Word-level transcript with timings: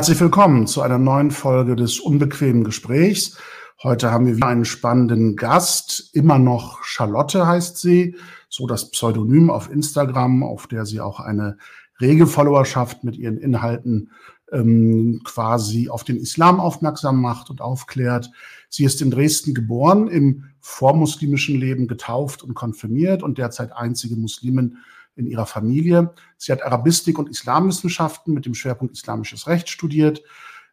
Herzlich 0.00 0.20
willkommen 0.22 0.66
zu 0.66 0.80
einer 0.80 0.96
neuen 0.96 1.30
Folge 1.30 1.76
des 1.76 2.00
unbequemen 2.00 2.64
Gesprächs. 2.64 3.36
Heute 3.82 4.10
haben 4.10 4.24
wir 4.24 4.34
wieder 4.34 4.46
einen 4.46 4.64
spannenden 4.64 5.36
Gast. 5.36 6.08
Immer 6.14 6.38
noch 6.38 6.82
Charlotte 6.84 7.46
heißt 7.46 7.76
sie, 7.76 8.16
so 8.48 8.66
das 8.66 8.90
Pseudonym 8.92 9.50
auf 9.50 9.70
Instagram, 9.70 10.42
auf 10.42 10.68
der 10.68 10.86
sie 10.86 11.02
auch 11.02 11.20
eine 11.20 11.58
rege 12.00 12.26
Followerschaft 12.26 13.04
mit 13.04 13.18
ihren 13.18 13.36
Inhalten 13.36 14.12
ähm, 14.50 15.20
quasi 15.22 15.90
auf 15.90 16.02
den 16.02 16.16
Islam 16.16 16.60
aufmerksam 16.60 17.20
macht 17.20 17.50
und 17.50 17.60
aufklärt. 17.60 18.30
Sie 18.70 18.84
ist 18.84 19.02
in 19.02 19.10
Dresden 19.10 19.52
geboren, 19.52 20.08
im 20.08 20.44
vormuslimischen 20.60 21.60
Leben 21.60 21.88
getauft 21.88 22.42
und 22.42 22.54
konfirmiert 22.54 23.22
und 23.22 23.36
derzeit 23.36 23.72
einzige 23.72 24.16
Muslimin 24.16 24.78
in 25.16 25.26
ihrer 25.26 25.46
Familie. 25.46 26.14
Sie 26.36 26.52
hat 26.52 26.62
Arabistik 26.62 27.18
und 27.18 27.28
Islamwissenschaften 27.28 28.32
mit 28.34 28.46
dem 28.46 28.54
Schwerpunkt 28.54 28.94
Islamisches 28.94 29.46
Recht 29.46 29.68
studiert, 29.68 30.22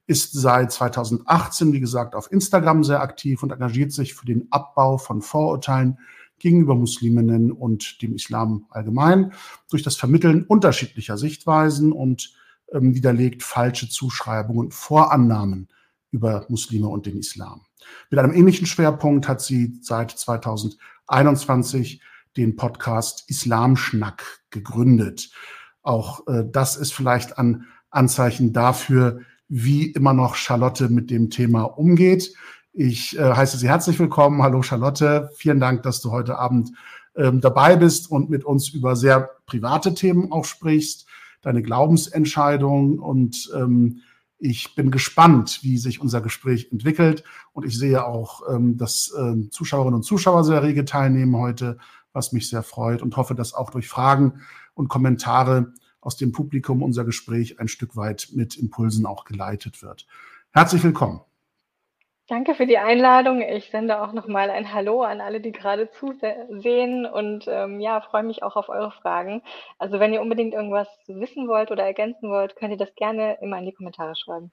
ist 0.05 0.33
seit 0.33 0.71
2018, 0.71 1.73
wie 1.73 1.79
gesagt, 1.81 2.15
auf 2.15 2.31
Instagram 2.31 2.83
sehr 2.83 3.01
aktiv 3.01 3.43
und 3.43 3.51
engagiert 3.51 3.91
sich 3.91 4.13
für 4.15 4.25
den 4.25 4.47
Abbau 4.51 4.97
von 4.97 5.21
Vorurteilen 5.21 5.99
gegenüber 6.39 6.75
Musliminnen 6.75 7.51
und 7.51 8.01
dem 8.01 8.15
Islam 8.15 8.65
allgemein 8.69 9.33
durch 9.69 9.83
das 9.83 9.97
Vermitteln 9.97 10.43
unterschiedlicher 10.43 11.17
Sichtweisen 11.17 11.91
und 11.91 12.33
ähm, 12.71 12.95
widerlegt 12.95 13.43
falsche 13.43 13.89
Zuschreibungen, 13.89 14.71
Vorannahmen 14.71 15.67
über 16.11 16.45
Muslime 16.49 16.87
und 16.87 17.05
den 17.05 17.17
Islam. 17.17 17.61
Mit 18.09 18.19
einem 18.19 18.33
ähnlichen 18.33 18.65
Schwerpunkt 18.65 19.27
hat 19.27 19.41
sie 19.41 19.77
seit 19.81 20.11
2021 20.11 22.01
den 22.37 22.55
Podcast 22.55 23.25
Islamschnack 23.27 24.41
gegründet. 24.51 25.31
Auch 25.81 26.25
äh, 26.27 26.43
das 26.49 26.77
ist 26.77 26.93
vielleicht 26.93 27.37
ein 27.37 27.65
Anzeichen 27.89 28.53
dafür, 28.53 29.21
wie 29.49 29.91
immer 29.91 30.13
noch 30.13 30.35
Charlotte 30.35 30.89
mit 30.89 31.09
dem 31.09 31.29
Thema 31.29 31.63
umgeht. 31.63 32.33
Ich 32.73 33.17
äh, 33.17 33.33
heiße 33.33 33.57
Sie 33.57 33.67
herzlich 33.67 33.97
willkommen. 33.97 34.43
Hallo 34.43 34.61
Charlotte. 34.61 35.31
Vielen 35.35 35.59
Dank, 35.59 35.83
dass 35.83 35.99
du 36.01 36.11
heute 36.11 36.37
Abend 36.37 36.71
ähm, 37.15 37.41
dabei 37.41 37.75
bist 37.75 38.11
und 38.11 38.29
mit 38.29 38.45
uns 38.45 38.69
über 38.69 38.95
sehr 38.95 39.31
private 39.47 39.95
Themen 39.95 40.31
auch 40.31 40.45
sprichst, 40.45 41.07
deine 41.41 41.63
Glaubensentscheidung 41.63 42.99
und 42.99 43.49
ähm, 43.55 44.01
ich 44.39 44.75
bin 44.75 44.91
gespannt, 44.91 45.59
wie 45.63 45.79
sich 45.79 45.99
unser 45.99 46.21
Gespräch 46.21 46.71
entwickelt 46.71 47.23
und 47.53 47.65
ich 47.65 47.77
sehe 47.77 48.05
auch, 48.05 48.43
ähm, 48.53 48.77
dass 48.77 49.11
ähm, 49.17 49.49
Zuschauerinnen 49.51 49.95
und 49.95 50.03
Zuschauer 50.03 50.43
sehr 50.43 50.61
rege 50.61 50.85
teilnehmen 50.85 51.35
heute 51.37 51.79
was 52.17 52.33
mich 52.33 52.49
sehr 52.49 52.63
freut 52.63 53.01
und 53.01 53.15
hoffe, 53.15 53.35
dass 53.35 53.53
auch 53.53 53.69
durch 53.69 53.87
Fragen 53.87 54.41
und 54.73 54.89
Kommentare 54.89 55.73
aus 56.01 56.17
dem 56.17 56.31
Publikum 56.31 56.81
unser 56.81 57.05
Gespräch 57.05 57.59
ein 57.59 57.67
Stück 57.67 57.95
weit 57.95 58.29
mit 58.33 58.57
Impulsen 58.57 59.05
auch 59.05 59.23
geleitet 59.23 59.81
wird. 59.81 60.07
Herzlich 60.51 60.83
willkommen. 60.83 61.21
Danke 62.27 62.55
für 62.55 62.65
die 62.65 62.77
Einladung. 62.77 63.41
Ich 63.41 63.69
sende 63.69 64.01
auch 64.01 64.11
nochmal 64.11 64.49
ein 64.49 64.73
Hallo 64.73 65.01
an 65.01 65.21
alle, 65.21 65.39
die 65.39 65.53
gerade 65.53 65.89
zusehen 65.91 67.05
und 67.05 67.45
ähm, 67.47 67.79
ja, 67.79 68.01
freue 68.01 68.23
mich 68.23 68.43
auch 68.43 68.57
auf 68.57 68.67
eure 68.67 68.91
Fragen. 68.91 69.41
Also 69.77 70.01
wenn 70.01 70.11
ihr 70.11 70.21
unbedingt 70.21 70.53
irgendwas 70.53 70.89
wissen 71.07 71.47
wollt 71.47 71.71
oder 71.71 71.85
ergänzen 71.85 72.29
wollt, 72.29 72.57
könnt 72.57 72.71
ihr 72.71 72.77
das 72.77 72.93
gerne 72.95 73.37
immer 73.41 73.59
in 73.59 73.65
die 73.65 73.73
Kommentare 73.73 74.15
schreiben. 74.17 74.51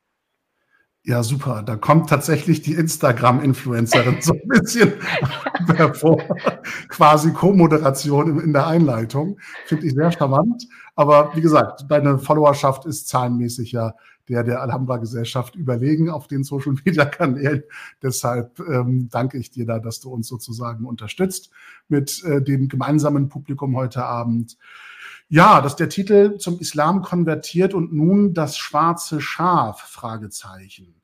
Ja, 1.06 1.22
super. 1.22 1.62
Da 1.62 1.76
kommt 1.76 2.08
tatsächlich 2.08 2.62
die 2.62 2.72
Instagram-Influencerin 2.72 4.22
so 4.22 4.32
ein 4.32 4.48
bisschen 4.48 4.94
hervor. 5.76 6.22
Quasi 6.88 7.30
Co-Moderation 7.32 8.40
in 8.40 8.54
der 8.54 8.66
Einleitung. 8.66 9.38
Finde 9.66 9.86
ich 9.86 9.92
sehr 9.92 10.10
charmant. 10.12 10.66
Aber 10.94 11.30
wie 11.34 11.42
gesagt, 11.42 11.84
deine 11.90 12.18
Followerschaft 12.18 12.86
ist 12.86 13.08
zahlenmäßig 13.08 13.72
ja 13.72 13.94
der 14.28 14.42
der 14.42 14.62
Alhambra-Gesellschaft 14.62 15.54
überlegen 15.54 16.08
auf 16.08 16.26
den 16.26 16.44
Social-Media-Kanälen. 16.44 17.64
Deshalb 18.02 18.58
ähm, 18.60 19.08
danke 19.10 19.36
ich 19.36 19.50
dir 19.50 19.66
da, 19.66 19.78
dass 19.78 20.00
du 20.00 20.10
uns 20.10 20.28
sozusagen 20.28 20.86
unterstützt 20.86 21.50
mit 21.88 22.24
äh, 22.24 22.40
dem 22.40 22.68
gemeinsamen 22.68 23.28
Publikum 23.28 23.76
heute 23.76 24.04
Abend. 24.06 24.56
Ja, 25.28 25.60
dass 25.60 25.76
der 25.76 25.88
Titel 25.88 26.38
zum 26.38 26.60
Islam 26.60 27.02
konvertiert 27.02 27.74
und 27.74 27.92
nun 27.92 28.34
das 28.34 28.56
schwarze 28.56 29.20
Schaf, 29.20 29.80
Fragezeichen. 29.80 30.94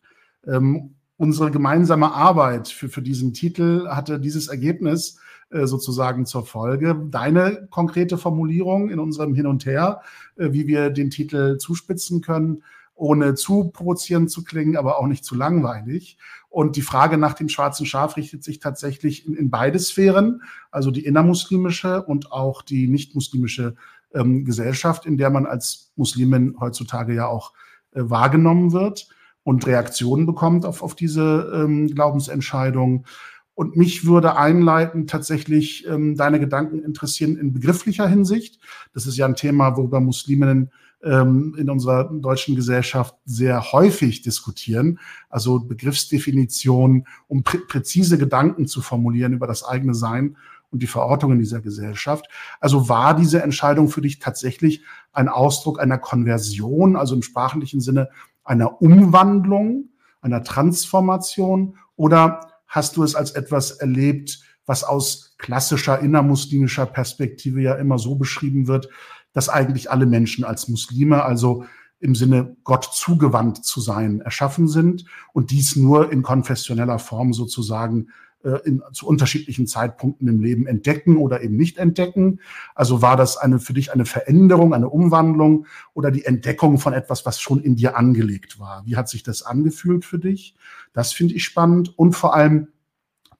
Ähm, 0.46 0.96
unsere 1.16 1.50
gemeinsame 1.50 2.12
Arbeit 2.12 2.68
für, 2.68 2.88
für 2.88 3.02
diesen 3.02 3.32
Titel 3.32 3.88
hatte 3.88 4.20
dieses 4.20 4.48
Ergebnis 4.48 5.18
äh, 5.50 5.66
sozusagen 5.66 6.26
zur 6.26 6.46
Folge. 6.46 7.08
Deine 7.10 7.66
konkrete 7.70 8.18
Formulierung 8.18 8.88
in 8.88 9.00
unserem 9.00 9.34
Hin 9.34 9.46
und 9.46 9.66
Her, 9.66 10.02
äh, 10.36 10.52
wie 10.52 10.66
wir 10.66 10.90
den 10.90 11.10
Titel 11.10 11.58
zuspitzen 11.58 12.20
können, 12.20 12.62
ohne 12.94 13.34
zu 13.34 13.70
provozierend 13.70 14.30
zu 14.30 14.44
klingen, 14.44 14.76
aber 14.76 14.98
auch 14.98 15.06
nicht 15.06 15.24
zu 15.24 15.34
langweilig. 15.34 16.18
Und 16.50 16.76
die 16.76 16.82
Frage 16.82 17.16
nach 17.16 17.34
dem 17.34 17.48
schwarzen 17.48 17.86
Schaf 17.86 18.16
richtet 18.16 18.44
sich 18.44 18.60
tatsächlich 18.60 19.26
in, 19.26 19.34
in 19.34 19.50
beide 19.50 19.78
Sphären, 19.78 20.42
also 20.70 20.90
die 20.90 21.04
innermuslimische 21.04 22.02
und 22.02 22.30
auch 22.30 22.62
die 22.62 22.86
nicht-muslimische 22.86 23.74
ähm, 24.14 24.44
Gesellschaft, 24.44 25.06
in 25.06 25.16
der 25.16 25.30
man 25.30 25.46
als 25.46 25.92
Muslimin 25.96 26.56
heutzutage 26.60 27.14
ja 27.14 27.26
auch 27.26 27.52
äh, 27.92 28.02
wahrgenommen 28.02 28.72
wird 28.72 29.08
und 29.42 29.66
Reaktionen 29.66 30.26
bekommt 30.26 30.64
auf, 30.64 30.82
auf 30.82 30.94
diese 30.94 31.50
ähm, 31.54 31.88
Glaubensentscheidung. 31.88 33.06
Und 33.54 33.76
mich 33.76 34.06
würde 34.06 34.36
einleiten, 34.36 35.06
tatsächlich 35.06 35.86
ähm, 35.86 36.16
deine 36.16 36.40
Gedanken 36.40 36.82
interessieren 36.82 37.36
in 37.36 37.52
begrifflicher 37.52 38.08
Hinsicht. 38.08 38.58
Das 38.94 39.06
ist 39.06 39.16
ja 39.16 39.26
ein 39.26 39.36
Thema, 39.36 39.76
worüber 39.76 40.00
Musliminnen 40.00 40.70
ähm, 41.02 41.54
in 41.58 41.68
unserer 41.68 42.10
deutschen 42.12 42.56
Gesellschaft 42.56 43.16
sehr 43.24 43.72
häufig 43.72 44.22
diskutieren. 44.22 44.98
Also 45.28 45.60
Begriffsdefinition, 45.60 47.06
um 47.26 47.42
prä 47.42 47.58
präzise 47.68 48.18
Gedanken 48.18 48.66
zu 48.66 48.82
formulieren 48.82 49.32
über 49.32 49.46
das 49.46 49.64
eigene 49.64 49.94
Sein 49.94 50.36
und 50.70 50.82
die 50.82 50.86
Verortung 50.86 51.32
in 51.32 51.38
dieser 51.38 51.60
Gesellschaft. 51.60 52.26
Also 52.60 52.88
war 52.88 53.14
diese 53.14 53.42
Entscheidung 53.42 53.88
für 53.88 54.00
dich 54.00 54.18
tatsächlich 54.18 54.82
ein 55.12 55.28
Ausdruck 55.28 55.80
einer 55.80 55.98
Konversion, 55.98 56.96
also 56.96 57.14
im 57.14 57.22
sprachlichen 57.22 57.80
Sinne 57.80 58.08
einer 58.44 58.80
Umwandlung, 58.80 59.90
einer 60.20 60.42
Transformation 60.42 61.76
oder 61.96 62.40
hast 62.66 62.96
du 62.96 63.02
es 63.02 63.14
als 63.14 63.32
etwas 63.32 63.72
erlebt, 63.72 64.40
was 64.66 64.84
aus 64.84 65.34
klassischer 65.38 65.98
innermuslimischer 65.98 66.86
Perspektive 66.86 67.60
ja 67.60 67.74
immer 67.74 67.98
so 67.98 68.14
beschrieben 68.14 68.68
wird, 68.68 68.88
dass 69.32 69.48
eigentlich 69.48 69.90
alle 69.90 70.06
Menschen 70.06 70.44
als 70.44 70.68
Muslime, 70.68 71.24
also 71.24 71.64
im 71.98 72.14
Sinne 72.14 72.56
Gott 72.64 72.84
zugewandt 72.84 73.64
zu 73.64 73.80
sein, 73.80 74.20
erschaffen 74.20 74.68
sind 74.68 75.04
und 75.32 75.50
dies 75.50 75.76
nur 75.76 76.10
in 76.12 76.22
konfessioneller 76.22 76.98
Form 76.98 77.32
sozusagen 77.32 78.08
äh, 78.44 78.58
in, 78.64 78.82
zu 78.92 79.06
unterschiedlichen 79.06 79.66
Zeitpunkten 79.66 80.26
im 80.26 80.40
Leben 80.40 80.66
entdecken 80.66 81.16
oder 81.16 81.42
eben 81.42 81.56
nicht 81.56 81.76
entdecken. 81.78 82.40
Also 82.74 83.02
war 83.02 83.16
das 83.16 83.36
eine 83.36 83.58
für 83.58 83.74
dich 83.74 83.92
eine 83.92 84.06
Veränderung, 84.06 84.72
eine 84.72 84.88
Umwandlung 84.88 85.66
oder 85.92 86.10
die 86.10 86.24
Entdeckung 86.24 86.78
von 86.78 86.92
etwas, 86.92 87.26
was 87.26 87.40
schon 87.40 87.60
in 87.60 87.76
dir 87.76 87.96
angelegt 87.96 88.58
war? 88.58 88.86
Wie 88.86 88.96
hat 88.96 89.08
sich 89.08 89.22
das 89.22 89.42
angefühlt 89.42 90.04
für 90.04 90.18
dich? 90.18 90.54
Das 90.92 91.12
finde 91.12 91.34
ich 91.34 91.44
spannend 91.44 91.98
und 91.98 92.14
vor 92.14 92.34
allem 92.34 92.68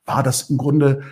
war 0.05 0.23
das 0.23 0.51
im 0.51 0.59
Grunde 0.59 1.03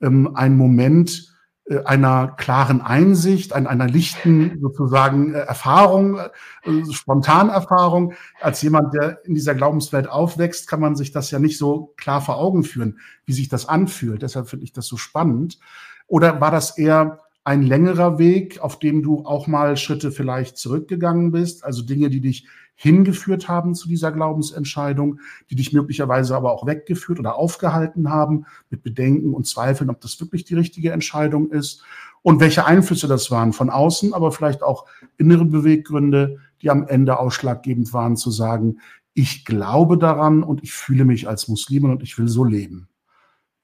ähm, 0.00 0.34
ein 0.34 0.56
Moment, 0.56 1.35
einer 1.84 2.28
klaren 2.28 2.80
Einsicht, 2.80 3.52
einer, 3.52 3.70
einer 3.70 3.88
lichten 3.88 4.58
sozusagen 4.60 5.34
äh, 5.34 5.38
Erfahrung, 5.38 6.18
äh, 6.18 6.92
Spontanerfahrung. 6.92 8.12
Als 8.40 8.62
jemand, 8.62 8.94
der 8.94 9.24
in 9.24 9.34
dieser 9.34 9.54
Glaubenswelt 9.54 10.08
aufwächst, 10.08 10.68
kann 10.68 10.80
man 10.80 10.94
sich 10.94 11.10
das 11.10 11.30
ja 11.30 11.38
nicht 11.38 11.58
so 11.58 11.92
klar 11.96 12.20
vor 12.20 12.38
Augen 12.38 12.62
führen, 12.62 13.00
wie 13.24 13.32
sich 13.32 13.48
das 13.48 13.68
anfühlt. 13.68 14.22
Deshalb 14.22 14.48
finde 14.48 14.64
ich 14.64 14.72
das 14.72 14.86
so 14.86 14.96
spannend. 14.96 15.58
Oder 16.06 16.40
war 16.40 16.52
das 16.52 16.78
eher 16.78 17.20
ein 17.42 17.62
längerer 17.62 18.18
Weg, 18.18 18.60
auf 18.60 18.78
dem 18.78 19.02
du 19.02 19.24
auch 19.24 19.46
mal 19.46 19.76
Schritte 19.76 20.10
vielleicht 20.10 20.58
zurückgegangen 20.58 21.30
bist, 21.30 21.64
also 21.64 21.82
Dinge, 21.82 22.10
die 22.10 22.20
dich 22.20 22.46
hingeführt 22.76 23.48
haben 23.48 23.74
zu 23.74 23.88
dieser 23.88 24.12
Glaubensentscheidung, 24.12 25.20
die 25.50 25.56
dich 25.56 25.72
möglicherweise 25.72 26.36
aber 26.36 26.52
auch 26.52 26.66
weggeführt 26.66 27.18
oder 27.18 27.36
aufgehalten 27.36 28.10
haben 28.10 28.46
mit 28.70 28.82
Bedenken 28.82 29.34
und 29.34 29.46
Zweifeln, 29.46 29.90
ob 29.90 30.00
das 30.00 30.20
wirklich 30.20 30.44
die 30.44 30.54
richtige 30.54 30.92
Entscheidung 30.92 31.50
ist 31.50 31.82
und 32.22 32.40
welche 32.40 32.66
Einflüsse 32.66 33.08
das 33.08 33.30
waren 33.30 33.52
von 33.52 33.70
außen, 33.70 34.12
aber 34.12 34.30
vielleicht 34.30 34.62
auch 34.62 34.86
innere 35.16 35.46
Beweggründe, 35.46 36.38
die 36.60 36.70
am 36.70 36.86
Ende 36.86 37.18
ausschlaggebend 37.18 37.92
waren 37.92 38.16
zu 38.16 38.30
sagen, 38.30 38.80
ich 39.14 39.46
glaube 39.46 39.96
daran 39.96 40.42
und 40.42 40.62
ich 40.62 40.72
fühle 40.72 41.06
mich 41.06 41.26
als 41.26 41.48
Muslimin 41.48 41.90
und 41.90 42.02
ich 42.02 42.18
will 42.18 42.28
so 42.28 42.44
leben. 42.44 42.88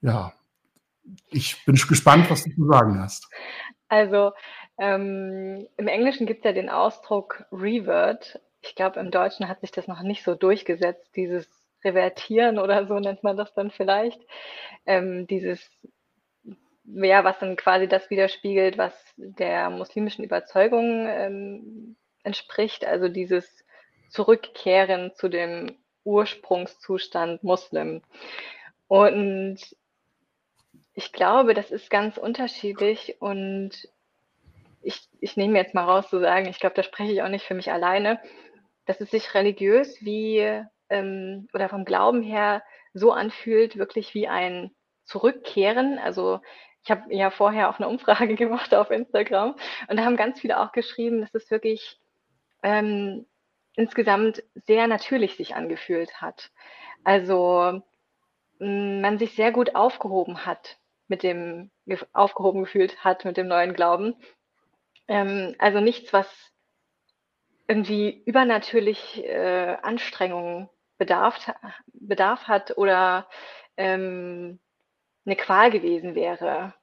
Ja, 0.00 0.32
ich 1.30 1.62
bin 1.66 1.74
gespannt, 1.74 2.30
was 2.30 2.44
du 2.44 2.50
zu 2.50 2.66
sagen 2.66 2.98
hast. 2.98 3.28
Also 3.88 4.32
ähm, 4.78 5.66
im 5.76 5.88
Englischen 5.88 6.26
gibt 6.26 6.40
es 6.40 6.44
ja 6.44 6.52
den 6.52 6.70
Ausdruck 6.70 7.44
Revert 7.52 8.40
ich 8.62 8.74
glaube, 8.74 9.00
im 9.00 9.10
Deutschen 9.10 9.48
hat 9.48 9.60
sich 9.60 9.72
das 9.72 9.88
noch 9.88 10.02
nicht 10.02 10.22
so 10.22 10.34
durchgesetzt, 10.34 11.14
dieses 11.16 11.48
Revertieren 11.84 12.58
oder 12.58 12.86
so 12.86 12.98
nennt 12.98 13.24
man 13.24 13.36
das 13.36 13.52
dann 13.54 13.70
vielleicht. 13.70 14.20
Ähm, 14.86 15.26
dieses, 15.26 15.60
ja, 16.84 17.24
was 17.24 17.38
dann 17.40 17.56
quasi 17.56 17.88
das 17.88 18.08
widerspiegelt, 18.08 18.78
was 18.78 18.94
der 19.16 19.68
muslimischen 19.70 20.24
Überzeugung 20.24 21.06
ähm, 21.08 21.96
entspricht, 22.22 22.84
also 22.84 23.08
dieses 23.08 23.64
zurückkehren 24.10 25.12
zu 25.14 25.28
dem 25.28 25.78
Ursprungszustand 26.04 27.42
Muslim. 27.42 28.02
Und 28.86 29.58
ich 30.94 31.12
glaube, 31.12 31.54
das 31.54 31.70
ist 31.70 31.90
ganz 31.90 32.16
unterschiedlich 32.16 33.16
und 33.20 33.88
ich, 34.82 35.08
ich 35.20 35.36
nehme 35.36 35.58
jetzt 35.58 35.74
mal 35.74 35.84
raus 35.84 36.10
zu 36.10 36.20
sagen, 36.20 36.46
ich 36.46 36.58
glaube, 36.58 36.74
da 36.74 36.82
spreche 36.82 37.12
ich 37.12 37.22
auch 37.22 37.28
nicht 37.28 37.46
für 37.46 37.54
mich 37.54 37.72
alleine, 37.72 38.20
dass 38.92 39.00
es 39.00 39.10
sich 39.10 39.32
religiös 39.32 40.04
wie 40.04 40.62
ähm, 40.90 41.48
oder 41.54 41.70
vom 41.70 41.86
Glauben 41.86 42.22
her 42.22 42.62
so 42.92 43.10
anfühlt, 43.10 43.78
wirklich 43.78 44.12
wie 44.12 44.28
ein 44.28 44.70
Zurückkehren. 45.04 45.98
Also 45.98 46.40
ich 46.84 46.90
habe 46.90 47.14
ja 47.14 47.30
vorher 47.30 47.70
auch 47.70 47.78
eine 47.78 47.88
Umfrage 47.88 48.34
gemacht 48.36 48.74
auf 48.74 48.90
Instagram 48.90 49.56
und 49.88 49.96
da 49.96 50.04
haben 50.04 50.18
ganz 50.18 50.40
viele 50.40 50.60
auch 50.60 50.72
geschrieben, 50.72 51.22
dass 51.22 51.34
es 51.34 51.50
wirklich 51.50 51.98
ähm, 52.62 53.24
insgesamt 53.76 54.42
sehr 54.66 54.86
natürlich 54.88 55.36
sich 55.36 55.54
angefühlt 55.54 56.20
hat. 56.20 56.50
Also 57.02 57.82
man 58.58 59.18
sich 59.18 59.34
sehr 59.34 59.52
gut 59.52 59.74
aufgehoben 59.74 60.44
hat 60.44 60.78
mit 61.08 61.22
dem 61.22 61.70
aufgehoben 62.12 62.64
gefühlt 62.64 63.02
hat 63.02 63.24
mit 63.24 63.38
dem 63.38 63.48
neuen 63.48 63.72
Glauben. 63.72 64.16
Ähm, 65.08 65.54
also 65.58 65.80
nichts, 65.80 66.12
was 66.12 66.51
irgendwie 67.72 68.22
übernatürlich 68.26 69.24
äh, 69.24 69.78
Anstrengungen 69.80 70.68
bedarf, 70.98 71.38
bedarf 71.86 72.46
hat 72.46 72.76
oder 72.76 73.26
ähm, 73.78 74.58
eine 75.24 75.36
Qual 75.36 75.70
gewesen 75.70 76.14
wäre. 76.14 76.74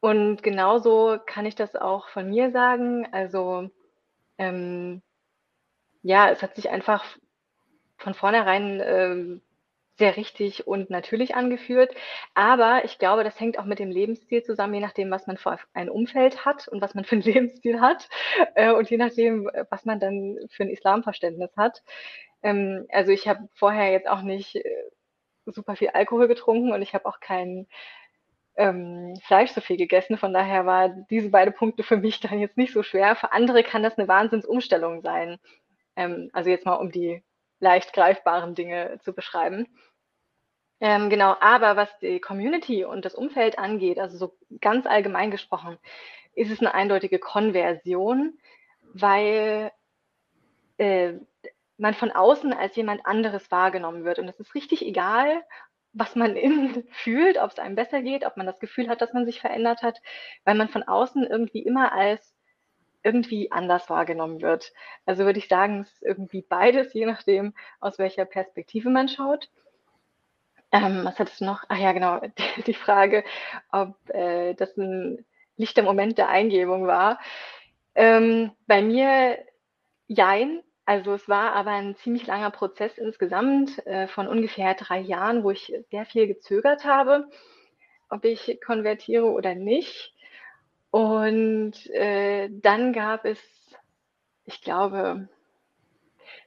Und 0.00 0.42
genauso 0.42 1.18
kann 1.24 1.46
ich 1.46 1.54
das 1.54 1.76
auch 1.76 2.08
von 2.08 2.30
mir 2.30 2.50
sagen. 2.50 3.06
Also 3.12 3.70
ähm, 4.38 5.02
ja, 6.02 6.30
es 6.30 6.42
hat 6.42 6.56
sich 6.56 6.68
einfach 6.68 7.04
von 7.96 8.14
vornherein 8.14 8.82
ähm, 8.84 9.40
sehr 9.98 10.16
richtig 10.16 10.66
und 10.66 10.90
natürlich 10.90 11.34
angeführt. 11.34 11.94
Aber 12.34 12.84
ich 12.84 12.98
glaube, 12.98 13.24
das 13.24 13.38
hängt 13.38 13.58
auch 13.58 13.64
mit 13.64 13.78
dem 13.80 13.90
Lebensstil 13.90 14.42
zusammen, 14.42 14.74
je 14.74 14.80
nachdem, 14.80 15.10
was 15.10 15.26
man 15.26 15.36
für 15.36 15.58
ein 15.74 15.90
Umfeld 15.90 16.44
hat 16.44 16.68
und 16.68 16.80
was 16.80 16.94
man 16.94 17.04
für 17.04 17.16
ein 17.16 17.22
Lebensstil 17.22 17.80
hat 17.80 18.08
äh, 18.54 18.72
und 18.72 18.90
je 18.90 18.96
nachdem, 18.96 19.50
was 19.70 19.84
man 19.84 20.00
dann 20.00 20.38
für 20.50 20.62
ein 20.64 20.70
Islamverständnis 20.70 21.56
hat. 21.56 21.82
Ähm, 22.42 22.86
also 22.90 23.12
ich 23.12 23.28
habe 23.28 23.48
vorher 23.54 23.90
jetzt 23.92 24.08
auch 24.08 24.22
nicht 24.22 24.56
äh, 24.56 24.64
super 25.46 25.76
viel 25.76 25.88
Alkohol 25.88 26.28
getrunken 26.28 26.72
und 26.72 26.82
ich 26.82 26.94
habe 26.94 27.06
auch 27.06 27.20
kein 27.20 27.66
ähm, 28.56 29.14
Fleisch 29.24 29.52
so 29.52 29.60
viel 29.60 29.76
gegessen. 29.76 30.18
Von 30.18 30.32
daher 30.32 30.66
war 30.66 30.88
diese 31.10 31.30
beiden 31.30 31.54
Punkte 31.54 31.82
für 31.82 31.96
mich 31.96 32.20
dann 32.20 32.38
jetzt 32.40 32.56
nicht 32.56 32.72
so 32.72 32.82
schwer. 32.82 33.16
Für 33.16 33.32
andere 33.32 33.62
kann 33.62 33.82
das 33.82 33.98
eine 33.98 34.08
Wahnsinnsumstellung 34.08 35.02
sein. 35.02 35.38
Ähm, 35.96 36.30
also 36.32 36.50
jetzt 36.50 36.66
mal 36.66 36.74
um 36.74 36.92
die 36.92 37.22
leicht 37.60 37.92
greifbaren 37.92 38.54
Dinge 38.54 38.98
zu 39.02 39.12
beschreiben. 39.14 39.66
Ähm, 40.80 41.10
genau, 41.10 41.34
aber 41.40 41.76
was 41.76 41.98
die 41.98 42.20
Community 42.20 42.84
und 42.84 43.04
das 43.04 43.14
Umfeld 43.14 43.58
angeht, 43.58 43.98
also 43.98 44.16
so 44.16 44.36
ganz 44.60 44.86
allgemein 44.86 45.30
gesprochen, 45.30 45.76
ist 46.34 46.50
es 46.52 46.60
eine 46.60 46.72
eindeutige 46.74 47.18
Konversion, 47.18 48.38
weil 48.94 49.72
äh, 50.78 51.14
man 51.78 51.94
von 51.94 52.10
außen 52.12 52.52
als 52.52 52.76
jemand 52.76 53.06
anderes 53.06 53.50
wahrgenommen 53.50 54.04
wird. 54.04 54.18
Und 54.18 54.28
es 54.28 54.38
ist 54.38 54.54
richtig 54.54 54.84
egal, 54.84 55.44
was 55.92 56.14
man 56.16 56.36
innen 56.36 56.84
fühlt, 56.90 57.38
ob 57.38 57.50
es 57.50 57.58
einem 57.58 57.74
besser 57.74 58.02
geht, 58.02 58.24
ob 58.24 58.36
man 58.36 58.46
das 58.46 58.60
Gefühl 58.60 58.88
hat, 58.88 59.00
dass 59.00 59.12
man 59.12 59.26
sich 59.26 59.40
verändert 59.40 59.82
hat, 59.82 59.98
weil 60.44 60.54
man 60.54 60.68
von 60.68 60.82
außen 60.82 61.24
irgendwie 61.24 61.62
immer 61.62 61.92
als 61.92 62.34
irgendwie 63.04 63.50
anders 63.52 63.88
wahrgenommen 63.90 64.42
wird. 64.42 64.72
Also 65.06 65.24
würde 65.24 65.38
ich 65.38 65.48
sagen, 65.48 65.80
es 65.80 65.92
ist 65.92 66.02
irgendwie 66.02 66.42
beides, 66.42 66.92
je 66.92 67.06
nachdem, 67.06 67.54
aus 67.80 67.98
welcher 67.98 68.24
Perspektive 68.24 68.90
man 68.90 69.08
schaut. 69.08 69.48
Ähm, 70.72 71.04
was 71.04 71.18
hattest 71.18 71.40
du 71.40 71.46
noch? 71.46 71.64
Ach 71.68 71.78
ja, 71.78 71.92
genau, 71.92 72.20
die, 72.20 72.62
die 72.66 72.74
Frage, 72.74 73.24
ob 73.72 73.94
äh, 74.10 74.54
das 74.54 74.76
ein 74.76 75.24
lichter 75.56 75.82
Moment 75.82 76.18
der 76.18 76.28
Eingebung 76.28 76.86
war. 76.86 77.18
Ähm, 77.94 78.52
bei 78.66 78.82
mir, 78.82 79.38
jein. 80.06 80.62
Also 80.84 81.12
es 81.14 81.28
war 81.28 81.52
aber 81.52 81.72
ein 81.72 81.96
ziemlich 81.96 82.26
langer 82.26 82.50
Prozess 82.50 82.96
insgesamt 82.96 83.86
äh, 83.86 84.08
von 84.08 84.26
ungefähr 84.26 84.74
drei 84.74 85.00
Jahren, 85.00 85.44
wo 85.44 85.50
ich 85.50 85.72
sehr 85.90 86.06
viel 86.06 86.26
gezögert 86.26 86.84
habe, 86.84 87.28
ob 88.08 88.24
ich 88.24 88.58
konvertiere 88.64 89.26
oder 89.26 89.54
nicht. 89.54 90.14
Und 90.90 91.86
äh, 91.90 92.48
dann 92.50 92.94
gab 92.94 93.26
es, 93.26 93.38
ich 94.44 94.62
glaube, 94.62 95.28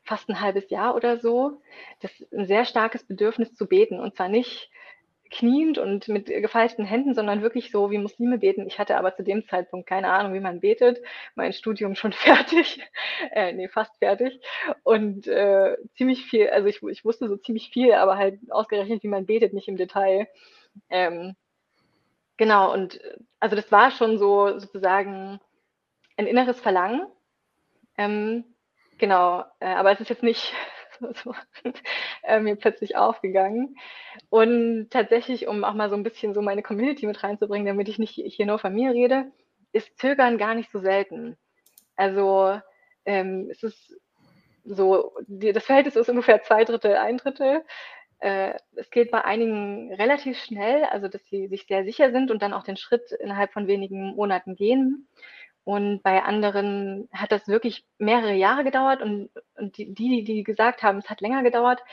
fast 0.03 0.29
ein 0.29 0.41
halbes 0.41 0.69
Jahr 0.69 0.95
oder 0.95 1.19
so, 1.19 1.61
das 2.01 2.11
ein 2.31 2.45
sehr 2.45 2.65
starkes 2.65 3.03
Bedürfnis 3.03 3.53
zu 3.55 3.67
beten. 3.67 3.99
Und 3.99 4.15
zwar 4.15 4.29
nicht 4.29 4.69
kniend 5.31 5.77
und 5.77 6.07
mit 6.09 6.25
gefalteten 6.27 6.85
Händen, 6.85 7.15
sondern 7.15 7.41
wirklich 7.41 7.71
so 7.71 7.89
wie 7.89 7.97
Muslime 7.97 8.37
beten. 8.37 8.67
Ich 8.67 8.77
hatte 8.79 8.97
aber 8.97 9.15
zu 9.15 9.23
dem 9.23 9.47
Zeitpunkt 9.47 9.87
keine 9.87 10.09
Ahnung, 10.09 10.33
wie 10.33 10.41
man 10.41 10.59
betet. 10.59 11.01
Mein 11.35 11.53
Studium 11.53 11.95
schon 11.95 12.11
fertig, 12.13 12.79
äh, 13.31 13.53
nee, 13.53 13.67
fast 13.69 13.97
fertig. 13.97 14.39
Und 14.83 15.27
äh, 15.27 15.77
ziemlich 15.95 16.25
viel, 16.25 16.49
also 16.49 16.67
ich, 16.67 16.83
ich 16.83 17.05
wusste 17.05 17.27
so 17.27 17.37
ziemlich 17.37 17.69
viel, 17.69 17.93
aber 17.93 18.17
halt 18.17 18.39
ausgerechnet, 18.51 19.03
wie 19.03 19.07
man 19.07 19.25
betet, 19.25 19.53
nicht 19.53 19.69
im 19.69 19.77
Detail. 19.77 20.27
Ähm, 20.89 21.35
genau, 22.37 22.73
und 22.73 22.99
also 23.39 23.55
das 23.55 23.71
war 23.71 23.91
schon 23.91 24.17
so 24.17 24.59
sozusagen 24.59 25.39
ein 26.17 26.27
inneres 26.27 26.59
Verlangen. 26.59 27.07
Ähm, 27.97 28.43
Genau, 29.01 29.43
äh, 29.59 29.65
aber 29.65 29.91
es 29.91 29.99
ist 29.99 30.11
jetzt 30.11 30.21
nicht 30.21 30.53
so, 31.23 31.33
äh, 32.23 32.39
mir 32.39 32.55
plötzlich 32.55 32.95
aufgegangen. 32.95 33.75
Und 34.29 34.91
tatsächlich, 34.91 35.47
um 35.47 35.63
auch 35.63 35.73
mal 35.73 35.89
so 35.89 35.95
ein 35.95 36.03
bisschen 36.03 36.35
so 36.35 36.41
meine 36.43 36.61
Community 36.61 37.07
mit 37.07 37.23
reinzubringen, 37.23 37.65
damit 37.65 37.89
ich 37.89 37.97
nicht 37.97 38.13
hier 38.13 38.45
nur 38.45 38.59
von 38.59 38.75
mir 38.75 38.91
rede, 38.91 39.31
ist 39.73 39.97
Zögern 39.97 40.37
gar 40.37 40.53
nicht 40.53 40.71
so 40.71 40.79
selten. 40.79 41.35
Also 41.95 42.61
ähm, 43.05 43.47
es 43.49 43.63
ist 43.63 43.99
so, 44.65 45.13
die, 45.25 45.51
das 45.51 45.65
Verhältnis 45.65 45.95
ist 45.95 46.09
ungefähr 46.09 46.43
zwei 46.43 46.63
Drittel, 46.63 46.95
ein 46.95 47.17
Drittel. 47.17 47.63
Äh, 48.19 48.53
es 48.75 48.91
geht 48.91 49.09
bei 49.09 49.25
einigen 49.25 49.91
relativ 49.95 50.37
schnell, 50.37 50.83
also 50.83 51.07
dass 51.07 51.25
sie 51.25 51.47
sich 51.47 51.65
sehr 51.65 51.85
sicher 51.85 52.11
sind 52.11 52.29
und 52.29 52.43
dann 52.43 52.53
auch 52.53 52.63
den 52.63 52.77
Schritt 52.77 53.11
innerhalb 53.13 53.51
von 53.51 53.65
wenigen 53.65 54.15
Monaten 54.15 54.55
gehen. 54.55 55.07
Und 55.63 56.01
bei 56.01 56.23
anderen 56.23 57.07
hat 57.13 57.31
das 57.31 57.47
wirklich 57.47 57.85
mehrere 57.97 58.33
Jahre 58.33 58.63
gedauert 58.63 59.01
und, 59.01 59.29
und 59.55 59.77
die, 59.77 59.93
die, 59.93 60.23
die 60.23 60.43
gesagt 60.43 60.81
haben, 60.81 60.97
es 60.97 61.09
hat 61.09 61.21
länger 61.21 61.43
gedauert, 61.43 61.83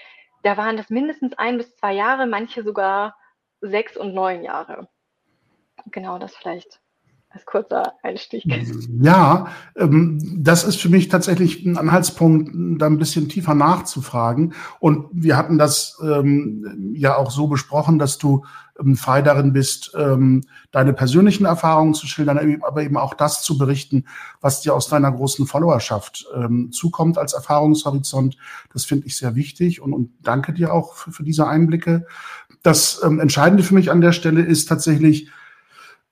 da 0.42 0.56
waren 0.56 0.76
das 0.76 0.88
mindestens 0.88 1.37
ein 1.37 1.58
bis 1.58 1.75
zwei 1.76 1.92
Jahre, 1.92 2.26
manche 2.26 2.62
sogar 2.62 3.16
sechs 3.60 3.96
und 3.96 4.14
neun 4.14 4.42
Jahre. 4.42 4.88
Genau, 5.87 6.18
das 6.18 6.34
vielleicht 6.34 6.80
als 7.30 7.44
kurzer 7.44 7.92
Einstieg. 8.02 8.44
Ja, 9.02 9.49
ähm, 9.76 10.18
das 10.42 10.64
ist 10.64 10.80
für 10.80 10.88
mich 10.88 11.08
tatsächlich 11.08 11.64
ein 11.64 11.76
Anhaltspunkt, 11.76 12.80
da 12.80 12.87
ein 12.87 12.99
bisschen 12.99 13.28
tiefer 13.28 13.54
nachzufragen. 13.54 14.54
Und 14.80 15.08
wir 15.12 15.37
hatten 15.37 15.58
das 15.58 15.99
ähm, 16.02 16.94
ja 16.94 17.16
auch 17.16 17.30
so 17.30 17.47
besprochen, 17.47 17.99
dass 17.99 18.16
du 18.16 18.44
ähm, 18.80 18.97
frei 18.97 19.20
darin 19.23 19.52
bist, 19.52 19.94
deine 20.70 20.92
persönlichen 20.92 21.44
Erfahrungen 21.44 21.94
zu 21.94 22.06
schildern, 22.06 22.62
aber 22.62 22.82
eben 22.82 22.97
auch 22.97 23.14
das 23.14 23.42
zu 23.42 23.58
berichten, 23.58 24.04
was 24.40 24.61
dir 24.61 24.75
aus 24.75 24.88
deiner 24.88 25.11
großen 25.11 25.47
Followerschaft 25.47 26.26
zukommt 26.70 27.18
als 27.18 27.32
Erfahrungshorizont. 27.32 28.37
Das 28.73 28.85
finde 28.85 29.06
ich 29.06 29.16
sehr 29.16 29.35
wichtig 29.35 29.80
und, 29.80 29.92
und 29.92 30.11
danke 30.23 30.52
dir 30.52 30.73
auch 30.73 30.94
für, 30.94 31.11
für 31.11 31.25
diese 31.25 31.49
Einblicke. 31.49 32.06
Das 32.62 32.99
Entscheidende 32.99 33.64
für 33.64 33.75
mich 33.75 33.90
an 33.90 34.00
der 34.00 34.12
Stelle 34.12 34.42
ist 34.42 34.66
tatsächlich, 34.66 35.28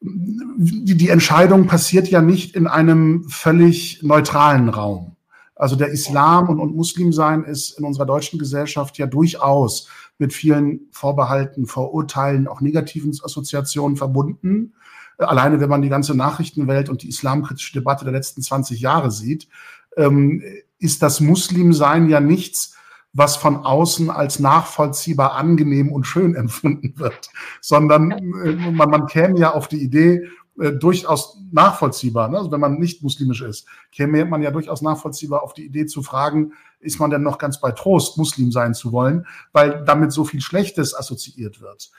die, 0.00 0.96
die 0.96 1.08
Entscheidung 1.08 1.66
passiert 1.66 2.08
ja 2.08 2.20
nicht 2.20 2.54
in 2.54 2.66
einem 2.66 3.24
völlig 3.28 4.02
neutralen 4.02 4.68
Raum. 4.68 5.16
Also 5.54 5.74
der 5.74 5.88
Islam 5.88 6.48
und, 6.50 6.60
und 6.60 6.76
Muslimsein 6.76 7.44
ist 7.44 7.78
in 7.78 7.84
unserer 7.84 8.04
deutschen 8.04 8.38
Gesellschaft 8.38 8.98
ja 8.98 9.06
durchaus 9.06 9.88
mit 10.18 10.32
vielen 10.32 10.88
Vorbehalten, 10.92 11.66
Vorurteilen, 11.66 12.46
auch 12.46 12.60
negativen 12.60 13.10
Assoziationen 13.22 13.96
verbunden. 13.96 14.74
Alleine 15.18 15.60
wenn 15.60 15.70
man 15.70 15.80
die 15.80 15.88
ganze 15.88 16.14
Nachrichtenwelt 16.14 16.90
und 16.90 17.02
die 17.02 17.08
islamkritische 17.08 17.72
Debatte 17.72 18.04
der 18.04 18.12
letzten 18.12 18.42
20 18.42 18.80
Jahre 18.80 19.10
sieht, 19.10 19.48
ähm, 19.96 20.42
ist 20.78 21.02
das 21.02 21.20
Muslimsein 21.20 22.10
ja 22.10 22.20
nichts, 22.20 22.75
was 23.16 23.36
von 23.36 23.64
außen 23.64 24.10
als 24.10 24.38
nachvollziehbar, 24.38 25.34
angenehm 25.34 25.90
und 25.90 26.04
schön 26.04 26.34
empfunden 26.36 26.94
wird, 26.96 27.30
sondern 27.60 28.10
äh, 28.10 28.70
man, 28.70 28.90
man 28.90 29.06
käme 29.06 29.38
ja 29.38 29.54
auf 29.54 29.68
die 29.68 29.82
Idee, 29.82 30.28
äh, 30.58 30.72
durchaus 30.72 31.38
nachvollziehbar, 31.52 32.28
ne? 32.28 32.38
also 32.38 32.50
wenn 32.50 32.60
man 32.60 32.78
nicht 32.78 33.02
muslimisch 33.02 33.42
ist, 33.42 33.66
käme 33.92 34.24
man 34.24 34.42
ja 34.42 34.50
durchaus 34.50 34.80
nachvollziehbar 34.80 35.42
auf 35.42 35.52
die 35.52 35.66
Idee 35.66 35.86
zu 35.86 36.02
fragen, 36.02 36.52
ist 36.80 36.98
man 36.98 37.10
denn 37.10 37.22
noch 37.22 37.38
ganz 37.38 37.60
bei 37.60 37.72
Trost, 37.72 38.16
Muslim 38.16 38.50
sein 38.52 38.74
zu 38.74 38.92
wollen, 38.92 39.26
weil 39.52 39.84
damit 39.84 40.12
so 40.12 40.24
viel 40.24 40.40
Schlechtes 40.40 40.94
assoziiert 40.94 41.60
wird. 41.60 41.90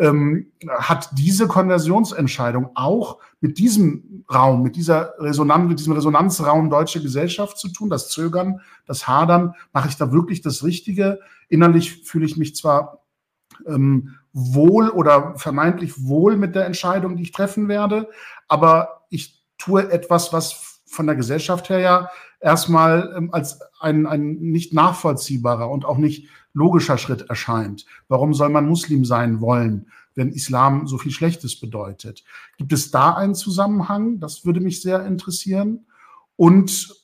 Ähm, 0.00 0.50
hat 0.78 1.10
diese 1.12 1.46
Konversionsentscheidung 1.46 2.70
auch 2.74 3.18
mit 3.40 3.58
diesem 3.58 4.24
Raum, 4.32 4.62
mit 4.62 4.74
dieser 4.74 5.12
Resonanz, 5.18 5.68
mit 5.68 5.78
diesem 5.78 5.92
Resonanzraum 5.92 6.70
deutsche 6.70 7.02
Gesellschaft 7.02 7.58
zu 7.58 7.68
tun, 7.68 7.90
das 7.90 8.08
Zögern, 8.08 8.60
das 8.86 9.06
Hadern, 9.06 9.54
mache 9.72 9.88
ich 9.88 9.96
da 9.96 10.10
wirklich 10.10 10.40
das 10.40 10.64
Richtige? 10.64 11.20
Innerlich 11.48 12.02
fühle 12.04 12.24
ich 12.24 12.38
mich 12.38 12.56
zwar 12.56 13.04
ähm, 13.66 14.16
wohl 14.32 14.88
oder 14.88 15.34
vermeintlich 15.36 16.06
wohl 16.06 16.36
mit 16.36 16.54
der 16.54 16.64
Entscheidung, 16.64 17.16
die 17.16 17.24
ich 17.24 17.32
treffen 17.32 17.68
werde, 17.68 18.08
aber 18.48 19.04
ich 19.10 19.44
tue 19.58 19.92
etwas, 19.92 20.32
was 20.32 20.80
von 20.86 21.06
der 21.06 21.16
Gesellschaft 21.16 21.68
her 21.68 21.80
ja 21.80 22.10
erstmal 22.40 23.12
ähm, 23.16 23.34
als 23.34 23.60
ein, 23.80 24.06
ein 24.06 24.38
nicht 24.40 24.72
nachvollziehbarer 24.72 25.70
und 25.70 25.84
auch 25.84 25.98
nicht 25.98 26.28
logischer 26.52 26.98
Schritt 26.98 27.22
erscheint. 27.28 27.86
Warum 28.08 28.34
soll 28.34 28.48
man 28.48 28.68
Muslim 28.68 29.04
sein 29.04 29.40
wollen, 29.40 29.86
wenn 30.14 30.30
Islam 30.30 30.86
so 30.86 30.98
viel 30.98 31.12
Schlechtes 31.12 31.58
bedeutet? 31.58 32.24
Gibt 32.58 32.72
es 32.72 32.90
da 32.90 33.14
einen 33.14 33.34
Zusammenhang? 33.34 34.20
Das 34.20 34.44
würde 34.44 34.60
mich 34.60 34.82
sehr 34.82 35.04
interessieren. 35.04 35.86
Und 36.36 36.94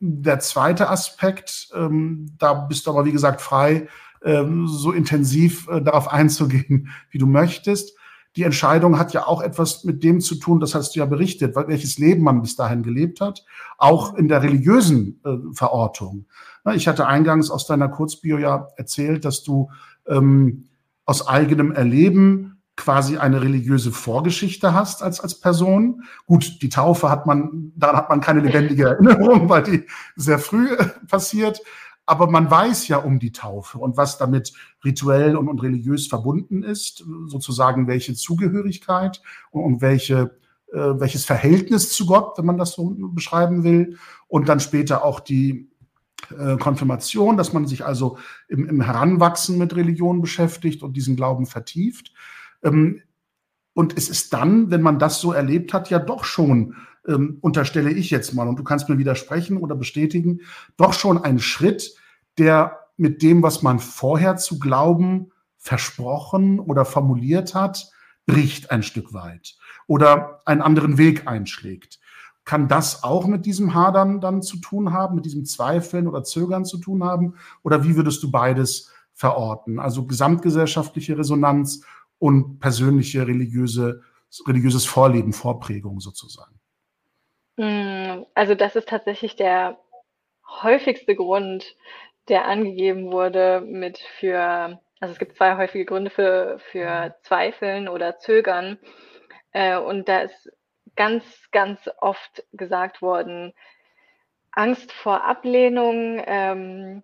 der 0.00 0.40
zweite 0.40 0.88
Aspekt, 0.88 1.68
ähm, 1.74 2.34
da 2.38 2.54
bist 2.54 2.86
du 2.86 2.90
aber 2.90 3.04
wie 3.04 3.12
gesagt 3.12 3.40
frei, 3.40 3.88
ähm, 4.24 4.66
so 4.68 4.92
intensiv 4.92 5.68
äh, 5.68 5.80
darauf 5.82 6.08
einzugehen, 6.08 6.88
wie 7.10 7.18
du 7.18 7.26
möchtest 7.26 7.96
die 8.36 8.44
Entscheidung 8.44 8.98
hat 8.98 9.12
ja 9.12 9.26
auch 9.26 9.42
etwas 9.42 9.84
mit 9.84 10.02
dem 10.02 10.20
zu 10.20 10.36
tun, 10.36 10.58
das 10.58 10.74
hast 10.74 10.94
du 10.94 11.00
ja 11.00 11.06
berichtet, 11.06 11.54
welches 11.54 11.98
Leben 11.98 12.22
man 12.22 12.40
bis 12.40 12.56
dahin 12.56 12.82
gelebt 12.82 13.20
hat, 13.20 13.44
auch 13.76 14.14
in 14.14 14.28
der 14.28 14.42
religiösen 14.42 15.20
äh, 15.24 15.36
Verortung. 15.52 16.26
Ich 16.74 16.86
hatte 16.86 17.06
eingangs 17.06 17.50
aus 17.50 17.66
deiner 17.66 17.88
Kurzbio 17.88 18.38
ja 18.38 18.68
erzählt, 18.76 19.24
dass 19.24 19.42
du 19.42 19.70
ähm, 20.06 20.68
aus 21.04 21.26
eigenem 21.26 21.72
Erleben 21.72 22.62
quasi 22.76 23.18
eine 23.18 23.42
religiöse 23.42 23.92
Vorgeschichte 23.92 24.72
hast 24.72 25.02
als, 25.02 25.20
als 25.20 25.38
Person. 25.40 26.04
Gut, 26.26 26.62
die 26.62 26.68
Taufe 26.68 27.10
hat 27.10 27.26
man, 27.26 27.72
daran 27.76 27.96
hat 27.96 28.08
man 28.08 28.20
keine 28.20 28.40
lebendige 28.40 28.84
Erinnerung, 28.84 29.48
weil 29.48 29.62
die 29.62 29.86
sehr 30.16 30.38
früh 30.38 30.72
äh, 30.72 30.86
passiert 31.08 31.60
aber 32.06 32.26
man 32.26 32.50
weiß 32.50 32.88
ja 32.88 32.98
um 32.98 33.18
die 33.18 33.32
Taufe 33.32 33.78
und 33.78 33.96
was 33.96 34.18
damit 34.18 34.52
rituell 34.84 35.36
und, 35.36 35.48
und 35.48 35.62
religiös 35.62 36.08
verbunden 36.08 36.62
ist, 36.62 37.04
sozusagen 37.26 37.86
welche 37.86 38.14
Zugehörigkeit 38.14 39.22
und, 39.50 39.62
und 39.62 39.80
welche, 39.80 40.36
äh, 40.72 40.78
welches 40.78 41.24
Verhältnis 41.24 41.92
zu 41.92 42.06
Gott, 42.06 42.36
wenn 42.36 42.46
man 42.46 42.58
das 42.58 42.72
so 42.72 42.94
beschreiben 42.98 43.62
will, 43.62 43.98
und 44.28 44.48
dann 44.48 44.60
später 44.60 45.04
auch 45.04 45.20
die 45.20 45.70
äh, 46.30 46.56
Konfirmation, 46.56 47.36
dass 47.36 47.52
man 47.52 47.66
sich 47.66 47.84
also 47.84 48.18
im, 48.48 48.68
im 48.68 48.80
Heranwachsen 48.80 49.58
mit 49.58 49.74
Religion 49.74 50.20
beschäftigt 50.20 50.82
und 50.82 50.96
diesen 50.96 51.16
Glauben 51.16 51.46
vertieft. 51.46 52.12
Ähm, 52.62 53.02
und 53.74 53.96
es 53.96 54.08
ist 54.08 54.32
dann, 54.32 54.70
wenn 54.70 54.82
man 54.82 54.98
das 54.98 55.20
so 55.20 55.32
erlebt 55.32 55.72
hat, 55.72 55.90
ja 55.90 55.98
doch 55.98 56.24
schon 56.24 56.74
ähm, 57.06 57.38
unterstelle 57.40 57.90
ich 57.90 58.10
jetzt 58.10 58.34
mal, 58.34 58.48
und 58.48 58.58
du 58.58 58.64
kannst 58.64 58.88
mir 58.88 58.98
widersprechen 58.98 59.56
oder 59.56 59.74
bestätigen, 59.74 60.40
doch 60.76 60.92
schon 60.92 61.22
ein 61.22 61.38
Schritt, 61.38 61.96
der 62.38 62.78
mit 62.96 63.22
dem, 63.22 63.42
was 63.42 63.62
man 63.62 63.78
vorher 63.78 64.36
zu 64.36 64.58
glauben 64.58 65.32
versprochen 65.56 66.60
oder 66.60 66.84
formuliert 66.84 67.54
hat, 67.54 67.90
bricht 68.26 68.70
ein 68.70 68.82
Stück 68.82 69.12
weit 69.12 69.56
oder 69.86 70.40
einen 70.44 70.62
anderen 70.62 70.98
Weg 70.98 71.26
einschlägt. 71.26 71.98
Kann 72.44 72.68
das 72.68 73.04
auch 73.04 73.26
mit 73.26 73.46
diesem 73.46 73.74
Hadern 73.74 74.20
dann 74.20 74.42
zu 74.42 74.56
tun 74.56 74.92
haben, 74.92 75.14
mit 75.14 75.24
diesem 75.24 75.44
Zweifeln 75.44 76.08
oder 76.08 76.24
Zögern 76.24 76.64
zu 76.64 76.78
tun 76.78 77.04
haben? 77.04 77.36
Oder 77.62 77.84
wie 77.84 77.96
würdest 77.96 78.22
du 78.22 78.30
beides 78.30 78.92
verorten? 79.14 79.78
Also 79.78 80.06
gesamtgesellschaftliche 80.06 81.16
Resonanz 81.16 81.84
und 82.18 82.58
persönliche 82.58 83.26
religiöse, 83.26 84.02
religiöses 84.46 84.86
Vorleben, 84.86 85.32
Vorprägung 85.32 86.00
sozusagen. 86.00 86.58
Hm, 87.58 88.26
also 88.34 88.54
das 88.54 88.76
ist 88.76 88.88
tatsächlich 88.88 89.36
der 89.36 89.78
häufigste 90.62 91.14
Grund, 91.14 91.76
der 92.28 92.46
angegeben 92.46 93.12
wurde 93.12 93.60
mit 93.60 93.98
für, 94.18 94.80
also 95.00 95.12
es 95.12 95.18
gibt 95.18 95.36
zwei 95.36 95.56
häufige 95.56 95.84
Gründe 95.84 96.10
für, 96.10 96.58
für 96.70 97.14
Zweifeln 97.22 97.88
oder 97.88 98.18
Zögern. 98.18 98.78
Äh, 99.52 99.78
und 99.78 100.08
da 100.08 100.20
ist 100.20 100.50
ganz, 100.96 101.24
ganz 101.50 101.88
oft 102.00 102.44
gesagt 102.52 103.02
worden, 103.02 103.52
Angst 104.52 104.92
vor 104.92 105.24
Ablehnung, 105.24 106.22
ähm, 106.26 107.02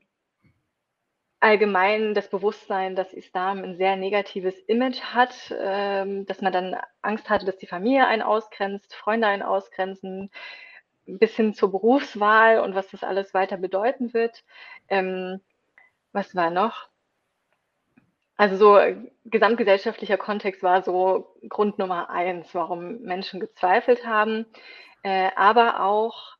allgemein 1.40 2.14
das 2.14 2.28
Bewusstsein, 2.28 2.96
dass 2.96 3.12
Islam 3.12 3.62
ein 3.62 3.76
sehr 3.76 3.96
negatives 3.96 4.58
Image 4.66 5.00
hat, 5.00 5.54
ähm, 5.56 6.26
dass 6.26 6.42
man 6.42 6.52
dann 6.52 6.76
Angst 7.00 7.30
hatte, 7.30 7.46
dass 7.46 7.56
die 7.58 7.66
Familie 7.66 8.06
einen 8.06 8.22
ausgrenzt, 8.22 8.94
Freunde 8.94 9.28
einen 9.28 9.42
ausgrenzen, 9.42 10.30
bis 11.06 11.34
hin 11.36 11.54
zur 11.54 11.70
Berufswahl 11.70 12.60
und 12.60 12.74
was 12.74 12.90
das 12.90 13.02
alles 13.04 13.34
weiter 13.34 13.56
bedeuten 13.56 14.12
wird. 14.12 14.44
Ähm, 14.88 15.40
was 16.12 16.34
war 16.34 16.50
noch? 16.50 16.88
Also 18.38 18.56
so 18.56 18.78
äh, 18.78 18.96
gesamtgesellschaftlicher 19.24 20.16
Kontext 20.16 20.62
war 20.62 20.82
so 20.82 21.34
Grund 21.48 21.78
Nummer 21.78 22.08
eins, 22.08 22.54
warum 22.54 23.02
Menschen 23.02 23.40
gezweifelt 23.40 24.06
haben, 24.06 24.46
äh, 25.02 25.30
aber 25.34 25.82
auch 25.82 26.36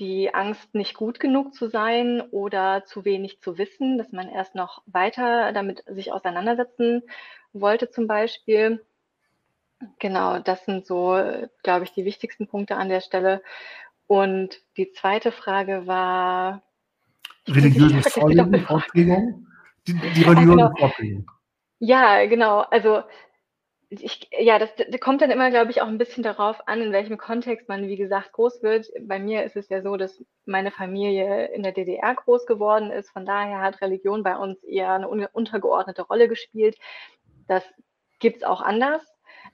die 0.00 0.34
Angst, 0.34 0.74
nicht 0.74 0.94
gut 0.94 1.20
genug 1.20 1.54
zu 1.54 1.68
sein 1.68 2.20
oder 2.32 2.84
zu 2.84 3.04
wenig 3.04 3.40
zu 3.40 3.58
wissen, 3.58 3.96
dass 3.96 4.10
man 4.12 4.28
erst 4.28 4.56
noch 4.56 4.82
weiter 4.86 5.52
damit 5.52 5.84
sich 5.86 6.12
auseinandersetzen 6.12 7.02
wollte 7.52 7.90
zum 7.90 8.08
Beispiel. 8.08 8.84
Genau, 9.98 10.40
das 10.40 10.64
sind 10.64 10.84
so, 10.84 11.16
glaube 11.62 11.84
ich, 11.84 11.92
die 11.92 12.04
wichtigsten 12.04 12.48
Punkte 12.48 12.76
an 12.76 12.88
der 12.88 13.00
Stelle. 13.00 13.42
Und 14.06 14.60
die 14.76 14.90
zweite 14.90 15.30
Frage 15.30 15.86
war 15.86 16.62
religiöse 17.46 18.02
Vorleben, 18.02 18.66
Aufregung? 18.66 19.46
Die, 19.92 20.10
die 20.14 20.22
religiöse 20.22 20.64
ah, 20.64 20.92
genau. 20.98 21.24
Ja, 21.78 22.26
genau. 22.26 22.60
Also 22.60 23.02
ich, 23.90 24.28
ja, 24.38 24.58
das, 24.60 24.70
das 24.76 25.00
kommt 25.00 25.20
dann 25.20 25.32
immer, 25.32 25.50
glaube 25.50 25.72
ich, 25.72 25.82
auch 25.82 25.88
ein 25.88 25.98
bisschen 25.98 26.22
darauf 26.22 26.68
an, 26.68 26.80
in 26.80 26.92
welchem 26.92 27.18
Kontext 27.18 27.68
man, 27.68 27.88
wie 27.88 27.96
gesagt, 27.96 28.32
groß 28.32 28.62
wird. 28.62 28.86
Bei 29.02 29.18
mir 29.18 29.42
ist 29.42 29.56
es 29.56 29.68
ja 29.68 29.82
so, 29.82 29.96
dass 29.96 30.24
meine 30.44 30.70
Familie 30.70 31.46
in 31.46 31.64
der 31.64 31.72
DDR 31.72 32.14
groß 32.14 32.46
geworden 32.46 32.92
ist. 32.92 33.10
Von 33.10 33.26
daher 33.26 33.60
hat 33.60 33.80
Religion 33.80 34.22
bei 34.22 34.36
uns 34.36 34.62
eher 34.62 34.92
eine 34.92 35.08
untergeordnete 35.08 36.02
Rolle 36.02 36.28
gespielt. 36.28 36.78
Das 37.48 37.64
gibt 38.20 38.38
es 38.38 38.42
auch 38.44 38.60
anders. 38.60 39.02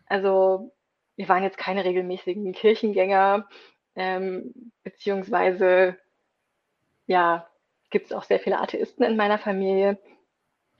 Also 0.04 0.74
wir 1.16 1.28
waren 1.30 1.42
jetzt 1.42 1.56
keine 1.58 1.84
regelmäßigen 1.84 2.52
Kirchengänger, 2.52 3.48
ähm, 3.94 4.72
beziehungsweise 4.82 5.96
ja, 7.06 7.48
gibt 7.90 8.06
es 8.06 8.12
auch 8.12 8.24
sehr 8.24 8.40
viele 8.40 8.60
Atheisten 8.60 9.04
in 9.04 9.16
meiner 9.16 9.38
Familie. 9.38 9.98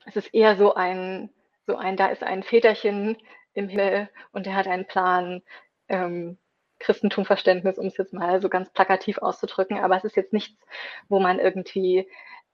Es 0.07 0.17
ist 0.17 0.33
eher 0.35 0.57
so 0.57 0.75
ein, 0.75 1.31
so 1.67 1.77
ein, 1.77 1.97
da 1.97 2.07
ist 2.07 2.23
ein 2.23 2.43
Väterchen 2.43 3.19
im 3.55 3.69
Himmel 3.69 4.09
und 4.33 4.47
der 4.47 4.55
hat 4.57 4.67
einen 4.67 4.87
Plan, 4.87 5.43
ähm, 5.89 6.39
Christentumverständnis, 6.79 7.79
um 7.79 7.87
es 7.87 7.97
jetzt 7.97 8.13
mal 8.13 8.41
so 8.41 8.49
ganz 8.49 8.71
plakativ 8.71 9.19
auszudrücken. 9.19 9.79
Aber 9.79 9.97
es 9.97 10.05
ist 10.05 10.17
jetzt 10.17 10.33
nichts, 10.33 10.61
wo 11.09 11.19
man 11.21 11.39
irgendwie 11.39 12.09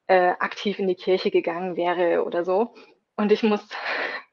äh, 0.06 0.30
aktiv 0.38 0.78
in 0.78 0.88
die 0.88 0.94
Kirche 0.94 1.30
gegangen 1.30 1.76
wäre 1.76 2.24
oder 2.24 2.44
so. 2.44 2.74
Und 3.16 3.30
ich 3.30 3.42
muss 3.42 3.68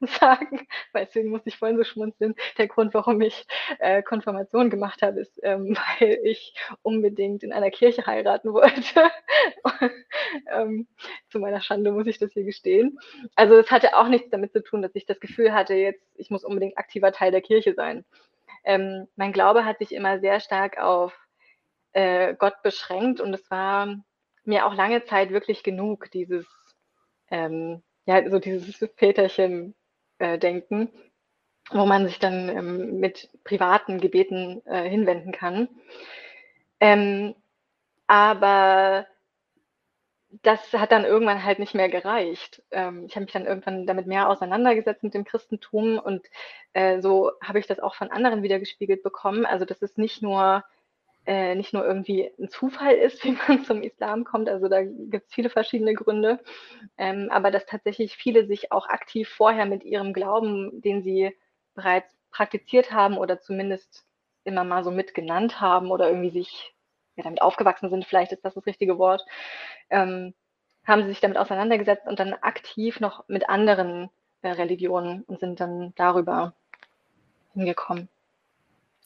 sagen, 0.00 0.66
weil 0.92 1.04
deswegen 1.04 1.30
muss 1.30 1.42
ich 1.44 1.56
vorhin 1.56 1.76
so 1.76 1.84
schmunzeln, 1.84 2.34
der 2.56 2.66
Grund, 2.66 2.94
warum 2.94 3.20
ich 3.20 3.46
äh, 3.78 4.02
Konfirmation 4.02 4.70
gemacht 4.70 5.02
habe, 5.02 5.20
ist, 5.20 5.38
ähm, 5.42 5.76
weil 6.00 6.18
ich 6.24 6.54
unbedingt 6.82 7.42
in 7.42 7.52
einer 7.52 7.70
Kirche 7.70 8.06
heiraten 8.06 8.52
wollte. 8.52 9.10
ähm, 10.50 10.88
zu 11.28 11.38
meiner 11.38 11.60
Schande 11.60 11.92
muss 11.92 12.06
ich 12.06 12.18
das 12.18 12.32
hier 12.32 12.44
gestehen. 12.44 12.98
Also 13.34 13.54
es 13.56 13.70
hatte 13.70 13.96
auch 13.96 14.08
nichts 14.08 14.30
damit 14.30 14.52
zu 14.52 14.62
tun, 14.62 14.82
dass 14.82 14.94
ich 14.94 15.06
das 15.06 15.20
Gefühl 15.20 15.52
hatte, 15.52 15.74
jetzt, 15.74 16.04
ich 16.14 16.30
muss 16.30 16.44
unbedingt 16.44 16.78
aktiver 16.78 17.12
Teil 17.12 17.30
der 17.30 17.42
Kirche 17.42 17.74
sein. 17.74 18.04
Ähm, 18.64 19.08
mein 19.16 19.32
Glaube 19.32 19.64
hat 19.64 19.78
sich 19.78 19.92
immer 19.92 20.20
sehr 20.20 20.40
stark 20.40 20.78
auf 20.78 21.14
äh, 21.92 22.34
Gott 22.34 22.62
beschränkt 22.62 23.20
und 23.20 23.34
es 23.34 23.50
war 23.50 23.96
mir 24.44 24.66
auch 24.66 24.74
lange 24.74 25.04
Zeit 25.04 25.30
wirklich 25.30 25.62
genug, 25.62 26.10
dieses 26.12 26.46
ähm, 27.30 27.82
ja, 28.06 28.28
so 28.28 28.38
dieses 28.38 28.76
Väterchen-Denken, 28.96 30.88
äh, 30.88 30.88
wo 31.72 31.86
man 31.86 32.06
sich 32.06 32.18
dann 32.18 32.48
ähm, 32.48 33.00
mit 33.00 33.30
privaten 33.44 34.00
Gebeten 34.00 34.62
äh, 34.66 34.88
hinwenden 34.88 35.32
kann. 35.32 35.68
Ähm, 36.80 37.34
aber 38.06 39.06
das 40.42 40.72
hat 40.72 40.92
dann 40.92 41.04
irgendwann 41.04 41.44
halt 41.44 41.58
nicht 41.58 41.74
mehr 41.74 41.88
gereicht. 41.88 42.62
Ähm, 42.70 43.04
ich 43.06 43.16
habe 43.16 43.24
mich 43.24 43.32
dann 43.32 43.46
irgendwann 43.46 43.86
damit 43.86 44.06
mehr 44.06 44.28
auseinandergesetzt 44.28 45.02
mit 45.02 45.14
dem 45.14 45.24
Christentum 45.24 45.98
und 45.98 46.26
äh, 46.72 47.00
so 47.00 47.32
habe 47.42 47.58
ich 47.58 47.66
das 47.66 47.80
auch 47.80 47.94
von 47.94 48.10
anderen 48.10 48.42
wieder 48.42 48.58
gespiegelt 48.58 49.02
bekommen. 49.02 49.44
Also 49.44 49.64
das 49.64 49.82
ist 49.82 49.98
nicht 49.98 50.22
nur 50.22 50.64
äh, 51.26 51.54
nicht 51.54 51.72
nur 51.72 51.84
irgendwie 51.84 52.30
ein 52.38 52.48
Zufall 52.48 52.94
ist, 52.94 53.24
wie 53.24 53.36
man 53.46 53.64
zum 53.64 53.82
Islam 53.82 54.24
kommt, 54.24 54.48
also 54.48 54.68
da 54.68 54.82
gibt 54.82 55.26
es 55.26 55.34
viele 55.34 55.50
verschiedene 55.50 55.94
Gründe, 55.94 56.40
ähm, 56.98 57.28
aber 57.30 57.50
dass 57.50 57.66
tatsächlich 57.66 58.16
viele 58.16 58.46
sich 58.46 58.72
auch 58.72 58.88
aktiv 58.88 59.28
vorher 59.28 59.66
mit 59.66 59.84
ihrem 59.84 60.12
Glauben, 60.12 60.80
den 60.80 61.02
sie 61.02 61.36
bereits 61.74 62.16
praktiziert 62.30 62.92
haben 62.92 63.18
oder 63.18 63.40
zumindest 63.40 64.06
immer 64.44 64.64
mal 64.64 64.84
so 64.84 64.90
mitgenannt 64.90 65.60
haben 65.60 65.90
oder 65.90 66.08
irgendwie 66.08 66.30
sich 66.30 66.74
ja, 67.16 67.24
damit 67.24 67.42
aufgewachsen 67.42 67.90
sind, 67.90 68.04
vielleicht 68.04 68.32
ist 68.32 68.44
das 68.44 68.54
das 68.54 68.66
richtige 68.66 68.98
Wort, 68.98 69.24
ähm, 69.90 70.34
haben 70.86 71.02
sie 71.02 71.08
sich 71.08 71.20
damit 71.20 71.36
auseinandergesetzt 71.36 72.06
und 72.06 72.18
dann 72.18 72.34
aktiv 72.34 73.00
noch 73.00 73.28
mit 73.28 73.48
anderen 73.48 74.10
äh, 74.42 74.50
Religionen 74.50 75.22
und 75.24 75.40
sind 75.40 75.60
dann 75.60 75.92
darüber 75.96 76.54
hingekommen. 77.52 78.08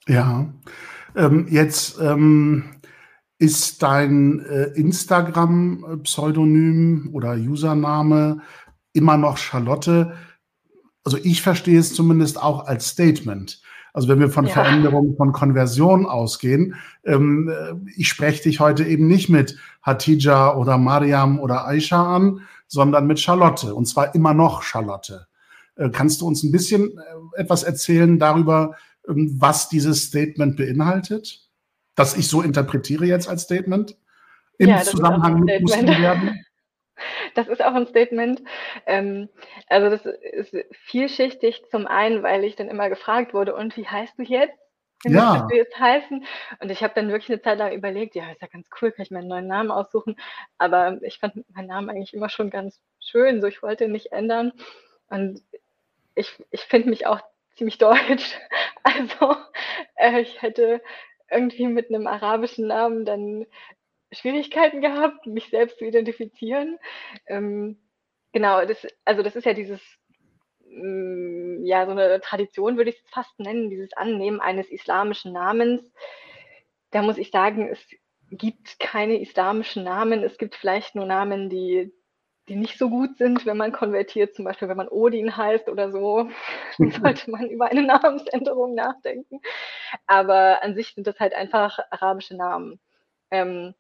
Ja, 0.07 0.53
ähm, 1.17 1.47
jetzt 1.49 1.99
ähm, 2.01 2.65
ist 3.39 3.83
dein 3.83 4.41
äh, 4.41 4.65
Instagram-Pseudonym 4.75 7.09
oder 7.13 7.35
Username 7.35 8.43
immer 8.93 9.17
noch 9.17 9.39
Charlotte. 9.39 10.15
Also 11.05 11.17
ich 11.23 11.41
verstehe 11.43 11.79
es 11.79 11.95
zumindest 11.95 12.43
auch 12.43 12.67
als 12.67 12.89
Statement. 12.89 13.63
Also 13.93 14.09
wenn 14.09 14.19
wir 14.19 14.29
von 14.29 14.47
ja. 14.47 14.53
Veränderungen 14.53 15.17
von 15.17 15.31
Konversion 15.33 16.07
ausgehen, 16.07 16.75
ähm, 17.05 17.49
äh, 17.49 17.75
ich 17.97 18.09
spreche 18.09 18.43
dich 18.43 18.59
heute 18.61 18.85
eben 18.85 19.07
nicht 19.07 19.29
mit 19.29 19.57
Hatija 19.83 20.57
oder 20.57 20.79
Mariam 20.79 21.39
oder 21.39 21.65
Aisha 21.67 22.17
an, 22.17 22.41
sondern 22.67 23.07
mit 23.07 23.21
Charlotte 23.21 23.75
und 23.75 23.85
zwar 23.87 24.15
immer 24.15 24.33
noch 24.35 24.63
Charlotte. 24.63 25.27
Äh, 25.77 25.91
kannst 25.91 26.21
du 26.21 26.27
uns 26.27 26.43
ein 26.43 26.51
bisschen 26.51 26.99
äh, 26.99 27.41
etwas 27.41 27.63
erzählen 27.63 28.19
darüber, 28.19 28.75
was 29.07 29.69
dieses 29.69 30.05
Statement 30.05 30.57
beinhaltet? 30.57 31.41
Das 31.95 32.17
ich 32.17 32.29
so 32.29 32.43
interpretiere 32.43 33.05
jetzt 33.05 33.29
als 33.29 33.43
Statement 33.43 33.97
im 34.59 34.69
ja, 34.69 34.83
Zusammenhang 34.83 35.41
mit 35.41 35.63
Muslimwerden? 35.63 36.41
Das 37.35 37.49
ist 37.49 37.61
auch 37.61 37.75
ein 37.75 37.89
Statement. 37.89 38.41
Ähm, 38.87 39.29
also 39.69 39.91
das 39.91 40.07
ist 40.07 40.57
vielschichtig. 40.71 41.65
Zum 41.69 41.89
einen, 41.89 42.23
weil 42.23 42.45
ich 42.45 42.55
dann 42.55 42.69
immer 42.69 42.89
gefragt 42.89 43.35
wurde, 43.35 43.55
und 43.57 43.77
wie 43.77 43.87
heißt 43.87 44.17
du 44.17 44.23
jetzt? 44.23 44.57
Wie 45.03 45.13
ja. 45.13 45.47
du 45.49 45.57
jetzt 45.57 45.79
heißen? 45.79 46.25
Und 46.61 46.71
ich 46.71 46.85
habe 46.85 46.95
dann 46.95 47.09
wirklich 47.09 47.31
eine 47.31 47.43
Zeit 47.43 47.59
lang 47.59 47.73
überlegt, 47.73 48.15
ja, 48.15 48.31
ist 48.31 48.41
ja 48.41 48.47
ganz 48.47 48.69
cool, 48.81 48.93
kann 48.93 49.03
ich 49.03 49.11
meinen 49.11 49.27
neuen 49.27 49.49
Namen 49.49 49.73
aussuchen. 49.73 50.17
Aber 50.57 51.03
ich 51.03 51.19
fand 51.19 51.45
meinen 51.55 51.67
Namen 51.67 51.91
eigentlich 51.91 52.15
immer 52.15 52.29
schon 52.29 52.49
ganz 52.49 52.81
schön, 53.01 53.41
so 53.41 53.49
ich 53.49 53.63
wollte 53.63 53.85
ihn 53.85 53.93
nicht 53.93 54.13
ändern. 54.13 54.53
Und 55.09 55.43
ich, 56.15 56.43
ich 56.53 56.63
finde 56.63 56.91
mich 56.91 57.07
auch 57.07 57.21
ziemlich 57.57 57.79
deutsch. 57.79 58.37
Also 58.87 59.35
äh, 59.97 60.21
ich 60.21 60.43
hätte 60.43 60.83
irgendwie 61.31 61.67
mit 61.69 61.89
einem 61.89 62.07
arabischen 62.07 62.67
Namen 62.67 63.07
dann 63.07 63.47
Schwierigkeiten 64.13 64.83
gehabt, 64.83 65.27
mich 65.27 65.49
selbst 65.49 65.79
zu 65.79 65.87
identifizieren. 65.87 66.79
Ähm, 67.27 67.79
genau, 68.33 68.65
das, 68.67 68.87
also 69.07 69.23
das 69.23 69.37
ist 69.37 69.47
ja 69.47 69.55
dieses, 69.55 69.81
mm, 70.69 71.65
ja, 71.65 71.87
so 71.87 71.93
eine 71.93 72.21
Tradition 72.21 72.77
würde 72.77 72.91
ich 72.91 73.01
es 73.03 73.11
fast 73.11 73.39
nennen, 73.41 73.71
dieses 73.71 73.95
Annehmen 73.95 74.41
eines 74.41 74.71
islamischen 74.71 75.33
Namens. 75.33 75.91
Da 76.91 77.01
muss 77.01 77.17
ich 77.17 77.31
sagen, 77.31 77.69
es 77.69 77.81
gibt 78.31 78.79
keine 78.79 79.19
islamischen 79.21 79.85
Namen. 79.85 80.23
Es 80.23 80.39
gibt 80.39 80.55
vielleicht 80.57 80.95
nur 80.95 81.07
Namen, 81.07 81.49
die 81.49 81.93
die 82.49 82.57
nicht 82.57 82.79
so 82.79 82.91
gut 82.91 83.17
sind, 83.17 83.47
wenn 83.47 83.57
man 83.57 83.73
konvertiert, 83.73 84.35
zum 84.35 84.45
Beispiel 84.45 84.69
wenn 84.69 84.77
man 84.77 84.89
Odin 84.89 85.37
heißt 85.37 85.69
oder 85.69 85.91
so, 85.91 86.29
dann 86.79 86.91
sollte 87.03 87.31
man 87.31 87.49
über 87.49 87.67
eine 87.67 87.83
Namensänderung 87.83 88.75
nachdenken. 88.75 89.41
Aber 90.07 90.63
an 90.63 90.75
sich 90.75 90.95
sind 90.95 91.07
das 91.07 91.19
halt 91.21 91.35
einfach 91.35 91.79
arabische 91.91 92.37
Namen. 92.37 92.81
Ähm, 93.31 93.75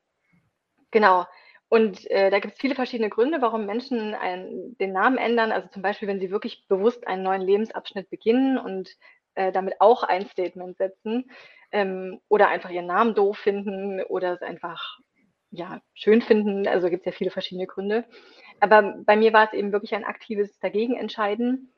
genau. 0.91 1.27
Und 1.69 2.09
äh, 2.11 2.31
da 2.31 2.39
gibt 2.39 2.55
es 2.55 2.61
viele 2.61 2.75
verschiedene 2.75 3.11
Gründe, 3.11 3.41
warum 3.41 3.67
Menschen 3.67 4.15
einen, 4.15 4.77
den 4.79 4.93
Namen 4.93 5.19
ändern. 5.19 5.51
Also 5.51 5.69
zum 5.69 5.83
Beispiel, 5.83 6.07
wenn 6.09 6.21
sie 6.21 6.31
wirklich 6.31 6.67
bewusst 6.69 7.07
einen 7.07 7.23
neuen 7.23 7.43
Lebensabschnitt 7.43 8.11
beginnen 8.11 8.59
und 8.59 8.91
äh, 9.35 9.51
damit 9.51 9.81
auch 9.81 10.05
ein 10.05 10.27
Statement 10.29 10.77
setzen 10.77 11.31
ähm, 11.73 12.21
oder 12.29 12.49
einfach 12.49 12.71
ihren 12.71 12.87
Namen 12.87 13.15
doof 13.15 13.39
finden 13.39 14.03
oder 14.05 14.35
es 14.35 14.43
einfach 14.43 14.99
ja, 15.51 15.81
schön 15.95 16.23
finden. 16.23 16.69
Also 16.69 16.91
gibt 16.91 17.07
es 17.07 17.13
ja 17.13 17.17
viele 17.17 17.31
verschiedene 17.31 17.67
Gründe. 17.67 18.05
Aber 18.61 18.95
bei 19.05 19.17
mir 19.17 19.33
war 19.33 19.47
es 19.47 19.53
eben 19.53 19.73
wirklich 19.73 19.95
ein 19.95 20.05
aktives 20.05 20.59
Dagegenentscheiden. 20.61 21.71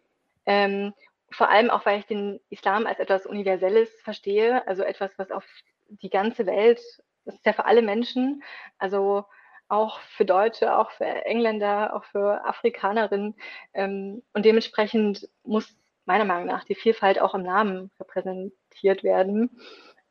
Ähm, 0.47 0.93
vor 1.31 1.49
allem 1.49 1.71
auch, 1.71 1.85
weil 1.87 1.99
ich 1.99 2.07
den 2.07 2.41
Islam 2.51 2.87
als 2.87 3.01
etwas 3.01 3.27
Universelles 3.27 3.91
verstehe, 4.03 4.67
also 4.67 4.83
etwas, 4.83 5.19
was 5.19 5.31
auf 5.31 5.45
die 5.89 6.11
ganze 6.11 6.47
Welt, 6.47 6.81
das 7.25 7.35
ist 7.35 7.47
ja 7.47 7.53
für 7.53 7.65
alle 7.65 7.83
Menschen, 7.83 8.43
also 8.79 9.25
auch 9.69 10.01
für 10.01 10.25
Deutsche, 10.25 10.79
auch 10.79 10.91
für 10.93 11.05
Engländer, 11.05 11.95
auch 11.95 12.05
für 12.05 12.45
Afrikanerinnen. 12.45 13.35
Ähm, 13.75 14.23
und 14.33 14.45
dementsprechend 14.45 15.29
muss 15.43 15.77
meiner 16.05 16.25
Meinung 16.25 16.47
nach 16.47 16.65
die 16.65 16.77
Vielfalt 16.77 17.21
auch 17.21 17.35
im 17.35 17.43
Namen 17.43 17.91
repräsentiert 17.99 19.03
werden 19.03 19.61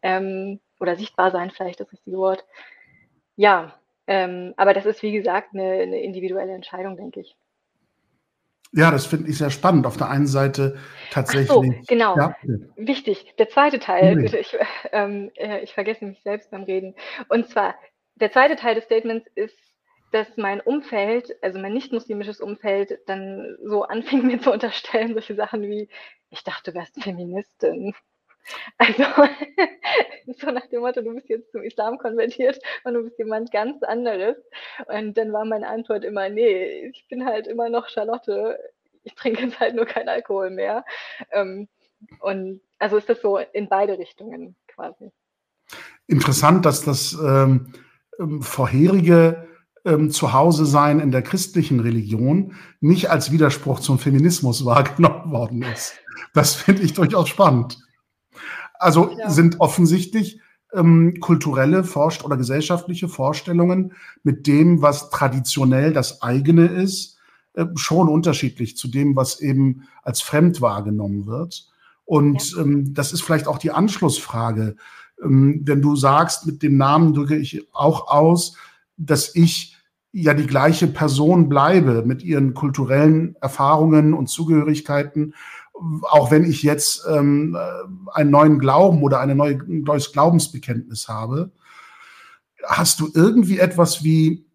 ähm, 0.01 0.59
oder 0.79 0.97
sichtbar 0.97 1.31
sein, 1.31 1.51
vielleicht 1.51 1.79
das 1.79 1.91
richtige 1.91 2.17
Wort. 2.17 2.45
Ja, 3.37 3.79
ähm, 4.07 4.53
aber 4.57 4.73
das 4.73 4.85
ist, 4.85 5.01
wie 5.03 5.11
gesagt, 5.11 5.49
eine, 5.53 5.81
eine 5.81 6.01
individuelle 6.01 6.53
Entscheidung, 6.53 6.97
denke 6.97 7.21
ich. 7.21 7.35
Ja, 8.71 8.91
das 8.91 9.05
finde 9.05 9.29
ich 9.29 9.37
sehr 9.37 9.51
spannend. 9.51 9.85
Auf 9.87 9.95
der 9.95 10.09
einen 10.09 10.27
Seite 10.27 10.77
tatsächlich. 11.09 11.49
Ach 11.49 11.55
so, 11.55 11.63
genau. 11.87 12.17
Ja. 12.17 12.35
Wichtig. 12.75 13.33
Der 13.37 13.47
zweite 13.47 13.79
Teil. 13.79 14.15
Nee. 14.17 14.37
Ich, 14.37 14.57
ähm, 14.91 15.31
äh, 15.35 15.61
ich 15.61 15.73
vergesse 15.73 16.05
mich 16.05 16.21
selbst 16.23 16.51
beim 16.51 16.63
Reden. 16.63 16.93
Und 17.29 17.49
zwar, 17.49 17.75
der 18.15 18.31
zweite 18.31 18.57
Teil 18.57 18.75
des 18.75 18.83
Statements 18.83 19.27
ist, 19.35 19.57
dass 20.11 20.27
mein 20.35 20.61
Umfeld, 20.61 21.31
also 21.41 21.59
mein 21.59 21.73
nicht-muslimisches 21.73 22.41
Umfeld, 22.41 22.99
dann 23.07 23.57
so 23.63 23.83
anfing 23.83 24.23
mir 24.27 24.41
zu 24.41 24.51
unterstellen, 24.51 25.13
solche 25.13 25.35
Sachen 25.35 25.61
wie, 25.61 25.89
ich 26.29 26.43
dachte, 26.43 26.71
du 26.71 26.77
wärst 26.77 27.01
Feministin. 27.01 27.93
Also 28.77 29.03
so 30.39 30.51
nach 30.51 30.67
dem 30.67 30.81
Motto, 30.81 31.01
du 31.01 31.13
bist 31.13 31.29
jetzt 31.29 31.51
zum 31.51 31.63
Islam 31.63 31.97
konvertiert 31.97 32.59
und 32.83 32.93
du 32.93 33.03
bist 33.03 33.17
jemand 33.17 33.51
ganz 33.51 33.83
anderes. 33.83 34.37
Und 34.87 35.17
dann 35.17 35.33
war 35.33 35.45
meine 35.45 35.67
Antwort 35.67 36.03
immer, 36.03 36.29
nee, 36.29 36.89
ich 36.89 37.07
bin 37.09 37.25
halt 37.25 37.47
immer 37.47 37.69
noch 37.69 37.89
Charlotte. 37.89 38.59
Ich 39.03 39.15
trinke 39.15 39.43
jetzt 39.43 39.59
halt 39.59 39.75
nur 39.75 39.85
keinen 39.85 40.09
Alkohol 40.09 40.49
mehr. 40.49 40.83
Ähm, 41.31 41.67
und 42.19 42.61
also 42.79 42.97
ist 42.97 43.09
das 43.09 43.21
so 43.21 43.37
in 43.37 43.69
beide 43.69 43.97
Richtungen 43.97 44.55
quasi. 44.67 45.11
Interessant, 46.07 46.65
dass 46.65 46.83
das 46.83 47.13
ähm, 47.13 47.73
ähm 48.19 48.41
vorherige 48.41 49.47
ähm, 49.85 50.11
Zuhause-Sein 50.11 50.99
in 50.99 51.11
der 51.11 51.21
christlichen 51.21 51.79
Religion 51.79 52.55
nicht 52.81 53.09
als 53.09 53.31
Widerspruch 53.31 53.79
zum 53.79 53.99
Feminismus 53.99 54.65
wahrgenommen 54.65 55.31
worden 55.31 55.61
ist. 55.61 55.95
Das 56.33 56.55
finde 56.55 56.83
ich 56.83 56.93
durchaus 56.93 57.29
spannend. 57.29 57.77
Also 58.79 59.11
ja. 59.17 59.29
sind 59.29 59.59
offensichtlich 59.59 60.39
ähm, 60.73 61.19
kulturelle 61.19 61.83
Vorst 61.83 62.23
oder 62.23 62.37
gesellschaftliche 62.37 63.07
Vorstellungen 63.07 63.93
mit 64.23 64.47
dem, 64.47 64.81
was 64.81 65.09
traditionell 65.09 65.93
das 65.93 66.21
eigene 66.21 66.65
ist, 66.65 67.17
äh, 67.53 67.65
schon 67.75 68.09
unterschiedlich 68.09 68.77
zu 68.77 68.87
dem, 68.87 69.15
was 69.15 69.39
eben 69.39 69.87
als 70.03 70.21
fremd 70.21 70.61
wahrgenommen 70.61 71.25
wird. 71.25 71.69
Und 72.03 72.51
ja. 72.51 72.61
ähm, 72.61 72.93
das 72.93 73.13
ist 73.13 73.21
vielleicht 73.21 73.47
auch 73.47 73.57
die 73.57 73.71
Anschlussfrage. 73.71 74.75
Ähm, 75.23 75.61
wenn 75.63 75.81
du 75.81 75.95
sagst, 75.95 76.45
mit 76.45 76.61
dem 76.61 76.77
Namen 76.77 77.13
drücke 77.13 77.35
ich 77.35 77.67
auch 77.73 78.07
aus, 78.07 78.57
dass 78.97 79.35
ich 79.35 79.77
ja 80.11 80.33
die 80.33 80.47
gleiche 80.47 80.87
Person 80.87 81.49
bleibe 81.49 82.03
mit 82.05 82.23
ihren 82.23 82.53
kulturellen 82.53 83.35
Erfahrungen 83.41 84.13
und 84.13 84.29
Zugehörigkeiten 84.29 85.33
auch 86.03 86.31
wenn 86.31 86.43
ich 86.43 86.63
jetzt 86.63 87.05
ähm, 87.09 87.57
einen 88.13 88.31
neuen 88.31 88.59
Glauben 88.59 89.03
oder 89.03 89.19
eine 89.19 89.35
neue, 89.35 89.55
ein 89.55 89.81
neues 89.81 90.11
Glaubensbekenntnis 90.11 91.07
habe, 91.07 91.51
hast 92.65 92.99
du 92.99 93.09
irgendwie 93.13 93.59
etwas 93.59 94.03
wie 94.03 94.45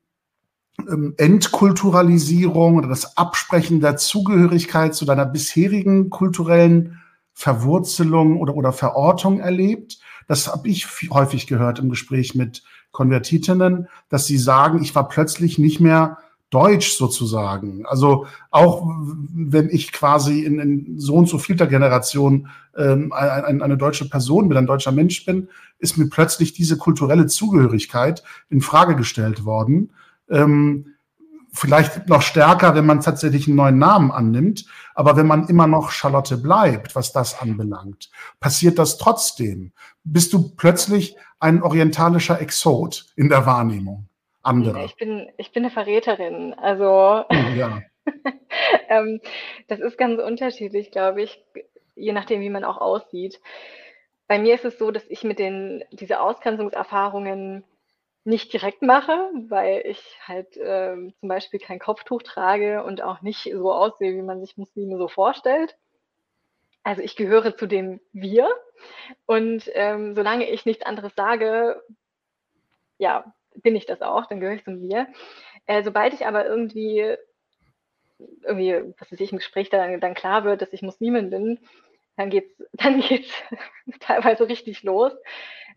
ähm, 0.88 1.14
Entkulturalisierung 1.16 2.76
oder 2.76 2.88
das 2.88 3.16
Absprechen 3.16 3.80
der 3.80 3.96
Zugehörigkeit 3.96 4.94
zu 4.94 5.04
deiner 5.04 5.26
bisherigen 5.26 6.10
kulturellen 6.10 7.00
Verwurzelung 7.32 8.38
oder, 8.38 8.54
oder 8.54 8.72
Verortung 8.72 9.40
erlebt? 9.40 9.98
Das 10.26 10.48
habe 10.48 10.68
ich 10.68 10.86
häufig 11.10 11.46
gehört 11.46 11.78
im 11.78 11.90
Gespräch 11.90 12.34
mit 12.34 12.62
Konvertitinnen, 12.92 13.88
dass 14.08 14.26
sie 14.26 14.38
sagen, 14.38 14.82
ich 14.82 14.94
war 14.94 15.08
plötzlich 15.08 15.58
nicht 15.58 15.80
mehr 15.80 16.18
Deutsch 16.50 16.96
sozusagen. 16.96 17.86
Also 17.86 18.26
auch 18.50 18.84
wenn 19.32 19.70
ich 19.70 19.92
quasi 19.92 20.40
in, 20.44 20.58
in 20.58 20.98
so 20.98 21.14
und 21.14 21.28
so 21.28 21.38
vielter 21.38 21.68
Generation 21.68 22.48
ähm, 22.76 23.12
eine, 23.12 23.62
eine 23.64 23.76
deutsche 23.76 24.08
Person 24.08 24.48
bin, 24.48 24.58
ein 24.58 24.66
deutscher 24.66 24.92
Mensch 24.92 25.24
bin, 25.24 25.48
ist 25.78 25.96
mir 25.96 26.08
plötzlich 26.08 26.52
diese 26.52 26.76
kulturelle 26.76 27.26
Zugehörigkeit 27.26 28.24
in 28.48 28.60
Frage 28.60 28.96
gestellt 28.96 29.44
worden. 29.44 29.92
Ähm, 30.28 30.94
vielleicht 31.52 32.08
noch 32.08 32.22
stärker, 32.22 32.74
wenn 32.74 32.86
man 32.86 33.00
tatsächlich 33.00 33.46
einen 33.46 33.56
neuen 33.56 33.78
Namen 33.78 34.10
annimmt, 34.10 34.66
aber 34.94 35.16
wenn 35.16 35.26
man 35.26 35.46
immer 35.46 35.66
noch 35.66 35.90
Charlotte 35.90 36.36
bleibt, 36.36 36.94
was 36.94 37.12
das 37.12 37.40
anbelangt, 37.40 38.10
passiert 38.40 38.78
das 38.78 38.98
trotzdem. 38.98 39.72
Bist 40.04 40.32
du 40.32 40.50
plötzlich 40.56 41.16
ein 41.38 41.62
orientalischer 41.62 42.40
Exot 42.40 43.06
in 43.16 43.28
der 43.28 43.46
Wahrnehmung 43.46 44.09
anderer? 44.42 44.84
Ich 44.84 44.96
bin, 44.96 45.30
ich 45.36 45.52
bin 45.52 45.64
eine 45.64 45.72
Verräterin. 45.72 46.54
Also 46.54 47.24
oh, 47.28 47.34
ja. 47.56 47.82
ähm, 48.88 49.20
das 49.68 49.80
ist 49.80 49.98
ganz 49.98 50.20
unterschiedlich, 50.20 50.90
glaube 50.90 51.22
ich, 51.22 51.42
je 51.94 52.12
nachdem, 52.12 52.40
wie 52.40 52.50
man 52.50 52.64
auch 52.64 52.78
aussieht. 52.78 53.40
Bei 54.26 54.38
mir 54.38 54.54
ist 54.54 54.64
es 54.64 54.78
so, 54.78 54.90
dass 54.90 55.04
ich 55.08 55.24
mit 55.24 55.38
den 55.38 55.84
diese 55.90 56.20
Ausgrenzungserfahrungen 56.20 57.64
nicht 58.24 58.52
direkt 58.52 58.82
mache, 58.82 59.30
weil 59.48 59.82
ich 59.86 60.00
halt 60.26 60.56
äh, 60.56 60.94
zum 61.18 61.28
Beispiel 61.28 61.58
kein 61.58 61.78
Kopftuch 61.78 62.22
trage 62.22 62.84
und 62.84 63.02
auch 63.02 63.22
nicht 63.22 63.50
so 63.52 63.72
aussehe, 63.72 64.14
wie 64.14 64.22
man 64.22 64.40
sich 64.40 64.56
Muslime 64.56 64.98
so 64.98 65.08
vorstellt. 65.08 65.76
Also 66.82 67.02
ich 67.02 67.16
gehöre 67.16 67.56
zu 67.56 67.66
dem 67.66 68.00
Wir 68.12 68.48
und 69.26 69.70
ähm, 69.74 70.14
solange 70.14 70.48
ich 70.48 70.64
nichts 70.64 70.84
anderes 70.84 71.12
sage, 71.14 71.82
ja, 72.98 73.32
bin 73.56 73.76
ich 73.76 73.86
das 73.86 74.02
auch, 74.02 74.26
dann 74.26 74.40
gehöre 74.40 74.56
ich 74.56 74.64
zum 74.64 74.80
Wir. 74.80 75.06
Äh, 75.66 75.82
sobald 75.82 76.14
ich 76.14 76.26
aber 76.26 76.46
irgendwie, 76.46 77.16
irgendwie, 78.42 78.94
was 78.98 79.10
weiß 79.12 79.20
ich, 79.20 79.32
im 79.32 79.38
Gespräch 79.38 79.70
dann, 79.70 80.00
dann 80.00 80.14
klar 80.14 80.44
wird, 80.44 80.62
dass 80.62 80.72
ich 80.72 80.82
Muslimin 80.82 81.30
bin, 81.30 81.58
dann 82.16 82.30
geht's, 82.30 82.52
dann 82.72 83.00
geht's 83.00 83.32
teilweise 84.00 84.48
richtig 84.48 84.82
los. 84.82 85.12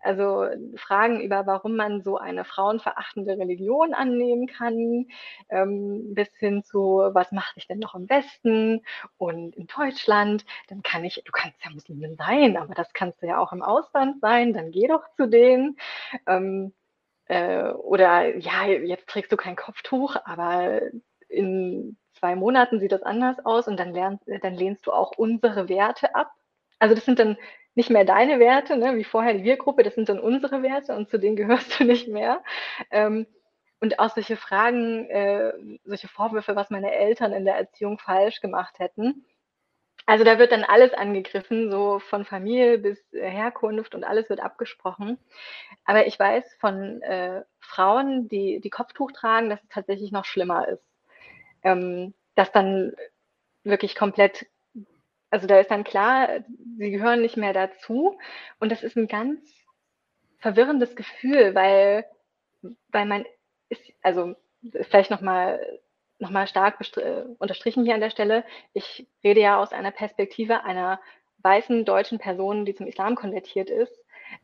Also 0.02 0.48
Fragen 0.76 1.22
über, 1.22 1.48
warum 1.48 1.78
man 1.78 2.02
so 2.04 2.18
eine 2.18 2.44
frauenverachtende 2.44 3.38
Religion 3.38 3.94
annehmen 3.94 4.48
kann, 4.48 5.08
ähm, 5.48 6.14
bis 6.14 6.28
hin 6.36 6.62
zu, 6.64 7.10
was 7.14 7.32
macht 7.32 7.56
dich 7.56 7.68
denn 7.68 7.80
noch 7.80 7.96
im 7.96 8.10
Westen 8.10 8.82
und 9.18 9.56
in 9.56 9.68
Deutschland? 9.68 10.46
Dann 10.68 10.84
kann 10.84 11.06
ich, 11.06 11.22
du 11.24 11.32
kannst 11.32 11.64
ja 11.64 11.72
Muslimin 11.72 12.18
sein, 12.18 12.58
aber 12.58 12.74
das 12.74 12.92
kannst 12.92 13.22
du 13.22 13.28
ja 13.28 13.38
auch 13.38 13.54
im 13.54 13.62
Ausland 13.62 14.20
sein, 14.20 14.52
dann 14.52 14.72
geh 14.72 14.88
doch 14.88 15.04
zu 15.16 15.26
denen. 15.26 15.78
Ähm, 16.28 16.74
äh, 17.26 17.70
oder 17.70 18.38
ja, 18.38 18.66
jetzt 18.66 19.08
trägst 19.08 19.32
du 19.32 19.38
kein 19.38 19.56
Kopftuch, 19.56 20.16
aber 20.26 20.82
in 21.30 21.98
zwei 22.14 22.36
Monaten 22.36 22.80
sieht 22.80 22.92
das 22.92 23.04
anders 23.04 23.44
aus 23.46 23.68
und 23.68 23.78
dann, 23.78 23.94
lernst, 23.94 24.24
dann 24.42 24.54
lehnst 24.54 24.88
du 24.88 24.92
auch 24.92 25.12
unsere 25.18 25.70
Werte 25.70 26.16
ab. 26.16 26.32
Also 26.80 26.96
das 26.96 27.06
sind 27.06 27.20
dann 27.20 27.38
nicht 27.76 27.90
mehr 27.90 28.06
deine 28.06 28.40
Werte, 28.40 28.78
ne, 28.78 28.96
wie 28.98 29.04
vorher 29.04 29.34
die 29.34 29.44
Wir-Gruppe, 29.44 29.84
das 29.84 29.96
sind 29.96 30.10
dann 30.10 30.20
unsere 30.20 30.62
Werte 30.62 30.96
und 30.96 31.10
zu 31.10 31.18
denen 31.18 31.36
gehörst 31.36 31.80
du 31.80 31.86
nicht 31.86 32.08
mehr. 32.08 32.44
Ähm, 32.92 33.26
und 33.80 34.00
auch 34.00 34.12
solche 34.12 34.38
Fragen, 34.38 35.10
äh, 35.10 35.52
solche 35.84 36.08
Vorwürfe, 36.08 36.56
was 36.56 36.70
meine 36.70 36.94
Eltern 36.94 37.34
in 37.34 37.46
der 37.46 37.56
Erziehung 37.56 38.00
falsch 38.00 38.40
gemacht 38.40 38.80
hätten. 38.80 39.26
Also 40.06 40.24
da 40.24 40.38
wird 40.38 40.52
dann 40.52 40.64
alles 40.64 40.94
angegriffen, 40.94 41.72
so 41.72 42.00
von 42.00 42.26
Familie 42.26 42.78
bis 42.78 43.00
äh, 43.14 43.30
Herkunft 43.30 43.96
und 43.96 44.04
alles 44.04 44.30
wird 44.30 44.42
abgesprochen. 44.42 45.18
Aber 45.86 46.08
ich 46.08 46.20
weiß 46.20 46.44
von 46.60 47.02
äh, 47.02 47.44
Frauen, 47.60 48.28
die 48.28 48.60
die 48.60 48.70
Kopftuch 48.70 49.12
tragen, 49.12 49.50
dass 49.50 49.62
es 49.64 49.70
tatsächlich 49.70 50.12
noch 50.12 50.26
schlimmer 50.26 50.68
ist. 50.68 50.84
Ähm, 51.64 52.14
dass 52.36 52.52
dann 52.52 52.94
wirklich 53.64 53.96
komplett 53.96 54.46
also 55.34 55.48
da 55.48 55.60
ist 55.60 55.72
dann 55.72 55.84
klar, 55.84 56.30
sie 56.78 56.92
gehören 56.92 57.22
nicht 57.22 57.38
mehr 57.38 57.54
dazu. 57.54 58.20
Und 58.60 58.72
das 58.72 58.84
ist 58.84 58.96
ein 58.96 59.08
ganz 59.08 59.40
verwirrendes 60.38 60.96
Gefühl, 60.96 61.56
weil, 61.56 62.06
weil 62.90 63.08
man 63.08 63.26
ist, 63.68 63.82
also 64.04 64.36
vielleicht 64.84 65.10
nochmal 65.10 65.80
noch 66.24 66.32
mal 66.32 66.48
stark 66.48 66.80
äh, 66.98 67.24
unterstrichen 67.38 67.86
hier 67.86 67.94
an 67.94 68.00
der 68.00 68.10
Stelle, 68.10 68.44
ich 68.74 69.08
rede 69.24 69.42
ja 69.42 69.62
aus 69.62 69.72
einer 69.72 69.92
Perspektive 69.92 70.64
einer 70.64 71.00
weißen 71.44 71.86
deutschen 71.86 72.18
Person, 72.18 72.66
die 72.66 72.74
zum 72.74 72.88
Islam 72.88 73.16
konvertiert 73.16 73.70
ist. 73.70 73.94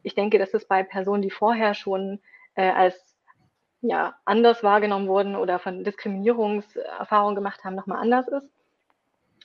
Ich 0.04 0.14
denke, 0.14 0.38
dass 0.38 0.54
es 0.54 0.68
bei 0.68 0.84
Personen, 0.84 1.24
die 1.24 1.32
vorher 1.32 1.74
schon 1.74 2.20
äh, 2.56 2.70
als 2.70 3.16
ja, 3.82 4.16
anders 4.26 4.62
wahrgenommen 4.62 5.08
wurden 5.08 5.36
oder 5.36 5.58
von 5.58 5.84
Diskriminierungserfahrungen 5.84 7.36
gemacht 7.36 7.64
haben, 7.64 7.76
nochmal 7.76 8.00
anders 8.00 8.28
ist. 8.28 8.50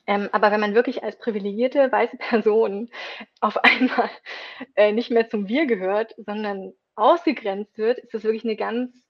Ähm, 0.07 0.29
aber 0.33 0.51
wenn 0.51 0.61
man 0.61 0.75
wirklich 0.75 1.03
als 1.03 1.17
privilegierte 1.19 1.91
weiße 1.91 2.17
Person 2.19 2.91
auf 3.41 3.57
einmal 3.65 4.11
äh, 4.75 4.93
nicht 4.93 5.11
mehr 5.11 5.31
zum 5.31 5.49
Wir 5.49 5.67
gehört, 5.67 6.15
sondern 6.19 6.75
ausgegrenzt 6.97 7.79
wird, 7.79 7.99
ist 7.99 8.13
das 8.13 8.25
wirklich 8.25 8.45
eine 8.45 8.57
ganz 8.57 9.04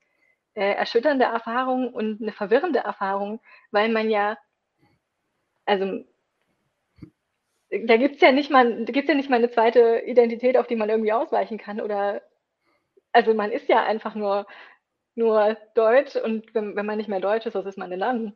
äh, 0.55 0.73
erschütternde 0.75 1.25
Erfahrung 1.25 1.93
und 1.93 2.23
eine 2.23 2.33
verwirrende 2.33 2.81
Erfahrung, 2.81 3.41
weil 3.71 3.89
man 3.89 4.11
ja, 4.11 4.39
also 5.67 6.05
da 7.87 7.97
gibt 7.97 8.17
es 8.17 8.21
ja 8.21 8.33
nicht 8.33 8.51
mal, 8.51 8.85
gibt's 8.85 9.09
ja 9.09 9.15
nicht 9.15 9.31
mal 9.31 9.37
eine 9.37 9.51
zweite 9.51 10.03
Identität, 10.07 10.57
auf 10.57 10.67
die 10.67 10.77
man 10.77 10.89
irgendwie 10.89 11.13
ausweichen 11.13 11.59
kann. 11.59 11.81
Oder 11.81 12.23
also 13.13 13.35
man 13.35 13.51
ist 13.51 13.69
ja 13.69 13.85
einfach 13.85 14.15
nur, 14.15 14.47
nur 15.15 15.57
Deutsch 15.75 16.17
und 16.17 16.55
wenn, 16.55 16.77
wenn 16.77 16.87
man 16.87 16.99
nicht 16.99 17.09
mehr 17.09 17.21
Deutsch 17.21 17.47
ist, 17.47 17.55
was 17.55 17.67
ist 17.67 17.79
man 17.79 17.91
denn 17.91 18.01
dann? 18.01 18.33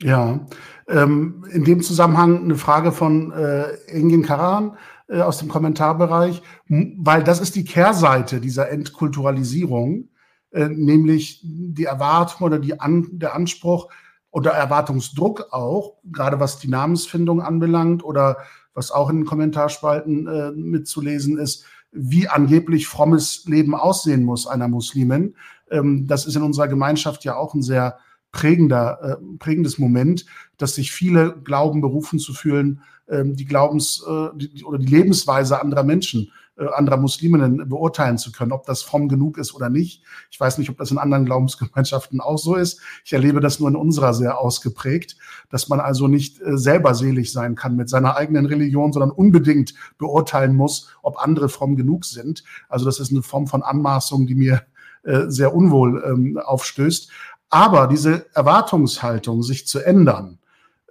Ja, 0.00 0.40
ähm, 0.88 1.44
in 1.52 1.64
dem 1.64 1.80
Zusammenhang 1.80 2.42
eine 2.42 2.56
Frage 2.56 2.90
von 2.90 3.32
äh, 3.32 3.74
Engin 3.86 4.24
Karan 4.24 4.76
äh, 5.08 5.20
aus 5.20 5.38
dem 5.38 5.48
Kommentarbereich, 5.48 6.42
weil 6.66 7.22
das 7.22 7.40
ist 7.40 7.54
die 7.54 7.64
Kehrseite 7.64 8.40
dieser 8.40 8.70
Entkulturalisierung, 8.70 10.08
äh, 10.52 10.68
nämlich 10.68 11.40
die 11.42 11.84
Erwartung 11.84 12.46
oder 12.46 12.58
die 12.58 12.80
An 12.80 13.08
der 13.12 13.34
Anspruch 13.34 13.88
oder 14.30 14.52
Erwartungsdruck 14.52 15.48
auch, 15.50 15.98
gerade 16.04 16.40
was 16.40 16.58
die 16.58 16.68
Namensfindung 16.68 17.42
anbelangt 17.42 18.04
oder 18.04 18.38
was 18.74 18.90
auch 18.90 19.10
in 19.10 19.18
den 19.18 19.26
Kommentarspalten 19.26 20.26
äh, 20.26 20.50
mitzulesen 20.52 21.38
ist, 21.38 21.64
wie 21.92 22.28
angeblich 22.28 22.86
frommes 22.86 23.44
Leben 23.46 23.74
aussehen 23.74 24.24
muss 24.24 24.46
einer 24.46 24.68
Muslimin. 24.68 25.36
Ähm, 25.70 26.06
das 26.06 26.26
ist 26.26 26.36
in 26.36 26.42
unserer 26.42 26.68
Gemeinschaft 26.68 27.24
ja 27.24 27.36
auch 27.36 27.54
ein 27.54 27.62
sehr 27.62 27.98
prägender, 28.32 28.98
äh, 29.02 29.36
prägendes 29.38 29.78
Moment, 29.78 30.24
dass 30.56 30.74
sich 30.74 30.90
viele 30.90 31.36
glauben, 31.44 31.82
berufen 31.82 32.18
zu 32.18 32.32
fühlen, 32.32 32.82
ähm, 33.08 33.36
die 33.36 33.44
Glaubens- 33.44 34.02
äh, 34.08 34.28
die, 34.34 34.64
oder 34.64 34.78
die 34.78 34.86
Lebensweise 34.86 35.60
anderer 35.60 35.84
Menschen, 35.84 36.32
äh, 36.58 36.66
anderer 36.66 36.98
Musliminnen 36.98 37.68
beurteilen 37.68 38.18
zu 38.18 38.30
können, 38.30 38.52
ob 38.52 38.66
das 38.66 38.82
fromm 38.82 39.08
genug 39.08 39.38
ist 39.38 39.54
oder 39.54 39.70
nicht. 39.70 40.02
Ich 40.30 40.38
weiß 40.38 40.58
nicht, 40.58 40.68
ob 40.68 40.76
das 40.76 40.90
in 40.90 40.98
anderen 40.98 41.24
Glaubensgemeinschaften 41.24 42.20
auch 42.20 42.36
so 42.36 42.56
ist. 42.56 42.80
Ich 43.04 43.12
erlebe 43.12 43.40
das 43.40 43.58
nur 43.58 43.70
in 43.70 43.76
unserer 43.76 44.12
sehr 44.12 44.38
ausgeprägt, 44.38 45.16
dass 45.48 45.68
man 45.68 45.80
also 45.80 46.08
nicht 46.08 46.40
äh, 46.42 46.58
selber 46.58 46.94
selig 46.94 47.32
sein 47.32 47.54
kann 47.54 47.76
mit 47.76 47.88
seiner 47.88 48.16
eigenen 48.16 48.46
Religion, 48.46 48.92
sondern 48.92 49.10
unbedingt 49.10 49.74
beurteilen 49.96 50.54
muss, 50.54 50.94
ob 51.02 51.22
andere 51.22 51.48
fromm 51.48 51.76
genug 51.76 52.04
sind. 52.04 52.44
Also 52.68 52.84
das 52.84 53.00
ist 53.00 53.12
eine 53.12 53.22
Form 53.22 53.46
von 53.46 53.62
Anmaßung, 53.62 54.26
die 54.26 54.34
mir 54.34 54.62
äh, 55.04 55.22
sehr 55.28 55.54
unwohl 55.54 56.04
ähm, 56.06 56.38
aufstößt. 56.38 57.10
Aber 57.48 57.86
diese 57.86 58.26
Erwartungshaltung, 58.34 59.42
sich 59.42 59.66
zu 59.66 59.80
ändern 59.80 60.38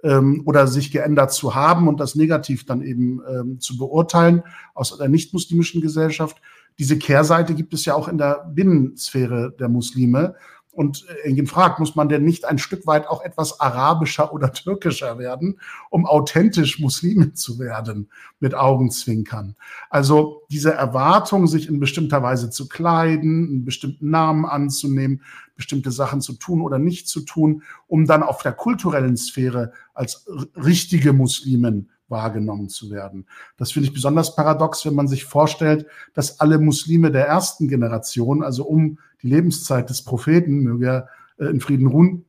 ähm, 0.02 0.42
oder 0.44 0.66
sich 0.66 0.90
geändert 0.90 1.32
zu 1.32 1.54
haben 1.54 1.88
und 1.88 2.00
das 2.00 2.14
negativ 2.14 2.66
dann 2.66 2.82
eben 2.82 3.20
ähm, 3.28 3.60
zu 3.60 3.76
beurteilen 3.76 4.42
aus 4.74 4.96
der 4.96 5.08
nicht-muslimischen 5.08 5.80
Gesellschaft, 5.80 6.40
diese 6.78 6.98
Kehrseite 6.98 7.54
gibt 7.54 7.74
es 7.74 7.84
ja 7.84 7.94
auch 7.94 8.08
in 8.08 8.18
der 8.18 8.50
Binnensphäre 8.54 9.54
der 9.58 9.68
Muslime. 9.68 10.34
Und 10.74 11.04
Engin 11.24 11.46
fragt, 11.46 11.80
muss 11.80 11.96
man 11.96 12.08
denn 12.08 12.24
nicht 12.24 12.46
ein 12.46 12.56
Stück 12.56 12.86
weit 12.86 13.06
auch 13.06 13.22
etwas 13.22 13.60
arabischer 13.60 14.32
oder 14.32 14.52
türkischer 14.52 15.18
werden, 15.18 15.60
um 15.90 16.06
authentisch 16.06 16.80
Muslimin 16.80 17.34
zu 17.34 17.58
werden, 17.58 18.08
mit 18.40 18.54
Augenzwinkern? 18.54 19.54
Also 19.90 20.44
diese 20.50 20.72
Erwartung, 20.72 21.46
sich 21.46 21.68
in 21.68 21.78
bestimmter 21.78 22.22
Weise 22.22 22.48
zu 22.48 22.68
kleiden, 22.68 23.48
einen 23.48 23.64
bestimmten 23.66 24.08
Namen 24.08 24.46
anzunehmen, 24.46 25.20
bestimmte 25.62 25.92
Sachen 25.92 26.20
zu 26.20 26.32
tun 26.32 26.60
oder 26.60 26.80
nicht 26.80 27.08
zu 27.08 27.20
tun, 27.20 27.62
um 27.86 28.04
dann 28.06 28.24
auf 28.24 28.42
der 28.42 28.52
kulturellen 28.52 29.16
Sphäre 29.16 29.72
als 29.94 30.26
richtige 30.56 31.12
Muslimen 31.12 31.90
wahrgenommen 32.08 32.68
zu 32.68 32.90
werden. 32.90 33.26
Das 33.56 33.70
finde 33.72 33.88
ich 33.88 33.94
besonders 33.94 34.34
paradox, 34.34 34.84
wenn 34.84 34.96
man 34.96 35.08
sich 35.08 35.24
vorstellt, 35.24 35.86
dass 36.14 36.40
alle 36.40 36.58
Muslime 36.58 37.12
der 37.12 37.26
ersten 37.26 37.68
Generation, 37.68 38.42
also 38.42 38.64
um 38.64 38.98
die 39.22 39.28
Lebenszeit 39.28 39.88
des 39.88 40.02
Propheten, 40.02 40.62
möge 40.62 40.86
er 40.86 41.08
äh, 41.38 41.46
in 41.46 41.60
Frieden 41.60 41.86
ruhen, 41.86 42.24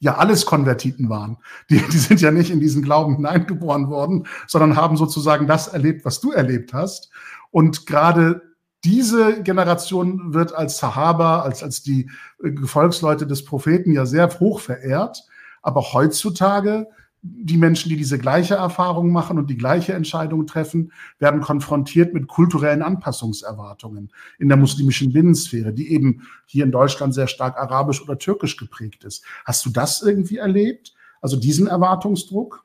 ja 0.00 0.16
alles 0.16 0.44
Konvertiten 0.44 1.08
waren. 1.08 1.38
Die, 1.70 1.78
die 1.78 1.98
sind 1.98 2.20
ja 2.20 2.30
nicht 2.30 2.50
in 2.50 2.60
diesen 2.60 2.82
Glauben 2.82 3.16
hineingeboren 3.16 3.88
worden, 3.88 4.26
sondern 4.46 4.76
haben 4.76 4.96
sozusagen 4.96 5.46
das 5.46 5.68
erlebt, 5.68 6.04
was 6.04 6.20
du 6.20 6.32
erlebt 6.32 6.74
hast. 6.74 7.10
Und 7.50 7.86
gerade 7.86 8.42
diese 8.86 9.42
Generation 9.42 10.32
wird 10.32 10.54
als 10.54 10.78
Sahaba, 10.78 11.40
als, 11.40 11.64
als 11.64 11.82
die 11.82 12.08
äh, 12.42 12.52
Gefolgsleute 12.52 13.26
des 13.26 13.44
Propheten 13.44 13.92
ja 13.92 14.06
sehr 14.06 14.30
hoch 14.38 14.60
verehrt. 14.60 15.24
Aber 15.60 15.92
heutzutage 15.92 16.86
die 17.20 17.56
Menschen, 17.56 17.88
die 17.88 17.96
diese 17.96 18.18
gleiche 18.18 18.54
Erfahrung 18.54 19.10
machen 19.10 19.38
und 19.38 19.50
die 19.50 19.56
gleiche 19.56 19.94
Entscheidung 19.94 20.46
treffen, 20.46 20.92
werden 21.18 21.40
konfrontiert 21.40 22.14
mit 22.14 22.28
kulturellen 22.28 22.82
Anpassungserwartungen 22.82 24.12
in 24.38 24.48
der 24.48 24.56
muslimischen 24.56 25.12
Binnensphäre, 25.12 25.72
die 25.72 25.92
eben 25.92 26.22
hier 26.46 26.62
in 26.62 26.70
Deutschland 26.70 27.12
sehr 27.12 27.26
stark 27.26 27.58
arabisch 27.58 28.00
oder 28.00 28.18
türkisch 28.18 28.56
geprägt 28.56 29.02
ist. 29.02 29.24
Hast 29.44 29.66
du 29.66 29.70
das 29.70 30.02
irgendwie 30.02 30.36
erlebt? 30.36 30.94
Also 31.20 31.36
diesen 31.36 31.66
Erwartungsdruck? 31.66 32.64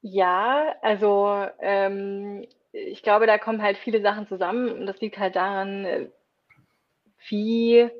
Ja, 0.00 0.64
also 0.82 1.46
ähm, 1.60 2.44
ich 2.72 3.02
glaube, 3.02 3.26
da 3.26 3.38
kommen 3.38 3.62
halt 3.62 3.78
viele 3.78 4.00
Sachen 4.00 4.26
zusammen 4.26 4.70
und 4.70 4.86
das 4.86 5.00
liegt 5.00 5.18
halt 5.18 5.36
daran, 5.36 5.84
äh, 5.84 6.10
wie, 7.28 7.90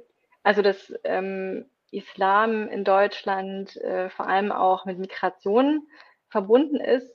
also 0.42 0.62
das 0.62 0.92
ähm, 1.04 1.66
Islam 1.90 2.68
in 2.68 2.84
Deutschland 2.84 3.76
äh, 3.76 4.10
vor 4.10 4.28
allem 4.28 4.52
auch 4.52 4.84
mit 4.84 4.98
Migration 4.98 5.86
verbunden 6.28 6.76
ist. 6.76 7.14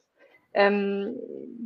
Ähm, 0.54 1.16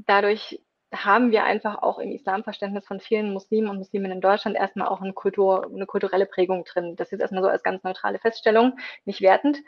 dadurch 0.05 0.61
haben 0.93 1.31
wir 1.31 1.43
einfach 1.43 1.81
auch 1.83 1.99
im 1.99 2.11
Islamverständnis 2.11 2.85
von 2.85 2.99
vielen 2.99 3.31
Muslimen 3.31 3.69
und 3.69 3.77
Musliminnen 3.77 4.17
in 4.17 4.21
Deutschland 4.21 4.55
erstmal 4.55 4.87
auch 4.87 5.01
eine, 5.01 5.13
Kultur, 5.13 5.69
eine 5.71 5.85
kulturelle 5.85 6.25
Prägung 6.25 6.63
drin. 6.65 6.95
Das 6.95 7.11
ist 7.11 7.19
erstmal 7.19 7.43
so 7.43 7.49
als 7.49 7.63
ganz 7.63 7.83
neutrale 7.83 8.19
Feststellung, 8.19 8.79
nicht 9.05 9.21
wertend. 9.21 9.59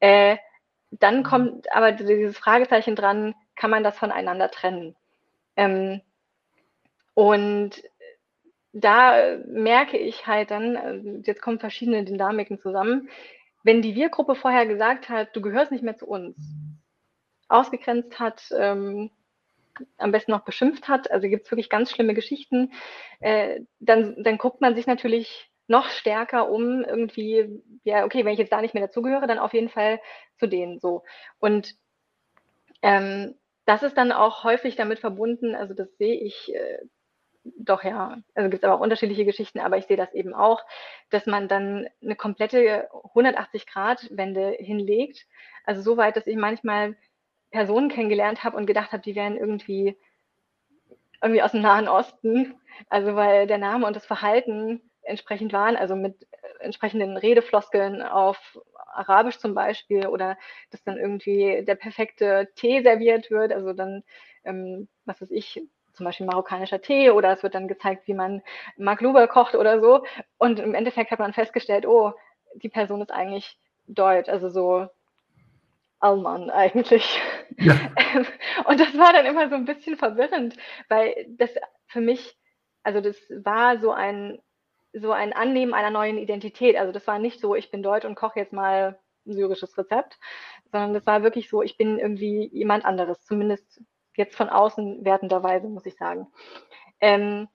Äh, 0.00 0.36
dann 0.90 1.22
kommt 1.22 1.72
aber 1.74 1.92
dieses 1.92 2.38
Fragezeichen 2.38 2.94
dran, 2.96 3.34
kann 3.56 3.70
man 3.70 3.82
das 3.82 3.98
voneinander 3.98 4.50
trennen? 4.50 4.96
Ähm, 5.58 6.00
und 7.14 7.82
da 8.72 9.38
merke 9.46 9.98
ich 9.98 10.26
halt 10.26 10.52
dann, 10.52 10.76
äh, 10.76 11.20
jetzt 11.26 11.42
kommen 11.42 11.58
verschiedene 11.58 12.04
Dynamiken 12.04 12.60
zusammen, 12.60 13.10
wenn 13.64 13.82
die 13.82 13.96
Wir-Gruppe 13.96 14.36
vorher 14.36 14.66
gesagt 14.66 15.08
hat, 15.08 15.34
du 15.34 15.40
gehörst 15.40 15.72
nicht 15.72 15.82
mehr 15.82 15.96
zu 15.96 16.06
uns, 16.06 16.36
ausgegrenzt 17.48 18.20
hat, 18.20 18.48
ähm, 18.56 19.10
am 19.96 20.12
besten 20.12 20.30
noch 20.30 20.44
beschimpft 20.44 20.86
hat, 20.86 21.10
also 21.10 21.28
gibt 21.28 21.46
es 21.46 21.50
wirklich 21.50 21.70
ganz 21.70 21.90
schlimme 21.90 22.14
Geschichten, 22.14 22.72
äh, 23.20 23.60
dann, 23.80 24.22
dann 24.22 24.38
guckt 24.38 24.60
man 24.60 24.76
sich 24.76 24.86
natürlich 24.86 25.50
noch 25.66 25.88
stärker 25.88 26.50
um, 26.50 26.84
irgendwie, 26.84 27.62
ja, 27.84 28.04
okay, 28.04 28.24
wenn 28.24 28.32
ich 28.32 28.38
jetzt 28.38 28.52
da 28.52 28.60
nicht 28.60 28.74
mehr 28.74 28.86
dazugehöre, 28.86 29.26
dann 29.26 29.38
auf 29.38 29.54
jeden 29.54 29.68
Fall 29.68 30.00
zu 30.38 30.46
denen 30.46 30.78
so. 30.78 31.02
Und 31.40 31.74
ähm, 32.82 33.34
das 33.68 33.82
ist 33.82 33.98
dann 33.98 34.12
auch 34.12 34.44
häufig 34.44 34.76
damit 34.76 34.98
verbunden, 34.98 35.54
also 35.54 35.74
das 35.74 35.88
sehe 35.98 36.18
ich 36.18 36.54
äh, 36.54 36.78
doch 37.56 37.84
ja, 37.84 38.16
also 38.34 38.50
gibt 38.50 38.62
es 38.62 38.68
aber 38.68 38.78
auch 38.78 38.82
unterschiedliche 38.82 39.24
Geschichten, 39.24 39.60
aber 39.60 39.76
ich 39.76 39.86
sehe 39.86 39.96
das 39.96 40.14
eben 40.14 40.34
auch, 40.34 40.64
dass 41.10 41.26
man 41.26 41.48
dann 41.48 41.86
eine 42.02 42.16
komplette 42.16 42.88
180-Grad-Wende 43.14 44.56
hinlegt. 44.58 45.26
Also 45.64 45.82
so 45.82 45.96
weit, 45.96 46.16
dass 46.16 46.26
ich 46.26 46.36
manchmal 46.36 46.96
Personen 47.50 47.90
kennengelernt 47.90 48.42
habe 48.42 48.56
und 48.56 48.66
gedacht 48.66 48.92
habe, 48.92 49.02
die 49.02 49.14
wären 49.14 49.36
irgendwie 49.36 49.96
irgendwie 51.22 51.42
aus 51.42 51.52
dem 51.52 51.62
Nahen 51.62 51.88
Osten, 51.88 52.54
also 52.88 53.16
weil 53.16 53.46
der 53.46 53.58
Name 53.58 53.86
und 53.86 53.96
das 53.96 54.06
Verhalten 54.06 54.80
entsprechend 55.02 55.52
waren, 55.52 55.76
also 55.76 55.96
mit 55.96 56.26
entsprechenden 56.60 57.16
Redefloskeln 57.16 58.02
auf 58.02 58.38
Arabisch 58.92 59.38
zum 59.38 59.54
Beispiel 59.54 60.06
oder 60.06 60.36
dass 60.70 60.82
dann 60.84 60.96
irgendwie 60.96 61.64
der 61.64 61.74
perfekte 61.74 62.48
Tee 62.54 62.82
serviert 62.82 63.30
wird, 63.30 63.52
also 63.52 63.72
dann, 63.72 64.02
ähm, 64.44 64.88
was 65.04 65.20
weiß 65.20 65.30
ich, 65.30 65.62
zum 65.94 66.04
Beispiel 66.04 66.26
marokkanischer 66.26 66.80
Tee 66.80 67.10
oder 67.10 67.32
es 67.32 67.42
wird 67.42 67.54
dann 67.54 67.68
gezeigt, 67.68 68.06
wie 68.06 68.14
man 68.14 68.42
Magluba 68.76 69.26
kocht 69.26 69.54
oder 69.54 69.80
so. 69.80 70.04
Und 70.38 70.60
im 70.60 70.74
Endeffekt 70.74 71.10
hat 71.10 71.18
man 71.18 71.32
festgestellt, 71.32 71.86
oh, 71.86 72.12
die 72.54 72.68
Person 72.68 73.02
ist 73.02 73.10
eigentlich 73.10 73.58
deutsch, 73.88 74.28
also 74.28 74.48
so 74.48 74.88
Alman 76.00 76.50
eigentlich. 76.50 77.20
Ja. 77.56 77.74
Und 78.66 78.78
das 78.78 78.96
war 78.96 79.12
dann 79.12 79.26
immer 79.26 79.48
so 79.48 79.56
ein 79.56 79.64
bisschen 79.64 79.96
verwirrend, 79.96 80.56
weil 80.88 81.26
das 81.30 81.50
für 81.86 82.00
mich, 82.00 82.36
also 82.84 83.00
das 83.00 83.16
war 83.30 83.78
so 83.78 83.90
ein, 83.90 84.38
so 85.00 85.12
ein 85.12 85.32
Annehmen 85.32 85.74
einer 85.74 85.90
neuen 85.90 86.18
Identität. 86.18 86.76
Also 86.76 86.92
das 86.92 87.06
war 87.06 87.18
nicht 87.18 87.40
so, 87.40 87.54
ich 87.54 87.70
bin 87.70 87.82
deutsch 87.82 88.04
und 88.04 88.14
koche 88.14 88.40
jetzt 88.40 88.52
mal 88.52 88.98
ein 89.26 89.32
syrisches 89.32 89.76
Rezept, 89.76 90.18
sondern 90.72 90.94
das 90.94 91.06
war 91.06 91.22
wirklich 91.22 91.48
so, 91.48 91.62
ich 91.62 91.76
bin 91.76 91.98
irgendwie 91.98 92.48
jemand 92.52 92.84
anderes, 92.84 93.24
zumindest 93.24 93.82
jetzt 94.16 94.36
von 94.36 94.48
außen 94.48 95.04
wertenderweise, 95.04 95.68
muss 95.68 95.86
ich 95.86 95.96
sagen. 95.96 96.26
Ähm, 97.00 97.48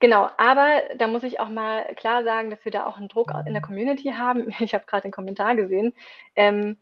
genau, 0.00 0.28
aber 0.36 0.82
da 0.96 1.06
muss 1.06 1.22
ich 1.22 1.40
auch 1.40 1.48
mal 1.48 1.94
klar 1.94 2.24
sagen, 2.24 2.50
dass 2.50 2.64
wir 2.64 2.72
da 2.72 2.86
auch 2.86 2.96
einen 2.96 3.08
Druck 3.08 3.32
in 3.46 3.52
der 3.52 3.62
Community 3.62 4.12
haben. 4.16 4.52
Ich 4.60 4.74
habe 4.74 4.84
gerade 4.86 5.02
den 5.02 5.12
Kommentar 5.12 5.54
gesehen. 5.54 5.94
Ähm, 6.34 6.76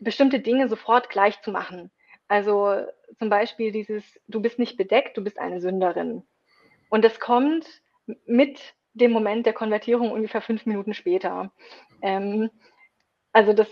bestimmte 0.00 0.40
Dinge 0.40 0.68
sofort 0.68 1.08
gleich 1.08 1.40
zu 1.42 1.50
machen. 1.50 1.90
Also 2.28 2.84
zum 3.18 3.28
Beispiel 3.28 3.70
dieses, 3.70 4.02
du 4.28 4.40
bist 4.40 4.58
nicht 4.58 4.76
bedeckt, 4.76 5.16
du 5.16 5.22
bist 5.22 5.38
eine 5.38 5.60
Sünderin. 5.60 6.24
Und 6.88 7.04
das 7.04 7.20
kommt 7.20 7.66
mit 8.26 8.74
dem 8.94 9.12
Moment 9.12 9.46
der 9.46 9.52
Konvertierung 9.52 10.12
ungefähr 10.12 10.40
fünf 10.40 10.66
Minuten 10.66 10.94
später. 10.94 11.52
Ähm, 12.02 12.50
also 13.32 13.52
das 13.52 13.68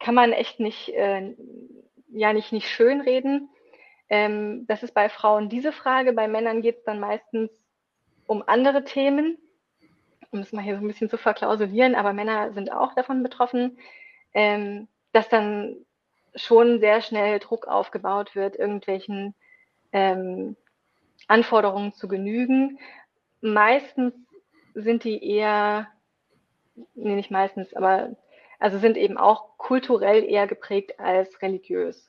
kann 0.00 0.14
man 0.14 0.32
echt 0.32 0.58
nicht, 0.60 0.88
äh, 0.90 1.34
ja 2.08 2.32
nicht, 2.32 2.52
nicht 2.52 2.68
schönreden. 2.68 3.48
Ähm, 4.08 4.66
das 4.66 4.82
ist 4.82 4.94
bei 4.94 5.08
Frauen 5.08 5.48
diese 5.48 5.72
Frage, 5.72 6.12
bei 6.12 6.28
Männern 6.28 6.62
geht 6.62 6.78
es 6.78 6.84
dann 6.84 7.00
meistens 7.00 7.50
um 8.26 8.42
andere 8.46 8.84
Themen, 8.84 9.38
um 10.30 10.40
es 10.40 10.52
mal 10.52 10.62
hier 10.62 10.76
so 10.76 10.82
ein 10.82 10.88
bisschen 10.88 11.10
zu 11.10 11.18
verklausulieren, 11.18 11.94
aber 11.94 12.12
Männer 12.12 12.52
sind 12.52 12.72
auch 12.72 12.94
davon 12.94 13.22
betroffen. 13.22 13.78
Ähm, 14.34 14.88
dass 15.12 15.28
dann 15.28 15.76
schon 16.34 16.80
sehr 16.80 17.02
schnell 17.02 17.38
Druck 17.38 17.66
aufgebaut 17.68 18.34
wird, 18.34 18.56
irgendwelchen 18.56 19.34
ähm, 19.92 20.56
Anforderungen 21.28 21.92
zu 21.92 22.08
genügen. 22.08 22.78
Meistens 23.42 24.14
sind 24.74 25.04
die 25.04 25.22
eher, 25.22 25.88
nee, 26.94 27.14
nicht 27.14 27.30
meistens, 27.30 27.74
aber 27.74 28.16
also 28.58 28.78
sind 28.78 28.96
eben 28.96 29.18
auch 29.18 29.58
kulturell 29.58 30.24
eher 30.24 30.46
geprägt 30.46 30.98
als 30.98 31.42
religiös. 31.42 32.08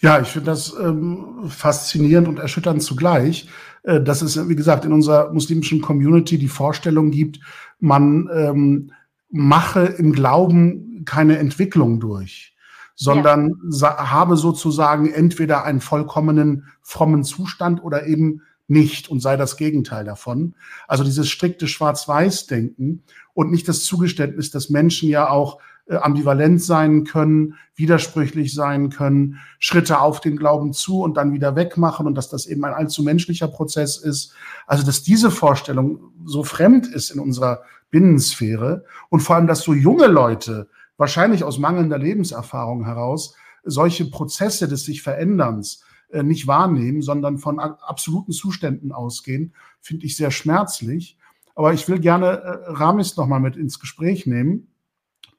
Ja, 0.00 0.20
ich 0.20 0.28
finde 0.28 0.50
das 0.50 0.74
ähm, 0.78 1.48
faszinierend 1.48 2.28
und 2.28 2.38
erschütternd 2.38 2.82
zugleich, 2.82 3.48
äh, 3.82 4.00
dass 4.00 4.22
es, 4.22 4.48
wie 4.48 4.56
gesagt, 4.56 4.84
in 4.84 4.92
unserer 4.92 5.32
muslimischen 5.32 5.82
Community 5.82 6.38
die 6.38 6.48
Vorstellung 6.48 7.10
gibt, 7.10 7.40
man 7.80 8.28
ähm, 8.32 8.92
mache 9.28 9.84
im 9.84 10.12
Glauben 10.12 11.04
keine 11.04 11.38
Entwicklung 11.38 12.00
durch, 12.00 12.56
sondern 12.94 13.56
ja. 13.70 14.10
habe 14.10 14.36
sozusagen 14.36 15.12
entweder 15.12 15.64
einen 15.64 15.80
vollkommenen 15.80 16.66
frommen 16.80 17.24
Zustand 17.24 17.82
oder 17.82 18.06
eben 18.06 18.42
nicht 18.68 19.08
und 19.08 19.20
sei 19.20 19.36
das 19.36 19.56
Gegenteil 19.56 20.04
davon. 20.04 20.54
Also 20.86 21.02
dieses 21.02 21.28
strikte 21.28 21.66
Schwarz-Weiß-Denken 21.66 23.02
und 23.34 23.50
nicht 23.50 23.66
das 23.66 23.82
Zugeständnis, 23.82 24.50
dass 24.50 24.68
Menschen 24.68 25.08
ja 25.08 25.30
auch 25.30 25.58
äh, 25.86 25.96
ambivalent 25.96 26.62
sein 26.62 27.04
können, 27.04 27.54
widersprüchlich 27.74 28.52
sein 28.52 28.90
können, 28.90 29.38
Schritte 29.58 30.00
auf 30.00 30.20
den 30.20 30.36
Glauben 30.36 30.74
zu 30.74 31.00
und 31.00 31.16
dann 31.16 31.32
wieder 31.32 31.56
wegmachen 31.56 32.06
und 32.06 32.14
dass 32.14 32.28
das 32.28 32.46
eben 32.46 32.64
ein 32.64 32.74
allzu 32.74 33.02
menschlicher 33.02 33.48
Prozess 33.48 33.96
ist. 33.96 34.34
Also 34.66 34.84
dass 34.84 35.02
diese 35.02 35.30
Vorstellung 35.30 36.12
so 36.26 36.44
fremd 36.44 36.86
ist 36.86 37.10
in 37.10 37.20
unserer 37.20 37.62
Binnensphäre 37.90 38.84
und 39.08 39.20
vor 39.20 39.36
allem, 39.36 39.46
dass 39.46 39.62
so 39.62 39.72
junge 39.72 40.08
Leute, 40.08 40.68
wahrscheinlich 40.98 41.42
aus 41.42 41.58
mangelnder 41.58 41.98
Lebenserfahrung 41.98 42.84
heraus, 42.84 43.34
solche 43.64 44.10
Prozesse 44.10 44.68
des 44.68 44.84
sich 44.84 45.00
Veränderns 45.00 45.84
äh, 46.10 46.22
nicht 46.22 46.46
wahrnehmen, 46.46 47.02
sondern 47.02 47.38
von 47.38 47.58
absoluten 47.58 48.32
Zuständen 48.32 48.92
ausgehen, 48.92 49.54
finde 49.80 50.06
ich 50.06 50.16
sehr 50.16 50.30
schmerzlich. 50.30 51.18
Aber 51.54 51.72
ich 51.72 51.88
will 51.88 51.98
gerne 51.98 52.26
äh, 52.26 52.70
Ramis 52.70 53.16
nochmal 53.16 53.40
mit 53.40 53.56
ins 53.56 53.80
Gespräch 53.80 54.26
nehmen, 54.26 54.68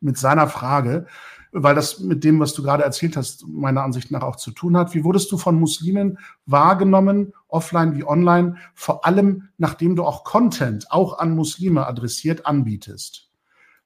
mit 0.01 0.17
seiner 0.17 0.47
Frage, 0.47 1.07
weil 1.51 1.75
das 1.75 1.99
mit 1.99 2.23
dem, 2.23 2.39
was 2.39 2.53
du 2.53 2.61
gerade 2.61 2.83
erzählt 2.83 3.17
hast, 3.17 3.47
meiner 3.47 3.83
Ansicht 3.83 4.11
nach 4.11 4.21
auch 4.21 4.35
zu 4.35 4.51
tun 4.51 4.77
hat. 4.77 4.93
Wie 4.93 5.03
wurdest 5.03 5.31
du 5.31 5.37
von 5.37 5.59
Muslimen 5.59 6.19
wahrgenommen, 6.45 7.33
offline 7.47 7.95
wie 7.95 8.05
online, 8.05 8.57
vor 8.75 9.05
allem 9.05 9.49
nachdem 9.57 9.95
du 9.95 10.03
auch 10.03 10.23
Content 10.23 10.91
auch 10.91 11.17
an 11.17 11.35
Muslime 11.35 11.87
adressiert 11.87 12.45
anbietest? 12.45 13.31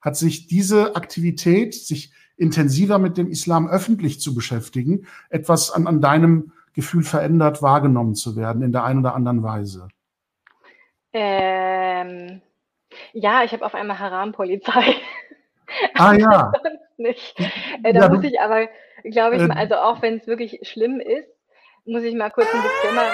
Hat 0.00 0.16
sich 0.16 0.46
diese 0.46 0.96
Aktivität, 0.96 1.74
sich 1.74 2.12
intensiver 2.36 2.98
mit 2.98 3.16
dem 3.16 3.30
Islam 3.30 3.68
öffentlich 3.68 4.20
zu 4.20 4.34
beschäftigen, 4.34 5.06
etwas 5.30 5.70
an, 5.70 5.86
an 5.86 6.00
deinem 6.00 6.52
Gefühl 6.74 7.04
verändert, 7.04 7.62
wahrgenommen 7.62 8.14
zu 8.14 8.36
werden 8.36 8.62
in 8.62 8.72
der 8.72 8.84
einen 8.84 9.00
oder 9.00 9.14
anderen 9.14 9.42
Weise? 9.42 9.88
Ähm, 11.12 12.42
ja, 13.12 13.44
ich 13.44 13.52
habe 13.52 13.64
auf 13.64 13.74
einmal 13.74 13.98
Haram-Polizei. 13.98 14.96
Ah 15.94 16.12
ja. 16.12 16.52
nicht. 16.96 17.38
Äh, 17.82 17.92
da 17.92 18.02
ja, 18.02 18.08
muss 18.08 18.22
ich 18.24 18.40
aber, 18.40 18.68
glaube 19.04 19.36
ich, 19.36 19.42
äh, 19.42 19.46
mal, 19.46 19.56
also 19.56 19.76
auch 19.76 20.02
wenn 20.02 20.18
es 20.18 20.26
wirklich 20.26 20.60
schlimm 20.62 21.00
ist, 21.00 21.28
muss 21.84 22.02
ich 22.02 22.14
mal 22.14 22.30
kurz 22.30 22.48
ein 22.52 22.62
Disclaimer. 22.62 23.10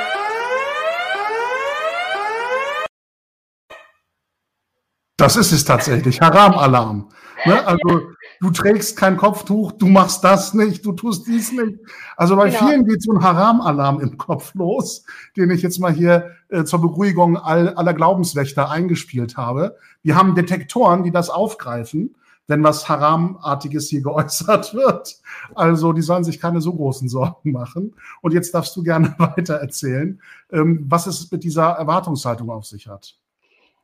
Das 5.16 5.36
ist 5.36 5.52
es 5.52 5.64
tatsächlich, 5.64 6.20
Haram-Alarm. 6.20 7.10
Ne? 7.44 7.66
Also 7.66 8.12
du 8.40 8.50
trägst 8.50 8.96
kein 8.96 9.16
Kopftuch, 9.16 9.72
du 9.72 9.86
machst 9.86 10.24
das 10.24 10.54
nicht, 10.54 10.84
du 10.84 10.92
tust 10.92 11.26
dies 11.26 11.52
nicht. 11.52 11.78
Also 12.16 12.36
bei 12.36 12.48
genau. 12.48 12.66
vielen 12.66 12.86
geht 12.86 13.02
so 13.02 13.12
ein 13.12 13.22
Haram-Alarm 13.22 14.00
im 14.00 14.16
Kopf 14.16 14.54
los, 14.54 15.04
den 15.36 15.50
ich 15.50 15.62
jetzt 15.62 15.78
mal 15.78 15.92
hier 15.92 16.30
äh, 16.48 16.64
zur 16.64 16.80
Beruhigung 16.80 17.36
all, 17.36 17.74
aller 17.74 17.94
Glaubenswächter 17.94 18.70
eingespielt 18.70 19.36
habe. 19.36 19.76
Wir 20.02 20.16
haben 20.16 20.34
Detektoren, 20.34 21.04
die 21.04 21.12
das 21.12 21.30
aufgreifen 21.30 22.14
wenn 22.50 22.64
was 22.64 22.88
Haramartiges 22.88 23.88
hier 23.88 24.02
geäußert 24.02 24.74
wird. 24.74 25.20
Also 25.54 25.92
die 25.92 26.02
sollen 26.02 26.24
sich 26.24 26.40
keine 26.40 26.60
so 26.60 26.74
großen 26.74 27.08
Sorgen 27.08 27.52
machen. 27.52 27.94
Und 28.20 28.34
jetzt 28.34 28.52
darfst 28.52 28.76
du 28.76 28.82
gerne 28.82 29.14
weiter 29.18 29.54
erzählen, 29.54 30.20
ähm, 30.50 30.84
was 30.88 31.06
es 31.06 31.30
mit 31.30 31.44
dieser 31.44 31.68
Erwartungshaltung 31.68 32.50
auf 32.50 32.66
sich 32.66 32.88
hat. 32.88 33.19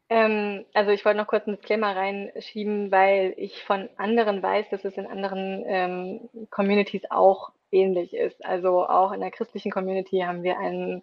Ähm, 0.09 0.65
also 0.73 0.91
ich 0.93 1.05
wollte 1.05 1.19
noch 1.19 1.27
kurz 1.27 1.47
ein 1.47 1.57
Disclaimer 1.57 1.97
reinschieben, 1.97 2.93
weil 2.93 3.35
ich 3.37 3.63
von 3.65 3.89
anderen 3.97 4.43
weiß, 4.43 4.69
dass 4.71 4.85
es 4.85 4.97
in 4.97 5.07
anderen 5.07 5.65
ähm, 5.67 6.29
Communities 6.51 7.11
auch 7.11 7.51
ähnlich 7.73 8.15
ist. 8.15 8.45
Also 8.45 8.87
auch 8.87 9.13
in 9.13 9.21
der 9.21 9.33
christlichen 9.33 9.73
Community 9.73 10.21
haben 10.21 10.43
wir 10.45 10.59
ein 10.59 11.03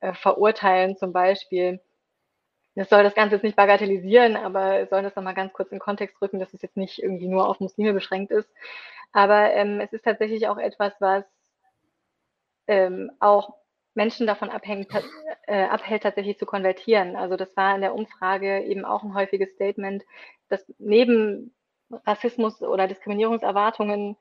äh, 0.00 0.14
Verurteilen 0.14 0.96
zum 0.96 1.12
Beispiel. 1.12 1.80
Das 2.74 2.88
soll 2.90 3.02
das 3.02 3.14
Ganze 3.14 3.36
jetzt 3.36 3.42
nicht 3.44 3.56
bagatellisieren, 3.56 4.36
aber 4.36 4.86
soll 4.86 5.02
das 5.02 5.16
nochmal 5.16 5.34
ganz 5.34 5.52
kurz 5.52 5.72
in 5.72 5.80
Kontext 5.80 6.20
rücken, 6.22 6.38
dass 6.38 6.54
es 6.54 6.62
jetzt 6.62 6.76
nicht 6.76 7.02
irgendwie 7.02 7.28
nur 7.28 7.48
auf 7.48 7.60
Muslime 7.60 7.92
beschränkt 7.92 8.30
ist. 8.30 8.48
Aber 9.12 9.52
ähm, 9.54 9.80
es 9.80 9.92
ist 9.92 10.04
tatsächlich 10.04 10.48
auch 10.48 10.58
etwas, 10.58 10.92
was 11.00 11.24
ähm, 12.68 13.10
auch 13.20 13.54
Menschen 13.98 14.28
davon 14.28 14.48
abhängt, 14.48 14.88
äh, 15.48 15.64
abhält, 15.64 16.04
tatsächlich 16.04 16.38
zu 16.38 16.46
konvertieren. 16.46 17.16
Also 17.16 17.36
das 17.36 17.54
war 17.56 17.74
in 17.74 17.80
der 17.80 17.94
Umfrage 17.94 18.60
eben 18.60 18.84
auch 18.84 19.02
ein 19.02 19.12
häufiges 19.12 19.50
Statement, 19.50 20.04
dass 20.48 20.64
neben 20.78 21.52
Rassismus 22.06 22.62
oder 22.62 22.86
Diskriminierungserwartungen 22.86 24.16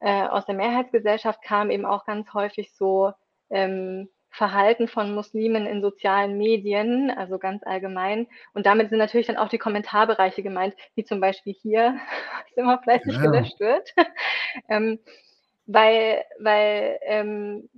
äh, 0.00 0.26
aus 0.26 0.44
der 0.46 0.56
Mehrheitsgesellschaft 0.56 1.40
kam 1.40 1.70
eben 1.70 1.86
auch 1.86 2.04
ganz 2.04 2.34
häufig 2.34 2.74
so 2.74 3.12
ähm, 3.48 4.08
Verhalten 4.28 4.88
von 4.88 5.14
Muslimen 5.14 5.66
in 5.66 5.80
sozialen 5.80 6.36
Medien, 6.36 7.10
also 7.10 7.38
ganz 7.38 7.62
allgemein. 7.64 8.26
Und 8.54 8.66
damit 8.66 8.90
sind 8.90 8.98
natürlich 8.98 9.28
dann 9.28 9.36
auch 9.36 9.48
die 9.48 9.58
Kommentarbereiche 9.58 10.42
gemeint, 10.42 10.74
wie 10.96 11.04
zum 11.04 11.20
Beispiel 11.20 11.54
hier, 11.54 11.96
was 12.48 12.56
immer 12.56 12.82
fleißig 12.82 13.14
ja. 13.14 13.20
gelöscht 13.20 13.60
wird. 13.60 13.94
ähm, 14.68 14.98
weil 15.66 16.24
weil 16.40 16.98
ähm, 17.02 17.68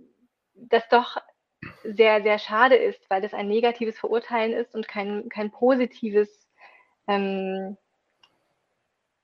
das 0.61 0.89
doch 0.89 1.17
sehr, 1.85 2.23
sehr 2.23 2.39
schade 2.39 2.77
ist, 2.77 3.09
weil 3.11 3.21
das 3.21 3.35
ein 3.35 3.49
negatives 3.49 3.99
Verurteilen 3.99 4.53
ist 4.53 4.75
und 4.75 4.89
kein, 4.89 5.29
kein 5.29 5.51
positives 5.51 6.49
ähm, 7.07 7.77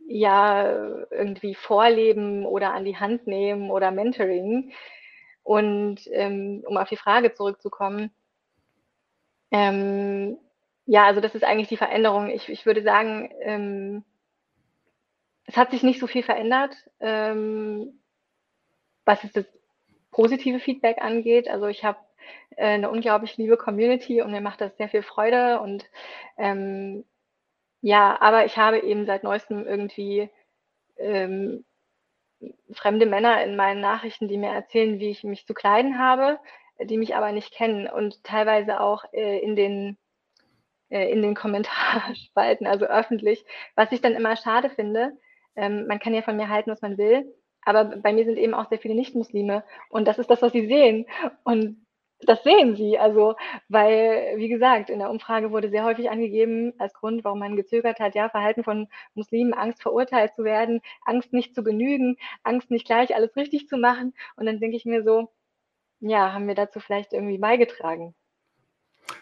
ja, 0.07 1.07
irgendwie 1.11 1.55
Vorleben 1.55 2.45
oder 2.45 2.73
an 2.73 2.85
die 2.85 2.97
Hand 2.97 3.27
nehmen 3.27 3.71
oder 3.71 3.91
Mentoring. 3.91 4.73
Und 5.43 6.01
ähm, 6.13 6.63
um 6.67 6.77
auf 6.77 6.89
die 6.89 6.97
Frage 6.97 7.33
zurückzukommen, 7.33 8.11
ähm, 9.51 10.39
ja, 10.87 11.07
also 11.07 11.21
das 11.21 11.35
ist 11.35 11.45
eigentlich 11.45 11.69
die 11.69 11.77
Veränderung. 11.77 12.31
Ich, 12.31 12.49
ich 12.49 12.67
würde 12.67 12.83
sagen, 12.83 13.31
ähm, 13.41 14.05
es 15.47 15.57
hat 15.57 15.71
sich 15.71 15.83
nicht 15.83 16.01
so 16.01 16.07
viel 16.07 16.23
verändert, 16.23 16.75
ähm, 17.01 18.01
was 19.05 19.25
ist 19.25 19.37
das 19.37 19.47
positive 20.15 20.61
Feedback 20.61 20.99
angeht. 21.01 21.49
Also 21.49 21.67
ich 21.67 21.85
habe 21.85 21.99
äh, 22.57 22.67
eine 22.67 22.91
unglaublich 22.91 23.37
liebe 23.37 23.57
Community 23.57 24.23
und 24.23 24.31
mir 24.31 24.41
macht 24.41 24.61
das 24.61 24.77
sehr 24.77 24.89
viel 24.89 25.03
Freude. 25.03 25.61
Und 25.61 25.85
ähm, 26.39 27.05
ja, 27.81 28.21
aber 28.21 28.47
ich 28.47 28.57
habe 28.57 28.81
eben 28.81 29.07
seit 29.07 29.25
neuestem 29.25 29.67
irgendwie 29.67 30.31
ähm, 30.97 31.65
fremde 32.73 33.07
Männer 33.07 33.43
in 33.45 33.57
meinen 33.57 33.81
Nachrichten, 33.81 34.29
die 34.29 34.39
mir 34.39 34.51
erzählen, 34.51 34.99
wie 35.01 35.11
ich 35.11 35.25
mich 35.25 35.47
zu 35.47 35.55
kleiden 35.55 35.99
habe, 35.99 36.39
die 36.81 36.99
mich 36.99 37.15
aber 37.17 37.33
nicht 37.33 37.53
kennen 37.53 37.89
und 37.89 38.23
teilweise 38.25 38.81
auch 38.81 39.05
äh, 39.13 39.39
in 39.39 39.57
den 39.57 39.99
äh, 40.91 41.11
in 41.11 41.23
den 41.23 41.35
Kommentarspalten, 41.35 42.67
also 42.67 42.87
öffentlich, 42.87 43.45
was 43.75 43.93
ich 43.93 44.01
dann 44.01 44.15
immer 44.15 44.37
schade 44.37 44.71
finde. 44.71 45.13
Ähm, 45.57 45.87
man 45.87 45.99
kann 45.99 46.15
ja 46.15 46.23
von 46.23 46.37
mir 46.37 46.49
halten, 46.49 46.71
was 46.71 46.83
man 46.83 46.99
will, 46.99 47.33
aber 47.65 47.85
bei 47.85 48.13
mir 48.13 48.25
sind 48.25 48.39
eben 48.39 48.55
auch 48.55 48.69
sehr 48.69 48.79
viele 48.79 48.95
Nicht-Muslime 48.95 49.65
und 49.89 50.07
das 50.07 50.19
ist 50.19 50.31
das, 50.31 50.43
was 50.43 50.53
sie 50.53 50.67
sehen. 50.67 51.07
Und 51.45 51.85
das 52.21 52.43
sehen 52.43 52.77
sie. 52.77 52.99
Also, 52.99 53.35
weil, 53.69 54.35
wie 54.37 54.49
gesagt, 54.49 54.91
in 54.91 54.99
der 54.99 55.11
Umfrage 55.11 55.51
wurde 55.51 55.71
sehr 55.71 55.85
häufig 55.85 56.11
angegeben, 56.11 56.73
als 56.79 56.95
Grund, 56.95 57.25
warum 57.25 57.39
man 57.39 57.57
gezögert 57.57 58.01
hat, 58.01 58.15
ja, 58.15 58.29
Verhalten 58.29 58.65
von 58.65 58.89
Muslimen, 59.15 59.55
Angst 59.55 59.83
verurteilt 59.83 60.35
zu 60.35 60.45
werden, 60.45 60.81
Angst 61.05 61.33
nicht 61.33 61.55
zu 61.55 61.63
genügen, 61.63 62.17
Angst 62.43 62.71
nicht 62.71 62.87
gleich 62.87 63.15
alles 63.15 63.37
richtig 63.37 63.69
zu 63.69 63.77
machen. 63.77 64.15
Und 64.37 64.47
dann 64.47 64.61
denke 64.61 64.77
ich 64.77 64.85
mir 64.85 65.03
so, 65.03 65.31
ja, 66.01 66.33
haben 66.33 66.47
wir 66.47 66.55
dazu 66.55 66.81
vielleicht 66.81 67.13
irgendwie 67.13 67.39
beigetragen? 67.39 68.15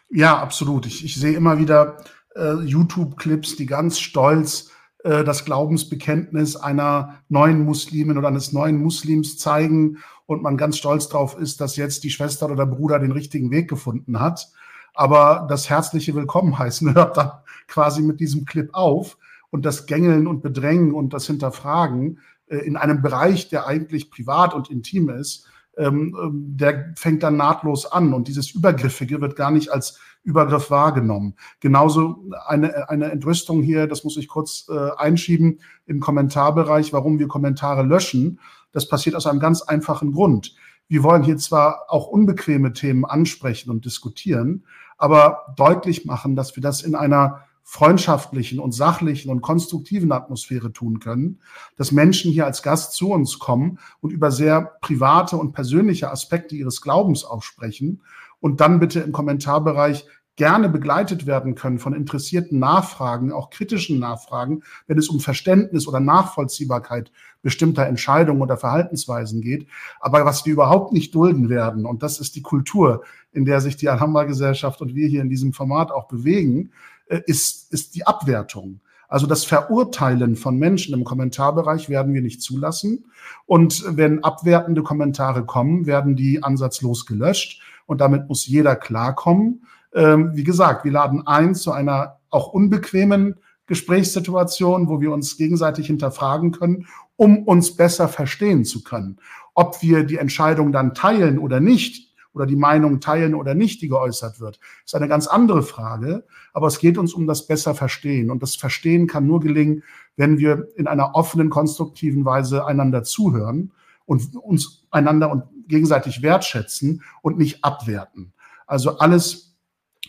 Ja, 0.09 0.39
absolut. 0.39 0.87
Ich, 0.87 1.05
ich 1.05 1.17
sehe 1.17 1.37
immer 1.37 1.59
wieder 1.59 2.05
äh, 2.35 2.55
YouTube-Clips, 2.55 3.57
die 3.57 3.67
ganz 3.67 3.99
stolz 3.99 4.71
äh, 5.05 5.25
das 5.25 5.45
Glaubensbekenntnis 5.45 6.57
einer 6.57 7.21
neuen 7.29 7.65
Muslimin 7.65 8.19
oder 8.19 8.29
eines 8.29 8.53
neuen 8.53 8.83
Muslims 8.83 9.39
zeigen 9.39 9.99
und 10.27 10.43
man 10.43 10.57
ganz 10.57 10.79
stolz 10.79 11.09
darauf 11.09 11.37
ist, 11.39 11.61
dass 11.61 11.77
jetzt 11.77 12.05
die 12.05 12.11
Schwester 12.11 12.47
oder 12.47 12.57
der 12.57 12.67
Bruder 12.67 12.99
den 12.99 13.13
richtigen 13.13 13.51
Weg 13.51 13.69
gefunden 13.69 14.21
hat. 14.21 14.49
Aber 14.95 15.47
das 15.49 15.71
herzliche 15.71 16.15
Willkommen 16.15 16.59
heißen 16.59 16.95
hört 16.95 17.17
dann 17.17 17.31
quasi 17.67 18.03
mit 18.03 18.21
diesem 18.21 18.45
Clip 18.45 18.69
auf 18.73 19.19
und 19.51 19.65
das 19.65 19.87
Gängeln 19.87 20.27
und 20.27 20.43
Bedrängen 20.43 20.93
und 20.93 21.13
das 21.13 21.27
Hinterfragen 21.27 22.21
äh, 22.47 22.59
in 22.59 22.77
einem 22.77 23.03
Bereich, 23.03 23.49
der 23.49 23.67
eigentlich 23.67 24.11
privat 24.11 24.55
und 24.55 24.71
intim 24.71 25.09
ist, 25.09 25.49
ähm, 25.77 26.17
ähm, 26.23 26.57
der 26.57 26.93
fängt 26.97 27.23
dann 27.23 27.37
nahtlos 27.37 27.91
an 27.91 28.13
und 28.13 28.29
dieses 28.29 28.51
Übergriffige 28.51 29.21
wird 29.21 29.37
gar 29.37 29.51
nicht 29.51 29.71
als 29.73 29.99
Übergriff 30.23 30.71
wahrgenommen. 30.71 31.35
Genauso 31.61 32.25
eine, 32.47 32.89
eine 32.89 33.11
Entrüstung 33.11 33.63
hier, 33.63 33.87
das 33.87 34.05
muss 34.05 34.17
ich 34.17 34.29
kurz 34.29 34.67
äh, 34.69 34.91
einschieben 34.97 35.61
im 35.87 36.01
Kommentarbereich, 36.01 36.93
warum 36.93 37.19
wir 37.19 37.29
Kommentare 37.29 37.83
löschen. 37.83 38.39
Das 38.73 38.89
passiert 38.89 39.17
aus 39.17 39.27
einem 39.27 39.41
ganz 39.41 39.63
einfachen 39.63 40.13
Grund. 40.13 40.55
Wir 40.89 41.03
wollen 41.03 41.23
hier 41.23 41.39
zwar 41.39 41.87
auch 41.89 42.07
unbequeme 42.07 42.73
Themen 42.73 43.05
ansprechen 43.05 43.71
und 43.71 43.85
diskutieren, 43.85 44.65
aber 44.99 45.55
deutlich 45.57 46.05
machen, 46.05 46.37
dass 46.37 46.55
wir 46.55 46.63
das 46.63 46.83
in 46.83 46.95
einer 46.95 47.41
freundschaftlichen 47.65 48.59
und 48.59 48.73
sachlichen 48.73 49.31
und 49.31 49.41
konstruktiven 49.41 50.13
Atmosphäre 50.13 50.73
tun 50.73 50.99
können, 50.99 51.41
dass 51.77 51.93
Menschen 51.93 52.33
hier 52.33 52.45
als 52.45 52.63
Gast 52.63 52.93
zu 52.93 53.11
uns 53.11 53.39
kommen 53.39 53.79
und 54.01 54.13
über 54.13 54.31
sehr 54.31 54.79
private 54.81 55.37
und 55.37 55.53
persönliche 55.53 56.11
Aspekte 56.11 56.57
ihres 56.57 56.83
Glaubens 56.83 57.25
auch 57.25 57.43
sprechen 57.43 58.03
und 58.43 58.61
dann 58.61 58.81
bitte 58.81 59.01
im 59.01 59.13
Kommentarbereich 59.13 60.05
gerne 60.37 60.69
begleitet 60.69 61.27
werden 61.27 61.55
können 61.55 61.79
von 61.79 61.95
interessierten 61.95 62.59
Nachfragen, 62.59 63.33
auch 63.33 63.51
kritischen 63.51 63.99
Nachfragen, 63.99 64.63
wenn 64.87 64.99
es 64.99 65.09
um 65.09 65.21
Verständnis 65.21 65.87
oder 65.87 66.01
Nachvollziehbarkeit 66.01 67.13
bestimmter 67.43 67.87
Entscheidungen 67.87 68.43
oder 68.43 68.57
Verhaltensweisen 68.57 69.43
geht. 69.43 69.69
Aber 70.01 70.25
was 70.25 70.45
wir 70.45 70.55
überhaupt 70.55 70.93
nicht 70.93 71.15
dulden 71.15 71.51
werden, 71.51 71.87
und 71.87 72.03
das 72.03 72.19
ist 72.19 72.35
die 72.35 72.43
Kultur, 72.43 73.05
in 73.33 73.45
der 73.45 73.61
sich 73.61 73.77
die 73.77 73.89
Alhambra-Gesellschaft 73.89 74.81
und 74.81 74.95
wir 74.95 75.07
hier 75.07 75.23
in 75.23 75.31
diesem 75.31 75.53
Format 75.53 75.93
auch 75.93 76.09
bewegen, 76.09 76.73
äh, 77.07 77.21
ist, 77.27 77.73
ist 77.73 77.95
die 77.95 78.07
Abwertung. 78.07 78.81
Also 79.13 79.27
das 79.27 79.45
Verurteilen 79.45 80.37
von 80.37 80.57
Menschen 80.57 80.95
im 80.95 81.05
Kommentarbereich 81.05 81.91
werden 81.91 82.15
wir 82.15 82.23
nicht 82.23 82.41
zulassen. 82.41 83.05
Und 83.45 83.85
wenn 83.87 84.25
abwertende 84.25 84.83
Kommentare 84.83 85.45
kommen, 85.45 85.85
werden 85.85 86.17
die 86.17 86.43
ansatzlos 86.43 87.05
gelöscht. 87.05 87.61
Und 87.85 88.01
damit 88.01 88.31
muss 88.31 88.47
jeder 88.47 88.75
klarkommen. 88.75 89.67
Ähm, 89.95 90.31
wie 90.33 90.45
gesagt, 90.45 90.87
wir 90.87 90.93
laden 90.93 91.27
ein 91.27 91.55
zu 91.55 91.73
einer 91.73 92.21
auch 92.31 92.55
unbequemen 92.55 93.35
Gesprächssituation, 93.67 94.89
wo 94.89 95.03
wir 95.03 95.13
uns 95.13 95.37
gegenseitig 95.37 95.89
hinterfragen 95.89 96.53
können, 96.53 96.87
um 97.17 97.43
uns 97.43 97.77
besser 97.77 98.09
verstehen 98.09 98.65
zu 98.65 98.83
können. 98.83 99.19
Ob 99.53 99.83
wir 99.83 100.05
die 100.05 100.17
Entscheidung 100.17 100.73
dann 100.73 100.95
teilen 100.95 101.39
oder 101.39 101.61
nicht, 101.61 102.12
oder 102.35 102.47
die 102.47 102.57
Meinung 102.57 103.01
teilen 103.01 103.35
oder 103.35 103.55
nicht, 103.55 103.83
die 103.83 103.89
geäußert 103.89 104.41
wird, 104.41 104.59
ist 104.85 104.95
eine 104.95 105.09
ganz 105.09 105.27
andere 105.27 105.63
Frage. 105.63 106.25
Aber 106.53 106.67
es 106.67 106.79
geht 106.79 106.99
uns 106.99 107.15
um 107.15 107.27
das 107.27 107.47
besser 107.47 107.75
Verstehen. 107.75 108.31
Und 108.31 108.43
das 108.43 108.57
Verstehen 108.57 109.07
kann 109.07 109.27
nur 109.27 109.41
gelingen, 109.41 109.83
wenn 110.17 110.39
wir 110.39 110.69
in 110.77 110.87
einer 110.87 111.15
offenen, 111.15 111.51
konstruktiven 111.51 112.25
Weise 112.25 112.67
einander 112.67 113.03
zuhören 113.03 113.73
und 114.07 114.35
uns 114.37 114.87
einander 114.91 115.31
und 115.31 115.45
gegenseitig 115.69 116.23
wertschätzen 116.23 117.03
und 117.23 117.39
nicht 117.39 117.65
abwerten. 117.65 118.33
Also 118.67 118.99
alles, 118.99 119.57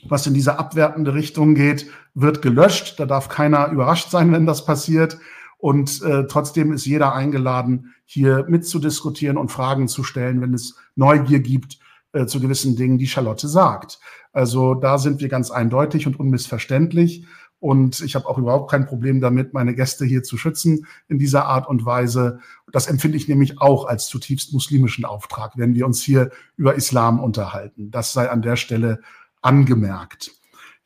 was 0.08 0.28
in 0.28 0.34
diese 0.34 0.58
abwertende 0.60 1.14
Richtung 1.14 1.56
geht, 1.56 1.90
wird 2.14 2.42
gelöscht. 2.42 3.00
Da 3.00 3.06
darf 3.06 3.30
keiner 3.30 3.70
überrascht 3.70 4.10
sein, 4.10 4.32
wenn 4.32 4.46
das 4.46 4.66
passiert. 4.66 5.18
Und 5.58 6.02
äh, 6.02 6.28
trotzdem 6.28 6.74
ist 6.74 6.86
jeder 6.86 7.14
eingeladen, 7.14 7.94
hier 8.06 8.46
mitzudiskutieren 8.50 9.38
und 9.38 9.50
Fragen 9.50 9.88
zu 9.88 10.04
stellen, 10.04 10.42
wenn 10.42 10.54
es 10.54 10.76
Neugier 10.96 11.40
gibt 11.40 11.80
äh, 12.14 12.26
zu 12.26 12.40
gewissen 12.40 12.76
Dingen, 12.76 12.98
die 12.98 13.08
Charlotte 13.08 13.48
sagt. 13.48 14.00
Also 14.32 14.76
da 14.76 14.98
sind 14.98 15.20
wir 15.20 15.30
ganz 15.30 15.52
eindeutig 15.52 16.08
und 16.08 16.20
unmissverständlich. 16.20 17.26
Und 17.60 18.02
ich 18.02 18.16
habe 18.16 18.28
auch 18.28 18.38
überhaupt 18.38 18.70
kein 18.70 18.86
Problem 18.86 19.22
damit, 19.22 19.54
meine 19.54 19.74
Gäste 19.74 20.06
hier 20.06 20.22
zu 20.22 20.38
schützen 20.38 20.86
in 21.08 21.18
dieser 21.18 21.46
Art 21.46 21.68
und 21.68 21.86
Weise. 21.86 22.40
Das 22.72 22.88
empfinde 22.88 23.18
ich 23.18 23.28
nämlich 23.28 23.62
auch 23.62 23.86
als 23.86 24.08
zutiefst 24.08 24.54
muslimischen 24.54 25.06
Auftrag, 25.06 25.54
wenn 25.56 25.74
wir 25.74 25.86
uns 25.86 26.02
hier 26.02 26.30
über 26.58 26.76
Islam 26.76 27.20
unterhalten. 27.20 27.90
Das 27.90 28.12
sei 28.14 28.30
an 28.30 28.42
der 28.42 28.58
Stelle 28.58 29.00
angemerkt. 29.42 30.32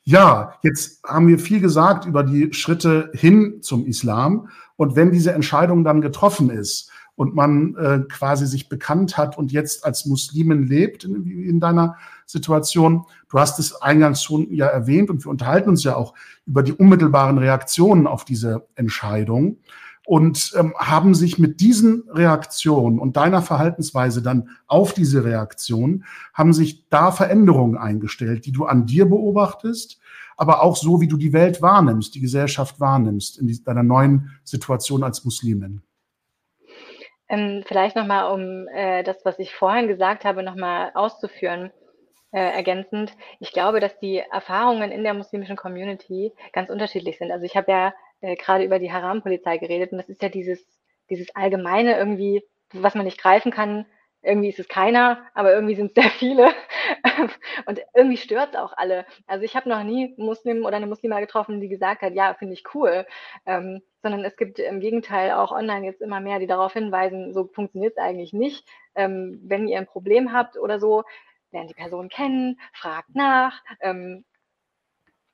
Ja, 0.04 0.54
jetzt 0.62 1.02
haben 1.04 1.28
wir 1.28 1.38
viel 1.38 1.60
gesagt 1.60 2.06
über 2.06 2.22
die 2.22 2.54
Schritte 2.54 3.10
hin 3.12 3.58
zum 3.60 3.84
Islam. 3.84 4.48
Und 4.76 4.96
wenn 4.96 5.10
diese 5.10 5.32
Entscheidung 5.32 5.84
dann 5.84 6.00
getroffen 6.00 6.48
ist 6.48 6.90
und 7.18 7.34
man 7.34 7.74
äh, 7.74 7.98
quasi 8.08 8.46
sich 8.46 8.68
bekannt 8.68 9.18
hat 9.18 9.36
und 9.36 9.50
jetzt 9.50 9.84
als 9.84 10.06
Muslimin 10.06 10.68
lebt 10.68 11.02
in, 11.02 11.26
in, 11.26 11.58
deiner 11.58 11.96
Situation, 12.26 13.06
du 13.28 13.40
hast 13.40 13.58
es 13.58 13.74
eingangs 13.82 14.22
schon 14.22 14.52
ja 14.54 14.66
erwähnt 14.66 15.10
und 15.10 15.24
wir 15.24 15.30
unterhalten 15.30 15.70
uns 15.70 15.82
ja 15.82 15.96
auch 15.96 16.14
über 16.46 16.62
die 16.62 16.72
unmittelbaren 16.72 17.36
Reaktionen 17.38 18.06
auf 18.06 18.24
diese 18.24 18.68
Entscheidung 18.76 19.56
und 20.06 20.52
ähm, 20.56 20.74
haben 20.78 21.16
sich 21.16 21.40
mit 21.40 21.58
diesen 21.58 22.04
Reaktionen 22.08 23.00
und 23.00 23.16
deiner 23.16 23.42
Verhaltensweise 23.42 24.22
dann 24.22 24.50
auf 24.68 24.94
diese 24.94 25.24
Reaktion, 25.24 26.04
haben 26.32 26.52
sich 26.52 26.88
da 26.88 27.10
Veränderungen 27.10 27.76
eingestellt, 27.76 28.46
die 28.46 28.52
du 28.52 28.64
an 28.64 28.86
dir 28.86 29.06
beobachtest, 29.06 29.98
aber 30.36 30.62
auch 30.62 30.76
so, 30.76 31.00
wie 31.00 31.08
du 31.08 31.16
die 31.16 31.32
Welt 31.32 31.62
wahrnimmst, 31.62 32.14
die 32.14 32.20
Gesellschaft 32.20 32.78
wahrnimmst 32.78 33.38
in 33.38 33.64
deiner 33.64 33.82
neuen 33.82 34.30
Situation 34.44 35.02
als 35.02 35.24
Muslimin. 35.24 35.82
Ähm, 37.28 37.62
vielleicht 37.66 37.96
nochmal, 37.96 38.32
um 38.32 38.68
äh, 38.68 39.02
das, 39.02 39.24
was 39.24 39.38
ich 39.38 39.54
vorhin 39.54 39.88
gesagt 39.88 40.24
habe, 40.24 40.42
nochmal 40.42 40.92
auszuführen, 40.94 41.70
äh, 42.32 42.40
ergänzend. 42.40 43.12
Ich 43.40 43.52
glaube, 43.52 43.80
dass 43.80 43.98
die 43.98 44.18
Erfahrungen 44.18 44.90
in 44.92 45.02
der 45.02 45.14
muslimischen 45.14 45.56
Community 45.56 46.32
ganz 46.52 46.70
unterschiedlich 46.70 47.18
sind. 47.18 47.30
Also 47.32 47.44
ich 47.44 47.56
habe 47.56 47.70
ja 47.72 47.94
äh, 48.20 48.36
gerade 48.36 48.64
über 48.64 48.78
die 48.78 48.92
Haram-Polizei 48.92 49.58
geredet 49.58 49.92
und 49.92 49.98
das 49.98 50.08
ist 50.08 50.22
ja 50.22 50.28
dieses, 50.28 50.64
dieses 51.10 51.34
allgemeine 51.34 51.96
irgendwie, 51.98 52.42
was 52.72 52.94
man 52.94 53.04
nicht 53.04 53.20
greifen 53.20 53.52
kann. 53.52 53.86
Irgendwie 54.22 54.48
ist 54.48 54.58
es 54.58 54.68
keiner, 54.68 55.24
aber 55.34 55.52
irgendwie 55.52 55.76
sind 55.76 55.96
es 55.96 56.02
sehr 56.02 56.10
viele. 56.10 56.50
und 57.66 57.80
irgendwie 57.94 58.16
stört 58.16 58.50
es 58.54 58.56
auch 58.60 58.72
alle. 58.76 59.06
Also 59.26 59.44
ich 59.44 59.54
habe 59.56 59.68
noch 59.68 59.82
nie 59.84 60.14
einen 60.16 60.26
Muslim 60.26 60.64
oder 60.66 60.76
eine 60.76 60.86
Muslima 60.86 61.20
getroffen, 61.20 61.60
die 61.60 61.68
gesagt 61.68 62.02
hat, 62.02 62.14
ja, 62.14 62.34
finde 62.34 62.54
ich 62.54 62.64
cool. 62.74 63.06
Ähm, 63.46 63.80
sondern 64.02 64.24
es 64.24 64.36
gibt 64.36 64.58
im 64.58 64.80
Gegenteil 64.80 65.32
auch 65.32 65.52
online 65.52 65.86
jetzt 65.86 66.00
immer 66.00 66.20
mehr, 66.20 66.38
die 66.38 66.46
darauf 66.46 66.72
hinweisen, 66.72 67.32
so 67.34 67.46
funktioniert 67.46 67.94
es 67.96 68.02
eigentlich 68.02 68.32
nicht. 68.32 68.66
Ähm, 68.94 69.40
wenn 69.44 69.68
ihr 69.68 69.78
ein 69.78 69.86
Problem 69.86 70.32
habt 70.32 70.56
oder 70.56 70.78
so, 70.80 71.04
lernt 71.50 71.70
die 71.70 71.74
Person 71.74 72.08
kennen, 72.08 72.60
fragt 72.72 73.14
nach, 73.14 73.62
ähm, 73.80 74.24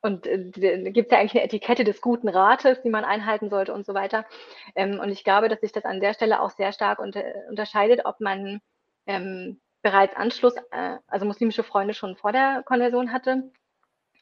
und 0.05 0.27
äh, 0.27 0.91
gibt 0.91 1.07
es 1.07 1.11
ja 1.11 1.19
eigentlich 1.19 1.33
eine 1.33 1.43
Etikette 1.45 1.83
des 1.83 1.99
guten 1.99 2.29
Rates, 2.29 2.81
die 2.83 2.91
man 2.91 3.03
einhalten 3.03 3.49
sollte 3.49 3.73
und 3.73 3.87
so 3.87 3.95
weiter. 3.95 4.25
Ähm, 4.75 4.99
und 4.99 5.09
ich 5.09 5.23
glaube, 5.23 5.49
dass 5.49 5.61
sich 5.61 5.71
das 5.71 5.83
an 5.83 5.99
der 5.99 6.13
Stelle 6.13 6.41
auch 6.41 6.51
sehr 6.51 6.71
stark 6.73 6.99
unter, 6.99 7.23
unterscheidet, 7.49 8.05
ob 8.05 8.19
man 8.21 8.61
ähm, 9.07 9.59
bereits 9.81 10.15
Anschluss, 10.15 10.55
äh, 10.69 10.97
also 11.07 11.25
muslimische 11.25 11.63
Freunde 11.63 11.95
schon 11.95 12.15
vor 12.15 12.31
der 12.31 12.61
Konversion 12.65 13.11
hatte 13.11 13.51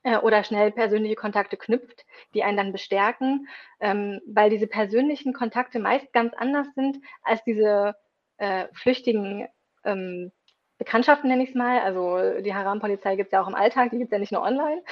äh, 0.04 0.18
oder 0.18 0.44
schnell 0.44 0.72
persönliche 0.72 1.16
Kontakte 1.16 1.58
knüpft, 1.58 2.06
die 2.34 2.44
einen 2.44 2.58
dann 2.58 2.72
bestärken, 2.72 3.48
ähm, 3.80 4.22
weil 4.26 4.50
diese 4.50 4.68
persönlichen 4.68 5.34
Kontakte 5.34 5.80
meist 5.80 6.14
ganz 6.14 6.34
anders 6.36 6.68
sind 6.76 6.98
als 7.24 7.44
diese 7.44 7.96
äh, 8.38 8.68
flüchtigen 8.74 9.48
ähm, 9.84 10.32
Bekanntschaften, 10.78 11.30
nenne 11.30 11.44
ich 11.44 11.50
es 11.50 11.56
mal. 11.56 11.80
Also 11.80 12.42
die 12.42 12.54
Haram-Polizei 12.54 13.16
gibt 13.16 13.28
es 13.28 13.32
ja 13.32 13.42
auch 13.42 13.48
im 13.48 13.56
Alltag, 13.56 13.92
die 13.92 13.98
gibt 13.98 14.12
es 14.12 14.16
ja 14.16 14.20
nicht 14.20 14.32
nur 14.32 14.44
online. 14.44 14.84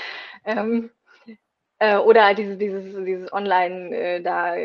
Ähm, 0.46 0.92
äh, 1.80 1.98
oder 1.98 2.34
diese, 2.34 2.58
dieses, 2.58 2.94
dieses 3.06 3.34
Online 3.34 3.96
äh, 3.96 4.22
da. 4.22 4.56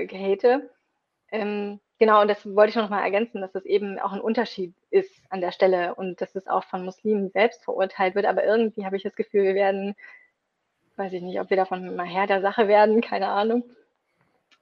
Ähm, 1.30 1.80
genau, 1.98 2.20
und 2.20 2.28
das 2.28 2.44
wollte 2.54 2.70
ich 2.70 2.76
noch 2.76 2.90
mal 2.90 3.02
ergänzen, 3.02 3.40
dass 3.40 3.52
das 3.52 3.64
eben 3.64 3.98
auch 3.98 4.12
ein 4.12 4.20
Unterschied 4.20 4.74
ist 4.90 5.10
an 5.30 5.40
der 5.40 5.50
Stelle 5.52 5.94
und 5.94 6.20
dass 6.20 6.34
es 6.36 6.46
auch 6.46 6.64
von 6.64 6.84
Muslimen 6.84 7.30
selbst 7.30 7.64
verurteilt 7.64 8.14
wird. 8.14 8.26
Aber 8.26 8.44
irgendwie 8.44 8.84
habe 8.84 8.96
ich 8.96 9.02
das 9.02 9.16
Gefühl, 9.16 9.44
wir 9.44 9.54
werden, 9.54 9.94
weiß 10.96 11.12
ich 11.12 11.22
nicht, 11.22 11.40
ob 11.40 11.50
wir 11.50 11.56
davon 11.56 11.94
mal 11.94 12.06
Herr 12.06 12.26
der 12.26 12.40
Sache 12.40 12.68
werden, 12.68 13.00
keine 13.00 13.28
Ahnung. 13.28 13.64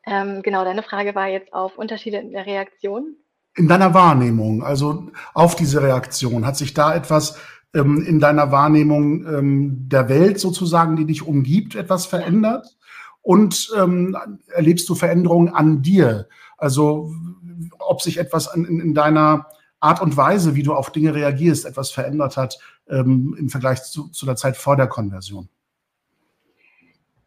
Ähm, 0.07 0.43
genau, 0.43 0.65
deine 0.65 0.83
Frage 0.83 1.15
war 1.15 1.29
jetzt 1.29 1.53
auf 1.53 1.79
Unterschiede 1.79 2.19
in 2.19 2.33
der 2.33 2.47
Reaktion 2.47 3.17
in 3.57 3.69
deiner 3.69 3.95
Wahrnehmung, 3.95 4.63
also 4.63 5.11
auf 5.33 5.55
diese 5.55 5.83
Reaktion, 5.83 6.47
hat 6.47 6.57
sich 6.57 6.75
da 6.75 6.95
etwas 6.95 7.39
ähm, 7.73 8.05
in 8.05 8.19
deiner 8.19 8.51
Wahrnehmung 8.51 9.27
ähm, 9.27 9.89
der 9.89 10.09
Welt 10.09 10.41
sozusagen, 10.41 10.97
die 10.97 11.07
dich 11.07 11.27
umgibt, 11.27 11.75
etwas 11.75 12.07
verändert? 12.07 12.77
Und 13.23 13.71
ähm, 13.77 14.17
erlebst 14.49 14.89
du 14.89 14.95
Veränderungen 14.95 15.49
an 15.49 15.83
dir? 15.83 16.29
Also 16.59 17.13
ob 17.79 18.03
sich 18.03 18.19
etwas 18.19 18.55
in, 18.55 18.81
in, 18.81 18.95
deiner 18.95 19.47
Art 19.81 20.03
und 20.03 20.17
Weise, 20.17 20.55
wie 20.55 20.63
du 20.63 20.75
auf 20.75 20.91
Dinge 20.91 21.15
reagierst, 21.15 21.65
etwas 21.65 21.91
verändert 21.91 22.37
hat 22.37 22.59
ähm, 22.89 23.35
im 23.39 23.49
Vergleich 23.49 23.83
zu, 23.85 24.09
zu 24.09 24.27
der 24.27 24.37
Zeit 24.37 24.57
vor 24.57 24.77
der 24.77 24.89
Konversion? 24.89 25.49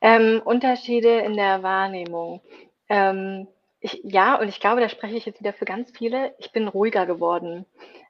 Ähm, 0.02 0.41
Unterschiede 0.43 1.20
in 1.20 1.36
der 1.36 1.64
Wahrnehmung. 1.64 2.41
Ähm, 2.89 3.48
ich, 3.80 4.02
ja, 4.04 4.39
und 4.39 4.48
ich 4.48 4.60
glaube, 4.60 4.82
da 4.82 4.89
spreche 4.89 5.16
ich 5.16 5.26
jetzt 5.26 5.39
wieder 5.39 5.54
für 5.54 5.66
ganz 5.66 5.91
viele. 5.91 6.34
Ich 6.39 6.52
bin 6.52 6.68
ruhiger 6.68 7.06
geworden. 7.06 7.66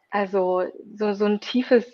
Also 0.10 0.64
so, 0.96 1.14
so 1.14 1.26
ein 1.26 1.40
tiefes 1.40 1.86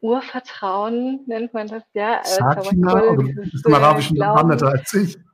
Urvertrauen 0.00 1.20
nennt 1.26 1.54
man 1.54 1.68
das, 1.68 1.82
ja. 1.94 2.20
Äh, 2.20 2.24
Sakina, 2.24 3.02
oder 3.02 3.16
du 3.16 3.34
bist 3.34 3.66
im 3.66 3.74
Arabischen 3.74 4.16
bewanderter 4.16 4.68
als 4.68 4.92
ich. 4.94 5.16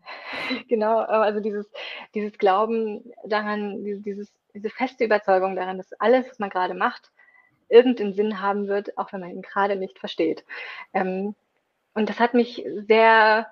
Genau, 0.69 0.99
also 0.99 1.41
dieses, 1.41 1.71
dieses 2.15 2.37
Glauben 2.37 3.13
daran, 3.25 3.85
dieses, 3.85 4.33
diese 4.55 4.69
feste 4.71 5.05
Überzeugung 5.05 5.57
daran, 5.57 5.79
dass 5.79 5.93
alles, 5.95 6.29
was 6.29 6.39
man 6.39 6.51
gerade 6.51 6.75
macht, 6.75 7.11
irgendeinen 7.69 8.13
Sinn 8.13 8.41
haben 8.41 8.67
wird, 8.67 8.99
auch 8.99 9.13
wenn 9.13 9.21
man 9.21 9.31
ihn 9.31 9.43
gerade 9.43 9.77
nicht 9.77 9.99
versteht. 9.99 10.45
Ähm, 10.93 11.35
und 11.95 12.09
das 12.09 12.19
hat 12.19 12.35
mich 12.35 12.65
sehr 12.89 13.47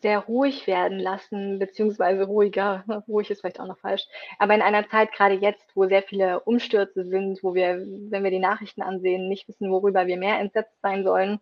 sehr 0.00 0.20
ruhig 0.20 0.66
werden 0.66 0.98
lassen, 0.98 1.58
beziehungsweise 1.58 2.24
ruhiger, 2.24 2.84
ruhig 3.08 3.30
ist 3.30 3.40
vielleicht 3.40 3.60
auch 3.60 3.66
noch 3.66 3.78
falsch, 3.78 4.06
aber 4.38 4.54
in 4.54 4.62
einer 4.62 4.88
Zeit 4.88 5.12
gerade 5.12 5.34
jetzt, 5.34 5.64
wo 5.74 5.86
sehr 5.86 6.02
viele 6.02 6.40
Umstürze 6.40 7.04
sind, 7.04 7.42
wo 7.42 7.54
wir, 7.54 7.84
wenn 8.10 8.24
wir 8.24 8.30
die 8.30 8.38
Nachrichten 8.38 8.82
ansehen, 8.82 9.28
nicht 9.28 9.46
wissen, 9.48 9.70
worüber 9.70 10.06
wir 10.06 10.16
mehr 10.16 10.38
entsetzt 10.38 10.80
sein 10.80 11.04
sollen, 11.04 11.38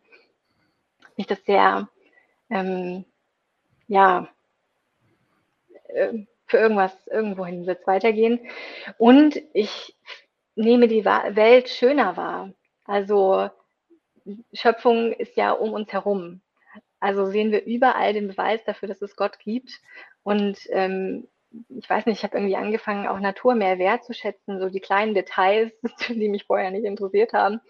mich 1.17 1.27
das 1.27 1.45
sehr, 1.45 1.89
ähm, 2.51 3.05
ja, 3.87 4.29
äh, 5.89 6.25
für 6.47 6.59
irgendwas 6.59 7.07
irgendwohin 7.07 7.67
wird 7.67 7.81
es 7.81 7.87
weitergehen. 7.87 8.41
Und 8.99 9.41
ich 9.55 9.97
nehme 10.55 10.87
die 10.87 11.05
Welt 11.05 11.71
schöner 11.71 12.17
wahr. 12.19 12.53
Also 12.85 13.49
Schöpfung 14.53 15.13
ist 15.13 15.37
ja 15.37 15.53
um 15.53 15.73
uns 15.73 15.93
herum. 15.93 16.41
Also 17.01 17.27
sehen 17.27 17.51
wir 17.51 17.65
überall 17.65 18.13
den 18.13 18.29
Beweis 18.29 18.63
dafür, 18.65 18.89
dass 18.89 19.03
es 19.03 19.17
Gott 19.17 19.39
gibt. 19.39 19.81
Und 20.23 20.59
ähm, 20.71 21.29
ich 21.69 21.89
weiß 21.89 22.07
nicht, 22.07 22.19
ich 22.19 22.25
habe 22.25 22.37
irgendwie 22.37 22.57
angefangen, 22.57 23.07
auch 23.07 23.19
Natur 23.19 23.55
mehr 23.55 23.79
wertzuschätzen, 23.79 24.61
so 24.61 24.69
die 24.69 24.81
kleinen 24.81 25.15
Details, 25.15 25.73
die 26.09 26.29
mich 26.29 26.45
vorher 26.45 26.71
nicht 26.71 26.85
interessiert 26.85 27.33
haben. 27.33 27.61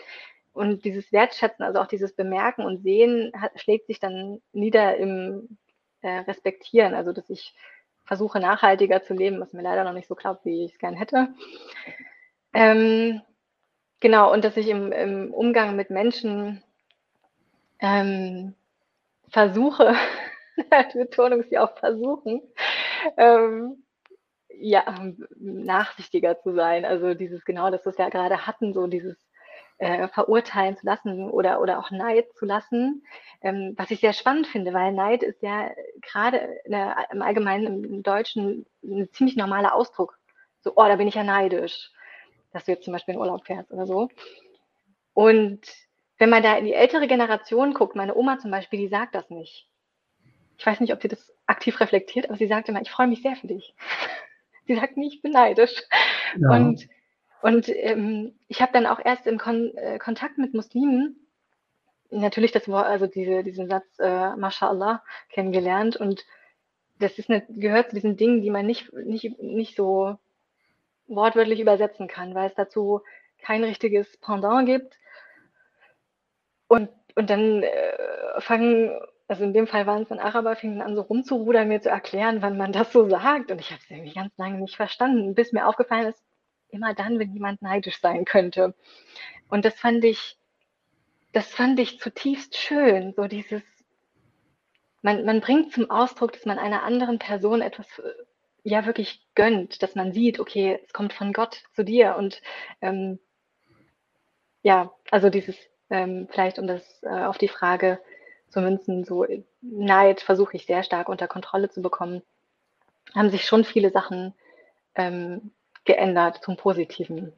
Und 0.53 0.85
dieses 0.85 1.11
Wertschätzen, 1.13 1.65
also 1.65 1.81
auch 1.81 1.87
dieses 1.87 2.15
Bemerken 2.15 2.65
und 2.65 2.83
Sehen, 2.83 3.33
hat, 3.35 3.59
schlägt 3.59 3.87
sich 3.87 4.01
dann 4.01 4.43
nieder 4.53 4.97
im 4.99 5.57
äh, 6.03 6.19
Respektieren. 6.19 6.95
Also 6.95 7.13
dass 7.13 7.31
ich 7.31 7.55
versuche, 8.05 8.41
nachhaltiger 8.41 9.03
zu 9.03 9.15
leben, 9.15 9.41
was 9.41 9.53
mir 9.53 9.63
leider 9.63 9.85
noch 9.85 9.95
nicht 9.95 10.09
so 10.09 10.15
klappt, 10.15 10.45
wie 10.45 10.67
ich 10.67 10.73
es 10.73 10.79
gern 10.79 10.95
hätte. 10.95 11.29
Ähm, 12.53 13.23
genau, 14.03 14.31
und 14.33 14.45
dass 14.45 14.57
ich 14.59 14.69
im, 14.69 14.93
im 14.93 15.33
Umgang 15.33 15.77
mit 15.77 15.89
Menschen 15.89 16.63
ähm, 17.81 18.55
versuche, 19.31 19.95
die 20.95 20.99
Betonung 20.99 21.41
ist 21.41 21.51
ja 21.51 21.65
auch 21.65 21.79
versuchen, 21.79 22.43
ähm, 23.17 23.83
ja, 24.55 24.85
nachsichtiger 25.39 26.39
zu 26.41 26.55
sein. 26.55 26.85
Also 26.85 27.15
dieses 27.15 27.45
genau, 27.45 27.71
das 27.71 27.87
wir 27.87 27.95
ja 27.97 28.11
gerade 28.11 28.47
hatten, 28.47 28.75
so 28.75 28.87
dieses 28.87 29.17
äh, 29.79 30.09
verurteilen 30.09 30.77
zu 30.77 30.87
lassen 30.87 31.31
oder, 31.31 31.61
oder 31.61 31.79
auch 31.79 31.91
Neid 31.91 32.27
zu 32.35 32.45
lassen, 32.45 33.05
ähm, 33.41 33.75
was 33.77 33.91
ich 33.91 34.01
sehr 34.01 34.13
spannend 34.13 34.47
finde, 34.47 34.73
weil 34.73 34.93
Neid 34.93 35.23
ist 35.23 35.43
ja 35.43 35.71
gerade 36.03 36.61
im 36.65 37.23
Allgemeinen 37.23 37.85
im 37.85 38.03
Deutschen 38.03 38.67
ein 38.85 39.09
ziemlich 39.13 39.37
normaler 39.37 39.75
Ausdruck. 39.75 40.19
So, 40.61 40.73
oh, 40.77 40.85
da 40.85 40.97
bin 40.97 41.09
ich 41.09 41.17
ja 41.17 41.25
neidisch, 41.25 41.91
dass 42.53 42.65
du 42.65 42.73
jetzt 42.73 42.85
zum 42.85 42.93
Beispiel 42.93 43.15
in 43.15 43.21
Urlaub 43.21 43.47
fährst 43.47 43.71
oder 43.73 43.87
so. 43.87 44.09
Und 45.15 45.61
wenn 46.19 46.31
man 46.31 46.43
da 46.43 46.57
in 46.57 46.65
die 46.65 46.75
ältere 46.75 47.07
Generation 47.07 47.75
guckt, 47.75 47.97
meine 47.97 48.15
Oma 48.15 48.39
zum 48.39 48.51
Beispiel, 48.51 48.79
die 48.79 48.89
sagt 48.89 49.15
das 49.15 49.29
nicht. 49.31 49.69
Ich 50.59 50.67
weiß 50.67 50.81
nicht, 50.81 50.93
ob 50.93 51.03
sie 51.03 51.09
das 51.09 51.33
aktiv 51.47 51.81
reflektiert, 51.81 52.29
aber 52.29 52.37
sie 52.37 52.47
sagt 52.47 52.69
immer, 52.69 52.81
ich 52.81 52.91
freue 52.91 53.09
mich 53.09 53.23
sehr 53.23 53.37
für 53.37 53.49
dich. 53.49 53.75
sie 54.67 54.77
sagt 54.77 54.97
nie, 54.97 55.09
ich 55.09 55.23
bin 55.23 55.33
neidisch. 55.33 55.83
Ja. 56.39 56.51
Und, 56.57 56.89
und 57.43 57.69
ähm, 57.69 58.39
ich 58.49 58.63
habe 58.63 58.73
dann 58.73 58.87
auch 58.87 59.01
erst 59.05 59.27
im 59.27 59.39
Kon 59.39 59.75
äh, 59.77 59.99
Kontakt 59.99 60.39
mit 60.39 60.55
Muslimen 60.55 61.23
natürlich 62.13 62.53
das 62.53 62.69
Wort, 62.69 62.87
also 62.87 63.07
diese, 63.07 63.43
diesen 63.43 63.69
Satz, 63.69 63.87
äh, 63.99 64.37
Mashallah, 64.37 65.03
kennengelernt. 65.31 65.97
Und 65.97 66.25
das 66.99 67.19
ist 67.19 67.31
eine, 67.31 67.45
gehört 67.49 67.91
zu 67.91 67.97
diesen 67.97 68.17
Dingen, 68.17 68.43
die 68.43 68.51
man 68.51 68.67
nicht, 68.67 68.93
nicht, 68.93 69.43
nicht 69.43 69.77
so 69.77 70.17
wortwörtlich 71.07 71.61
übersetzen 71.61 72.09
kann, 72.09 72.35
weil 72.35 72.49
es 72.49 72.55
dazu 72.55 73.03
kein 73.43 73.65
richtiges 73.65 74.17
Pendant 74.19 74.67
gibt 74.67 74.99
und, 76.69 76.89
und 77.17 77.29
dann 77.29 77.63
äh, 77.63 78.41
fangen 78.41 78.99
also 79.33 79.45
in 79.45 79.55
dem 79.55 79.67
Fall 79.67 79.87
waren 79.87 80.03
es 80.03 80.09
dann 80.11 80.19
Araber, 80.19 80.57
fingen 80.57 80.83
an 80.83 80.95
so 80.95 81.01
rumzurudern, 81.01 81.67
mir 81.67 81.81
zu 81.81 81.89
erklären, 81.89 82.43
wann 82.43 82.59
man 82.59 82.71
das 82.71 82.93
so 82.93 83.09
sagt. 83.09 83.51
Und 83.51 83.61
ich 83.63 83.71
habe 83.71 83.81
es 83.83 83.91
irgendwie 83.91 84.13
ganz 84.13 84.37
lange 84.37 84.59
nicht 84.59 84.77
verstanden, 84.77 85.35
bis 85.35 85.53
mir 85.53 85.67
aufgefallen 85.67 86.09
ist, 86.09 86.23
immer 86.69 86.93
dann, 86.93 87.19
wenn 87.19 87.33
jemand 87.33 87.63
neidisch 87.63 87.99
sein 87.99 88.27
könnte. 88.27 88.75
Und 89.49 89.65
das 89.65 89.75
fand 89.75 90.05
ich, 90.05 90.37
das 91.33 91.47
fand 91.47 91.81
ich 91.81 91.99
zutiefst 91.99 92.59
schön, 92.59 93.15
so 93.17 93.27
dieses, 93.27 93.63
man, 95.01 95.25
man 95.25 95.41
bringt 95.41 95.73
zum 95.73 95.91
Ausdruck, 95.91 96.35
dass 96.35 96.45
man 96.45 96.59
einer 96.59 96.83
anderen 96.83 97.19
Person 97.19 97.63
etwas 97.63 97.87
äh, 98.01 98.03
ja 98.65 98.87
wirklich 98.87 99.27
gönnt, 99.35 99.83
dass 99.83 99.95
man 99.95 100.13
sieht, 100.13 100.39
okay, 100.39 100.81
es 100.85 100.93
kommt 100.93 101.13
von 101.13 101.33
Gott 101.33 101.63
zu 101.75 101.85
dir 101.85 102.17
und 102.17 102.41
ähm, 102.81 103.19
ja, 104.63 104.93
also 105.11 105.31
dieses, 105.31 105.57
ähm, 105.91 106.29
vielleicht 106.31 106.59
um 106.59 106.67
das 106.67 107.03
äh, 107.03 107.09
auf 107.09 107.39
die 107.39 107.49
Frage 107.49 107.99
zu 108.49 108.61
münzen, 108.61 109.05
so 109.05 109.27
Neid 109.61 110.21
versuche 110.21 110.57
ich 110.57 110.67
sehr 110.67 110.83
stark 110.83 111.09
unter 111.09 111.27
Kontrolle 111.27 111.71
zu 111.71 111.83
bekommen, 111.83 112.23
haben 113.15 113.31
sich 113.31 113.45
schon 113.45 113.65
viele 113.65 113.91
Sachen 113.91 114.35
ähm, 114.95 115.51
geändert 115.85 116.43
zum 116.43 116.57
Positiven. 116.57 117.33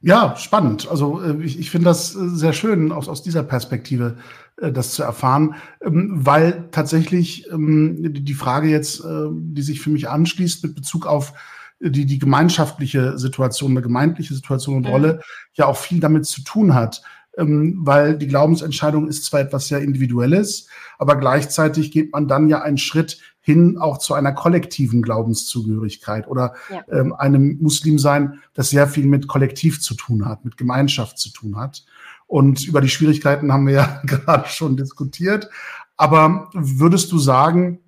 Ja, 0.00 0.36
spannend. 0.36 0.88
Also 0.88 1.22
äh, 1.22 1.42
ich, 1.42 1.58
ich 1.58 1.70
finde 1.70 1.86
das 1.86 2.14
äh, 2.14 2.28
sehr 2.28 2.52
schön, 2.52 2.92
aus, 2.92 3.08
aus 3.08 3.22
dieser 3.22 3.42
Perspektive 3.42 4.18
äh, 4.60 4.70
das 4.70 4.92
zu 4.92 5.02
erfahren, 5.02 5.54
ähm, 5.84 6.10
weil 6.14 6.68
tatsächlich 6.70 7.50
ähm, 7.50 8.12
die 8.12 8.34
Frage 8.34 8.68
jetzt, 8.68 9.02
die 9.04 9.62
sich 9.62 9.80
für 9.80 9.90
mich 9.90 10.08
anschließt 10.08 10.62
mit 10.64 10.74
Bezug 10.74 11.06
auf 11.06 11.32
die, 11.80 12.06
die 12.06 12.18
gemeinschaftliche 12.18 13.18
Situation, 13.18 13.72
eine 13.72 13.82
gemeindliche 13.82 14.34
Situation 14.34 14.76
und 14.76 14.84
mhm. 14.84 14.90
Rolle, 14.90 15.20
ja 15.54 15.66
auch 15.66 15.76
viel 15.76 16.00
damit 16.00 16.26
zu 16.26 16.42
tun 16.42 16.74
hat. 16.74 17.02
Ähm, 17.36 17.80
weil 17.80 18.16
die 18.16 18.28
Glaubensentscheidung 18.28 19.08
ist 19.08 19.24
zwar 19.26 19.40
etwas 19.40 19.68
sehr 19.68 19.82
Individuelles, 19.82 20.68
aber 20.98 21.16
gleichzeitig 21.16 21.90
geht 21.90 22.12
man 22.12 22.28
dann 22.28 22.48
ja 22.48 22.62
einen 22.62 22.78
Schritt 22.78 23.18
hin 23.40 23.78
auch 23.78 23.98
zu 23.98 24.14
einer 24.14 24.32
kollektiven 24.32 25.02
Glaubenszugehörigkeit 25.02 26.26
oder 26.26 26.54
ja. 26.68 26.82
ähm, 26.90 27.12
einem 27.12 27.58
Muslim 27.60 27.98
sein, 27.98 28.40
das 28.54 28.70
sehr 28.70 28.88
viel 28.88 29.06
mit 29.06 29.28
Kollektiv 29.28 29.80
zu 29.80 29.94
tun 29.94 30.26
hat, 30.26 30.44
mit 30.44 30.56
Gemeinschaft 30.56 31.18
zu 31.18 31.30
tun 31.30 31.56
hat. 31.56 31.84
Und 32.26 32.66
über 32.66 32.80
die 32.80 32.88
Schwierigkeiten 32.88 33.52
haben 33.52 33.66
wir 33.68 33.74
ja 33.74 34.02
gerade 34.06 34.48
schon 34.48 34.76
diskutiert. 34.76 35.48
Aber 35.96 36.50
würdest 36.54 37.12
du 37.12 37.18
sagen, 37.18 37.78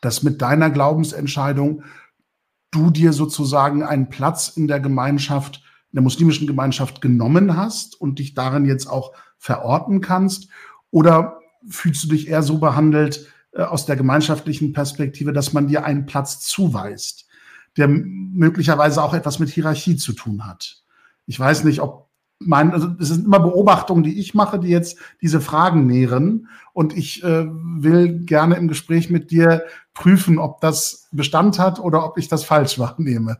dass 0.00 0.22
mit 0.22 0.40
deiner 0.40 0.70
Glaubensentscheidung 0.70 1.82
du 2.70 2.90
dir 2.90 3.12
sozusagen 3.12 3.82
einen 3.82 4.08
Platz 4.08 4.48
in 4.48 4.68
der 4.68 4.78
Gemeinschaft, 4.78 5.56
in 5.56 5.65
der 5.96 6.02
muslimischen 6.02 6.46
Gemeinschaft 6.46 7.00
genommen 7.00 7.56
hast 7.56 8.00
und 8.00 8.18
dich 8.18 8.34
darin 8.34 8.64
jetzt 8.64 8.86
auch 8.86 9.12
verorten 9.38 10.00
kannst? 10.00 10.48
Oder 10.90 11.40
fühlst 11.68 12.04
du 12.04 12.08
dich 12.08 12.28
eher 12.28 12.42
so 12.42 12.58
behandelt 12.58 13.26
äh, 13.52 13.62
aus 13.62 13.86
der 13.86 13.96
gemeinschaftlichen 13.96 14.72
Perspektive, 14.72 15.32
dass 15.32 15.52
man 15.52 15.66
dir 15.66 15.84
einen 15.84 16.06
Platz 16.06 16.40
zuweist, 16.40 17.26
der 17.76 17.88
möglicherweise 17.88 19.02
auch 19.02 19.14
etwas 19.14 19.38
mit 19.38 19.48
Hierarchie 19.48 19.96
zu 19.96 20.12
tun 20.12 20.46
hat? 20.46 20.82
Ich 21.26 21.40
weiß 21.40 21.64
nicht, 21.64 21.80
ob 21.80 22.06
mein, 22.38 22.72
also 22.72 22.88
es 23.00 23.08
sind 23.08 23.24
immer 23.24 23.40
Beobachtungen, 23.40 24.02
die 24.02 24.18
ich 24.18 24.34
mache, 24.34 24.58
die 24.58 24.68
jetzt 24.68 24.98
diese 25.22 25.40
Fragen 25.40 25.86
nähren. 25.86 26.48
Und 26.72 26.96
ich 26.96 27.24
äh, 27.24 27.46
will 27.48 28.20
gerne 28.24 28.56
im 28.56 28.68
Gespräch 28.68 29.10
mit 29.10 29.30
dir 29.30 29.64
prüfen, 29.94 30.38
ob 30.38 30.60
das 30.60 31.08
Bestand 31.12 31.58
hat 31.58 31.80
oder 31.80 32.04
ob 32.04 32.18
ich 32.18 32.28
das 32.28 32.44
falsch 32.44 32.78
wahrnehme. 32.78 33.38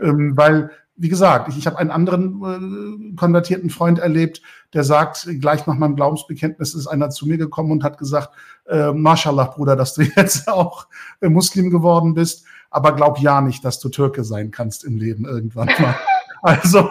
Ähm, 0.00 0.36
weil, 0.36 0.70
wie 1.02 1.08
gesagt, 1.08 1.48
ich, 1.48 1.58
ich 1.58 1.66
habe 1.66 1.78
einen 1.78 1.90
anderen 1.90 3.10
äh, 3.10 3.16
konvertierten 3.16 3.70
Freund 3.70 3.98
erlebt, 3.98 4.40
der 4.72 4.84
sagt, 4.84 5.28
gleich 5.40 5.66
nach 5.66 5.74
meinem 5.74 5.96
Glaubensbekenntnis 5.96 6.74
ist 6.74 6.86
einer 6.86 7.10
zu 7.10 7.26
mir 7.26 7.38
gekommen 7.38 7.72
und 7.72 7.82
hat 7.82 7.98
gesagt, 7.98 8.30
äh, 8.66 8.92
Mashallah, 8.92 9.46
Bruder, 9.46 9.74
dass 9.74 9.94
du 9.94 10.02
jetzt 10.16 10.46
auch 10.46 10.86
äh, 11.20 11.28
Muslim 11.28 11.70
geworden 11.70 12.14
bist, 12.14 12.44
aber 12.70 12.94
glaub 12.94 13.18
ja 13.18 13.40
nicht, 13.40 13.64
dass 13.64 13.80
du 13.80 13.88
Türke 13.88 14.22
sein 14.22 14.52
kannst 14.52 14.84
im 14.84 14.96
Leben 14.96 15.24
irgendwann 15.24 15.66
mal. 15.80 15.96
Also, 16.40 16.88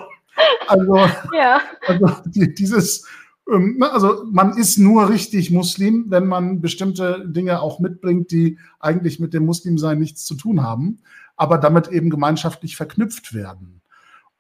also, 0.68 0.98
ja. 1.34 1.62
also 1.88 2.12
dieses, 2.26 3.08
ähm, 3.50 3.82
also 3.94 4.26
man 4.30 4.58
ist 4.58 4.78
nur 4.78 5.08
richtig 5.08 5.52
Muslim, 5.52 6.08
wenn 6.10 6.28
man 6.28 6.60
bestimmte 6.60 7.24
Dinge 7.26 7.62
auch 7.62 7.80
mitbringt, 7.80 8.30
die 8.32 8.60
eigentlich 8.82 9.22
mit 9.22 9.34
dem 9.34 9.46
Muslimsein 9.46 10.00
nichts 10.00 10.26
zu 10.26 10.36
tun 10.36 10.64
haben, 10.64 11.00
aber 11.38 11.58
damit 11.58 11.88
eben 11.88 12.10
gemeinschaftlich 12.10 12.76
verknüpft 12.76 13.34
werden. 13.34 13.81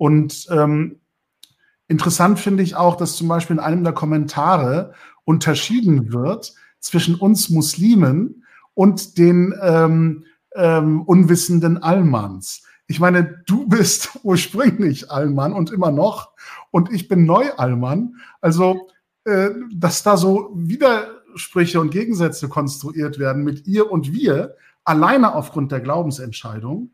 Und 0.01 0.47
ähm, 0.49 0.99
interessant 1.87 2.39
finde 2.39 2.63
ich 2.63 2.75
auch, 2.75 2.97
dass 2.97 3.17
zum 3.17 3.27
Beispiel 3.27 3.57
in 3.57 3.59
einem 3.61 3.83
der 3.83 3.93
Kommentare 3.93 4.95
unterschieden 5.25 6.11
wird 6.11 6.55
zwischen 6.79 7.13
uns 7.13 7.51
Muslimen 7.51 8.43
und 8.73 9.19
den 9.19 9.53
ähm, 9.61 10.25
ähm, 10.55 11.03
unwissenden 11.03 11.77
Almans. 11.83 12.63
Ich 12.87 12.99
meine, 12.99 13.43
du 13.45 13.67
bist 13.69 14.17
ursprünglich 14.23 15.11
Allmann 15.11 15.53
und 15.53 15.69
immer 15.69 15.91
noch 15.91 16.31
und 16.71 16.91
ich 16.91 17.07
bin 17.07 17.27
Neu-Allmann. 17.27 18.15
Also, 18.41 18.87
äh, 19.25 19.51
dass 19.71 20.01
da 20.01 20.17
so 20.17 20.49
Widersprüche 20.55 21.79
und 21.79 21.91
Gegensätze 21.91 22.49
konstruiert 22.49 23.19
werden 23.19 23.43
mit 23.43 23.67
ihr 23.67 23.91
und 23.91 24.11
wir, 24.11 24.55
alleine 24.83 25.35
aufgrund 25.35 25.71
der 25.71 25.81
Glaubensentscheidung, 25.81 26.89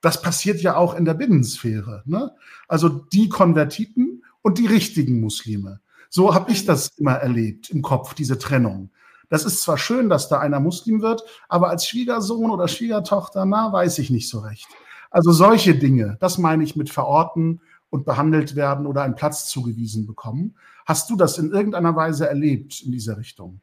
das 0.00 0.22
passiert 0.22 0.60
ja 0.60 0.76
auch 0.76 0.94
in 0.94 1.04
der 1.04 1.14
Binnensphäre. 1.14 2.02
Ne? 2.06 2.32
Also 2.68 2.88
die 2.88 3.28
Konvertiten 3.28 4.24
und 4.42 4.58
die 4.58 4.66
richtigen 4.66 5.20
Muslime. 5.20 5.80
So 6.10 6.34
habe 6.34 6.50
ich 6.50 6.64
das 6.64 6.88
immer 6.96 7.14
erlebt 7.14 7.70
im 7.70 7.82
Kopf, 7.82 8.14
diese 8.14 8.38
Trennung. 8.38 8.90
Das 9.28 9.44
ist 9.44 9.60
zwar 9.60 9.76
schön, 9.76 10.08
dass 10.08 10.28
da 10.28 10.38
einer 10.38 10.60
Muslim 10.60 11.02
wird, 11.02 11.22
aber 11.48 11.68
als 11.68 11.86
Schwiegersohn 11.86 12.50
oder 12.50 12.66
Schwiegertochter, 12.66 13.44
na, 13.44 13.72
weiß 13.72 13.98
ich 13.98 14.10
nicht 14.10 14.28
so 14.28 14.38
recht. 14.38 14.66
Also 15.10 15.32
solche 15.32 15.74
Dinge, 15.74 16.16
das 16.20 16.38
meine 16.38 16.64
ich 16.64 16.76
mit 16.76 16.90
verorten 16.90 17.60
und 17.90 18.04
behandelt 18.04 18.56
werden 18.56 18.86
oder 18.86 19.02
einen 19.02 19.14
Platz 19.14 19.48
zugewiesen 19.48 20.06
bekommen. 20.06 20.56
Hast 20.86 21.10
du 21.10 21.16
das 21.16 21.38
in 21.38 21.50
irgendeiner 21.50 21.94
Weise 21.96 22.28
erlebt 22.28 22.82
in 22.82 22.92
dieser 22.92 23.18
Richtung? 23.18 23.60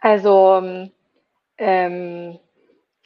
Also 0.00 0.88
ähm, 1.58 2.38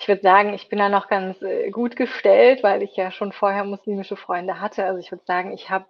ich 0.03 0.09
würde 0.09 0.23
sagen, 0.23 0.53
ich 0.53 0.69
bin 0.69 0.81
da 0.81 0.89
noch 0.89 1.07
ganz 1.07 1.41
äh, 1.43 1.71
gut 1.71 1.95
gestellt, 1.95 2.65
weil 2.65 2.83
ich 2.83 2.97
ja 2.97 3.13
schon 3.13 3.31
vorher 3.31 3.63
muslimische 3.63 4.17
Freunde 4.17 4.61
hatte. 4.61 4.85
Also 4.85 4.99
ich 4.99 5.13
würde 5.13 5.23
sagen, 5.25 5.53
ich 5.53 5.71
habe 5.71 5.87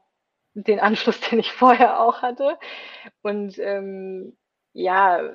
den 0.53 0.81
Anschluss, 0.81 1.19
den 1.31 1.39
ich 1.39 1.51
vorher 1.51 1.99
auch 1.99 2.21
hatte. 2.21 2.59
Und 3.23 3.59
ähm, 3.59 4.37
ja, 4.75 5.31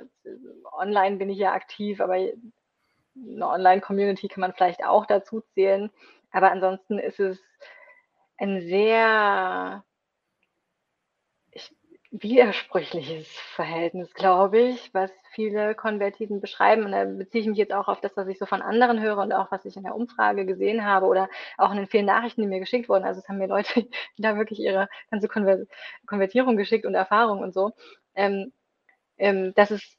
online 0.71 1.17
bin 1.17 1.31
ich 1.31 1.39
ja 1.39 1.53
aktiv, 1.53 1.99
aber 1.99 2.13
eine 2.13 3.47
Online-Community 3.47 4.27
kann 4.27 4.41
man 4.41 4.53
vielleicht 4.53 4.85
auch 4.85 5.07
dazu 5.07 5.41
zählen. 5.55 5.89
Aber 6.31 6.51
ansonsten 6.51 6.99
ist 6.99 7.19
es 7.19 7.39
ein 8.37 8.61
sehr 8.61 9.83
widersprüchliches 12.11 13.27
Verhältnis, 13.55 14.13
glaube 14.13 14.59
ich, 14.59 14.93
was 14.93 15.11
viele 15.31 15.75
Konvertiten 15.75 16.39
beschreiben. 16.41 16.85
Und 16.85 16.91
da 16.91 17.05
beziehe 17.05 17.41
ich 17.41 17.47
mich 17.47 17.57
jetzt 17.57 17.73
auch 17.73 17.87
auf 17.87 18.01
das, 18.01 18.15
was 18.15 18.27
ich 18.27 18.39
so 18.39 18.45
von 18.45 18.61
anderen 18.61 19.01
höre 19.01 19.17
und 19.19 19.33
auch 19.33 19.51
was 19.51 19.65
ich 19.65 19.75
in 19.75 19.83
der 19.83 19.95
Umfrage 19.95 20.45
gesehen 20.45 20.85
habe 20.85 21.07
oder 21.07 21.29
auch 21.57 21.71
in 21.71 21.77
den 21.77 21.87
vielen 21.87 22.05
Nachrichten, 22.05 22.41
die 22.41 22.47
mir 22.47 22.59
geschickt 22.59 22.89
wurden. 22.89 23.03
Also 23.03 23.19
es 23.19 23.27
haben 23.27 23.37
mir 23.37 23.47
Leute 23.47 23.87
da 24.17 24.37
wirklich 24.37 24.59
ihre 24.59 24.89
ganze 25.11 25.27
Konver 25.27 25.59
Konvertierung 26.05 26.57
geschickt 26.57 26.85
und 26.85 26.95
Erfahrung 26.95 27.39
und 27.39 27.53
so. 27.53 27.71
Ähm, 28.15 28.53
ähm, 29.17 29.53
dass 29.55 29.71
es 29.71 29.97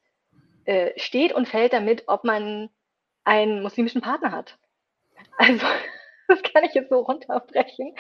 äh, 0.65 0.99
steht 0.99 1.33
und 1.33 1.49
fällt 1.49 1.73
damit, 1.73 2.05
ob 2.07 2.25
man 2.25 2.71
einen 3.25 3.63
muslimischen 3.63 4.01
Partner 4.01 4.33
hat. 4.33 4.59
Also, 5.37 5.67
das 6.29 6.43
kann 6.43 6.65
ich 6.65 6.75
jetzt 6.75 6.91
so 6.91 7.01
runterbrechen, 7.01 7.95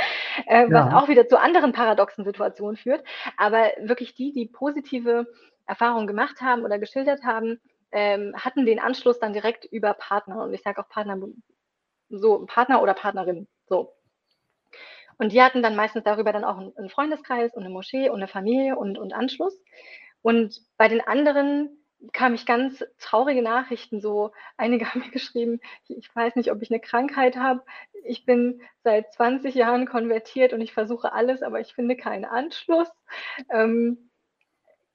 äh, 0.46 0.68
ja. 0.68 0.70
was 0.70 0.94
auch 0.94 1.08
wieder 1.08 1.28
zu 1.28 1.38
anderen 1.38 1.72
paradoxen 1.72 2.24
Situationen 2.24 2.76
führt. 2.76 3.04
Aber 3.36 3.70
wirklich 3.80 4.14
die, 4.14 4.32
die 4.32 4.46
positive 4.46 5.26
Erfahrungen 5.66 6.06
gemacht 6.06 6.40
haben 6.40 6.64
oder 6.64 6.78
geschildert 6.78 7.22
haben, 7.24 7.60
ähm, 7.92 8.34
hatten 8.36 8.66
den 8.66 8.80
Anschluss 8.80 9.18
dann 9.18 9.32
direkt 9.32 9.64
über 9.64 9.94
Partner. 9.94 10.44
Und 10.44 10.54
ich 10.54 10.62
sage 10.62 10.80
auch 10.80 10.88
Partner, 10.88 11.18
so 12.08 12.46
Partner 12.46 12.82
oder 12.82 12.94
Partnerin. 12.94 13.48
So. 13.66 13.94
Und 15.18 15.32
die 15.32 15.42
hatten 15.42 15.62
dann 15.62 15.76
meistens 15.76 16.04
darüber 16.04 16.32
dann 16.32 16.44
auch 16.44 16.58
einen 16.58 16.90
Freundeskreis 16.90 17.54
und 17.54 17.64
eine 17.64 17.72
Moschee 17.72 18.08
und 18.08 18.16
eine 18.16 18.28
Familie 18.28 18.76
und, 18.76 18.98
und 18.98 19.12
Anschluss. 19.12 19.60
Und 20.22 20.60
bei 20.76 20.88
den 20.88 21.00
anderen 21.00 21.77
kam 22.12 22.34
ich 22.34 22.46
ganz 22.46 22.84
traurige 22.98 23.42
Nachrichten. 23.42 24.00
So, 24.00 24.32
einige 24.56 24.86
haben 24.94 25.00
mir 25.00 25.10
geschrieben, 25.10 25.60
ich 25.88 26.14
weiß 26.14 26.36
nicht, 26.36 26.50
ob 26.52 26.62
ich 26.62 26.70
eine 26.70 26.80
Krankheit 26.80 27.36
habe. 27.36 27.62
Ich 28.04 28.24
bin 28.24 28.60
seit 28.84 29.12
20 29.12 29.54
Jahren 29.54 29.86
konvertiert 29.86 30.52
und 30.52 30.60
ich 30.60 30.72
versuche 30.72 31.12
alles, 31.12 31.42
aber 31.42 31.60
ich 31.60 31.74
finde 31.74 31.96
keinen 31.96 32.24
Anschluss. 32.24 32.88
Ähm, 33.50 34.10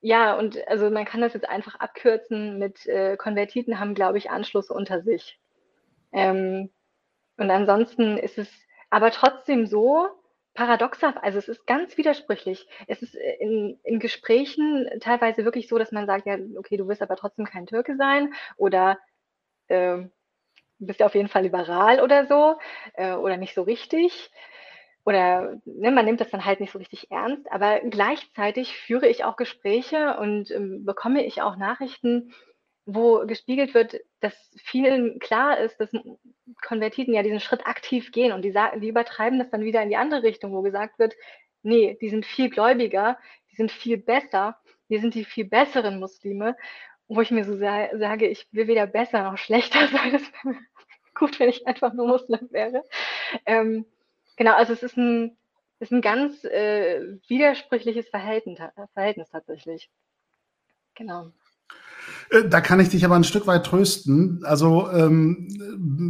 ja, 0.01 0.37
und 0.37 0.67
also 0.67 0.89
man 0.89 1.05
kann 1.05 1.21
das 1.21 1.33
jetzt 1.33 1.47
einfach 1.47 1.75
abkürzen 1.75 2.59
mit 2.59 2.85
äh, 2.87 3.15
Konvertiten 3.15 3.79
haben, 3.79 3.95
glaube 3.95 4.17
ich, 4.17 4.29
Anschluss 4.29 4.69
unter 4.69 5.01
sich. 5.01 5.39
Ähm, 6.11 6.69
und 7.37 7.49
ansonsten 7.49 8.17
ist 8.17 8.37
es 8.37 8.49
aber 8.89 9.11
trotzdem 9.11 9.65
so, 9.65 10.09
paradoxer, 10.53 11.21
also 11.23 11.39
es 11.39 11.47
ist 11.47 11.65
ganz 11.65 11.97
widersprüchlich. 11.97 12.67
Es 12.87 13.01
ist 13.01 13.15
äh, 13.15 13.37
in, 13.39 13.79
in 13.83 13.99
Gesprächen 13.99 14.87
teilweise 15.01 15.45
wirklich 15.45 15.67
so, 15.67 15.77
dass 15.77 15.91
man 15.91 16.05
sagt, 16.05 16.25
ja, 16.27 16.37
okay, 16.57 16.77
du 16.77 16.87
wirst 16.87 17.01
aber 17.01 17.15
trotzdem 17.15 17.45
kein 17.45 17.65
Türke 17.65 17.95
sein 17.97 18.33
oder 18.57 18.99
äh, 19.67 19.99
bist 20.79 20.99
ja 20.99 21.05
auf 21.05 21.15
jeden 21.15 21.29
Fall 21.29 21.43
liberal 21.43 22.01
oder 22.01 22.25
so 22.25 22.57
äh, 22.93 23.13
oder 23.13 23.37
nicht 23.37 23.53
so 23.55 23.63
richtig. 23.63 24.31
Oder 25.05 25.57
ne, 25.65 25.91
man 25.91 26.05
nimmt 26.05 26.21
das 26.21 26.29
dann 26.29 26.45
halt 26.45 26.61
nicht 26.61 26.71
so 26.71 26.79
richtig 26.79 27.11
ernst, 27.11 27.51
aber 27.51 27.81
gleichzeitig 27.81 28.77
führe 28.77 29.07
ich 29.07 29.25
auch 29.25 29.35
Gespräche 29.35 30.17
und 30.17 30.49
ähm, 30.51 30.85
bekomme 30.85 31.25
ich 31.25 31.41
auch 31.41 31.57
Nachrichten, 31.57 32.33
wo 32.85 33.25
gespiegelt 33.25 33.73
wird, 33.73 33.99
dass 34.19 34.33
vielen 34.63 35.19
klar 35.19 35.59
ist, 35.59 35.79
dass 35.79 35.91
Konvertiten 36.61 37.13
ja 37.13 37.23
diesen 37.23 37.39
Schritt 37.39 37.65
aktiv 37.65 38.11
gehen 38.11 38.33
und 38.33 38.41
die, 38.43 38.53
die 38.81 38.89
übertreiben 38.89 39.39
das 39.39 39.49
dann 39.49 39.63
wieder 39.63 39.81
in 39.81 39.89
die 39.89 39.95
andere 39.95 40.23
Richtung, 40.23 40.53
wo 40.53 40.61
gesagt 40.61 40.99
wird, 40.99 41.13
nee, 41.61 41.97
die 42.01 42.09
sind 42.09 42.25
viel 42.25 42.49
gläubiger, 42.49 43.17
die 43.51 43.55
sind 43.55 43.71
viel 43.71 43.97
besser, 43.97 44.57
die 44.89 44.97
sind 44.97 45.15
die 45.15 45.25
viel 45.25 45.45
besseren 45.45 45.99
Muslime, 45.99 46.55
wo 47.07 47.21
ich 47.21 47.31
mir 47.31 47.45
so 47.45 47.55
sa 47.55 47.89
sage, 47.97 48.27
ich 48.27 48.47
will 48.51 48.67
weder 48.67 48.87
besser 48.87 49.23
noch 49.23 49.37
schlechter 49.37 49.87
sein. 49.91 50.15
Es 50.15 50.31
wäre 50.43 50.57
gut, 51.15 51.39
wenn 51.39 51.49
ich 51.49 51.65
einfach 51.67 51.93
nur 51.93 52.07
Muslim 52.07 52.49
wäre. 52.51 52.83
Ähm, 53.45 53.85
genau, 54.35 54.53
also 54.53 54.73
es 54.73 54.83
ist 54.83 54.97
ein, 54.97 55.37
ist 55.79 55.91
ein 55.91 56.01
ganz 56.01 56.43
äh, 56.43 57.17
widersprüchliches 57.27 58.09
Verhältnis, 58.09 58.59
Verhältnis 58.93 59.29
tatsächlich. 59.29 59.89
Genau. 60.95 61.31
Äh, 62.29 62.49
da 62.49 62.61
kann 62.61 62.79
ich 62.79 62.89
dich 62.89 63.05
aber 63.05 63.15
ein 63.15 63.23
Stück 63.23 63.47
weit 63.47 63.65
trösten. 63.65 64.43
Also 64.43 64.89
ähm, 64.91 65.47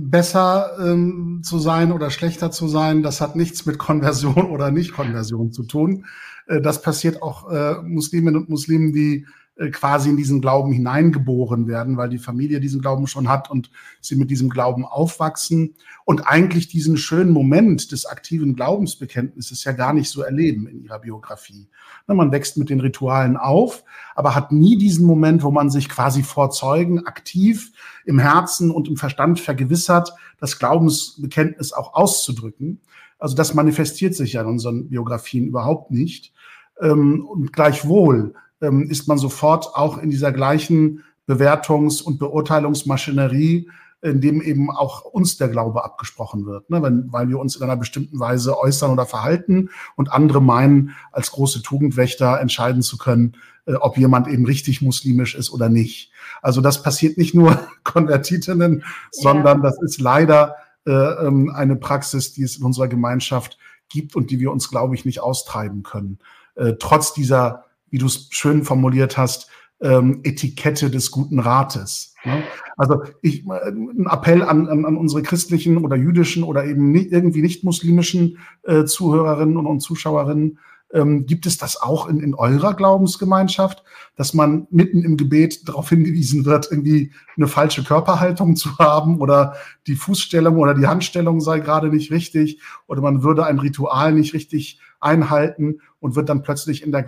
besser 0.10 0.78
ähm, 0.80 1.42
zu 1.44 1.60
sein 1.60 1.92
oder 1.92 2.10
schlechter 2.10 2.52
zu 2.52 2.68
sein, 2.68 3.04
das 3.04 3.22
hat 3.22 3.36
nichts 3.36 3.66
mit 3.66 3.78
Konversion 3.78 4.46
oder 4.52 4.72
Nicht-Konversion 4.72 5.52
zu 5.52 5.64
tun. 5.64 6.06
Äh, 6.48 6.62
das 6.62 6.82
passiert 6.82 7.22
auch 7.22 7.52
äh, 7.52 7.76
Musliminnen 7.84 8.42
und 8.42 8.50
Muslimen, 8.50 8.94
die 8.94 9.26
quasi 9.72 10.10
in 10.10 10.18
diesen 10.18 10.42
Glauben 10.42 10.72
hineingeboren 10.72 11.68
werden, 11.68 11.96
weil 11.96 12.10
die 12.10 12.18
Familie 12.18 12.60
diesen 12.60 12.82
Glauben 12.82 13.06
schon 13.06 13.30
hat 13.30 13.52
und 13.52 13.70
sie 14.02 14.16
mit 14.16 14.32
diesem 14.32 14.50
Glauben 14.50 14.84
aufwachsen 14.84 15.76
und 16.06 16.28
eigentlich 16.28 16.70
diesen 16.70 16.98
schönen 16.98 17.32
Moment 17.32 17.92
des 17.92 18.08
aktiven 18.08 18.56
Glaubensbekenntnisses 18.56 19.64
ja 19.64 19.72
gar 19.72 19.94
nicht 19.94 20.10
so 20.10 20.24
erleben 20.24 20.68
in 20.68 20.84
ihrer 20.84 21.00
Biografie. 21.00 21.70
Man 22.08 22.32
wächst 22.32 22.58
mit 22.58 22.70
den 22.72 22.80
Ritualen 22.80 23.38
auf, 23.38 23.84
aber 24.16 24.34
hat 24.34 24.52
nie 24.52 24.78
diesen 24.78 25.06
Moment, 25.06 25.44
wo 25.44 25.52
man 25.52 25.70
sich 25.70 25.88
quasi 25.88 26.24
vor 26.24 26.50
Zeugen 26.50 27.06
aktiv 27.06 27.72
im 28.06 28.18
Herzen 28.18 28.72
und 28.72 28.88
im 28.88 28.98
Verstand 28.98 29.40
vergewissert, 29.40 30.14
das 30.40 30.58
Glaubensbekenntnis 30.58 31.74
auch 31.74 31.94
auszudrücken. 31.94 32.82
Also 33.20 33.36
das 33.36 33.54
manifestiert 33.54 34.16
sich 34.16 34.34
ja 34.34 34.42
in 34.42 34.48
unseren 34.48 34.90
Biografien 34.90 35.46
überhaupt 35.46 35.92
nicht. 35.92 36.34
Ähm, 36.82 37.24
und 37.26 37.54
gleichwohl 37.54 38.34
ähm, 38.64 38.90
ist 38.90 39.08
man 39.08 39.18
sofort 39.18 39.76
auch 39.76 39.98
in 39.98 40.10
dieser 40.10 40.32
gleichen 40.32 41.04
Bewertungs- 41.28 42.02
und 42.02 42.18
Beurteilungsmaschinerie, 42.18 43.70
in 44.02 44.20
dem 44.20 44.42
eben 44.42 44.70
auch 44.70 45.06
uns 45.06 45.38
der 45.38 45.48
Glaube 45.48 45.86
abgesprochen 45.86 46.46
wird, 46.46 46.70
ne? 46.70 46.82
Wenn, 46.84 47.12
weil 47.14 47.30
wir 47.30 47.40
uns 47.40 47.56
in 47.56 47.64
einer 47.64 47.78
bestimmten 47.78 48.20
Weise 48.20 48.60
äußern 48.60 48.92
oder 48.92 49.06
verhalten 49.06 49.70
und 49.96 50.12
andere 50.12 50.42
meinen, 50.42 50.92
als 51.14 51.32
große 51.32 51.62
Tugendwächter 51.62 52.42
entscheiden 52.42 52.82
zu 52.82 52.98
können, 52.98 53.38
äh, 53.66 53.76
ob 53.76 53.98
jemand 53.98 54.28
eben 54.28 54.46
richtig 54.46 54.82
muslimisch 54.82 55.36
ist 55.36 55.52
oder 55.52 55.70
nicht. 55.70 56.12
Also 56.42 56.60
das 56.60 56.84
passiert 56.84 57.18
nicht 57.18 57.34
nur 57.34 57.58
Konvertitinnen, 57.84 58.80
ja. 58.80 58.86
sondern 59.12 59.62
das 59.62 59.82
ist 59.82 60.02
leider 60.02 60.56
äh, 60.86 60.92
ähm, 60.92 61.50
eine 61.56 61.78
Praxis, 61.78 62.34
die 62.34 62.44
es 62.44 62.58
in 62.58 62.66
unserer 62.66 62.90
Gemeinschaft 62.90 63.58
gibt 63.88 64.18
und 64.18 64.32
die 64.32 64.40
wir 64.42 64.52
uns, 64.52 64.70
glaube 64.70 64.96
ich, 64.96 65.06
nicht 65.06 65.22
austreiben 65.22 65.84
können. 65.84 66.20
Äh, 66.56 66.74
trotz 66.78 67.14
dieser 67.14 67.66
wie 67.94 68.00
du 68.00 68.08
es 68.08 68.28
schön 68.32 68.64
formuliert 68.64 69.20
hast, 69.20 69.52
ähm, 69.80 70.22
Etikette 70.24 70.90
des 70.90 71.12
guten 71.12 71.38
Rates. 71.38 72.16
Ne? 72.26 72.42
Also 72.76 73.04
ich, 73.22 73.46
äh, 73.46 73.70
ein 73.70 74.08
Appell 74.10 74.42
an, 74.42 74.68
an, 74.68 74.84
an 74.84 74.98
unsere 74.98 75.22
christlichen 75.22 75.78
oder 75.78 75.96
jüdischen 75.96 76.44
oder 76.44 76.66
eben 76.66 76.92
nicht, 76.92 77.12
irgendwie 77.12 77.44
nicht 77.44 77.64
muslimischen 77.64 78.40
äh, 78.64 78.86
Zuhörerinnen 78.86 79.58
und, 79.58 79.68
und 79.68 79.82
Zuschauerinnen, 79.82 80.58
ähm, 80.92 81.28
gibt 81.28 81.46
es 81.46 81.60
das 81.60 81.80
auch 81.80 82.08
in, 82.08 82.20
in 82.20 82.34
eurer 82.34 82.74
Glaubensgemeinschaft, 82.74 83.84
dass 84.16 84.34
man 84.34 84.66
mitten 84.72 85.04
im 85.04 85.16
Gebet 85.16 85.68
darauf 85.68 85.90
hingewiesen 85.90 86.46
wird, 86.46 86.72
irgendwie 86.72 87.12
eine 87.38 87.48
falsche 87.48 87.84
Körperhaltung 87.84 88.56
zu 88.56 88.76
haben 88.80 89.20
oder 89.20 89.56
die 89.86 89.96
Fußstellung 89.96 90.58
oder 90.58 90.74
die 90.74 90.88
Handstellung 90.88 91.42
sei 91.42 91.60
gerade 91.60 91.90
nicht 91.90 92.12
richtig 92.12 92.60
oder 92.88 93.02
man 93.02 93.22
würde 93.22 93.46
ein 93.46 93.60
Ritual 93.60 94.14
nicht 94.14 94.34
richtig 94.34 94.80
einhalten 95.04 95.82
und 96.00 96.16
wird 96.16 96.30
dann 96.30 96.44
plötzlich 96.44 96.84
in 96.84 96.92
der 96.92 97.06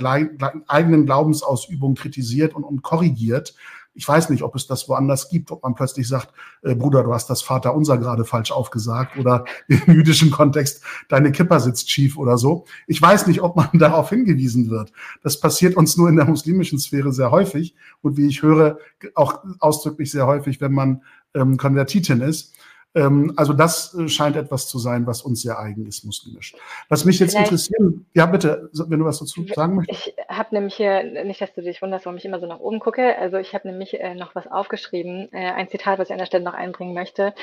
eigenen 0.67 1.05
Glaubensausübung 1.05 1.95
kritisiert 1.95 2.53
und, 2.53 2.63
und 2.63 2.81
korrigiert. 2.81 3.55
Ich 3.97 4.05
weiß 4.05 4.29
nicht, 4.29 4.43
ob 4.43 4.55
es 4.55 4.67
das 4.67 4.89
woanders 4.89 5.29
gibt, 5.29 5.51
ob 5.51 5.63
man 5.63 5.73
plötzlich 5.73 6.07
sagt, 6.07 6.33
äh, 6.63 6.75
Bruder, 6.75 7.03
du 7.03 7.13
hast 7.13 7.29
das 7.29 7.41
Vaterunser 7.41 7.97
gerade 7.97 8.25
falsch 8.25 8.51
aufgesagt 8.51 9.17
oder 9.17 9.45
im 9.67 9.81
jüdischen 9.87 10.31
Kontext, 10.31 10.83
deine 11.07 11.31
Kipper 11.31 11.61
sitzt 11.61 11.89
schief 11.89 12.17
oder 12.17 12.37
so. 12.37 12.65
Ich 12.87 13.01
weiß 13.01 13.27
nicht, 13.27 13.41
ob 13.41 13.55
man 13.55 13.69
darauf 13.73 14.09
hingewiesen 14.09 14.69
wird. 14.69 14.91
Das 15.23 15.39
passiert 15.39 15.77
uns 15.77 15.95
nur 15.95 16.09
in 16.09 16.17
der 16.17 16.25
muslimischen 16.25 16.77
Sphäre 16.77 17.13
sehr 17.13 17.31
häufig 17.31 17.73
und 18.01 18.17
wie 18.17 18.27
ich 18.27 18.43
höre, 18.43 18.79
auch 19.13 19.43
ausdrücklich 19.59 20.11
sehr 20.11 20.27
häufig, 20.27 20.59
wenn 20.59 20.73
man 20.73 21.01
ähm, 21.33 21.57
Konvertitin 21.57 22.19
ist. 22.21 22.53
Ähm, 22.95 23.33
also 23.35 23.53
das 23.53 23.93
äh, 23.93 24.07
scheint 24.07 24.37
etwas 24.37 24.67
zu 24.67 24.79
sein, 24.79 25.05
was 25.05 25.21
uns 25.21 25.41
sehr 25.41 25.59
eigen 25.59 25.85
ist, 25.85 26.05
muslimisch. 26.05 26.55
Was 26.87 27.03
mich 27.03 27.19
jetzt 27.19 27.31
Vielleicht, 27.31 27.51
interessieren, 27.51 28.05
ja 28.13 28.25
bitte, 28.25 28.69
wenn 28.73 28.99
du 28.99 29.05
was 29.05 29.19
dazu 29.19 29.45
sagen 29.53 29.75
möchtest. 29.75 30.07
Ich 30.07 30.15
habe 30.29 30.55
nämlich 30.55 30.75
hier, 30.75 31.03
nicht, 31.25 31.41
dass 31.41 31.53
du 31.53 31.61
dich 31.61 31.81
wunderst, 31.81 32.05
warum 32.05 32.17
ich 32.17 32.25
immer 32.25 32.39
so 32.39 32.47
nach 32.47 32.59
oben 32.59 32.79
gucke, 32.79 33.17
also 33.17 33.37
ich 33.37 33.53
habe 33.53 33.67
nämlich 33.67 33.99
äh, 33.99 34.15
noch 34.15 34.33
was 34.33 34.47
aufgeschrieben, 34.47 35.31
äh, 35.33 35.51
ein 35.51 35.67
Zitat, 35.69 35.99
was 35.99 36.07
ich 36.07 36.13
an 36.13 36.19
der 36.19 36.25
Stelle 36.25 36.45
noch 36.45 36.53
einbringen 36.53 36.93
möchte. 36.93 37.33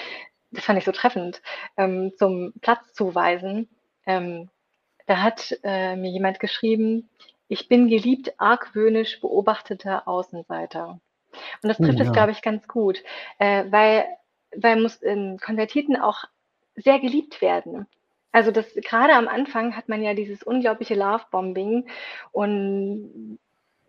Das 0.50 0.64
fand 0.64 0.78
ich 0.78 0.84
so 0.84 0.92
treffend, 0.92 1.42
ähm, 1.76 2.12
zum 2.16 2.55
Platz 2.61 2.92
zuweisen. 2.94 3.68
Ähm, 4.07 4.48
da 5.07 5.22
hat 5.22 5.59
äh, 5.64 5.96
mir 5.96 6.11
jemand 6.11 6.40
geschrieben, 6.40 7.11
ich 7.48 7.68
bin 7.68 7.88
geliebt, 7.88 8.32
argwöhnisch 8.38 9.20
beobachteter 9.20 10.09
Außenseiter. 10.09 11.00
Und 11.62 11.68
das 11.68 11.76
trifft 11.76 12.00
oh, 12.00 12.03
ja. 12.03 12.05
es, 12.05 12.12
glaube 12.12 12.32
ich, 12.32 12.42
ganz 12.42 12.66
gut, 12.68 13.03
äh, 13.38 13.64
weil 13.70 14.07
weil 14.57 14.80
muss, 14.80 15.03
ähm, 15.03 15.38
Konvertiten 15.38 15.96
auch 15.96 16.24
sehr 16.76 16.98
geliebt 17.00 17.40
werden. 17.40 17.86
Also 18.32 18.50
das 18.50 18.66
gerade 18.74 19.14
am 19.14 19.28
Anfang 19.28 19.76
hat 19.76 19.88
man 19.88 20.03
ja 20.03 20.14
dieses 20.14 20.42
unglaubliche 20.42 20.94
Love-Bombing 20.94 21.88
und 22.32 23.38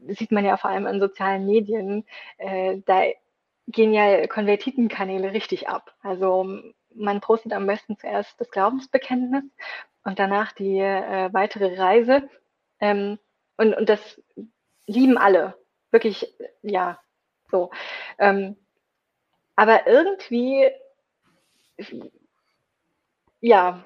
sieht 0.08 0.32
man 0.32 0.44
ja 0.46 0.58
vor 0.58 0.70
allem 0.70 0.86
in 0.86 1.00
sozialen 1.00 1.46
Medien. 1.46 2.06
Äh, 2.38 2.80
da 2.86 3.04
gehen 3.68 3.94
ja 3.94 4.28
Konvertitenkanäle 4.28 5.34
richtig 5.34 5.70
ab. 5.70 5.94
Also 6.02 6.46
man 6.94 7.22
postet 7.22 7.54
am 7.54 7.68
besten 7.68 7.98
zuerst 7.98 8.40
das 8.40 8.52
Glaubensbekenntnis 8.52 9.44
und 10.04 10.20
danach 10.20 10.52
die 10.52 10.80
äh, 10.80 11.30
weitere 11.34 11.80
Reise. 11.80 12.30
Ähm, 12.80 13.20
und, 13.58 13.74
und 13.74 13.88
das 13.88 14.22
lieben 14.88 15.18
alle. 15.18 15.56
Wirklich, 15.92 16.36
ja, 16.62 17.00
so. 17.50 17.72
Ähm, 18.20 18.58
aber 19.56 19.88
irgendwie, 19.88 20.70
ja, 23.40 23.86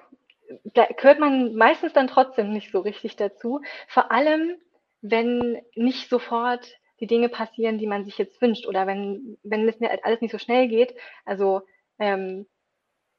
da 0.64 0.86
gehört 0.86 1.20
man 1.20 1.56
meistens 1.56 1.94
dann 1.94 2.08
trotzdem 2.08 2.54
nicht 2.54 2.72
so 2.72 2.80
richtig 2.80 3.16
dazu. 3.16 3.62
Vor 3.88 4.12
allem, 4.12 4.56
wenn 5.02 5.62
nicht 5.76 6.10
sofort 6.10 6.68
die 7.00 7.08
Dinge 7.08 7.30
passieren, 7.30 7.78
die 7.78 7.88
man 7.88 8.06
sich 8.06 8.18
jetzt 8.18 8.42
wünscht 8.42 8.66
oder 8.66 8.88
wenn, 8.88 9.38
wenn 9.44 9.68
es 9.68 9.76
alles 10.04 10.22
nicht 10.22 10.32
so 10.32 10.40
schnell 10.40 10.68
geht. 10.68 10.96
Also 11.26 11.62
ähm, 12.00 12.48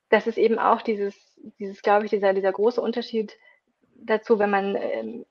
das 0.09 0.27
ist 0.27 0.39
eben 0.39 0.59
auch 0.59 0.83
dieses, 0.83 1.15
dieses, 1.59 1.83
glaube 1.83 2.07
ich, 2.07 2.11
dieser, 2.11 2.33
dieser 2.35 2.53
große 2.53 2.81
Unterschied 2.81 3.37
dazu, 3.95 4.39
wenn 4.39 4.51
man 4.51 4.77
ähm, 4.77 5.27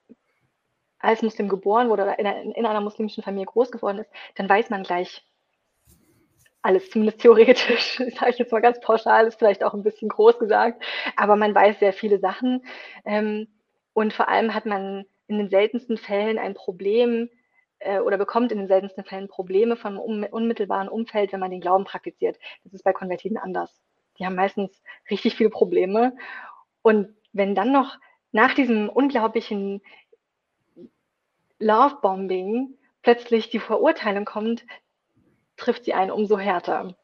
als 0.99 1.22
Muslim 1.22 1.49
geboren 1.49 1.89
wurde 1.89 2.03
oder 2.03 2.20
in 2.20 2.28
einer, 2.28 2.55
in 2.55 2.65
einer 2.65 2.82
muslimischen 2.82 3.24
Familie 3.24 3.47
groß 3.47 3.72
geworden 3.72 3.99
ist, 3.99 4.11
dann 4.36 4.49
weiß 4.49 4.70
man 4.70 4.84
gleich, 4.84 5.26
alles, 6.62 6.89
zumindest 6.89 7.22
theoretisch, 7.22 7.97
sage 8.20 8.32
ich 8.32 8.38
jetzt 8.38 8.51
mal 8.51 8.62
ganz 8.62 8.80
pauschal, 8.80 9.28
ist 9.28 9.39
vielleicht 9.39 9.64
auch 9.64 9.74
ein 9.74 9.84
bisschen 9.84 10.10
groß 10.10 10.39
gesagt, 10.39 10.84
aber 11.16 11.36
man 11.36 11.53
weiß 11.55 11.80
sehr 11.80 11.93
viele 11.93 12.20
Sachen. 12.20 12.66
Ähm, 13.05 13.47
und 13.93 14.14
vor 14.14 14.28
allem 14.28 14.53
hat 14.53 14.66
man 14.66 15.05
in 15.28 15.38
den 15.38 15.49
seltensten 15.49 15.97
Fällen 15.97 16.38
ein 16.38 16.53
Problem 16.53 17.30
äh, 17.80 17.99
oder 17.99 18.18
bekommt 18.18 18.51
in 18.51 18.60
den 18.60 18.68
seltensten 18.68 19.03
Fällen 19.03 19.28
Probleme 19.28 19.76
vom 19.76 19.97
unmittelbaren 19.97 20.89
Umfeld, 20.89 21.32
wenn 21.32 21.39
man 21.39 21.51
den 21.51 21.62
Glauben 21.62 21.86
praktiziert. 21.86 22.38
Das 22.64 22.74
ist 22.74 22.84
bei 22.84 22.93
Konvertiten 22.93 23.38
anders. 23.38 23.82
Die 24.18 24.26
haben 24.26 24.36
meistens 24.36 24.82
richtig 25.10 25.36
viele 25.36 25.49
Probleme. 25.49 26.16
Und 26.82 27.16
wenn 27.34 27.55
dann 27.55 27.72
noch 27.72 27.97
nach 28.32 28.53
diesem 28.53 28.89
unglaublichen 28.89 29.82
Love-Bombing 31.60 32.78
plötzlich 33.01 33.49
die 33.49 33.60
Verurteilung 33.60 34.26
kommt, 34.26 34.66
trifft 35.58 35.86
sie 35.86 35.93
einen 35.93 36.12
umso 36.12 36.38
härter. 36.38 36.95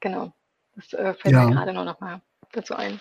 Genau. 0.00 0.32
Das 0.74 0.92
äh, 0.92 1.14
fällt 1.14 1.34
ja. 1.34 1.46
mir 1.46 1.54
gerade 1.54 1.72
noch 1.72 2.00
mal 2.00 2.22
dazu 2.52 2.74
ein. 2.74 3.00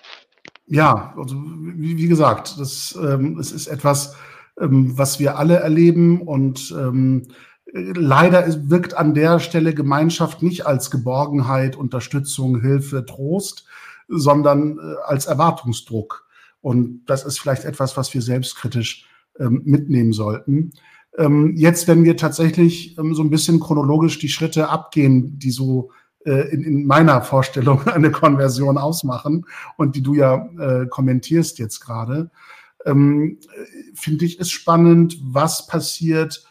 Ja, 0.65 1.13
also 1.17 1.35
wie, 1.35 1.97
wie 1.97 2.07
gesagt, 2.07 2.59
das 2.59 2.97
ähm, 3.01 3.39
es 3.39 3.51
ist 3.51 3.67
etwas, 3.67 4.15
ähm, 4.59 4.97
was 4.97 5.19
wir 5.19 5.37
alle 5.37 5.57
erleben 5.57 6.21
und 6.21 6.73
ähm, 6.77 7.27
leider 7.73 8.45
wirkt 8.69 8.95
an 8.95 9.13
der 9.13 9.39
Stelle 9.39 9.73
Gemeinschaft 9.73 10.41
nicht 10.41 10.65
als 10.65 10.91
Geborgenheit, 10.91 11.75
Unterstützung, 11.75 12.61
Hilfe, 12.61 13.05
Trost, 13.05 13.65
sondern 14.07 14.77
äh, 14.77 14.95
als 15.05 15.25
Erwartungsdruck. 15.25 16.27
Und 16.61 17.05
das 17.05 17.25
ist 17.25 17.39
vielleicht 17.39 17.65
etwas, 17.65 17.97
was 17.97 18.13
wir 18.13 18.21
selbstkritisch 18.21 19.07
ähm, 19.39 19.61
mitnehmen 19.65 20.13
sollten. 20.13 20.71
Ähm, 21.17 21.53
jetzt, 21.55 21.87
wenn 21.87 22.03
wir 22.03 22.15
tatsächlich 22.15 22.97
ähm, 22.97 23.15
so 23.15 23.23
ein 23.23 23.29
bisschen 23.29 23.59
chronologisch 23.59 24.19
die 24.19 24.29
Schritte 24.29 24.69
abgehen, 24.69 25.39
die 25.39 25.51
so 25.51 25.91
äh, 26.25 26.49
in, 26.51 26.63
in, 26.63 26.85
meiner 26.85 27.21
Vorstellung 27.21 27.87
eine 27.87 28.11
Konversion 28.11 28.77
ausmachen 28.77 29.45
und 29.77 29.95
die 29.95 30.03
du 30.03 30.13
ja 30.13 30.47
äh, 30.59 30.85
kommentierst 30.87 31.57
jetzt 31.57 31.79
gerade, 31.79 32.29
ähm, 32.85 33.39
finde 33.95 34.25
ich 34.25 34.39
es 34.39 34.51
spannend, 34.51 35.17
was 35.21 35.67
passiert 35.67 36.45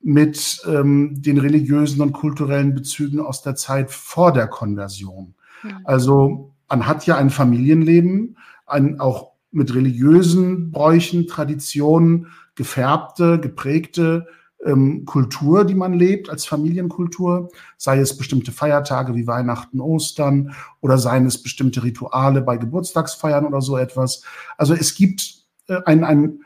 mit 0.00 0.62
ähm, 0.66 1.20
den 1.22 1.38
religiösen 1.38 2.00
und 2.00 2.12
kulturellen 2.12 2.74
Bezügen 2.74 3.20
aus 3.20 3.42
der 3.42 3.56
Zeit 3.56 3.90
vor 3.90 4.32
der 4.32 4.46
Konversion. 4.46 5.34
Ja. 5.64 5.80
Also 5.84 6.54
man 6.68 6.86
hat 6.86 7.06
ja 7.06 7.16
ein 7.16 7.30
Familienleben, 7.30 8.36
ein 8.66 9.00
auch 9.00 9.32
mit 9.50 9.74
religiösen 9.74 10.70
Bräuchen, 10.70 11.26
Traditionen 11.26 12.28
gefärbte, 12.58 13.40
geprägte 13.40 14.26
ähm, 14.64 15.04
Kultur, 15.06 15.64
die 15.64 15.76
man 15.76 15.94
lebt 15.94 16.28
als 16.28 16.44
Familienkultur, 16.44 17.48
sei 17.76 18.00
es 18.00 18.16
bestimmte 18.16 18.50
Feiertage 18.52 19.14
wie 19.14 19.26
Weihnachten, 19.26 19.80
Ostern 19.80 20.54
oder 20.80 20.98
seien 20.98 21.24
es 21.24 21.42
bestimmte 21.42 21.84
Rituale 21.84 22.42
bei 22.42 22.56
Geburtstagsfeiern 22.56 23.46
oder 23.46 23.62
so 23.62 23.78
etwas. 23.78 24.22
Also 24.56 24.74
es 24.74 24.94
gibt 24.94 25.44
äh, 25.68 25.80
ein, 25.86 26.04
ein 26.04 26.40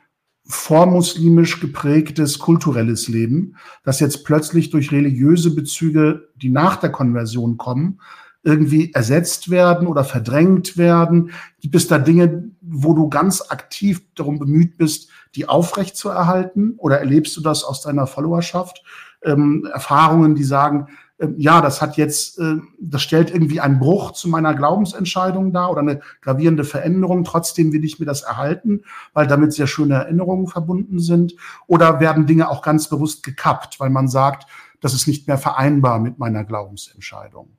vormuslimisch 0.44 1.60
geprägtes 1.60 2.38
kulturelles 2.38 3.08
Leben, 3.08 3.56
das 3.84 4.00
jetzt 4.00 4.24
plötzlich 4.24 4.70
durch 4.70 4.92
religiöse 4.92 5.54
Bezüge, 5.54 6.28
die 6.36 6.50
nach 6.50 6.76
der 6.76 6.90
Konversion 6.90 7.56
kommen, 7.56 8.00
irgendwie 8.42 8.92
ersetzt 8.92 9.50
werden 9.50 9.86
oder 9.86 10.04
verdrängt 10.04 10.76
werden? 10.76 11.30
Gibt 11.60 11.74
es 11.74 11.86
da 11.86 11.98
Dinge, 11.98 12.50
wo 12.60 12.94
du 12.94 13.08
ganz 13.08 13.42
aktiv 13.50 14.02
darum 14.14 14.38
bemüht 14.38 14.76
bist, 14.76 15.10
die 15.34 15.48
aufrecht 15.48 15.96
zu 15.96 16.08
erhalten? 16.08 16.74
Oder 16.78 16.98
erlebst 16.98 17.36
du 17.36 17.40
das 17.40 17.64
aus 17.64 17.82
deiner 17.82 18.06
Followerschaft? 18.06 18.82
Ähm, 19.22 19.68
Erfahrungen, 19.72 20.34
die 20.34 20.44
sagen, 20.44 20.88
äh, 21.18 21.28
ja, 21.36 21.60
das 21.60 21.80
hat 21.80 21.96
jetzt, 21.96 22.38
äh, 22.38 22.56
das 22.80 23.02
stellt 23.02 23.30
irgendwie 23.30 23.60
einen 23.60 23.78
Bruch 23.78 24.12
zu 24.12 24.28
meiner 24.28 24.54
Glaubensentscheidung 24.54 25.52
dar 25.52 25.70
oder 25.70 25.80
eine 25.80 26.00
gravierende 26.20 26.64
Veränderung. 26.64 27.24
Trotzdem 27.24 27.72
will 27.72 27.84
ich 27.84 28.00
mir 28.00 28.06
das 28.06 28.22
erhalten, 28.22 28.82
weil 29.12 29.26
damit 29.26 29.52
sehr 29.52 29.66
schöne 29.66 29.94
Erinnerungen 29.94 30.48
verbunden 30.48 30.98
sind. 30.98 31.34
Oder 31.66 32.00
werden 32.00 32.26
Dinge 32.26 32.50
auch 32.50 32.62
ganz 32.62 32.88
bewusst 32.88 33.22
gekappt, 33.22 33.78
weil 33.80 33.90
man 33.90 34.08
sagt, 34.08 34.46
das 34.80 34.94
ist 34.94 35.06
nicht 35.06 35.28
mehr 35.28 35.38
vereinbar 35.38 36.00
mit 36.00 36.18
meiner 36.18 36.44
Glaubensentscheidung. 36.44 37.50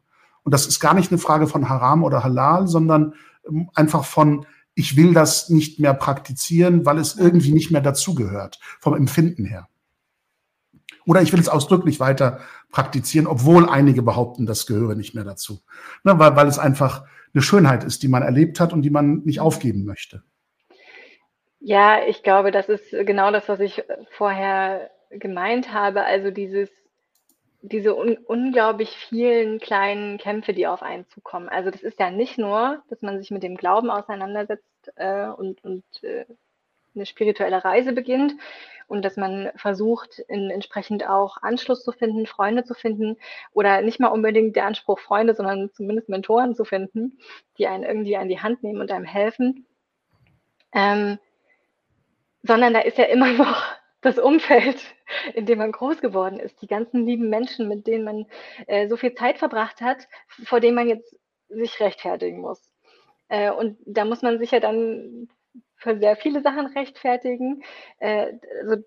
Und 0.44 0.54
das 0.54 0.68
ist 0.68 0.80
gar 0.80 0.94
nicht 0.94 1.12
eine 1.12 1.20
Frage 1.20 1.48
von 1.48 1.70
Haram 1.70 2.04
oder 2.04 2.24
Halal, 2.24 2.68
sondern 2.68 3.14
ähm, 3.48 3.70
einfach 3.74 4.06
von, 4.06 4.46
ich 4.76 4.98
will 4.98 5.14
das 5.14 5.50
nicht 5.50 5.80
mehr 5.80 5.94
praktizieren, 5.94 6.86
weil 6.86 6.98
es 6.98 7.16
irgendwie 7.18 7.52
nicht 7.52 7.72
mehr 7.72 7.82
dazugehört, 7.82 8.60
vom 8.80 8.96
Empfinden 8.96 9.46
her. 9.46 9.68
Oder 11.06 11.22
ich 11.22 11.34
will 11.34 11.40
es 11.40 11.50
ausdrücklich 11.50 12.00
weiter 12.00 12.40
praktizieren, 12.72 13.28
obwohl 13.28 13.68
einige 13.68 14.02
behaupten, 14.02 14.46
das 14.46 14.66
gehöre 14.66 14.96
nicht 14.96 15.14
mehr 15.16 15.26
dazu. 15.26 15.62
Ne, 16.04 16.18
weil, 16.18 16.36
weil 16.36 16.48
es 16.48 16.60
einfach 16.60 17.06
eine 17.34 17.42
Schönheit 17.42 17.84
ist, 17.84 18.04
die 18.04 18.08
man 18.08 18.24
erlebt 18.24 18.60
hat 18.60 18.74
und 18.74 18.84
die 18.84 18.90
man 18.90 19.22
nicht 19.26 19.40
aufgeben 19.40 19.86
möchte. 19.86 20.24
Ja, 21.60 22.06
ich 22.06 22.24
glaube, 22.24 22.52
das 22.52 22.68
ist 22.70 22.92
genau 22.92 23.32
das, 23.32 23.48
was 23.48 23.60
ich 23.60 23.84
vorher 24.12 24.90
gemeint 25.10 25.74
habe. 25.74 26.04
Also 26.04 26.32
dieses 26.32 26.70
diese 27.64 27.96
un 27.96 28.18
unglaublich 28.18 28.90
vielen 28.90 29.60
kleinen 29.60 30.18
Kämpfe, 30.18 30.54
die 30.54 30.68
auf 30.68 30.84
einen 30.84 31.08
zukommen. 31.08 31.48
Also 31.48 31.72
das 31.72 31.82
ist 31.82 31.98
ja 32.00 32.12
nicht 32.12 32.38
nur, 32.38 32.84
dass 32.90 33.02
man 33.02 33.18
sich 33.20 33.32
mit 33.32 33.42
dem 33.42 33.56
Glauben 33.56 33.90
auseinandersetzt 33.90 34.92
äh, 34.96 35.28
und, 35.28 35.64
und 35.64 35.84
äh, 36.04 36.26
eine 36.94 37.06
spirituelle 37.06 37.64
Reise 37.64 37.94
beginnt 37.94 38.36
und 38.88 39.04
dass 39.06 39.16
man 39.16 39.50
versucht, 39.56 40.20
in, 40.28 40.50
entsprechend 40.50 41.08
auch 41.08 41.38
Anschluss 41.42 41.84
zu 41.86 41.94
finden, 41.94 42.28
Freunde 42.28 42.66
zu 42.66 42.74
finden 42.74 43.16
oder 43.54 43.82
nicht 43.82 44.00
mal 44.00 44.10
unbedingt 44.10 44.58
der 44.58 44.66
Anspruch 44.66 45.00
Freunde, 45.00 45.34
sondern 45.34 45.72
zumindest 45.72 46.10
Mentoren 46.10 46.56
zu 46.56 46.66
finden, 46.66 47.18
die 47.58 47.68
einen 47.68 47.84
irgendwie 47.84 48.18
an 48.18 48.28
die 48.28 48.42
Hand 48.42 48.62
nehmen 48.62 48.82
und 48.82 48.92
einem 48.92 49.06
helfen. 49.06 49.66
Ähm, 50.74 51.18
sondern 52.42 52.74
da 52.74 52.82
ist 52.82 52.98
ja 52.98 53.06
immer 53.06 53.32
noch 53.34 53.64
das 54.04 54.20
Umfeld, 54.20 54.80
in 55.34 55.46
dem 55.46 55.60
man 55.60 55.72
groß 55.72 56.02
geworden 56.02 56.40
ist, 56.40 56.62
die 56.62 56.68
ganzen 56.68 57.06
lieben 57.06 57.30
Menschen, 57.30 57.68
mit 57.68 57.88
denen 57.88 58.04
man 58.04 58.26
äh, 58.68 58.88
so 58.88 58.98
viel 58.98 59.14
Zeit 59.16 59.38
verbracht 59.40 59.82
hat, 59.82 60.08
vor 60.46 60.60
denen 60.60 60.76
man 60.76 60.88
jetzt 60.88 61.16
sich 61.50 61.80
rechtfertigen 61.80 62.42
muss. 62.42 62.72
Äh, 63.30 63.52
und 63.52 63.78
da 63.86 64.06
muss 64.06 64.22
man 64.22 64.40
sich 64.40 64.52
ja 64.52 64.60
dann 64.60 65.30
für 65.76 65.98
sehr 66.00 66.16
viele 66.16 66.42
Sachen 66.42 66.68
rechtfertigen. 66.68 67.64
Äh, 68.00 68.34
also 68.62 68.84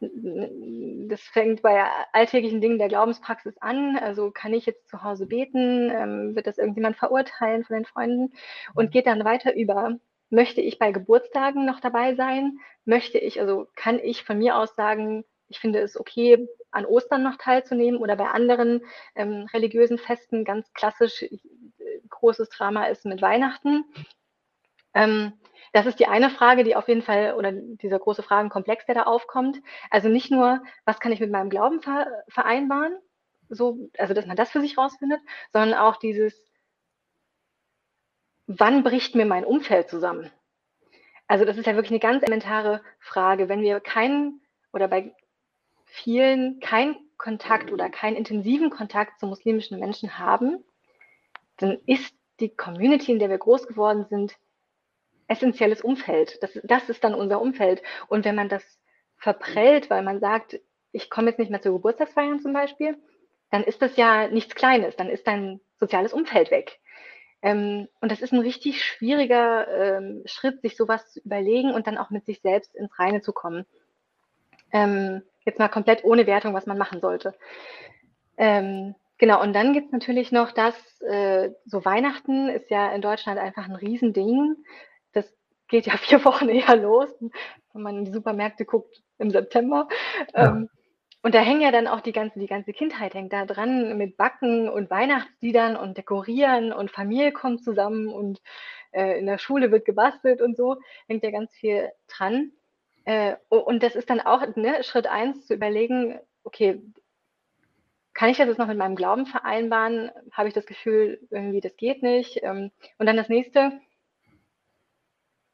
das 0.00 1.20
fängt 1.20 1.60
bei 1.62 1.84
alltäglichen 2.12 2.60
Dingen 2.60 2.78
der 2.78 2.88
Glaubenspraxis 2.88 3.58
an. 3.58 3.98
Also 3.98 4.30
kann 4.30 4.54
ich 4.54 4.64
jetzt 4.64 4.88
zu 4.88 5.02
Hause 5.02 5.26
beten? 5.26 5.90
Ähm, 5.90 6.34
wird 6.34 6.46
das 6.46 6.58
irgendjemand 6.58 6.96
verurteilen 6.96 7.64
von 7.64 7.76
den 7.76 7.84
Freunden? 7.84 8.32
Und 8.74 8.92
geht 8.92 9.06
dann 9.06 9.24
weiter 9.24 9.54
über 9.54 9.98
möchte 10.30 10.60
ich 10.60 10.78
bei 10.78 10.92
Geburtstagen 10.92 11.66
noch 11.66 11.80
dabei 11.80 12.14
sein? 12.14 12.58
Möchte 12.84 13.18
ich, 13.18 13.40
also 13.40 13.68
kann 13.76 13.98
ich 13.98 14.24
von 14.24 14.38
mir 14.38 14.56
aus 14.56 14.74
sagen, 14.74 15.24
ich 15.48 15.58
finde 15.58 15.80
es 15.80 15.98
okay, 15.98 16.48
an 16.70 16.86
Ostern 16.86 17.22
noch 17.22 17.36
teilzunehmen 17.36 18.00
oder 18.00 18.16
bei 18.16 18.28
anderen 18.28 18.84
ähm, 19.16 19.46
religiösen 19.52 19.98
Festen 19.98 20.44
ganz 20.44 20.72
klassisch 20.72 21.22
äh, 21.22 21.38
großes 22.08 22.48
Drama 22.48 22.86
ist 22.86 23.04
mit 23.04 23.20
Weihnachten. 23.20 23.84
Ähm, 24.94 25.32
das 25.72 25.86
ist 25.86 26.00
die 26.00 26.06
eine 26.06 26.30
Frage, 26.30 26.64
die 26.64 26.74
auf 26.76 26.88
jeden 26.88 27.02
Fall, 27.02 27.34
oder 27.34 27.52
dieser 27.52 27.98
große 27.98 28.22
Fragenkomplex, 28.22 28.86
der 28.86 28.94
da 28.94 29.02
aufkommt. 29.04 29.60
Also 29.90 30.08
nicht 30.08 30.30
nur, 30.30 30.62
was 30.84 31.00
kann 31.00 31.12
ich 31.12 31.20
mit 31.20 31.30
meinem 31.30 31.50
Glauben 31.50 31.80
vereinbaren, 32.28 32.96
so, 33.48 33.88
also 33.98 34.14
dass 34.14 34.26
man 34.26 34.36
das 34.36 34.50
für 34.50 34.60
sich 34.60 34.78
rausfindet, 34.78 35.20
sondern 35.52 35.78
auch 35.78 35.96
dieses, 35.96 36.42
wann 38.58 38.82
bricht 38.82 39.14
mir 39.14 39.26
mein 39.26 39.44
Umfeld 39.44 39.88
zusammen? 39.88 40.30
Also 41.28 41.44
das 41.44 41.56
ist 41.56 41.66
ja 41.66 41.74
wirklich 41.74 41.92
eine 41.92 42.00
ganz 42.00 42.22
elementare 42.24 42.82
Frage. 42.98 43.48
Wenn 43.48 43.62
wir 43.62 43.78
keinen 43.78 44.40
oder 44.72 44.88
bei 44.88 45.14
vielen 45.84 46.58
keinen 46.58 46.96
Kontakt 47.16 47.70
oder 47.70 47.88
keinen 47.90 48.16
intensiven 48.16 48.70
Kontakt 48.70 49.20
zu 49.20 49.26
muslimischen 49.26 49.78
Menschen 49.78 50.18
haben, 50.18 50.64
dann 51.58 51.78
ist 51.86 52.12
die 52.40 52.48
Community, 52.48 53.12
in 53.12 53.20
der 53.20 53.28
wir 53.28 53.38
groß 53.38 53.68
geworden 53.68 54.06
sind, 54.08 54.34
essentielles 55.28 55.82
Umfeld. 55.82 56.42
Das, 56.42 56.58
das 56.64 56.88
ist 56.88 57.04
dann 57.04 57.14
unser 57.14 57.40
Umfeld. 57.40 57.82
Und 58.08 58.24
wenn 58.24 58.34
man 58.34 58.48
das 58.48 58.64
verprellt, 59.16 59.90
weil 59.90 60.02
man 60.02 60.18
sagt, 60.18 60.58
ich 60.90 61.08
komme 61.08 61.28
jetzt 61.28 61.38
nicht 61.38 61.50
mehr 61.50 61.62
zu 61.62 61.72
Geburtstagsfeiern 61.72 62.40
zum 62.40 62.52
Beispiel, 62.52 62.96
dann 63.50 63.62
ist 63.62 63.80
das 63.80 63.96
ja 63.96 64.26
nichts 64.26 64.56
Kleines, 64.56 64.96
dann 64.96 65.08
ist 65.08 65.26
dein 65.28 65.60
soziales 65.76 66.12
Umfeld 66.12 66.50
weg. 66.50 66.80
Ähm, 67.42 67.88
und 68.00 68.12
das 68.12 68.20
ist 68.20 68.32
ein 68.32 68.40
richtig 68.40 68.84
schwieriger 68.84 69.66
ähm, 69.68 70.22
Schritt, 70.26 70.60
sich 70.60 70.76
sowas 70.76 71.12
zu 71.12 71.20
überlegen 71.20 71.72
und 71.72 71.86
dann 71.86 71.98
auch 71.98 72.10
mit 72.10 72.26
sich 72.26 72.40
selbst 72.40 72.74
ins 72.74 72.98
Reine 72.98 73.22
zu 73.22 73.32
kommen. 73.32 73.64
Ähm, 74.72 75.22
jetzt 75.44 75.58
mal 75.58 75.68
komplett 75.68 76.04
ohne 76.04 76.26
Wertung, 76.26 76.54
was 76.54 76.66
man 76.66 76.78
machen 76.78 77.00
sollte. 77.00 77.34
Ähm, 78.36 78.94
genau, 79.18 79.42
und 79.42 79.54
dann 79.54 79.72
gibt 79.72 79.86
es 79.86 79.92
natürlich 79.92 80.32
noch 80.32 80.52
das, 80.52 80.74
äh, 81.02 81.50
so 81.64 81.84
Weihnachten 81.84 82.48
ist 82.48 82.70
ja 82.70 82.92
in 82.92 83.00
Deutschland 83.00 83.38
einfach 83.38 83.66
ein 83.66 83.74
Riesending. 83.74 84.56
Das 85.12 85.24
geht 85.68 85.86
ja 85.86 85.96
vier 85.96 86.24
Wochen 86.24 86.48
eher 86.48 86.76
los, 86.76 87.08
wenn 87.72 87.82
man 87.82 87.98
in 87.98 88.04
die 88.04 88.12
Supermärkte 88.12 88.64
guckt 88.64 89.02
im 89.18 89.30
September. 89.30 89.88
Ja. 90.34 90.62
Und 91.22 91.34
da 91.34 91.40
hängen 91.40 91.60
ja 91.60 91.70
dann 91.70 91.86
auch 91.86 92.00
die 92.00 92.12
ganze, 92.12 92.38
die 92.38 92.46
ganze 92.46 92.72
Kindheit 92.72 93.12
hängt 93.12 93.32
da 93.32 93.44
dran 93.44 93.98
mit 93.98 94.16
Backen 94.16 94.68
und 94.70 94.90
Weihnachtsliedern 94.90 95.76
und 95.76 95.98
Dekorieren 95.98 96.72
und 96.72 96.90
Familie 96.90 97.32
kommt 97.32 97.62
zusammen 97.62 98.08
und 98.08 98.40
äh, 98.92 99.18
in 99.18 99.26
der 99.26 99.38
Schule 99.38 99.70
wird 99.70 99.84
gebastelt 99.84 100.40
und 100.40 100.56
so, 100.56 100.78
hängt 101.08 101.22
ja 101.22 101.30
ganz 101.30 101.52
viel 101.52 101.90
dran. 102.08 102.52
Äh, 103.04 103.36
und 103.48 103.82
das 103.82 103.96
ist 103.96 104.08
dann 104.08 104.20
auch 104.20 104.44
ne, 104.56 104.82
Schritt 104.82 105.06
eins 105.06 105.46
zu 105.46 105.54
überlegen, 105.54 106.18
okay, 106.44 106.80
kann 108.14 108.30
ich 108.30 108.38
das 108.38 108.48
jetzt 108.48 108.58
noch 108.58 108.66
mit 108.66 108.78
meinem 108.78 108.96
Glauben 108.96 109.26
vereinbaren? 109.26 110.10
Habe 110.32 110.48
ich 110.48 110.54
das 110.54 110.66
Gefühl, 110.66 111.20
irgendwie, 111.30 111.60
das 111.60 111.76
geht 111.76 112.02
nicht? 112.02 112.42
Ähm, 112.42 112.70
und 112.98 113.06
dann 113.06 113.16
das 113.16 113.28
nächste, 113.28 113.78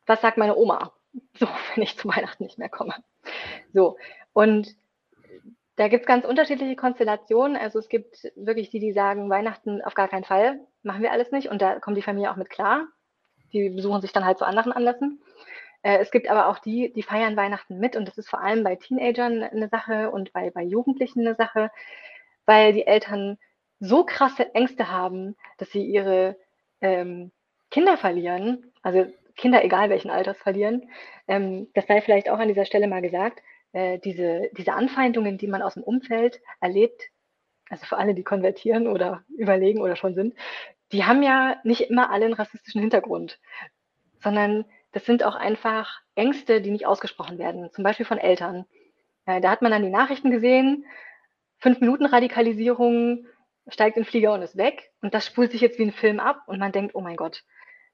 was 0.07 0.21
sagt 0.21 0.39
meine 0.39 0.57
Oma? 0.57 0.93
So, 1.35 1.47
wenn 1.75 1.83
ich 1.83 1.97
zu 1.97 2.09
Weihnachten 2.09 2.45
nicht 2.45 2.59
mehr 2.59 2.69
komme. 2.69 2.95
So, 3.73 3.99
und 4.33 4.77
da 5.77 5.89
gibt 5.89 6.03
es 6.03 6.07
ganz 6.07 6.25
unterschiedliche 6.25 6.77
Konstellationen. 6.77 7.57
Also 7.57 7.79
es 7.79 7.89
gibt 7.89 8.31
wirklich 8.35 8.71
die, 8.71 8.81
die 8.81 8.93
sagen, 8.93 9.31
Weihnachten 9.31 9.83
auf 9.83 9.95
gar 9.95 10.09
keinen 10.09 10.25
Fall, 10.25 10.61
machen 10.83 11.03
wir 11.03 11.13
alles 11.13 11.31
nicht. 11.33 11.49
Und 11.49 11.63
da 11.63 11.79
kommt 11.81 11.97
die 11.97 12.03
Familie 12.03 12.31
auch 12.31 12.37
mit 12.37 12.51
klar. 12.51 12.87
die 13.53 13.69
besuchen 13.71 14.01
sich 14.01 14.13
dann 14.13 14.25
halt 14.25 14.39
zu 14.39 14.47
anderen 14.47 14.73
Anlässen. 14.73 15.21
Äh, 15.83 15.99
es 15.99 16.11
gibt 16.11 16.29
aber 16.29 16.49
auch 16.49 16.59
die, 16.59 16.93
die 16.93 17.03
feiern 17.03 17.37
Weihnachten 17.37 17.79
mit 17.79 17.95
und 17.95 18.09
das 18.09 18.19
ist 18.19 18.29
vor 18.29 18.41
allem 18.43 18.65
bei 18.65 18.77
Teenagern 18.77 19.43
eine 19.43 19.69
Sache 19.69 20.11
und 20.11 20.33
bei, 20.33 20.51
bei 20.51 20.63
Jugendlichen 20.63 21.21
eine 21.21 21.35
Sache, 21.35 21.71
weil 22.47 22.73
die 22.73 22.87
Eltern 22.87 23.39
so 23.79 24.05
krasse 24.05 24.55
Ängste 24.55 24.91
haben, 24.91 25.37
dass 25.59 25.71
sie 25.71 25.85
ihre 25.85 26.37
ähm, 26.81 27.31
Kinder 27.71 27.97
verlieren, 27.97 28.73
also 28.83 29.07
Kinder 29.37 29.63
egal 29.65 29.91
welchen 29.91 30.11
Alters 30.11 30.39
verlieren. 30.39 30.91
Ähm, 31.29 31.69
das 31.75 31.87
sei 31.87 32.01
vielleicht 32.01 32.31
auch 32.31 32.39
an 32.39 32.49
dieser 32.49 32.65
Stelle 32.65 32.89
mal 32.89 33.03
gesagt, 33.03 33.43
äh, 33.77 33.99
diese, 33.99 34.49
diese 34.57 34.73
Anfeindungen, 34.73 35.37
die 35.37 35.49
man 35.49 35.61
aus 35.61 35.75
dem 35.75 35.83
Umfeld 35.83 36.41
erlebt, 36.61 37.03
also 37.69 37.85
für 37.85 37.99
alle, 37.99 38.15
die 38.15 38.25
konvertieren 38.25 38.87
oder 38.87 39.23
überlegen 39.37 39.83
oder 39.83 39.97
schon 39.97 40.15
sind, 40.15 40.35
die 40.93 41.05
haben 41.05 41.23
ja 41.23 41.57
nicht 41.63 41.83
immer 41.83 42.11
alle 42.11 42.25
einen 42.25 42.33
rassistischen 42.33 42.81
Hintergrund, 42.81 43.39
sondern 44.23 44.65
das 44.93 45.05
sind 45.05 45.23
auch 45.25 45.35
einfach 45.35 46.01
Ängste, 46.15 46.63
die 46.63 46.71
nicht 46.71 46.87
ausgesprochen 46.87 47.39
werden, 47.39 47.71
zum 47.71 47.85
Beispiel 47.85 48.07
von 48.07 48.17
Eltern. 48.17 48.65
Da 49.27 49.51
hat 49.51 49.61
man 49.61 49.73
dann 49.73 49.83
die 49.83 49.91
Nachrichten 49.91 50.31
gesehen, 50.31 50.87
fünf 51.59 51.81
Minuten 51.81 52.07
Radikalisierung, 52.07 53.27
steigt 53.69 53.97
in 53.99 54.05
den 54.05 54.09
Flieger 54.09 54.33
und 54.33 54.41
ist 54.41 54.57
weg. 54.57 54.91
Und 55.03 55.13
das 55.13 55.27
spult 55.27 55.51
sich 55.51 55.61
jetzt 55.61 55.79
wie 55.79 55.83
ein 55.83 55.93
Film 55.93 56.19
ab 56.21 56.45
und 56.47 56.59
man 56.61 56.73
denkt, 56.73 56.95
oh 56.95 57.01
mein 57.03 57.17
Gott, 57.17 57.43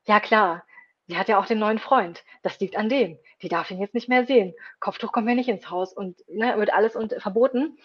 ja 0.05 0.21
klar, 0.21 0.65
sie 1.07 1.17
hat 1.17 1.29
ja 1.29 1.39
auch 1.39 1.47
den 1.47 1.59
neuen 1.59 1.79
Freund. 1.79 2.25
Das 2.43 2.59
liegt 2.61 2.77
an 2.77 2.89
dem. 2.89 3.19
Die 3.43 3.49
darf 3.49 3.71
ihn 3.71 3.81
jetzt 3.81 3.95
nicht 3.95 4.09
mehr 4.09 4.27
sehen. 4.27 4.55
Kopftuch 4.81 5.13
kommt 5.13 5.27
mir 5.27 5.35
nicht 5.35 5.49
ins 5.49 5.71
Haus 5.71 5.93
und 5.93 6.21
ne, 6.29 6.57
wird 6.59 6.73
alles 6.73 6.97
und, 6.97 7.15
verboten. 7.19 7.79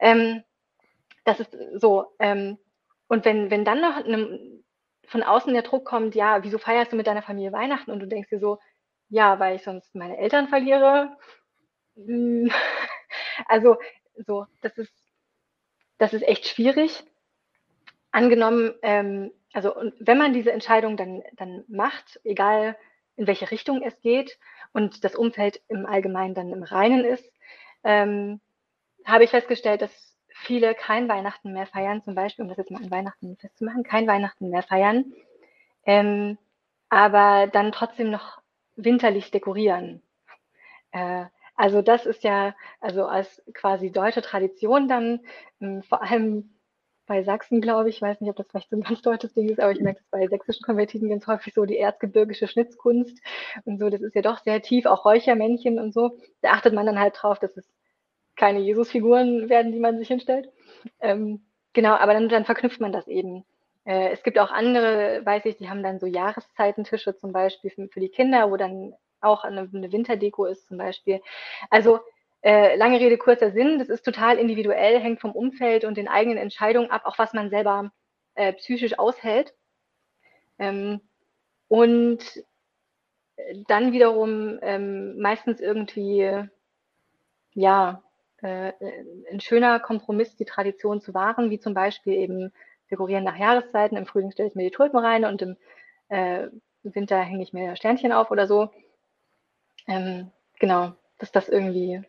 Ähm, 0.00 0.42
das 1.24 1.40
ist 1.40 1.56
so. 1.74 2.14
Ähm, 2.18 2.58
und 3.08 3.24
wenn, 3.24 3.50
wenn 3.50 3.64
dann 3.64 3.80
noch 3.80 3.96
eine, 3.96 4.40
von 5.06 5.22
außen 5.22 5.52
der 5.52 5.62
Druck 5.62 5.84
kommt, 5.84 6.14
ja, 6.14 6.42
wieso 6.42 6.58
feierst 6.58 6.92
du 6.92 6.96
mit 6.96 7.06
deiner 7.06 7.22
Familie 7.22 7.52
Weihnachten? 7.52 7.90
Und 7.90 8.00
du 8.00 8.06
denkst 8.06 8.30
dir 8.30 8.40
so, 8.40 8.58
ja, 9.08 9.38
weil 9.38 9.56
ich 9.56 9.62
sonst 9.62 9.94
meine 9.94 10.16
Eltern 10.16 10.48
verliere. 10.48 11.16
Hm, 11.96 12.50
also, 13.46 13.76
so, 14.26 14.46
das 14.62 14.76
ist, 14.78 14.94
das 15.98 16.14
ist 16.14 16.22
echt 16.22 16.46
schwierig. 16.48 17.04
Angenommen, 18.10 18.74
ähm, 18.82 19.32
also 19.52 19.74
wenn 19.98 20.18
man 20.18 20.32
diese 20.32 20.52
Entscheidung 20.52 20.96
dann, 20.96 21.22
dann 21.36 21.64
macht, 21.68 22.20
egal 22.24 22.76
in 23.16 23.26
welche 23.26 23.50
Richtung 23.50 23.82
es 23.82 24.00
geht 24.00 24.38
und 24.72 25.04
das 25.04 25.14
Umfeld 25.14 25.60
im 25.68 25.86
Allgemeinen 25.86 26.34
dann 26.34 26.50
im 26.50 26.62
Reinen 26.62 27.04
ist, 27.04 27.30
ähm, 27.84 28.40
habe 29.04 29.24
ich 29.24 29.30
festgestellt, 29.30 29.82
dass 29.82 30.16
viele 30.28 30.74
kein 30.74 31.08
Weihnachten 31.08 31.52
mehr 31.52 31.66
feiern, 31.66 32.02
zum 32.02 32.14
Beispiel, 32.14 32.44
um 32.44 32.48
das 32.48 32.58
jetzt 32.58 32.70
mal 32.70 32.82
an 32.82 32.90
Weihnachten 32.90 33.36
festzumachen, 33.36 33.84
kein 33.84 34.06
Weihnachten 34.06 34.48
mehr 34.48 34.62
feiern, 34.62 35.12
ähm, 35.84 36.38
aber 36.88 37.46
dann 37.46 37.72
trotzdem 37.72 38.10
noch 38.10 38.40
winterlich 38.76 39.30
dekorieren. 39.30 40.02
Äh, 40.92 41.26
also 41.54 41.82
das 41.82 42.06
ist 42.06 42.24
ja, 42.24 42.54
also 42.80 43.06
als 43.06 43.42
quasi 43.52 43.92
deutsche 43.92 44.22
Tradition 44.22 44.88
dann, 44.88 45.20
ähm, 45.60 45.82
vor 45.82 46.02
allem 46.02 46.54
bei 47.12 47.22
Sachsen, 47.24 47.60
glaube 47.60 47.90
ich, 47.90 47.96
ich 47.96 48.02
weiß 48.02 48.22
nicht, 48.22 48.30
ob 48.30 48.36
das 48.36 48.46
vielleicht 48.48 48.70
so 48.70 48.76
ein 48.76 48.82
ganz 48.82 49.02
deutsches 49.02 49.34
Ding 49.34 49.46
ist, 49.50 49.60
aber 49.60 49.70
ich 49.70 49.80
merke 49.80 50.00
das 50.00 50.08
bei 50.08 50.26
sächsischen 50.28 50.64
Konvertiten 50.64 51.10
ganz 51.10 51.26
häufig 51.26 51.52
so, 51.52 51.66
die 51.66 51.76
erzgebirgische 51.76 52.48
Schnitzkunst 52.48 53.20
und 53.66 53.78
so, 53.78 53.90
das 53.90 54.00
ist 54.00 54.14
ja 54.14 54.22
doch 54.22 54.38
sehr 54.38 54.62
tief, 54.62 54.86
auch 54.86 55.04
Räuchermännchen 55.04 55.78
und 55.78 55.92
so. 55.92 56.16
Da 56.40 56.52
achtet 56.52 56.72
man 56.72 56.86
dann 56.86 56.98
halt 56.98 57.14
drauf, 57.20 57.38
dass 57.38 57.54
es 57.58 57.70
keine 58.34 58.60
Jesusfiguren 58.60 59.50
werden, 59.50 59.72
die 59.72 59.78
man 59.78 59.98
sich 59.98 60.08
hinstellt. 60.08 60.50
Ähm, 61.00 61.44
genau, 61.74 61.92
aber 61.96 62.14
dann, 62.14 62.30
dann 62.30 62.46
verknüpft 62.46 62.80
man 62.80 62.92
das 62.92 63.06
eben. 63.08 63.44
Äh, 63.84 64.12
es 64.12 64.22
gibt 64.22 64.38
auch 64.38 64.50
andere, 64.50 65.20
weiß 65.22 65.44
ich, 65.44 65.58
die 65.58 65.68
haben 65.68 65.82
dann 65.82 66.00
so 66.00 66.06
Jahreszeitentische 66.06 67.14
zum 67.14 67.32
Beispiel 67.32 67.70
für, 67.70 67.88
für 67.88 68.00
die 68.00 68.08
Kinder, 68.08 68.50
wo 68.50 68.56
dann 68.56 68.94
auch 69.20 69.44
eine, 69.44 69.68
eine 69.70 69.92
Winterdeko 69.92 70.46
ist 70.46 70.66
zum 70.66 70.78
Beispiel. 70.78 71.20
Also 71.68 72.00
äh, 72.42 72.76
lange 72.76 73.00
Rede, 73.00 73.18
kurzer 73.18 73.52
Sinn, 73.52 73.78
das 73.78 73.88
ist 73.88 74.04
total 74.04 74.38
individuell, 74.38 75.00
hängt 75.00 75.20
vom 75.20 75.32
Umfeld 75.32 75.84
und 75.84 75.96
den 75.96 76.08
eigenen 76.08 76.38
Entscheidungen 76.38 76.90
ab, 76.90 77.02
auch 77.04 77.18
was 77.18 77.32
man 77.32 77.50
selber 77.50 77.92
äh, 78.34 78.52
psychisch 78.54 78.98
aushält. 78.98 79.54
Ähm, 80.58 81.00
und 81.68 82.44
dann 83.68 83.92
wiederum 83.92 84.58
ähm, 84.62 85.18
meistens 85.20 85.60
irgendwie, 85.60 86.48
ja, 87.54 88.02
äh, 88.42 88.72
ein 89.30 89.40
schöner 89.40 89.80
Kompromiss, 89.80 90.36
die 90.36 90.44
Tradition 90.44 91.00
zu 91.00 91.14
wahren, 91.14 91.50
wie 91.50 91.60
zum 91.60 91.74
Beispiel 91.74 92.14
eben 92.14 92.52
dekorieren 92.90 93.24
nach 93.24 93.38
Jahreszeiten. 93.38 93.96
Im 93.96 94.06
Frühling 94.06 94.32
stelle 94.32 94.48
ich 94.48 94.54
mir 94.54 94.64
die 94.64 94.70
Tulpen 94.70 94.98
rein 94.98 95.24
und 95.24 95.42
im 95.42 95.56
äh, 96.08 96.48
Winter 96.82 97.20
hänge 97.20 97.42
ich 97.42 97.52
mir 97.52 97.76
Sternchen 97.76 98.12
auf 98.12 98.30
oder 98.30 98.46
so. 98.46 98.70
Ähm, 99.86 100.30
genau, 100.58 100.92
dass 101.18 101.32
das 101.32 101.48
irgendwie 101.48 102.02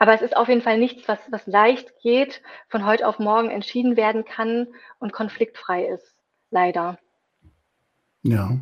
aber 0.00 0.14
es 0.14 0.22
ist 0.22 0.34
auf 0.34 0.48
jeden 0.48 0.62
Fall 0.62 0.78
nichts, 0.78 1.06
was, 1.06 1.18
was 1.30 1.46
leicht 1.46 1.92
geht, 2.02 2.40
von 2.68 2.86
heute 2.86 3.06
auf 3.06 3.18
morgen 3.18 3.50
entschieden 3.50 3.98
werden 3.98 4.24
kann 4.24 4.66
und 4.98 5.12
konfliktfrei 5.12 5.84
ist. 5.84 6.16
Leider. 6.50 6.98
Ja. 8.22 8.58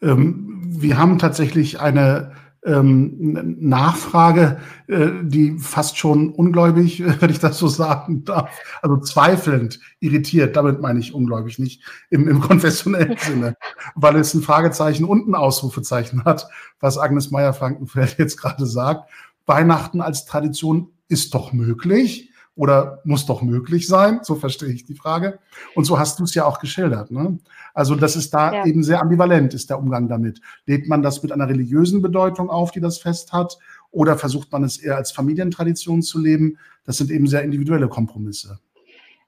Ähm, 0.00 0.62
wir 0.62 0.96
haben 0.96 1.18
tatsächlich 1.18 1.80
eine 1.80 2.32
ähm, 2.64 3.56
Nachfrage, 3.58 4.60
äh, 4.86 5.08
die 5.22 5.58
fast 5.58 5.98
schon 5.98 6.30
ungläubig, 6.30 7.02
wenn 7.20 7.30
ich 7.30 7.40
das 7.40 7.58
so 7.58 7.66
sagen 7.66 8.24
darf, 8.24 8.56
also 8.80 8.98
zweifelnd, 8.98 9.80
irritiert, 9.98 10.54
damit 10.54 10.80
meine 10.80 11.00
ich 11.00 11.14
ungläubig, 11.14 11.58
nicht 11.58 11.82
im, 12.10 12.28
im 12.28 12.40
konfessionellen 12.40 13.16
Sinne, 13.18 13.56
weil 13.96 14.14
es 14.16 14.34
ein 14.34 14.42
Fragezeichen 14.42 15.04
und 15.04 15.26
ein 15.26 15.34
Ausrufezeichen 15.34 16.24
hat, 16.24 16.46
was 16.78 16.96
Agnes 16.96 17.32
Meyer-Frankenfeld 17.32 18.16
jetzt 18.18 18.36
gerade 18.36 18.66
sagt. 18.66 19.10
Weihnachten 19.50 20.00
als 20.00 20.24
Tradition 20.26 20.92
ist 21.08 21.34
doch 21.34 21.52
möglich 21.52 22.30
oder 22.54 23.00
muss 23.04 23.26
doch 23.26 23.42
möglich 23.42 23.88
sein. 23.88 24.20
So 24.22 24.36
verstehe 24.36 24.68
ich 24.68 24.84
die 24.84 24.94
Frage. 24.94 25.40
Und 25.74 25.84
so 25.84 25.98
hast 25.98 26.20
du 26.20 26.24
es 26.24 26.34
ja 26.34 26.44
auch 26.44 26.60
geschildert. 26.60 27.10
Ne? 27.10 27.38
Also 27.74 27.96
das 27.96 28.14
ist 28.14 28.32
da 28.32 28.52
ja. 28.52 28.64
eben 28.64 28.84
sehr 28.84 29.00
ambivalent, 29.00 29.52
ist 29.52 29.68
der 29.70 29.78
Umgang 29.78 30.08
damit. 30.08 30.40
Lädt 30.66 30.88
man 30.88 31.02
das 31.02 31.22
mit 31.22 31.32
einer 31.32 31.48
religiösen 31.48 32.00
Bedeutung 32.00 32.48
auf, 32.48 32.70
die 32.70 32.80
das 32.80 32.98
Fest 32.98 33.32
hat, 33.32 33.58
oder 33.90 34.16
versucht 34.16 34.52
man 34.52 34.62
es 34.62 34.78
eher 34.78 34.96
als 34.96 35.10
Familientradition 35.10 36.00
zu 36.02 36.20
leben? 36.20 36.58
Das 36.84 36.96
sind 36.96 37.10
eben 37.10 37.26
sehr 37.26 37.42
individuelle 37.42 37.88
Kompromisse. 37.88 38.60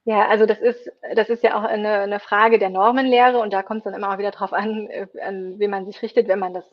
Ja, 0.05 0.29
also 0.29 0.47
das 0.47 0.61
ist, 0.61 0.91
das 1.17 1.29
ist 1.29 1.43
ja 1.43 1.59
auch 1.59 1.65
eine, 1.65 2.01
eine 2.01 2.21
Frage 2.21 2.61
der 2.61 2.71
Normenlehre 2.71 3.39
und 3.39 3.53
da 3.53 3.63
kommt 3.63 3.79
es 3.79 3.85
dann 3.85 3.95
immer 3.95 4.13
auch 4.13 4.19
wieder 4.19 4.31
darauf 4.31 4.53
an, 4.53 4.89
äh, 4.89 5.07
an 5.21 5.59
wen 5.59 5.71
man 5.71 5.85
sich 5.85 6.01
richtet, 6.03 6.29
wenn 6.29 6.39
man 6.39 6.55
das 6.55 6.65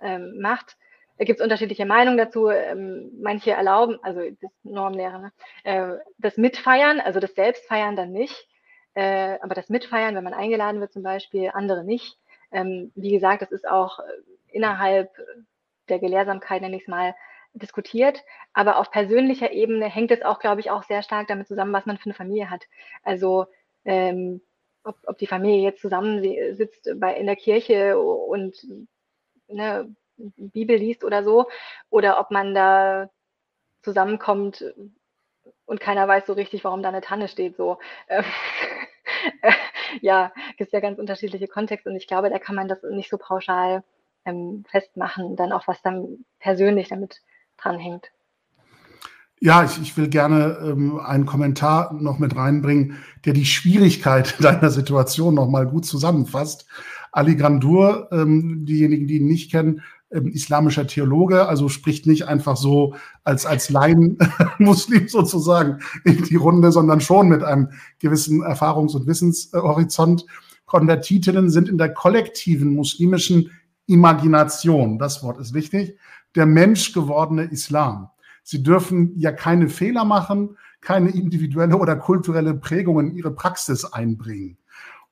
ähm, 0.00 0.40
macht. 0.40 0.76
Da 1.18 1.24
gibt 1.24 1.40
es 1.40 1.44
unterschiedliche 1.44 1.86
Meinungen 1.86 2.18
dazu. 2.18 2.48
Ähm, 2.48 3.10
manche 3.20 3.52
erlauben, 3.52 3.98
also 4.02 4.20
das 4.40 4.50
Normlehre, 4.62 5.20
ne? 5.20 5.32
äh, 5.64 5.98
das 6.18 6.36
Mitfeiern, 6.36 7.00
also 7.00 7.20
das 7.20 7.34
Selbstfeiern 7.34 7.96
dann 7.96 8.12
nicht, 8.12 8.48
äh, 8.94 9.38
aber 9.40 9.54
das 9.54 9.68
Mitfeiern, 9.68 10.14
wenn 10.14 10.24
man 10.24 10.34
eingeladen 10.34 10.80
wird 10.80 10.92
zum 10.92 11.02
Beispiel, 11.02 11.50
andere 11.52 11.84
nicht. 11.84 12.18
Ähm, 12.52 12.92
wie 12.94 13.12
gesagt, 13.12 13.42
das 13.42 13.52
ist 13.52 13.68
auch 13.68 13.98
äh, 14.00 14.02
innerhalb 14.48 15.10
der 15.88 15.98
Gelehrsamkeit, 15.98 16.62
nenne 16.62 16.76
ich 16.76 16.82
es 16.82 16.88
mal, 16.88 17.14
diskutiert. 17.54 18.22
Aber 18.52 18.78
auf 18.78 18.90
persönlicher 18.90 19.52
Ebene 19.52 19.86
hängt 19.86 20.10
es 20.10 20.22
auch, 20.22 20.38
glaube 20.38 20.60
ich, 20.60 20.70
auch 20.70 20.82
sehr 20.84 21.02
stark 21.02 21.28
damit 21.28 21.48
zusammen, 21.48 21.72
was 21.72 21.86
man 21.86 21.98
für 21.98 22.06
eine 22.06 22.14
Familie 22.14 22.50
hat. 22.50 22.64
Also 23.02 23.46
ähm, 23.84 24.40
ob, 24.84 24.96
ob 25.06 25.18
die 25.18 25.26
Familie 25.26 25.62
jetzt 25.62 25.80
zusammensitzt 25.80 26.88
bei, 26.96 27.14
in 27.16 27.26
der 27.26 27.36
Kirche 27.36 27.98
und 27.98 28.56
ne, 29.48 29.94
Bibel 30.16 30.76
liest 30.76 31.04
oder 31.04 31.24
so, 31.24 31.48
oder 31.90 32.20
ob 32.20 32.30
man 32.30 32.54
da 32.54 33.10
zusammenkommt 33.82 34.64
und 35.64 35.80
keiner 35.80 36.06
weiß 36.08 36.26
so 36.26 36.32
richtig, 36.32 36.64
warum 36.64 36.82
da 36.82 36.88
eine 36.88 37.00
Tanne 37.00 37.28
steht. 37.28 37.56
So, 37.56 37.78
ähm, 38.08 38.24
ja, 40.00 40.32
gibt 40.56 40.72
ja 40.72 40.80
ganz 40.80 40.98
unterschiedliche 40.98 41.48
Kontexte 41.48 41.90
und 41.90 41.96
ich 41.96 42.06
glaube, 42.06 42.30
da 42.30 42.38
kann 42.38 42.56
man 42.56 42.68
das 42.68 42.82
nicht 42.82 43.10
so 43.10 43.18
pauschal 43.18 43.82
ähm, 44.24 44.64
festmachen, 44.68 45.36
dann 45.36 45.52
auch 45.52 45.68
was 45.68 45.82
dann 45.82 46.24
persönlich 46.38 46.88
damit 46.88 47.22
dranhängt. 47.56 48.10
Ja, 49.38 49.64
ich, 49.64 49.80
ich 49.80 49.96
will 49.96 50.08
gerne 50.08 50.58
ähm, 50.62 50.98
einen 50.98 51.26
Kommentar 51.26 51.92
noch 51.92 52.18
mit 52.18 52.34
reinbringen, 52.34 52.98
der 53.24 53.34
die 53.34 53.44
Schwierigkeit 53.44 54.36
deiner 54.42 54.70
Situation 54.70 55.34
nochmal 55.34 55.66
gut 55.66 55.84
zusammenfasst. 55.84 56.66
Ali 57.12 57.36
Grandur, 57.36 58.08
ähm, 58.12 58.64
diejenigen, 58.66 59.06
die 59.06 59.16
ihn 59.18 59.26
nicht 59.26 59.50
kennen, 59.50 59.82
ähm, 60.10 60.28
islamischer 60.28 60.86
Theologe, 60.86 61.48
also 61.48 61.68
spricht 61.68 62.06
nicht 62.06 62.28
einfach 62.28 62.56
so 62.56 62.94
als, 63.24 63.44
als 63.44 63.70
Laien-Muslim 63.70 65.08
sozusagen 65.08 65.80
in 66.04 66.22
die 66.22 66.36
Runde, 66.36 66.70
sondern 66.70 67.00
schon 67.00 67.28
mit 67.28 67.42
einem 67.42 67.70
gewissen 67.98 68.42
Erfahrungs- 68.42 68.94
und 68.94 69.06
Wissenshorizont. 69.06 70.24
Konvertitinnen 70.64 71.50
sind 71.50 71.68
in 71.68 71.78
der 71.78 71.92
kollektiven 71.92 72.74
muslimischen 72.74 73.50
Imagination, 73.86 74.98
das 74.98 75.22
Wort 75.22 75.38
ist 75.38 75.54
wichtig, 75.54 75.96
der 76.34 76.46
menschgewordene 76.46 77.44
Islam. 77.44 78.10
Sie 78.42 78.62
dürfen 78.62 79.12
ja 79.16 79.32
keine 79.32 79.68
Fehler 79.68 80.04
machen, 80.04 80.56
keine 80.80 81.10
individuelle 81.10 81.76
oder 81.76 81.96
kulturelle 81.96 82.54
Prägung 82.54 83.00
in 83.00 83.16
ihre 83.16 83.32
Praxis 83.32 83.84
einbringen. 83.84 84.58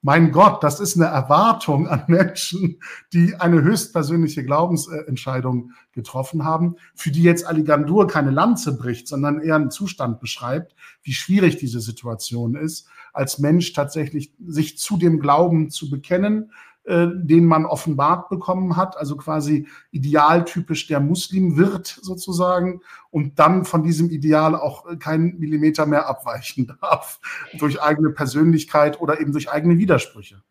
Mein 0.05 0.33
Gott, 0.33 0.63
das 0.63 0.81
ist 0.81 0.97
eine 0.97 1.07
Erwartung 1.07 1.89
an 1.89 2.05
Menschen, 2.09 2.79
die 3.15 3.37
eine 3.37 3.63
höchstpersönliche 3.63 4.45
Glaubensentscheidung 4.45 5.71
getroffen 5.93 6.45
haben, 6.45 6.77
für 6.95 7.11
die 7.11 7.23
jetzt 7.23 7.47
Aligandur 7.47 8.07
keine 8.07 8.31
Lanze 8.31 8.77
bricht, 8.77 9.09
sondern 9.09 9.41
eher 9.41 9.57
einen 9.57 9.71
Zustand 9.71 10.21
beschreibt, 10.21 10.75
wie 11.03 11.15
schwierig 11.15 11.57
diese 11.57 11.81
Situation 11.81 12.55
ist, 12.55 12.87
als 13.15 13.39
Mensch 13.39 13.73
tatsächlich 13.73 14.35
sich 14.47 14.77
zu 14.77 14.99
dem 14.99 15.21
Glauben 15.21 15.71
zu 15.71 15.89
bekennen, 15.89 16.53
äh, 16.85 17.07
den 17.15 17.47
man 17.47 17.65
offenbart 17.65 18.29
bekommen 18.29 18.77
hat, 18.77 18.99
also 18.99 19.17
quasi 19.17 19.67
idealtypisch 19.91 20.87
der 20.87 21.01
Muslim 21.01 21.57
wird 21.57 21.87
sozusagen 21.87 22.83
und 23.11 23.39
dann 23.39 23.65
von 23.65 23.83
diesem 23.83 24.11
Ideal 24.11 24.55
auch 24.55 24.85
keinen 24.99 25.39
Millimeter 25.39 25.87
mehr 25.87 26.09
abweichen 26.09 26.77
darf 26.83 27.21
durch 27.59 27.81
eigene 27.81 28.11
Persönlichkeit 28.11 29.01
oder 29.01 29.19
eben 29.19 29.33
durch 29.33 29.51
eigene 29.51 29.79
Widersprüche. 29.79 30.43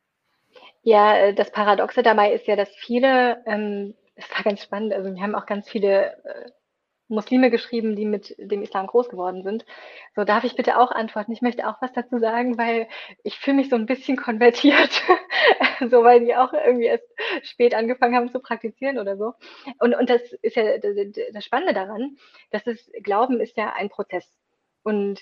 Ja, 0.82 1.16
äh, 1.18 1.36
das 1.36 1.52
Paradoxe 1.52 2.02
dabei 2.02 2.34
ist 2.34 2.48
ja, 2.48 2.56
dass 2.56 2.70
viele, 2.70 3.38
ähm, 3.46 3.94
das 4.16 4.26
war 4.36 4.44
ganz 4.44 4.64
spannend, 4.64 4.94
also 4.94 5.14
wir 5.14 5.22
haben 5.22 5.36
auch 5.36 5.46
ganz 5.46 5.70
viele 5.70 6.14
äh, 6.26 6.50
Muslime 7.14 7.49
geschrieben, 7.49 7.95
die 7.95 8.05
mit 8.05 8.36
dem 8.38 8.61
Islam 8.61 8.88
groß 8.88 9.09
geworden 9.09 9.43
sind. 9.43 9.66
So, 10.16 10.24
darf 10.24 10.43
ich 10.43 10.55
bitte 10.55 10.78
auch 10.78 10.91
antworten? 10.91 11.32
Ich 11.32 11.41
möchte 11.41 11.68
auch 11.68 11.82
was 11.82 11.93
dazu 11.93 12.20
sagen, 12.20 12.57
weil 12.57 12.88
ich 13.24 13.39
fühle 13.39 13.57
mich 13.57 13.70
so 13.70 13.76
ein 13.76 13.86
bisschen 13.86 14.18
konvertiert, 14.18 15.01
so 15.89 16.03
weil 16.03 16.26
die 16.26 16.36
auch 16.36 16.53
irgendwie 16.53 16.86
erst 16.86 17.07
spät 17.43 17.74
angefangen 17.74 18.16
haben 18.16 18.32
zu 18.32 18.39
praktizieren 18.39 18.99
oder 18.99 19.18
so. 19.18 19.34
Und, 19.80 19.95
und 19.95 20.09
das 20.09 20.22
ist 20.41 20.55
ja 20.55 20.78
das 20.78 21.45
Spannende 21.45 21.74
daran, 21.74 22.18
dass 22.51 22.66
es 22.68 22.91
Glauben 23.01 23.39
ist 23.39 23.57
ja 23.57 23.74
ein 23.74 23.89
Prozess. 23.89 24.32
Und 24.84 25.22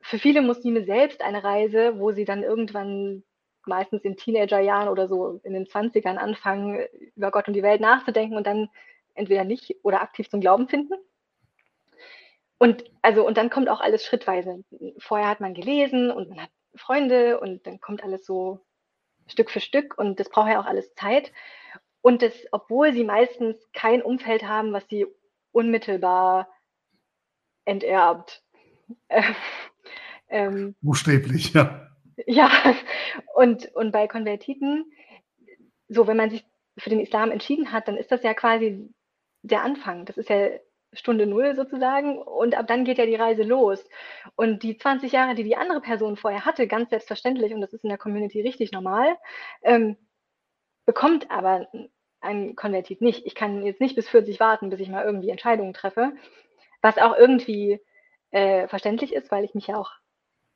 für 0.00 0.18
viele 0.18 0.42
Muslime 0.42 0.84
selbst 0.84 1.22
eine 1.22 1.44
Reise, 1.44 1.98
wo 1.98 2.12
sie 2.12 2.24
dann 2.24 2.42
irgendwann 2.42 3.24
meistens 3.66 4.02
in 4.02 4.16
Teenagerjahren 4.16 4.88
oder 4.88 5.08
so 5.08 5.40
in 5.42 5.54
den 5.54 5.66
20ern 5.66 6.16
anfangen, 6.16 6.86
über 7.16 7.30
Gott 7.30 7.48
und 7.48 7.54
die 7.54 7.62
Welt 7.62 7.80
nachzudenken 7.80 8.36
und 8.36 8.46
dann 8.46 8.68
entweder 9.14 9.44
nicht 9.44 9.76
oder 9.82 10.02
aktiv 10.02 10.28
zum 10.28 10.40
Glauben 10.40 10.68
finden 10.68 10.94
und 12.58 12.84
also, 13.02 13.26
und 13.26 13.36
dann 13.36 13.50
kommt 13.50 13.68
auch 13.68 13.80
alles 13.80 14.04
schrittweise. 14.04 14.64
Vorher 14.98 15.28
hat 15.28 15.40
man 15.40 15.54
gelesen 15.54 16.10
und 16.10 16.30
man 16.30 16.42
hat 16.42 16.50
Freunde 16.76 17.40
und 17.40 17.66
dann 17.66 17.80
kommt 17.80 18.02
alles 18.02 18.24
so 18.24 18.60
Stück 19.26 19.50
für 19.50 19.60
Stück 19.60 19.96
und 19.98 20.20
das 20.20 20.28
braucht 20.28 20.50
ja 20.50 20.60
auch 20.60 20.66
alles 20.66 20.94
Zeit. 20.94 21.32
Und 22.02 22.22
das, 22.22 22.34
obwohl 22.52 22.92
sie 22.92 23.04
meistens 23.04 23.56
kein 23.72 24.02
Umfeld 24.02 24.44
haben, 24.44 24.72
was 24.72 24.86
sie 24.88 25.06
unmittelbar 25.52 26.48
enterbt. 27.64 28.42
ähm, 30.28 30.74
Buchstäblich, 30.82 31.54
ja. 31.54 31.90
Ja, 32.26 32.50
und, 33.34 33.74
und 33.74 33.90
bei 33.90 34.06
Konvertiten, 34.06 34.84
so 35.88 36.06
wenn 36.06 36.16
man 36.16 36.30
sich 36.30 36.44
für 36.78 36.90
den 36.90 37.00
Islam 37.00 37.30
entschieden 37.30 37.72
hat, 37.72 37.88
dann 37.88 37.96
ist 37.96 38.12
das 38.12 38.22
ja 38.22 38.34
quasi 38.34 38.88
der 39.42 39.62
Anfang. 39.62 40.04
Das 40.04 40.16
ist 40.16 40.28
ja 40.28 40.48
Stunde 40.94 41.26
Null 41.26 41.54
sozusagen 41.54 42.18
und 42.18 42.56
ab 42.56 42.66
dann 42.66 42.84
geht 42.84 42.98
ja 42.98 43.06
die 43.06 43.14
Reise 43.14 43.42
los. 43.42 43.84
Und 44.36 44.62
die 44.62 44.76
20 44.76 45.12
Jahre, 45.12 45.34
die 45.34 45.44
die 45.44 45.56
andere 45.56 45.80
Person 45.80 46.16
vorher 46.16 46.44
hatte, 46.44 46.66
ganz 46.66 46.90
selbstverständlich, 46.90 47.52
und 47.54 47.60
das 47.60 47.72
ist 47.72 47.84
in 47.84 47.90
der 47.90 47.98
Community 47.98 48.40
richtig 48.40 48.72
normal, 48.72 49.16
ähm, 49.62 49.96
bekommt 50.86 51.30
aber 51.30 51.68
ein 52.20 52.56
Konvertit 52.56 53.00
nicht. 53.00 53.26
Ich 53.26 53.34
kann 53.34 53.64
jetzt 53.64 53.80
nicht 53.80 53.96
bis 53.96 54.08
40 54.08 54.40
warten, 54.40 54.70
bis 54.70 54.80
ich 54.80 54.88
mal 54.88 55.04
irgendwie 55.04 55.30
Entscheidungen 55.30 55.74
treffe, 55.74 56.12
was 56.80 56.98
auch 56.98 57.16
irgendwie 57.16 57.80
äh, 58.30 58.66
verständlich 58.68 59.14
ist, 59.14 59.30
weil 59.30 59.44
ich 59.44 59.54
mich 59.54 59.68
ja 59.68 59.76
auch 59.76 59.92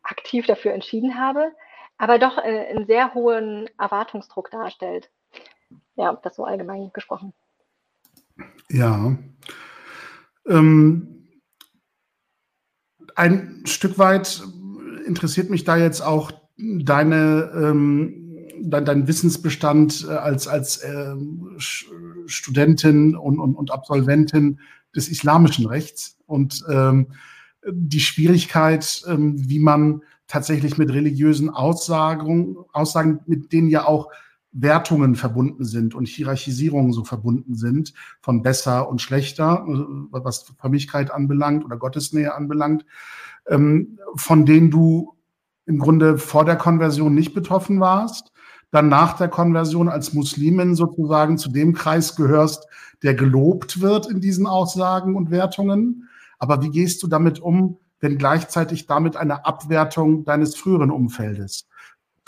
aktiv 0.03 0.47
dafür 0.47 0.73
entschieden 0.73 1.19
habe, 1.19 1.53
aber 1.99 2.19
doch 2.19 2.39
äh, 2.39 2.67
einen 2.69 2.87
sehr 2.87 3.15
hohen 3.15 3.69
Erwartungsdruck 3.79 4.51
darstellt. 4.51 5.11
Ja, 5.97 6.19
das 6.23 6.37
so 6.37 6.45
allgemein 6.45 6.91
gesprochen. 6.93 7.35
Ja, 8.71 9.17
ähm, 10.49 11.27
ein 13.15 13.63
Stück 13.65 13.99
weit 13.99 14.43
interessiert 15.07 15.51
mich 15.51 15.65
da 15.65 15.77
jetzt 15.77 16.01
auch 16.03 16.31
deine, 16.57 17.51
ähm, 17.55 18.47
dein, 18.63 18.85
dein, 18.85 19.09
Wissensbestand 19.09 20.07
äh, 20.09 20.13
als, 20.13 20.47
als 20.47 20.79
äh, 20.79 21.15
Studentin 22.27 23.17
und, 23.17 23.39
und, 23.39 23.55
und, 23.55 23.71
Absolventin 23.71 24.61
des 24.95 25.09
islamischen 25.09 25.67
Rechts 25.67 26.17
und 26.27 26.65
ähm, 26.69 27.09
die 27.71 28.01
Schwierigkeit, 28.01 29.03
ähm, 29.07 29.35
wie 29.49 29.59
man 29.59 30.03
tatsächlich 30.27 30.79
mit 30.79 30.93
religiösen 30.93 31.51
Aussagen, 31.51 32.57
Aussagen, 32.73 33.21
mit 33.27 33.53
denen 33.53 33.69
ja 33.69 33.87
auch 33.87 34.11
Wertungen 34.53 35.15
verbunden 35.15 35.65
sind 35.65 35.95
und 35.95 36.09
Hierarchisierungen 36.09 36.93
so 36.93 37.05
verbunden 37.05 37.55
sind 37.55 37.93
von 38.21 38.43
besser 38.43 38.89
und 38.89 39.03
schlechter, 39.03 39.65
äh, 39.69 39.75
was 40.11 40.45
Frömmigkeit 40.59 41.11
anbelangt 41.11 41.65
oder 41.65 41.77
Gottesnähe 41.77 42.35
anbelangt, 42.35 42.85
ähm, 43.47 43.99
von 44.17 44.47
denen 44.47 44.71
du 44.71 45.15
im 45.67 45.79
Grunde 45.79 46.17
vor 46.17 46.45
der 46.45 46.57
Konversion 46.57 47.15
nicht 47.15 47.35
betroffen 47.35 47.79
warst, 47.79 48.33
dann 48.71 48.89
nach 48.89 49.17
der 49.17 49.29
Konversion 49.29 49.89
als 49.89 50.15
Muslimin 50.15 50.75
sozusagen 50.75 51.39
zu 51.39 51.51
dem 51.51 51.75
Kreis 51.75 52.17
gehörst, 52.17 52.67
der 53.03 53.15
gelobt 53.15 53.81
wird 53.81 54.11
in 54.11 54.21
diesen 54.21 54.47
Aussagen 54.47 55.15
und 55.15 55.31
Wertungen. 55.31 56.09
Aber 56.39 56.63
wie 56.63 56.71
gehst 56.71 57.03
du 57.03 57.07
damit 57.07 57.39
um, 57.39 57.79
wenn 58.01 58.17
gleichzeitig 58.17 58.87
damit 58.87 59.17
eine 59.17 59.45
Abwertung 59.45 60.25
deines 60.25 60.57
früheren 60.57 60.91
Umfeldes 60.91 61.68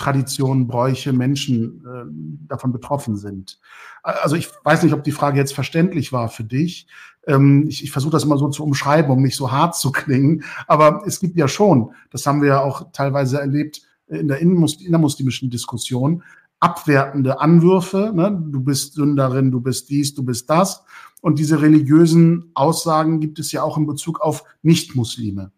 Traditionen, 0.00 0.66
Bräuche, 0.66 1.12
Menschen 1.12 1.84
äh, 1.84 2.48
davon 2.48 2.72
betroffen 2.72 3.16
sind. 3.16 3.60
Also 4.02 4.34
ich 4.34 4.48
weiß 4.64 4.82
nicht, 4.82 4.94
ob 4.94 5.04
die 5.04 5.12
Frage 5.12 5.38
jetzt 5.38 5.54
verständlich 5.54 6.10
war 6.10 6.30
für 6.30 6.42
dich. 6.42 6.86
Ähm, 7.26 7.66
ich 7.68 7.84
ich 7.84 7.92
versuche 7.92 8.12
das 8.12 8.24
immer 8.24 8.38
so 8.38 8.48
zu 8.48 8.64
umschreiben, 8.64 9.10
um 9.10 9.20
nicht 9.22 9.36
so 9.36 9.52
hart 9.52 9.76
zu 9.76 9.92
klingen. 9.92 10.42
Aber 10.66 11.02
es 11.06 11.20
gibt 11.20 11.36
ja 11.36 11.48
schon, 11.48 11.92
das 12.10 12.26
haben 12.26 12.40
wir 12.40 12.48
ja 12.48 12.60
auch 12.60 12.92
teilweise 12.92 13.40
erlebt 13.40 13.82
in 14.08 14.26
der 14.26 14.38
innermuslimischen 14.38 15.50
Diskussion, 15.50 16.22
abwertende 16.60 17.38
Anwürfe. 17.40 18.10
Ne? 18.14 18.42
Du 18.50 18.60
bist 18.60 18.94
Sünderin, 18.94 19.50
du 19.50 19.60
bist 19.60 19.90
dies, 19.90 20.14
du 20.14 20.24
bist 20.24 20.48
das. 20.48 20.82
Und 21.20 21.38
diese 21.38 21.60
religiösen 21.60 22.50
Aussagen 22.54 23.20
gibt 23.20 23.38
es 23.38 23.52
ja 23.52 23.62
auch 23.62 23.76
in 23.76 23.86
Bezug 23.86 24.22
auf 24.22 24.44
Nichtmuslime. 24.62 25.52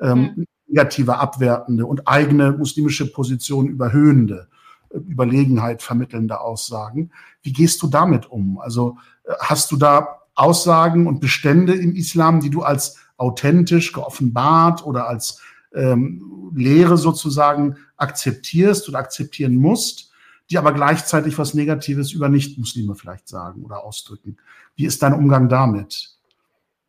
Ähm, 0.00 0.32
mhm 0.36 0.44
negative, 0.66 1.18
abwertende 1.18 1.86
und 1.86 2.08
eigene 2.08 2.52
muslimische 2.52 3.10
Position 3.10 3.68
überhöhende, 3.68 4.48
äh, 4.90 4.98
Überlegenheit 4.98 5.82
vermittelnde 5.82 6.40
Aussagen. 6.40 7.10
Wie 7.42 7.52
gehst 7.52 7.82
du 7.82 7.86
damit 7.86 8.30
um? 8.30 8.58
Also 8.58 8.98
äh, 9.24 9.32
hast 9.40 9.70
du 9.72 9.76
da 9.76 10.20
Aussagen 10.34 11.06
und 11.06 11.20
Bestände 11.20 11.74
im 11.74 11.94
Islam, 11.94 12.40
die 12.40 12.50
du 12.50 12.62
als 12.62 12.98
authentisch 13.16 13.92
geoffenbart 13.92 14.84
oder 14.84 15.08
als 15.08 15.40
ähm, 15.74 16.50
Lehre 16.54 16.96
sozusagen 16.96 17.76
akzeptierst 17.96 18.88
oder 18.88 18.98
akzeptieren 18.98 19.56
musst, 19.56 20.10
die 20.50 20.58
aber 20.58 20.72
gleichzeitig 20.72 21.38
was 21.38 21.54
Negatives 21.54 22.12
über 22.12 22.28
Nichtmuslime 22.28 22.94
vielleicht 22.94 23.28
sagen 23.28 23.62
oder 23.62 23.84
ausdrücken. 23.84 24.36
Wie 24.76 24.84
ist 24.84 25.02
dein 25.02 25.14
Umgang 25.14 25.48
damit? 25.48 26.13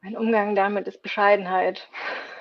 Mein 0.06 0.18
Umgang 0.18 0.54
damit 0.54 0.88
ist 0.88 1.02
Bescheidenheit, 1.02 1.90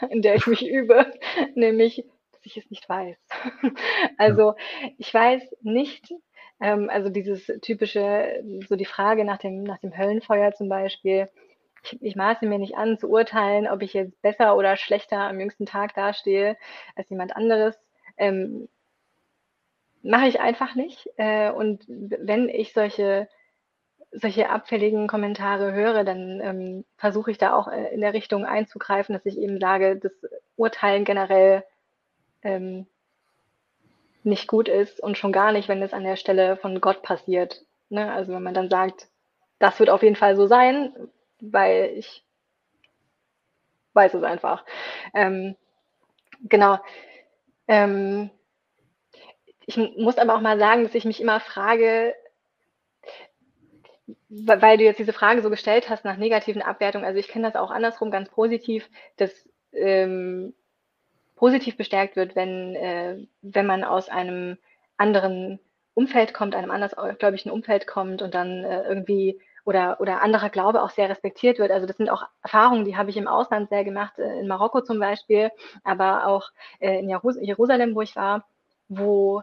in 0.11 0.21
der 0.21 0.35
ich 0.35 0.47
mich 0.47 0.69
übe, 0.69 1.11
nämlich, 1.55 2.05
dass 2.33 2.45
ich 2.45 2.59
es 2.59 2.71
nicht 2.71 2.87
weiß. 2.89 3.17
Also 4.19 4.55
ich 4.99 5.13
weiß 5.13 5.43
nicht, 5.63 6.13
ähm, 6.61 6.91
also 6.91 7.09
dieses 7.09 7.47
typische, 7.63 8.45
so 8.69 8.77
die 8.77 8.85
Frage 8.85 9.25
nach 9.25 9.39
dem, 9.39 9.63
nach 9.63 9.79
dem 9.79 9.97
Höllenfeuer 9.97 10.53
zum 10.53 10.69
Beispiel, 10.69 11.31
ich, 11.83 12.03
ich, 12.03 12.17
maße 12.17 12.45
mir 12.45 12.59
nicht 12.59 12.77
an 12.77 12.99
zu 12.99 13.09
urteilen, 13.09 13.67
ob 13.67 13.81
ich 13.81 13.95
jetzt 13.95 14.21
besser 14.21 14.57
oder 14.57 14.77
schlechter 14.77 15.21
am 15.21 15.41
jüngsten 15.41 15.65
Tag 15.65 15.95
dastehe 15.95 16.59
als 16.97 17.09
jemand 17.09 17.35
anderes. 17.35 17.79
Ähm, 18.19 18.69
mache 20.03 20.29
ich 20.29 20.39
einfach 20.39 20.75
nicht. 20.75 21.09
Äh, 21.17 21.51
und 21.51 21.87
wenn 21.89 22.51
ich 22.51 22.75
solche 22.75 23.27
solche 24.15 24.51
abfälligen 24.51 25.07
Kommentare 25.07 25.73
höre, 25.73 26.05
dann 26.05 26.41
ähm, 26.41 26.85
versuche 26.97 27.31
ich 27.31 27.39
da 27.39 27.55
auch 27.55 27.69
äh, 27.69 27.93
in 27.95 28.01
der 28.01 28.13
Richtung 28.13 28.45
einzugreifen, 28.45 29.13
dass 29.15 29.27
ich 29.27 29.39
eben 29.39 29.59
sage, 29.61 29.97
das 29.97 30.13
Urteilen 30.57 31.05
generell 31.05 31.65
ähm, 32.43 32.87
nicht 34.23 34.49
gut 34.49 34.69
ist 34.69 35.01
und 35.01 35.19
schon 35.19 35.33
gar 35.33 35.53
nicht, 35.53 35.69
wenn 35.69 35.83
es 35.83 35.93
an 35.93 36.05
der 36.05 36.17
Stelle 36.17 36.57
von 36.57 36.81
Gott 36.81 37.03
passiert. 37.03 37.63
Ne? 37.91 38.11
Also 38.13 38.33
wenn 38.33 38.43
man 38.43 38.55
dann 38.55 38.71
sagt, 38.71 39.09
das 39.59 39.79
wird 39.79 39.91
auf 39.91 40.03
jeden 40.03 40.17
Fall 40.17 40.37
so 40.37 40.47
sein, 40.47 40.95
weil 41.41 41.93
ich 41.97 42.25
weiß 43.93 44.15
es 44.15 44.23
einfach. 44.23 44.65
Ähm, 45.13 45.57
genau. 46.43 46.79
Ähm, 47.69 48.31
ich 49.67 49.77
muss 49.77 50.19
aber 50.19 50.35
auch 50.35 50.41
mal 50.41 50.59
sagen, 50.59 50.85
dass 50.85 50.95
ich 50.95 51.05
mich 51.05 51.21
immer 51.21 51.41
frage, 51.41 52.15
weil 54.29 54.79
du 54.79 54.85
jetzt 54.85 54.99
diese 54.99 55.13
Frage 55.13 55.43
so 55.43 55.51
gestellt 55.51 55.89
hast 55.89 56.05
nach 56.05 56.17
negativen 56.17 56.63
Abwertungen, 56.63 57.07
also 57.07 57.19
ich 57.19 57.29
kenne 57.29 57.47
das 57.47 57.57
auch 57.57 57.71
andersrum 57.71 58.11
ganz 58.11 58.29
positiv, 58.31 58.89
dass 59.17 59.31
ähm, 59.73 60.55
positiv 61.37 61.77
bestärkt 61.77 62.17
wird, 62.17 62.37
wenn, 62.37 62.75
äh, 62.77 63.27
wenn 63.43 63.67
man 63.67 63.85
aus 63.85 64.09
einem 64.09 64.59
anderen 64.97 65.59
Umfeld 65.95 66.35
kommt, 66.35 66.55
einem 66.55 66.71
andersgläubigen 66.71 67.51
Umfeld 67.51 67.87
kommt 67.87 68.23
und 68.23 68.35
dann 68.35 68.65
äh, 68.65 68.83
irgendwie 68.89 69.41
oder, 69.65 70.01
oder 70.01 70.21
anderer 70.21 70.51
Glaube 70.51 70.83
auch 70.83 70.91
sehr 70.91 71.09
respektiert 71.09 71.59
wird. 71.59 71.71
Also 71.71 71.87
das 71.87 71.97
sind 71.97 72.11
auch 72.11 72.25
Erfahrungen, 72.43 72.85
die 72.85 72.97
habe 72.97 73.11
ich 73.11 73.17
im 73.17 73.29
Ausland 73.29 73.71
sehr 73.71 73.85
gemacht, 73.85 74.19
äh, 74.19 74.41
in 74.41 74.49
Marokko 74.49 74.83
zum 74.83 74.99
Beispiel, 74.99 75.51
aber 75.83 76.27
auch 76.27 76.51
äh, 76.81 76.99
in 76.99 77.09
Jerusalem, 77.09 77.95
wo 77.95 78.03
ich 78.03 78.15
war, 78.17 78.47
wo 78.89 79.43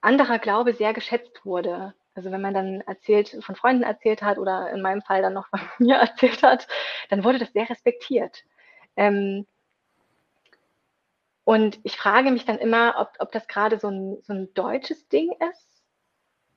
anderer 0.00 0.38
Glaube 0.38 0.74
sehr 0.74 0.92
geschätzt 0.92 1.44
wurde. 1.44 1.94
Also 2.14 2.30
wenn 2.30 2.42
man 2.42 2.54
dann 2.54 2.80
erzählt, 2.82 3.38
von 3.40 3.56
Freunden 3.56 3.82
erzählt 3.82 4.22
hat 4.22 4.38
oder 4.38 4.70
in 4.70 4.82
meinem 4.82 5.02
Fall 5.02 5.22
dann 5.22 5.32
noch 5.32 5.48
von 5.48 5.60
mir 5.78 5.96
erzählt 5.96 6.42
hat, 6.42 6.68
dann 7.08 7.24
wurde 7.24 7.38
das 7.38 7.52
sehr 7.52 7.68
respektiert. 7.68 8.44
Ähm, 8.96 9.46
und 11.44 11.80
ich 11.82 11.96
frage 11.96 12.30
mich 12.30 12.44
dann 12.44 12.58
immer, 12.58 12.94
ob, 12.98 13.12
ob 13.18 13.32
das 13.32 13.48
gerade 13.48 13.78
so 13.78 13.88
ein, 13.88 14.18
so 14.22 14.32
ein 14.32 14.52
deutsches 14.54 15.08
Ding 15.08 15.34
ist 15.50 15.82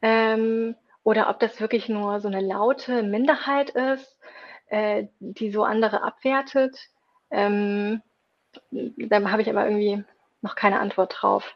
ähm, 0.02 0.76
oder 1.04 1.30
ob 1.30 1.40
das 1.40 1.60
wirklich 1.60 1.90
nur 1.90 2.20
so 2.20 2.28
eine 2.28 2.42
laute 2.42 3.02
Minderheit 3.02 3.72
ist, 3.72 4.20
äh, 4.68 5.08
die 5.20 5.52
so 5.52 5.64
andere 5.64 6.04
abwertet. 6.04 6.78
Ähm, 7.32 8.02
da 8.72 9.32
habe 9.32 9.42
ich 9.42 9.50
aber 9.50 9.66
irgendwie 9.66 10.04
noch 10.42 10.56
keine 10.56 10.80
Antwort 10.80 11.18
drauf. 11.20 11.56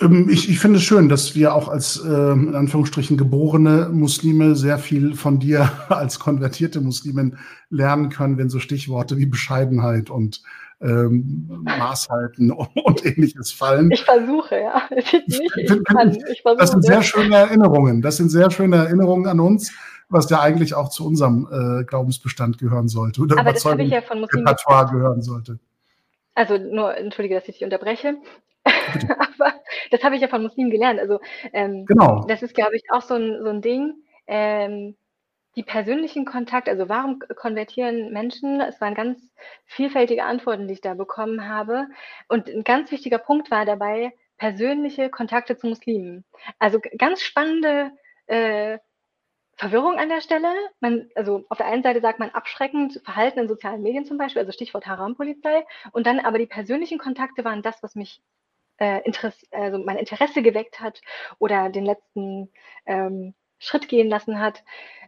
Ähm, 0.00 0.28
ich, 0.30 0.48
ich 0.48 0.58
finde 0.58 0.78
es 0.78 0.84
schön, 0.84 1.08
dass 1.08 1.34
wir 1.34 1.54
auch 1.54 1.68
als 1.68 2.02
äh, 2.04 2.08
in 2.08 2.54
Anführungsstrichen 2.54 3.16
geborene 3.16 3.88
Muslime 3.92 4.56
sehr 4.56 4.78
viel 4.78 5.14
von 5.14 5.38
dir 5.38 5.70
als 5.88 6.18
konvertierte 6.18 6.80
Muslimin 6.80 7.38
lernen 7.70 8.08
können, 8.08 8.38
wenn 8.38 8.50
so 8.50 8.58
Stichworte 8.58 9.16
wie 9.16 9.26
Bescheidenheit 9.26 10.10
und 10.10 10.42
ähm, 10.80 11.62
Maß 11.64 12.08
halten 12.10 12.50
und 12.84 13.06
ähnliches 13.06 13.52
fallen. 13.52 13.90
Ich 13.90 14.04
versuche, 14.04 14.60
ja. 14.60 14.82
Ich, 14.90 15.12
ich 15.56 15.84
kann, 15.84 16.10
ich 16.10 16.42
versuche. 16.42 16.60
Das 16.60 16.70
sind 16.70 16.84
sehr 16.84 17.02
schöne 17.02 17.36
Erinnerungen. 17.36 18.02
Das 18.02 18.16
sind 18.16 18.30
sehr 18.30 18.50
schöne 18.50 18.76
Erinnerungen 18.76 19.26
an 19.26 19.40
uns, 19.40 19.72
was 20.08 20.28
ja 20.30 20.40
eigentlich 20.40 20.74
auch 20.74 20.88
zu 20.88 21.06
unserem 21.06 21.48
äh, 21.50 21.84
Glaubensbestand 21.84 22.58
gehören 22.58 22.88
sollte. 22.88 23.22
Oder 23.22 23.38
Aber 23.38 23.52
das 23.52 23.64
habe 23.64 23.82
ich 23.82 23.90
ja 23.90 24.02
von 24.02 24.20
Muslimen 24.20 24.46
gehören 24.90 25.22
sollte. 25.22 25.58
Also 26.34 26.58
nur, 26.58 26.96
entschuldige, 26.96 27.36
dass 27.36 27.48
ich 27.48 27.58
dich 27.58 27.64
unterbreche. 27.64 28.16
Aber 29.38 29.54
das 29.90 30.02
habe 30.02 30.16
ich 30.16 30.22
ja 30.22 30.28
von 30.28 30.42
Muslimen 30.42 30.70
gelernt. 30.70 31.00
Also 31.00 31.20
ähm, 31.52 31.86
genau. 31.86 32.24
das 32.28 32.42
ist, 32.42 32.54
glaube 32.54 32.76
ich, 32.76 32.82
auch 32.90 33.02
so 33.02 33.14
ein, 33.14 33.42
so 33.42 33.50
ein 33.50 33.62
Ding. 33.62 33.94
Ähm, 34.26 34.96
die 35.56 35.62
persönlichen 35.62 36.24
Kontakte, 36.24 36.70
also 36.70 36.88
warum 36.88 37.20
konvertieren 37.36 38.12
Menschen? 38.12 38.60
Es 38.60 38.80
waren 38.80 38.94
ganz 38.94 39.20
vielfältige 39.66 40.24
Antworten, 40.24 40.66
die 40.66 40.74
ich 40.74 40.80
da 40.80 40.94
bekommen 40.94 41.48
habe. 41.48 41.86
Und 42.28 42.48
ein 42.48 42.64
ganz 42.64 42.90
wichtiger 42.90 43.18
Punkt 43.18 43.50
war 43.50 43.64
dabei 43.64 44.12
persönliche 44.36 45.10
Kontakte 45.10 45.56
zu 45.56 45.68
Muslimen. 45.68 46.24
Also 46.58 46.80
ganz 46.98 47.22
spannende 47.22 47.92
äh, 48.26 48.78
Verwirrung 49.56 49.98
an 49.98 50.08
der 50.08 50.20
Stelle. 50.20 50.52
Man, 50.80 51.08
also 51.14 51.44
auf 51.48 51.58
der 51.58 51.66
einen 51.66 51.84
Seite 51.84 52.00
sagt 52.00 52.18
man 52.18 52.30
abschreckend 52.30 53.00
Verhalten 53.04 53.38
in 53.38 53.48
sozialen 53.48 53.82
Medien 53.82 54.04
zum 54.04 54.18
Beispiel, 54.18 54.40
also 54.40 54.52
Stichwort 54.52 54.86
Harampolizei. 54.86 55.64
Und 55.92 56.06
dann 56.06 56.18
aber 56.18 56.38
die 56.38 56.46
persönlichen 56.46 56.98
Kontakte 56.98 57.44
waren 57.44 57.62
das, 57.62 57.80
was 57.82 57.94
mich 57.94 58.20
äh, 58.78 59.02
Interesse, 59.04 59.46
also 59.50 59.78
mein 59.78 59.98
Interesse 59.98 60.42
geweckt 60.42 60.80
hat 60.80 61.00
oder 61.38 61.70
den 61.70 61.84
letzten 61.84 62.50
ähm, 62.86 63.34
Schritt 63.58 63.88
gehen 63.88 64.08
lassen 64.08 64.40
hat. 64.40 64.62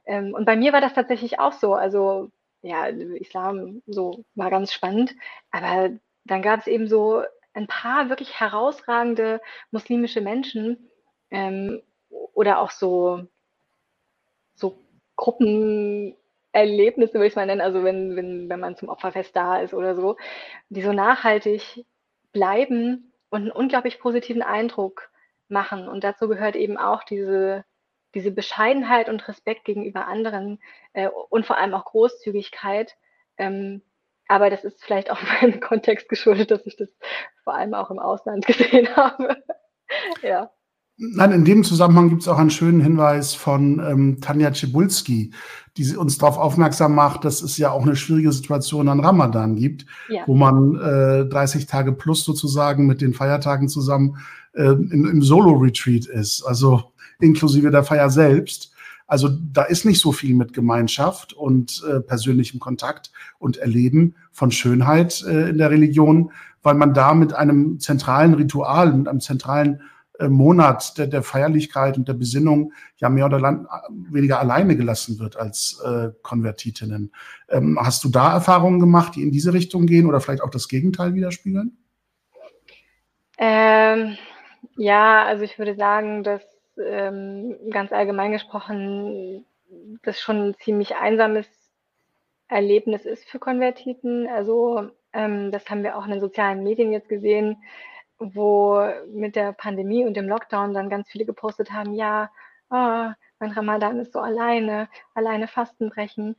Ähm, 0.07 0.35
und 0.35 0.45
bei 0.45 0.57
mir 0.57 0.73
war 0.73 0.81
das 0.81 0.95
tatsächlich 0.95 1.39
auch 1.39 1.53
so. 1.53 1.75
Also 1.75 2.31
ja, 2.63 2.87
Islam 2.87 3.83
so 3.87 4.25
war 4.35 4.51
ganz 4.51 4.73
spannend, 4.73 5.15
aber 5.51 5.91
dann 6.25 6.43
gab 6.43 6.61
es 6.61 6.67
eben 6.67 6.89
so 6.89 7.23
ein 7.55 7.67
paar 7.67 8.09
wirklich 8.11 8.39
herausragende 8.41 9.41
muslimische 9.71 10.21
Menschen 10.21 10.91
ähm, 11.31 11.83
oder 12.09 12.61
auch 12.61 12.71
so, 12.71 13.27
so 14.55 14.79
Gruppenerlebnisse, 15.17 17.15
würde 17.15 17.27
ich 17.27 17.33
es 17.33 17.37
mal 17.37 17.47
nennen, 17.47 17.61
also 17.61 17.83
wenn, 17.85 18.17
wenn, 18.17 18.49
wenn 18.49 18.61
man 18.61 18.77
zum 18.77 18.89
Opferfest 18.89 19.35
da 19.35 19.59
ist 19.61 19.73
oder 19.75 19.95
so, 19.95 20.17
die 20.69 20.83
so 20.83 20.93
nachhaltig 20.93 21.87
bleiben 22.33 23.13
und 23.31 23.43
einen 23.43 23.51
unglaublich 23.51 23.99
positiven 23.99 24.43
Eindruck 24.43 25.11
machen. 25.49 25.89
Und 25.89 26.05
dazu 26.05 26.29
gehört 26.29 26.57
eben 26.57 26.77
auch 26.77 27.05
diese, 27.05 27.65
diese 28.15 28.31
Bescheidenheit 28.31 29.09
und 29.09 29.27
Respekt 29.29 29.65
gegenüber 29.65 30.07
anderen 30.07 30.61
äh, 30.93 31.09
und 31.09 31.47
vor 31.47 31.59
allem 31.59 31.75
auch 31.75 31.85
Großzügigkeit. 31.85 32.97
Ähm, 33.39 33.83
aber 34.29 34.51
das 34.51 34.65
ist 34.65 34.83
vielleicht 34.83 35.11
auch 35.11 35.21
meinem 35.41 35.61
Kontext 35.61 36.09
geschuldet, 36.09 36.51
dass 36.51 36.67
ich 36.67 36.77
das 36.77 36.91
vor 37.45 37.55
allem 37.55 37.75
auch 37.75 37.91
im 37.91 37.99
Ausland 37.99 38.47
gesehen 38.47 38.95
habe. 38.97 39.43
ja. 40.23 40.51
Nein, 40.99 41.33
in 41.33 41.45
dem 41.45 41.63
Zusammenhang 41.63 42.09
gibt 42.09 42.23
es 42.23 42.29
auch 42.29 42.39
einen 42.39 42.49
schönen 42.49 42.81
Hinweis 42.81 43.35
von 43.35 43.81
ähm, 43.81 44.21
Tanja 44.23 44.55
Cebulski, 44.55 45.31
die 45.77 45.95
uns 45.95 46.17
darauf 46.17 46.39
aufmerksam 46.39 46.95
macht, 46.95 47.27
dass 47.27 47.43
es 47.43 47.59
ja 47.59 47.71
auch 47.71 47.83
eine 47.83 47.97
schwierige 47.97 48.33
Situation 48.33 48.89
an 48.89 49.01
Ramadan 49.01 49.57
gibt, 49.57 49.85
ja. 50.09 50.23
wo 50.27 50.35
man 50.35 50.75
äh, 50.77 51.27
30 51.27 51.67
Tage 51.67 51.93
plus 51.93 52.25
sozusagen 52.25 52.87
mit 52.87 53.03
den 53.03 53.13
Feiertagen 53.13 53.69
zusammen 53.69 54.17
äh, 54.55 54.69
im, 54.69 55.07
im 55.07 55.23
Solo-Retreat 55.23 56.07
ist, 56.07 56.43
also 56.43 56.93
inklusive 57.21 57.71
der 57.71 57.85
Feier 57.85 58.09
selbst. 58.09 58.73
Also 59.07 59.29
da 59.29 59.65
ist 59.65 59.85
nicht 59.85 60.01
so 60.01 60.13
viel 60.13 60.35
mit 60.35 60.55
Gemeinschaft 60.55 61.35
und 61.35 61.85
äh, 61.89 62.01
persönlichem 62.01 62.59
Kontakt 62.59 63.13
und 63.39 63.59
Erleben 63.59 64.15
von 64.33 64.51
Schönheit 64.51 65.23
äh, 65.29 65.51
in 65.51 65.59
der 65.59 65.71
Religion, 65.71 66.31
weil 66.63 66.75
man 66.75 66.95
da 66.95 67.13
mit 67.13 67.35
einem 67.35 67.79
zentralen 67.81 68.33
Ritual, 68.33 68.95
mit 68.95 69.09
einem 69.09 69.21
zentralen 69.21 69.83
Monat 70.29 70.97
der, 70.99 71.07
der 71.07 71.23
Feierlichkeit 71.23 71.97
und 71.97 72.09
der 72.09 72.15
Besinnung 72.15 72.73
ja 72.97 73.09
mehr 73.09 73.27
oder 73.27 73.67
weniger 74.11 74.41
alleine 74.41 74.77
gelassen 74.77 75.19
wird 75.19 75.37
als 75.37 75.83
äh, 75.85 76.11
Konvertitinnen. 76.23 77.13
Ähm, 77.49 77.79
hast 77.81 78.05
du 78.05 78.09
da 78.09 78.33
Erfahrungen 78.33 78.81
gemacht, 78.81 79.17
die 79.17 79.23
in 79.23 79.31
diese 79.31 79.53
Richtung 79.53 79.87
gehen 79.87 80.07
oder 80.07 80.21
vielleicht 80.21 80.43
auch 80.43 80.51
das 80.51 80.69
Gegenteil 80.69 81.15
widerspiegeln? 81.15 81.77
Ähm, 83.39 84.17
ja, 84.77 85.25
also 85.25 85.45
ich 85.45 85.59
würde 85.59 85.75
sagen, 85.75 86.23
dass 86.23 86.43
ähm, 86.83 87.57
ganz 87.71 87.93
allgemein 87.93 88.33
gesprochen 88.33 89.45
das 90.03 90.21
schon 90.21 90.49
ein 90.51 90.55
ziemlich 90.63 90.97
einsames 90.97 91.47
Erlebnis 92.49 93.05
ist 93.05 93.29
für 93.29 93.39
Konvertiten. 93.39 94.29
Also 94.29 94.91
ähm, 95.13 95.51
das 95.51 95.69
haben 95.69 95.83
wir 95.83 95.97
auch 95.97 96.05
in 96.05 96.13
den 96.13 96.21
sozialen 96.21 96.63
Medien 96.63 96.93
jetzt 96.93 97.09
gesehen 97.09 97.57
wo 98.19 98.81
mit 99.09 99.37
der 99.37 99.53
Pandemie 99.53 100.05
und 100.05 100.15
dem 100.15 100.29
Lockdown 100.29 100.75
dann 100.75 100.91
ganz 100.91 101.09
viele 101.11 101.27
gepostet 101.27 101.73
haben, 101.73 101.95
ja, 101.95 102.31
oh, 102.71 103.11
mein 103.39 103.51
Ramadan 103.53 104.01
ist 104.01 104.13
so 104.13 104.21
alleine, 104.21 104.89
alleine 105.15 105.49
Fasten 105.49 105.91
brechen. 105.91 106.37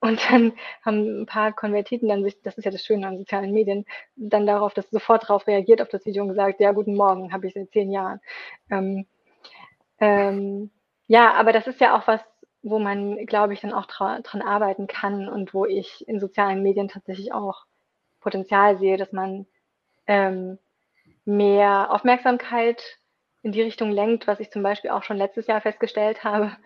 Und 0.00 0.20
dann 0.30 0.52
haben 0.84 1.22
ein 1.22 1.26
paar 1.26 1.52
Konvertiten 1.52 2.08
dann 2.08 2.24
sich, 2.24 2.40
das 2.42 2.56
ist 2.58 2.64
ja 2.64 2.70
das 2.70 2.84
Schöne 2.84 3.06
an 3.06 3.18
sozialen 3.18 3.52
Medien, 3.52 3.84
dann 4.16 4.46
darauf, 4.46 4.72
dass 4.74 4.88
sofort 4.90 5.24
darauf 5.24 5.46
reagiert 5.46 5.82
auf 5.82 5.88
das 5.88 6.06
Video 6.06 6.22
und 6.22 6.30
gesagt, 6.30 6.60
ja, 6.60 6.72
guten 6.72 6.96
Morgen, 6.96 7.32
habe 7.32 7.46
ich 7.46 7.54
seit 7.54 7.70
zehn 7.70 7.90
Jahren. 7.92 8.20
Ähm, 8.70 9.06
ähm, 10.00 10.70
ja, 11.06 11.34
aber 11.34 11.52
das 11.52 11.66
ist 11.66 11.80
ja 11.80 11.96
auch 11.98 12.06
was, 12.06 12.20
wo 12.62 12.78
man, 12.78 13.26
glaube 13.26 13.52
ich, 13.52 13.60
dann 13.60 13.72
auch 13.72 13.86
dran 13.86 14.42
arbeiten 14.42 14.86
kann 14.86 15.28
und 15.28 15.54
wo 15.54 15.66
ich 15.66 16.06
in 16.08 16.20
sozialen 16.20 16.62
Medien 16.62 16.88
tatsächlich 16.88 17.32
auch 17.32 17.64
Potenzial 18.20 18.78
sehe, 18.78 18.96
dass 18.96 19.12
man 19.12 19.46
ähm, 20.06 20.58
mehr 21.36 21.92
Aufmerksamkeit 21.92 22.98
in 23.42 23.52
die 23.52 23.62
Richtung 23.62 23.90
lenkt, 23.90 24.26
was 24.26 24.40
ich 24.40 24.50
zum 24.50 24.62
Beispiel 24.62 24.90
auch 24.90 25.02
schon 25.02 25.16
letztes 25.16 25.46
Jahr 25.46 25.60
festgestellt 25.60 26.24
habe, 26.24 26.56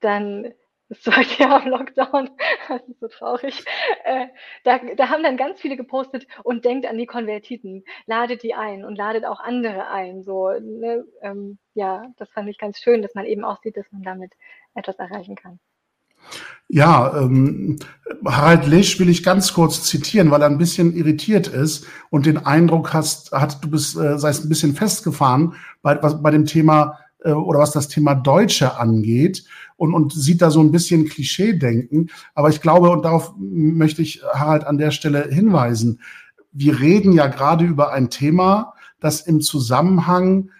dann 0.00 0.54
das 0.88 1.02
zweite 1.02 1.42
Jahr 1.42 1.62
im 1.64 1.70
Lockdown, 1.70 2.30
das 2.68 2.82
ist 2.88 3.00
so 3.00 3.08
traurig, 3.08 3.64
äh, 4.04 4.26
da, 4.64 4.78
da 4.78 5.08
haben 5.08 5.22
dann 5.22 5.36
ganz 5.36 5.60
viele 5.60 5.76
gepostet 5.76 6.26
und 6.44 6.64
denkt 6.64 6.86
an 6.86 6.98
die 6.98 7.06
Konvertiten, 7.06 7.84
ladet 8.06 8.42
die 8.42 8.54
ein 8.54 8.84
und 8.84 8.96
ladet 8.96 9.24
auch 9.24 9.40
andere 9.40 9.88
ein. 9.88 10.22
So, 10.22 10.50
ne? 10.50 11.04
ähm, 11.22 11.58
ja, 11.74 12.06
das 12.18 12.30
fand 12.30 12.48
ich 12.48 12.58
ganz 12.58 12.78
schön, 12.78 13.02
dass 13.02 13.14
man 13.14 13.24
eben 13.24 13.44
auch 13.44 13.62
sieht, 13.62 13.76
dass 13.76 13.90
man 13.90 14.02
damit 14.02 14.34
etwas 14.74 14.98
erreichen 14.98 15.34
kann. 15.34 15.60
Ja, 16.68 17.18
ähm, 17.18 17.78
Harald 18.24 18.66
Lesch 18.66 18.98
will 18.98 19.10
ich 19.10 19.22
ganz 19.22 19.52
kurz 19.52 19.82
zitieren, 19.84 20.30
weil 20.30 20.40
er 20.40 20.48
ein 20.48 20.58
bisschen 20.58 20.94
irritiert 20.96 21.46
ist 21.46 21.86
und 22.08 22.24
den 22.24 22.38
Eindruck 22.38 22.94
hast, 22.94 23.32
hat, 23.32 23.62
du 23.62 23.68
bist, 23.68 23.96
äh, 23.96 24.18
seist 24.18 24.44
ein 24.44 24.48
bisschen 24.48 24.74
festgefahren 24.74 25.54
bei, 25.82 26.02
was, 26.02 26.22
bei 26.22 26.30
dem 26.30 26.46
Thema 26.46 26.98
äh, 27.24 27.32
oder 27.32 27.58
was 27.58 27.72
das 27.72 27.88
Thema 27.88 28.14
Deutsche 28.14 28.78
angeht 28.78 29.44
und, 29.76 29.92
und 29.92 30.12
sieht 30.12 30.40
da 30.40 30.50
so 30.50 30.60
ein 30.60 30.72
bisschen 30.72 31.06
Klischee-Denken. 31.08 32.10
Aber 32.34 32.48
ich 32.48 32.60
glaube, 32.60 32.90
und 32.90 33.04
darauf 33.04 33.34
möchte 33.38 34.00
ich 34.00 34.22
Harald 34.32 34.64
an 34.64 34.78
der 34.78 34.92
Stelle 34.92 35.28
hinweisen, 35.28 36.00
wir 36.52 36.80
reden 36.80 37.12
ja 37.12 37.26
gerade 37.26 37.64
über 37.64 37.92
ein 37.92 38.10
Thema, 38.10 38.74
das 39.00 39.22
im 39.22 39.40
Zusammenhang 39.40 40.50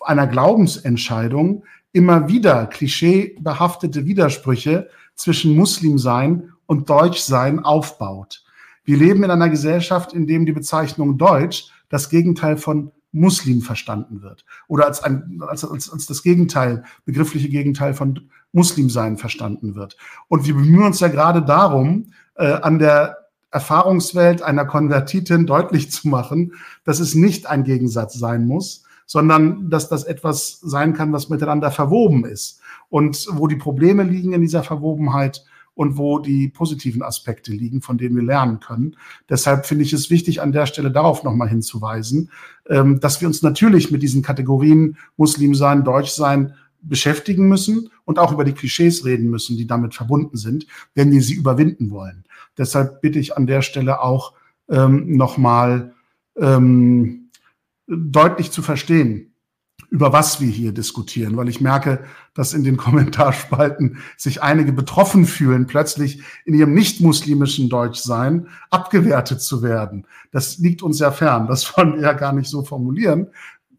einer 0.00 0.26
Glaubensentscheidung 0.26 1.64
immer 1.92 2.28
wieder 2.28 2.66
klischeebehaftete 2.66 4.06
Widersprüche 4.06 4.88
zwischen 5.22 5.54
Muslimsein 5.54 6.52
und 6.66 6.90
Deutschsein 6.90 7.60
aufbaut. 7.60 8.42
Wir 8.84 8.96
leben 8.96 9.22
in 9.22 9.30
einer 9.30 9.48
Gesellschaft, 9.48 10.12
in 10.12 10.26
dem 10.26 10.46
die 10.46 10.52
Bezeichnung 10.52 11.16
Deutsch 11.16 11.70
das 11.88 12.10
Gegenteil 12.10 12.56
von 12.56 12.90
Muslim 13.12 13.60
verstanden 13.60 14.22
wird 14.22 14.44
oder 14.66 14.86
als, 14.86 15.04
ein, 15.04 15.40
als, 15.46 15.64
als, 15.64 15.92
als 15.92 16.06
das 16.06 16.22
Gegenteil, 16.22 16.82
begriffliche 17.04 17.50
Gegenteil 17.50 17.94
von 17.94 18.30
Muslimsein 18.52 19.16
verstanden 19.16 19.74
wird. 19.74 19.96
Und 20.28 20.46
wir 20.46 20.54
bemühen 20.54 20.86
uns 20.86 21.00
ja 21.00 21.08
gerade 21.08 21.42
darum, 21.42 22.12
äh, 22.34 22.46
an 22.46 22.78
der 22.78 23.18
Erfahrungswelt 23.50 24.42
einer 24.42 24.64
Konvertitin 24.64 25.46
deutlich 25.46 25.92
zu 25.92 26.08
machen, 26.08 26.54
dass 26.84 26.98
es 26.98 27.14
nicht 27.14 27.46
ein 27.46 27.64
Gegensatz 27.64 28.14
sein 28.14 28.46
muss, 28.46 28.84
sondern 29.06 29.68
dass 29.68 29.90
das 29.90 30.04
etwas 30.04 30.58
sein 30.62 30.94
kann, 30.94 31.12
was 31.12 31.28
miteinander 31.28 31.70
verwoben 31.70 32.24
ist. 32.24 32.61
Und 32.92 33.26
wo 33.30 33.46
die 33.46 33.56
Probleme 33.56 34.02
liegen 34.02 34.34
in 34.34 34.42
dieser 34.42 34.62
Verwobenheit, 34.62 35.46
und 35.74 35.96
wo 35.96 36.18
die 36.18 36.48
positiven 36.48 37.02
Aspekte 37.02 37.50
liegen, 37.50 37.80
von 37.80 37.96
denen 37.96 38.14
wir 38.14 38.22
lernen 38.22 38.60
können. 38.60 38.94
Deshalb 39.30 39.64
finde 39.64 39.84
ich 39.84 39.94
es 39.94 40.10
wichtig, 40.10 40.42
an 40.42 40.52
der 40.52 40.66
Stelle 40.66 40.90
darauf 40.90 41.24
nochmal 41.24 41.48
hinzuweisen, 41.48 42.30
ähm, 42.68 43.00
dass 43.00 43.22
wir 43.22 43.28
uns 43.28 43.42
natürlich 43.42 43.90
mit 43.90 44.02
diesen 44.02 44.20
Kategorien 44.20 44.98
Muslim 45.16 45.54
sein, 45.54 45.82
Deutsch 45.82 46.10
sein 46.10 46.54
beschäftigen 46.82 47.48
müssen 47.48 47.88
und 48.04 48.18
auch 48.18 48.32
über 48.32 48.44
die 48.44 48.52
Klischees 48.52 49.06
reden 49.06 49.30
müssen, 49.30 49.56
die 49.56 49.66
damit 49.66 49.94
verbunden 49.94 50.36
sind, 50.36 50.66
wenn 50.94 51.10
wir 51.10 51.22
sie 51.22 51.34
überwinden 51.34 51.90
wollen. 51.90 52.24
Deshalb 52.58 53.00
bitte 53.00 53.18
ich 53.18 53.34
an 53.34 53.46
der 53.46 53.62
Stelle 53.62 54.02
auch 54.02 54.34
ähm, 54.68 55.16
nochmal 55.16 55.94
ähm, 56.36 57.30
deutlich 57.86 58.50
zu 58.50 58.60
verstehen, 58.60 59.31
über 59.92 60.10
was 60.10 60.40
wir 60.40 60.48
hier 60.48 60.72
diskutieren, 60.72 61.36
weil 61.36 61.50
ich 61.50 61.60
merke, 61.60 62.02
dass 62.32 62.54
in 62.54 62.64
den 62.64 62.76
Kommentarspalten 62.78 63.98
sich 64.16 64.42
einige 64.42 64.72
betroffen 64.72 65.26
fühlen, 65.26 65.66
plötzlich 65.66 66.22
in 66.46 66.54
ihrem 66.54 66.72
nicht-muslimischen 66.72 67.68
Deutschsein 67.68 68.48
abgewertet 68.70 69.42
zu 69.42 69.62
werden. 69.62 70.06
Das 70.30 70.56
liegt 70.56 70.82
uns 70.82 70.98
ja 70.98 71.10
fern. 71.10 71.46
Das 71.46 71.76
wollen 71.76 71.96
wir 71.96 72.02
ja 72.02 72.14
gar 72.14 72.32
nicht 72.32 72.48
so 72.48 72.64
formulieren. 72.64 73.26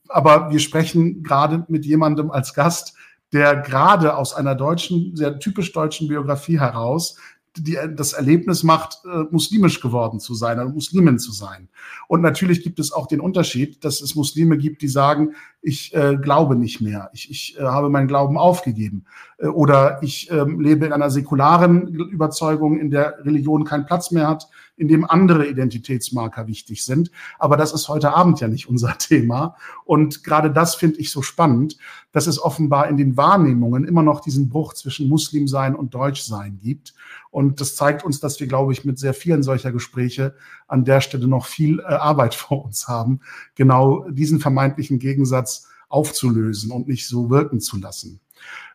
Aber 0.07 0.51
wir 0.51 0.59
sprechen 0.59 1.23
gerade 1.23 1.65
mit 1.67 1.83
jemandem 1.83 2.29
als 2.29 2.53
Gast, 2.53 2.93
der 3.31 3.55
gerade 3.55 4.15
aus 4.15 4.35
einer 4.35 4.53
deutschen, 4.53 5.15
sehr 5.15 5.39
typisch 5.39 5.71
deutschen 5.71 6.07
Biografie 6.07 6.59
heraus 6.59 7.17
die, 7.57 7.77
das 7.95 8.13
Erlebnis 8.13 8.63
macht, 8.63 8.99
äh, 9.05 9.25
muslimisch 9.29 9.79
geworden 9.79 10.19
zu 10.19 10.33
sein, 10.33 10.59
oder 10.59 10.69
Muslimin 10.69 11.19
zu 11.19 11.31
sein. 11.31 11.69
Und 12.07 12.21
natürlich 12.21 12.63
gibt 12.63 12.79
es 12.79 12.91
auch 12.91 13.07
den 13.07 13.19
Unterschied, 13.19 13.83
dass 13.83 14.01
es 14.01 14.15
Muslime 14.15 14.57
gibt, 14.57 14.81
die 14.81 14.87
sagen, 14.87 15.33
ich 15.61 15.93
äh, 15.93 16.17
glaube 16.17 16.55
nicht 16.55 16.81
mehr, 16.81 17.09
ich, 17.13 17.29
ich 17.29 17.57
äh, 17.57 17.63
habe 17.63 17.89
meinen 17.89 18.07
Glauben 18.07 18.37
aufgegeben. 18.37 19.05
Äh, 19.37 19.47
oder 19.47 20.01
ich 20.01 20.29
äh, 20.31 20.43
lebe 20.43 20.85
in 20.85 20.93
einer 20.93 21.09
säkularen 21.09 21.87
Überzeugung, 21.87 22.79
in 22.79 22.89
der 22.89 23.23
Religion 23.25 23.63
keinen 23.63 23.85
Platz 23.85 24.11
mehr 24.11 24.27
hat, 24.27 24.47
in 24.75 24.87
dem 24.87 25.05
andere 25.05 25.47
Identitätsmarker 25.47 26.47
wichtig 26.47 26.83
sind. 26.83 27.11
Aber 27.37 27.57
das 27.57 27.73
ist 27.73 27.89
heute 27.89 28.13
Abend 28.13 28.39
ja 28.39 28.47
nicht 28.47 28.67
unser 28.67 28.97
Thema. 28.97 29.55
Und 29.85 30.23
gerade 30.23 30.51
das 30.51 30.75
finde 30.75 30.99
ich 30.99 31.11
so 31.11 31.21
spannend, 31.21 31.77
dass 32.11 32.27
es 32.27 32.41
offenbar 32.41 32.89
in 32.89 32.97
den 32.97 33.15
Wahrnehmungen 33.17 33.85
immer 33.85 34.03
noch 34.03 34.21
diesen 34.21 34.49
Bruch 34.49 34.73
zwischen 34.73 35.09
Muslimsein 35.09 35.75
und 35.75 35.93
Deutschsein 35.93 36.59
gibt. 36.61 36.93
Und 37.29 37.61
das 37.61 37.75
zeigt 37.75 38.03
uns, 38.03 38.19
dass 38.19 38.39
wir, 38.39 38.47
glaube 38.47 38.73
ich, 38.73 38.85
mit 38.85 38.99
sehr 38.99 39.13
vielen 39.13 39.43
solcher 39.43 39.71
Gespräche 39.71 40.35
an 40.67 40.85
der 40.85 41.01
Stelle 41.01 41.27
noch 41.27 41.45
viel 41.45 41.79
äh, 41.79 41.83
Arbeit 41.83 42.35
vor 42.35 42.65
uns 42.65 42.87
haben, 42.87 43.21
genau 43.55 44.09
diesen 44.09 44.39
vermeintlichen 44.39 44.99
Gegensatz 44.99 45.67
aufzulösen 45.89 46.71
und 46.71 46.87
nicht 46.87 47.07
so 47.07 47.29
wirken 47.29 47.59
zu 47.59 47.77
lassen. 47.77 48.19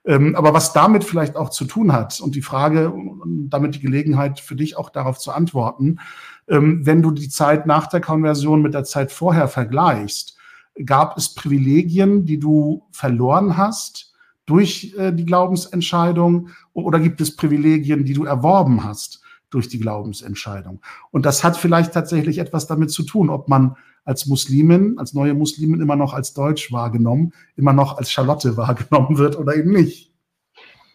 Ähm, 0.09 0.35
aber 0.35 0.53
was 0.53 0.73
damit 0.73 1.05
vielleicht 1.05 1.37
auch 1.37 1.51
zu 1.51 1.67
tun 1.67 1.93
hat 1.93 2.21
und 2.21 2.35
die 2.35 2.43
Frage, 2.43 2.91
und 2.91 3.49
damit 3.51 3.77
die 3.77 3.81
Gelegenheit 3.81 4.41
für 4.41 4.57
dich 4.57 4.77
auch 4.77 4.91
darauf 4.91 5.19
zu 5.19 5.31
antworten, 5.31 6.01
ähm, 6.49 6.85
wenn 6.85 7.03
du 7.03 7.13
die 7.13 7.29
Zeit 7.29 7.67
nach 7.67 7.87
der 7.87 8.01
Konversion 8.01 8.63
mit 8.63 8.75
der 8.75 8.85
Zeit 8.85 9.13
vorher 9.13 9.47
vergleichst, 9.47 10.37
gab 10.85 11.17
es 11.17 11.35
Privilegien, 11.35 12.25
die 12.25 12.41
du 12.41 12.83
verloren 12.91 13.57
hast? 13.57 14.09
durch 14.49 14.95
äh, 14.97 15.13
die 15.13 15.27
Glaubensentscheidung 15.27 16.49
oder 16.73 16.99
gibt 16.99 17.21
es 17.21 17.37
Privilegien, 17.37 18.05
die 18.05 18.15
du 18.15 18.25
erworben 18.25 18.83
hast 18.83 19.21
durch 19.51 19.69
die 19.69 19.79
Glaubensentscheidung? 19.79 20.81
Und 21.11 21.27
das 21.27 21.45
hat 21.45 21.57
vielleicht 21.57 21.93
tatsächlich 21.93 22.39
etwas 22.39 22.67
damit 22.67 22.91
zu 22.91 23.03
tun, 23.03 23.29
ob 23.29 23.49
man 23.49 23.77
als 24.09 24.25
Muslimin, 24.25 24.99
als 24.99 25.13
neue 25.13 25.35
Muslimin 25.35 25.83
immer 25.83 25.95
noch 25.95 26.15
als 26.15 26.33
Deutsch 26.33 26.73
wahrgenommen, 26.73 27.35
immer 27.57 27.75
noch 27.75 27.99
als 27.99 28.11
Charlotte 28.11 28.57
wahrgenommen 28.57 29.19
wird 29.19 29.37
oder 29.37 29.55
eben 29.55 29.71
nicht. 29.71 30.11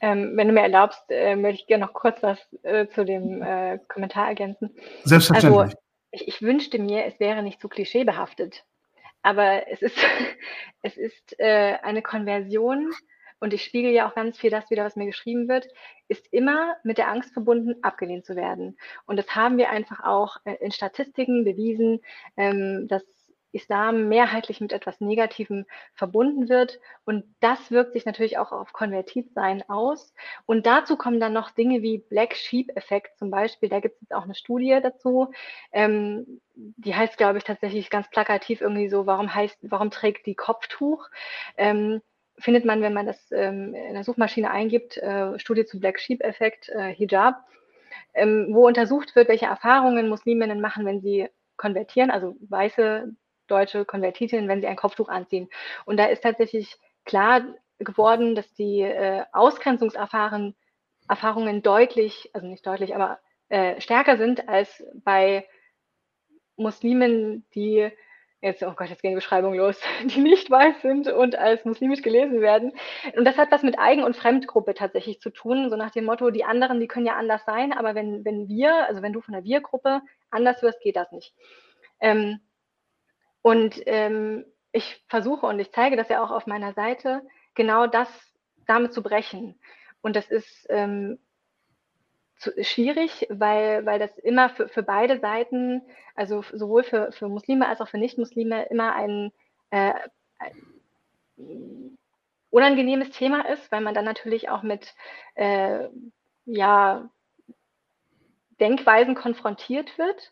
Ähm, 0.01 0.31
wenn 0.35 0.47
du 0.47 0.53
mir 0.53 0.61
erlaubst, 0.61 1.03
äh, 1.09 1.35
möchte 1.35 1.61
ich 1.61 1.67
gerne 1.67 1.85
noch 1.85 1.93
kurz 1.93 2.23
was 2.23 2.39
äh, 2.63 2.87
zu 2.87 3.05
dem 3.05 3.43
äh, 3.43 3.77
Kommentar 3.87 4.27
ergänzen. 4.27 4.71
Selbstverständlich. 5.03 5.61
Also, 5.61 5.75
ich, 6.11 6.27
ich, 6.27 6.41
wünschte 6.41 6.79
mir, 6.79 7.05
es 7.05 7.19
wäre 7.19 7.43
nicht 7.43 7.61
so 7.61 7.67
klischeebehaftet. 7.67 8.65
Aber 9.21 9.67
es 9.71 9.83
ist, 9.83 9.95
es 10.81 10.97
ist 10.97 11.39
äh, 11.39 11.75
eine 11.83 12.01
Konversion 12.01 12.91
und 13.43 13.53
ich 13.53 13.65
spiegel 13.65 13.91
ja 13.91 14.07
auch 14.07 14.15
ganz 14.15 14.37
viel 14.37 14.51
das 14.51 14.71
wieder, 14.71 14.85
was 14.85 14.95
mir 14.95 15.05
geschrieben 15.05 15.49
wird, 15.49 15.67
ist 16.07 16.31
immer 16.31 16.77
mit 16.83 16.97
der 16.97 17.09
Angst 17.09 17.33
verbunden, 17.33 17.75
abgelehnt 17.81 18.25
zu 18.25 18.37
werden. 18.37 18.77
Und 19.05 19.17
das 19.17 19.35
haben 19.35 19.57
wir 19.57 19.69
einfach 19.69 20.01
auch 20.01 20.37
äh, 20.45 20.55
in 20.61 20.71
Statistiken 20.71 21.43
bewiesen, 21.43 21.99
ähm, 22.37 22.87
dass 22.87 23.03
Islam 23.51 24.07
mehrheitlich 24.07 24.61
mit 24.61 24.71
etwas 24.71 25.01
Negativem 25.01 25.65
verbunden 25.93 26.47
wird. 26.47 26.79
Und 27.03 27.25
das 27.41 27.69
wirkt 27.69 27.91
sich 27.91 28.05
natürlich 28.05 28.37
auch 28.37 28.53
auf 28.53 28.71
Konvertitsein 28.71 29.67
aus. 29.69 30.13
Und 30.45 30.65
dazu 30.65 30.95
kommen 30.95 31.19
dann 31.19 31.33
noch 31.33 31.51
Dinge 31.51 31.81
wie 31.81 31.97
Black 31.97 32.35
Sheep-Effekt 32.35 33.17
zum 33.17 33.29
Beispiel. 33.29 33.67
Da 33.67 33.81
gibt 33.81 33.95
es 33.95 34.01
jetzt 34.03 34.13
auch 34.13 34.23
eine 34.23 34.35
Studie 34.35 34.79
dazu. 34.81 35.33
Ähm, 35.73 36.39
die 36.55 36.95
heißt, 36.95 37.17
glaube 37.17 37.39
ich, 37.39 37.43
tatsächlich 37.43 37.89
ganz 37.89 38.09
plakativ 38.09 38.61
irgendwie 38.61 38.87
so, 38.87 39.05
warum 39.05 39.35
heißt, 39.35 39.57
warum 39.63 39.91
trägt 39.91 40.27
die 40.27 40.35
Kopftuch? 40.35 41.09
Ähm, 41.57 42.01
findet 42.43 42.65
man, 42.65 42.81
wenn 42.81 42.93
man 42.93 43.05
das 43.05 43.31
ähm, 43.31 43.73
in 43.73 43.93
der 43.93 44.03
Suchmaschine 44.03 44.51
eingibt, 44.51 44.97
äh, 44.97 45.39
Studie 45.39 45.65
zu 45.65 45.79
Black 45.79 45.99
Sheep-Effekt, 45.99 46.69
äh, 46.69 46.93
Hijab, 46.93 47.45
ähm, 48.13 48.49
wo 48.51 48.67
untersucht 48.67 49.15
wird, 49.15 49.29
welche 49.29 49.45
Erfahrungen 49.45 50.09
Musliminnen 50.09 50.61
machen, 50.61 50.85
wenn 50.85 51.01
sie 51.01 51.29
konvertieren, 51.57 52.11
also 52.11 52.35
weiße 52.49 53.13
deutsche 53.47 53.85
Konvertitinnen, 53.85 54.47
wenn 54.47 54.61
sie 54.61 54.67
ein 54.67 54.75
Kopftuch 54.75 55.09
anziehen. 55.09 55.49
Und 55.85 55.97
da 55.97 56.05
ist 56.05 56.21
tatsächlich 56.23 56.77
klar 57.05 57.43
geworden, 57.79 58.35
dass 58.35 58.53
die 58.53 58.81
äh, 58.81 59.23
Ausgrenzungserfahrungen 59.31 60.55
Erfahrungen 61.09 61.61
deutlich, 61.61 62.29
also 62.33 62.47
nicht 62.47 62.65
deutlich, 62.65 62.95
aber 62.95 63.19
äh, 63.49 63.79
stärker 63.81 64.17
sind 64.17 64.47
als 64.47 64.83
bei 65.03 65.45
Muslimen, 66.55 67.45
die 67.55 67.91
jetzt, 68.43 68.61
oh 68.61 68.73
Gott, 68.75 68.89
jetzt 68.89 69.01
gehen 69.01 69.11
die 69.11 69.15
Beschreibungen 69.15 69.57
los, 69.57 69.79
die 70.03 70.19
nicht 70.19 70.51
weiß 70.51 70.81
sind 70.81 71.07
und 71.07 71.35
als 71.35 71.65
muslimisch 71.65 72.01
gelesen 72.01 72.41
werden. 72.41 72.73
Und 73.15 73.25
das 73.25 73.37
hat 73.37 73.51
was 73.51 73.63
mit 73.63 73.79
Eigen- 73.79 74.03
und 74.03 74.17
Fremdgruppe 74.17 74.73
tatsächlich 74.73 75.21
zu 75.21 75.29
tun, 75.29 75.69
so 75.69 75.75
nach 75.75 75.91
dem 75.91 76.05
Motto, 76.05 76.29
die 76.29 76.43
anderen, 76.43 76.79
die 76.79 76.87
können 76.87 77.05
ja 77.05 77.15
anders 77.15 77.43
sein, 77.45 77.73
aber 77.73 77.95
wenn, 77.95 78.25
wenn 78.25 78.47
wir, 78.47 78.87
also 78.87 79.01
wenn 79.01 79.13
du 79.13 79.21
von 79.21 79.33
der 79.33 79.43
Wir-Gruppe 79.43 80.01
anders 80.29 80.61
wirst, 80.61 80.81
geht 80.81 80.97
das 80.97 81.11
nicht. 81.11 81.33
Ähm, 81.99 82.41
und 83.41 83.81
ähm, 83.85 84.45
ich 84.71 85.03
versuche 85.07 85.45
und 85.45 85.59
ich 85.59 85.71
zeige 85.71 85.95
das 85.95 86.09
ja 86.09 86.23
auch 86.23 86.31
auf 86.31 86.47
meiner 86.47 86.73
Seite, 86.73 87.21
genau 87.55 87.87
das 87.87 88.09
damit 88.65 88.93
zu 88.93 89.01
brechen. 89.01 89.59
Und 90.01 90.15
das 90.15 90.29
ist 90.29 90.65
ähm, 90.69 91.19
zu, 92.43 92.51
schwierig, 92.63 93.27
weil, 93.29 93.85
weil 93.85 93.99
das 93.99 94.17
immer 94.19 94.49
für, 94.49 94.67
für 94.67 94.83
beide 94.83 95.19
Seiten, 95.19 95.81
also 96.15 96.43
sowohl 96.51 96.83
für, 96.83 97.11
für 97.11 97.29
Muslime 97.29 97.67
als 97.67 97.81
auch 97.81 97.87
für 97.87 97.97
Nicht-Muslime, 97.97 98.65
immer 98.65 98.93
ein, 98.95 99.31
äh, 99.71 99.93
ein 100.39 101.97
unangenehmes 102.49 103.11
Thema 103.11 103.47
ist, 103.49 103.71
weil 103.71 103.81
man 103.81 103.95
dann 103.95 104.05
natürlich 104.05 104.49
auch 104.49 104.61
mit 104.61 104.93
äh, 105.35 105.87
ja, 106.45 107.09
Denkweisen 108.59 109.15
konfrontiert 109.15 109.97
wird. 109.97 110.31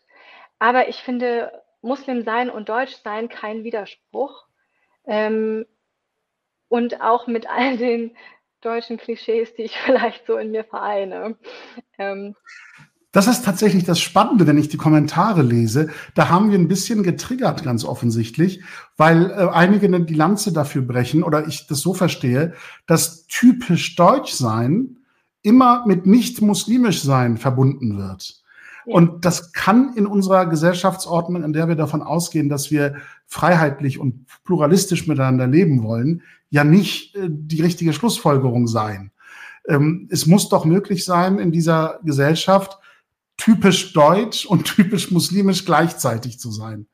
Aber 0.58 0.88
ich 0.88 1.02
finde 1.02 1.62
Muslim 1.80 2.22
sein 2.22 2.50
und 2.50 2.68
Deutsch 2.68 2.94
sein 3.02 3.28
kein 3.28 3.64
Widerspruch. 3.64 4.46
Ähm, 5.06 5.66
und 6.68 7.00
auch 7.00 7.26
mit 7.26 7.48
all 7.50 7.76
den 7.76 8.16
deutschen 8.62 8.96
Klischees, 8.96 9.54
die 9.54 9.62
ich 9.62 9.76
vielleicht 9.84 10.26
so 10.26 10.36
in 10.36 10.50
mir 10.50 10.64
vereine. 10.64 11.36
Ähm, 12.02 12.34
das 13.12 13.26
ist 13.26 13.44
tatsächlich 13.44 13.84
das 13.84 14.00
Spannende, 14.00 14.46
wenn 14.46 14.56
ich 14.56 14.70
die 14.70 14.78
Kommentare 14.78 15.42
lese. 15.42 15.90
Da 16.14 16.30
haben 16.30 16.50
wir 16.50 16.58
ein 16.58 16.68
bisschen 16.68 17.02
getriggert, 17.02 17.62
ganz 17.62 17.84
offensichtlich, 17.84 18.62
weil 18.96 19.30
äh, 19.30 19.48
einige 19.52 19.88
die 20.04 20.14
Lanze 20.14 20.52
dafür 20.52 20.80
brechen 20.80 21.22
oder 21.22 21.46
ich 21.46 21.66
das 21.66 21.80
so 21.80 21.92
verstehe, 21.92 22.54
dass 22.86 23.26
typisch 23.26 23.96
Deutsch 23.96 24.32
sein 24.32 24.96
immer 25.42 25.86
mit 25.86 26.06
nicht 26.06 26.40
muslimisch 26.40 27.02
sein 27.02 27.36
verbunden 27.36 27.98
wird. 27.98 28.42
Und 28.84 29.24
das 29.24 29.52
kann 29.52 29.94
in 29.94 30.06
unserer 30.06 30.46
Gesellschaftsordnung, 30.46 31.44
in 31.44 31.52
der 31.52 31.68
wir 31.68 31.76
davon 31.76 32.02
ausgehen, 32.02 32.48
dass 32.48 32.70
wir 32.70 32.96
freiheitlich 33.26 33.98
und 33.98 34.26
pluralistisch 34.44 35.06
miteinander 35.06 35.46
leben 35.46 35.82
wollen, 35.82 36.22
ja 36.50 36.64
nicht 36.64 37.14
äh, 37.16 37.28
die 37.30 37.62
richtige 37.62 37.92
Schlussfolgerung 37.92 38.66
sein. 38.66 39.11
Ähm, 39.68 40.08
es 40.10 40.26
muss 40.26 40.48
doch 40.48 40.64
möglich 40.64 41.04
sein, 41.04 41.38
in 41.38 41.52
dieser 41.52 42.00
Gesellschaft 42.04 42.78
typisch 43.36 43.92
deutsch 43.92 44.46
und 44.46 44.64
typisch 44.76 45.10
muslimisch 45.10 45.64
gleichzeitig 45.64 46.38
zu 46.38 46.50
sein. 46.50 46.86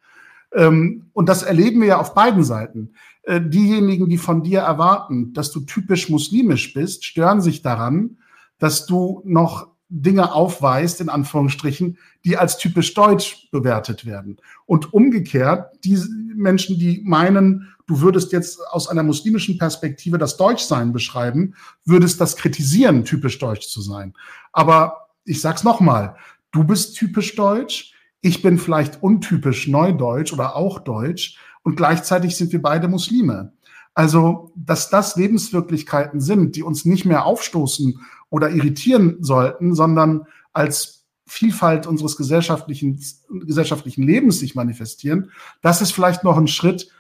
Ähm, 0.52 1.10
und 1.12 1.28
das 1.28 1.42
erleben 1.42 1.80
wir 1.80 1.88
ja 1.88 1.98
auf 1.98 2.14
beiden 2.14 2.44
Seiten. 2.44 2.94
Äh, 3.22 3.40
diejenigen, 3.42 4.08
die 4.08 4.18
von 4.18 4.42
dir 4.42 4.60
erwarten, 4.60 5.32
dass 5.34 5.50
du 5.50 5.60
typisch 5.60 6.08
muslimisch 6.08 6.72
bist, 6.72 7.04
stören 7.04 7.40
sich 7.40 7.62
daran, 7.62 8.18
dass 8.58 8.86
du 8.86 9.22
noch 9.24 9.68
Dinge 9.90 10.32
aufweist, 10.32 11.00
in 11.00 11.08
Anführungsstrichen, 11.08 11.98
die 12.24 12.36
als 12.36 12.58
typisch 12.58 12.92
deutsch 12.94 13.48
bewertet 13.50 14.04
werden. 14.04 14.38
Und 14.66 14.92
umgekehrt, 14.92 15.72
die 15.84 15.98
Menschen, 16.34 16.78
die 16.78 17.02
meinen, 17.04 17.74
du 17.88 18.00
würdest 18.00 18.30
jetzt 18.32 18.60
aus 18.70 18.86
einer 18.86 19.02
muslimischen 19.02 19.58
Perspektive 19.58 20.18
das 20.18 20.36
Deutschsein 20.36 20.92
beschreiben, 20.92 21.54
würdest 21.84 22.20
das 22.20 22.36
kritisieren, 22.36 23.04
typisch 23.04 23.38
deutsch 23.38 23.66
zu 23.66 23.80
sein. 23.80 24.14
Aber 24.52 25.08
ich 25.24 25.40
sag's 25.40 25.64
nochmal, 25.64 26.16
du 26.52 26.62
bist 26.62 26.96
typisch 26.96 27.34
deutsch, 27.34 27.94
ich 28.20 28.42
bin 28.42 28.58
vielleicht 28.58 29.02
untypisch 29.02 29.66
neudeutsch 29.68 30.32
oder 30.32 30.54
auch 30.54 30.78
deutsch 30.80 31.38
und 31.62 31.76
gleichzeitig 31.76 32.36
sind 32.36 32.52
wir 32.52 32.62
beide 32.62 32.88
Muslime. 32.88 33.52
Also, 33.94 34.52
dass 34.54 34.90
das 34.90 35.16
Lebenswirklichkeiten 35.16 36.20
sind, 36.20 36.56
die 36.56 36.62
uns 36.62 36.84
nicht 36.84 37.04
mehr 37.04 37.24
aufstoßen 37.24 38.00
oder 38.30 38.50
irritieren 38.50 39.16
sollten, 39.20 39.74
sondern 39.74 40.26
als 40.52 41.06
Vielfalt 41.26 41.86
unseres 41.86 42.16
gesellschaftlichen, 42.16 43.02
gesellschaftlichen 43.28 44.02
Lebens 44.02 44.38
sich 44.38 44.54
manifestieren, 44.54 45.30
das 45.62 45.82
ist 45.82 45.92
vielleicht 45.92 46.22
noch 46.24 46.36
ein 46.38 46.48
Schritt, 46.48 46.90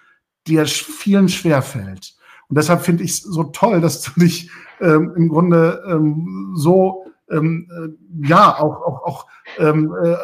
der 0.56 0.66
vielen 0.66 1.28
schwerfällt. 1.28 2.14
Und 2.48 2.56
deshalb 2.56 2.82
finde 2.82 3.04
ich 3.04 3.10
es 3.12 3.22
so 3.22 3.44
toll, 3.44 3.80
dass 3.80 4.02
du 4.02 4.20
dich 4.20 4.50
ähm, 4.80 5.12
im 5.16 5.28
Grunde 5.28 5.82
ähm, 5.88 6.52
so 6.56 7.04
ähm, 7.30 7.68
äh, 7.70 8.28
ja 8.28 8.58
auch 8.58 8.82
auch 8.82 9.02
auch 9.04 9.26
ähm, 9.58 9.94
äh, 10.02 10.16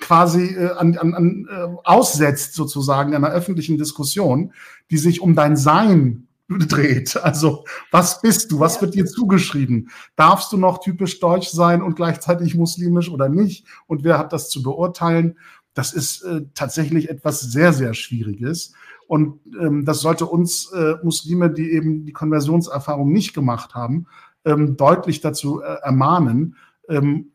quasi 0.00 0.54
äh, 0.54 0.72
an, 0.72 0.96
an, 0.98 1.14
an 1.14 1.48
äh, 1.50 1.76
aussetzt 1.84 2.54
sozusagen 2.54 3.14
einer 3.14 3.30
öffentlichen 3.30 3.78
Diskussion, 3.78 4.52
die 4.90 4.98
sich 4.98 5.20
um 5.20 5.34
dein 5.34 5.56
Sein 5.56 6.26
dreht. 6.48 7.16
Also 7.16 7.64
was 7.90 8.20
bist 8.20 8.50
du? 8.50 8.60
Was 8.60 8.80
wird 8.82 8.94
dir 8.94 9.06
zugeschrieben? 9.06 9.90
Darfst 10.16 10.52
du 10.52 10.56
noch 10.56 10.78
typisch 10.78 11.20
deutsch 11.20 11.48
sein 11.48 11.82
und 11.82 11.96
gleichzeitig 11.96 12.54
muslimisch 12.56 13.08
oder 13.08 13.28
nicht? 13.28 13.66
Und 13.86 14.04
wer 14.04 14.18
hat 14.18 14.32
das 14.32 14.50
zu 14.50 14.62
beurteilen? 14.62 15.38
Das 15.74 15.92
ist 15.92 16.22
äh, 16.22 16.42
tatsächlich 16.54 17.08
etwas 17.08 17.40
sehr, 17.40 17.72
sehr 17.72 17.94
Schwieriges. 17.94 18.72
Und 19.10 19.40
ähm, 19.60 19.84
das 19.84 20.02
sollte 20.02 20.24
uns 20.24 20.70
äh, 20.70 20.94
Muslime, 21.02 21.50
die 21.50 21.72
eben 21.72 22.06
die 22.06 22.12
Konversionserfahrung 22.12 23.10
nicht 23.10 23.34
gemacht 23.34 23.74
haben, 23.74 24.06
ähm, 24.44 24.76
deutlich 24.76 25.20
dazu 25.20 25.60
äh, 25.60 25.78
ermahnen, 25.82 26.54
ähm, 26.88 27.32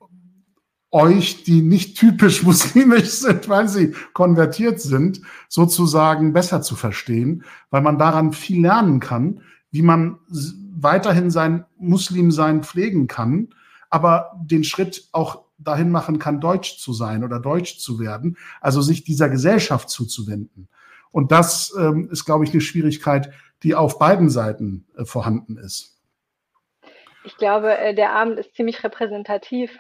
euch, 0.89 1.43
die 1.43 1.61
nicht 1.61 1.97
typisch 1.97 2.43
muslimisch 2.45 3.09
sind, 3.09 3.49
weil 3.49 3.67
sie 3.67 3.93
konvertiert 4.13 4.79
sind, 4.79 5.19
sozusagen 5.49 6.31
besser 6.31 6.61
zu 6.61 6.77
verstehen, 6.77 7.43
weil 7.71 7.81
man 7.81 7.99
daran 7.99 8.31
viel 8.31 8.61
lernen 8.61 9.01
kann, 9.01 9.41
wie 9.69 9.81
man 9.81 10.19
weiterhin 10.77 11.29
sein 11.29 11.65
Muslimsein 11.77 12.63
pflegen 12.63 13.07
kann, 13.07 13.49
aber 13.89 14.31
den 14.41 14.63
Schritt 14.63 15.09
auch 15.11 15.43
dahin 15.57 15.91
machen 15.91 16.19
kann, 16.19 16.39
deutsch 16.39 16.77
zu 16.77 16.93
sein 16.93 17.25
oder 17.25 17.41
deutsch 17.41 17.79
zu 17.79 17.99
werden, 17.99 18.37
also 18.61 18.81
sich 18.81 19.03
dieser 19.03 19.27
Gesellschaft 19.27 19.89
zuzuwenden. 19.89 20.69
Und 21.15 21.31
das 21.31 21.73
ähm, 21.79 22.09
ist, 22.11 22.25
glaube 22.25 22.43
ich, 22.43 22.51
eine 22.51 22.59
Schwierigkeit, 22.59 23.31
die 23.63 23.73
auf 23.73 23.99
beiden 23.99 24.29
Seiten 24.29 24.85
äh, 24.97 25.05
vorhanden 25.05 25.55
ist. 25.55 25.94
Ich 27.25 27.37
glaube, 27.37 27.77
äh, 27.77 27.93
der 27.93 28.11
Abend 28.11 28.39
ist 28.39 28.55
ziemlich 28.55 28.83
repräsentativ 28.83 29.77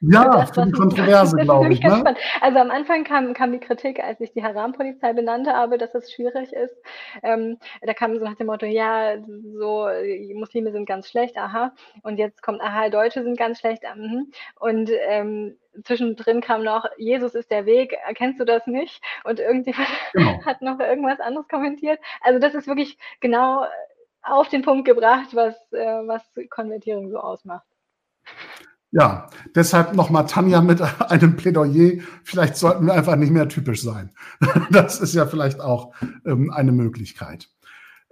ja, 0.00 0.24
das, 0.28 0.50
für 0.50 0.66
die 0.66 0.72
Kontroverse, 0.72 1.36
glaube 1.42 1.72
ich. 1.72 1.80
Ne? 1.82 2.14
Also 2.40 2.58
am 2.58 2.70
Anfang 2.70 3.04
kam, 3.04 3.34
kam 3.34 3.52
die 3.52 3.60
Kritik, 3.60 4.02
als 4.02 4.20
ich 4.20 4.32
die 4.32 4.42
Haram-Polizei 4.42 5.12
benannt 5.12 5.48
habe, 5.48 5.78
dass 5.78 5.94
es 5.94 6.12
schwierig 6.12 6.52
ist. 6.52 6.74
Ähm, 7.22 7.58
da 7.82 7.94
kam 7.94 8.18
so 8.18 8.24
nach 8.24 8.36
dem 8.36 8.46
Motto, 8.46 8.66
ja, 8.66 9.16
so 9.26 9.88
Muslime 10.34 10.72
sind 10.72 10.86
ganz 10.86 11.08
schlecht, 11.08 11.36
aha. 11.36 11.72
Und 12.02 12.18
jetzt 12.18 12.42
kommt, 12.42 12.60
aha, 12.60 12.88
Deutsche 12.88 13.22
sind 13.22 13.38
ganz 13.38 13.60
schlecht. 13.60 13.82
Mhm. 13.94 14.32
Und 14.58 14.90
ähm, 15.08 15.56
zwischendrin 15.84 16.40
kam 16.40 16.62
noch, 16.62 16.84
Jesus 16.96 17.34
ist 17.34 17.50
der 17.50 17.66
Weg, 17.66 17.96
erkennst 18.06 18.40
du 18.40 18.44
das 18.44 18.66
nicht? 18.66 19.02
Und 19.24 19.40
irgendjemand 19.40 19.88
genau. 20.12 20.40
hat 20.44 20.62
noch 20.62 20.78
irgendwas 20.80 21.20
anderes 21.20 21.48
kommentiert. 21.48 22.00
Also 22.20 22.38
das 22.38 22.54
ist 22.54 22.66
wirklich 22.66 22.98
genau 23.20 23.64
auf 24.22 24.48
den 24.48 24.62
Punkt 24.62 24.86
gebracht, 24.86 25.28
was, 25.32 25.54
äh, 25.72 26.06
was 26.06 26.22
Konvertierung 26.50 27.10
so 27.10 27.18
ausmacht. 27.18 27.66
Ja, 28.92 29.30
deshalb 29.54 29.94
nochmal 29.94 30.26
Tanja 30.26 30.60
mit 30.60 30.80
einem 31.00 31.36
Plädoyer. 31.36 32.02
Vielleicht 32.24 32.56
sollten 32.56 32.86
wir 32.86 32.94
einfach 32.94 33.16
nicht 33.16 33.32
mehr 33.32 33.48
typisch 33.48 33.82
sein. 33.82 34.12
Das 34.70 35.00
ist 35.00 35.14
ja 35.14 35.26
vielleicht 35.26 35.60
auch 35.60 35.92
ähm, 36.24 36.50
eine 36.50 36.72
Möglichkeit. 36.72 37.48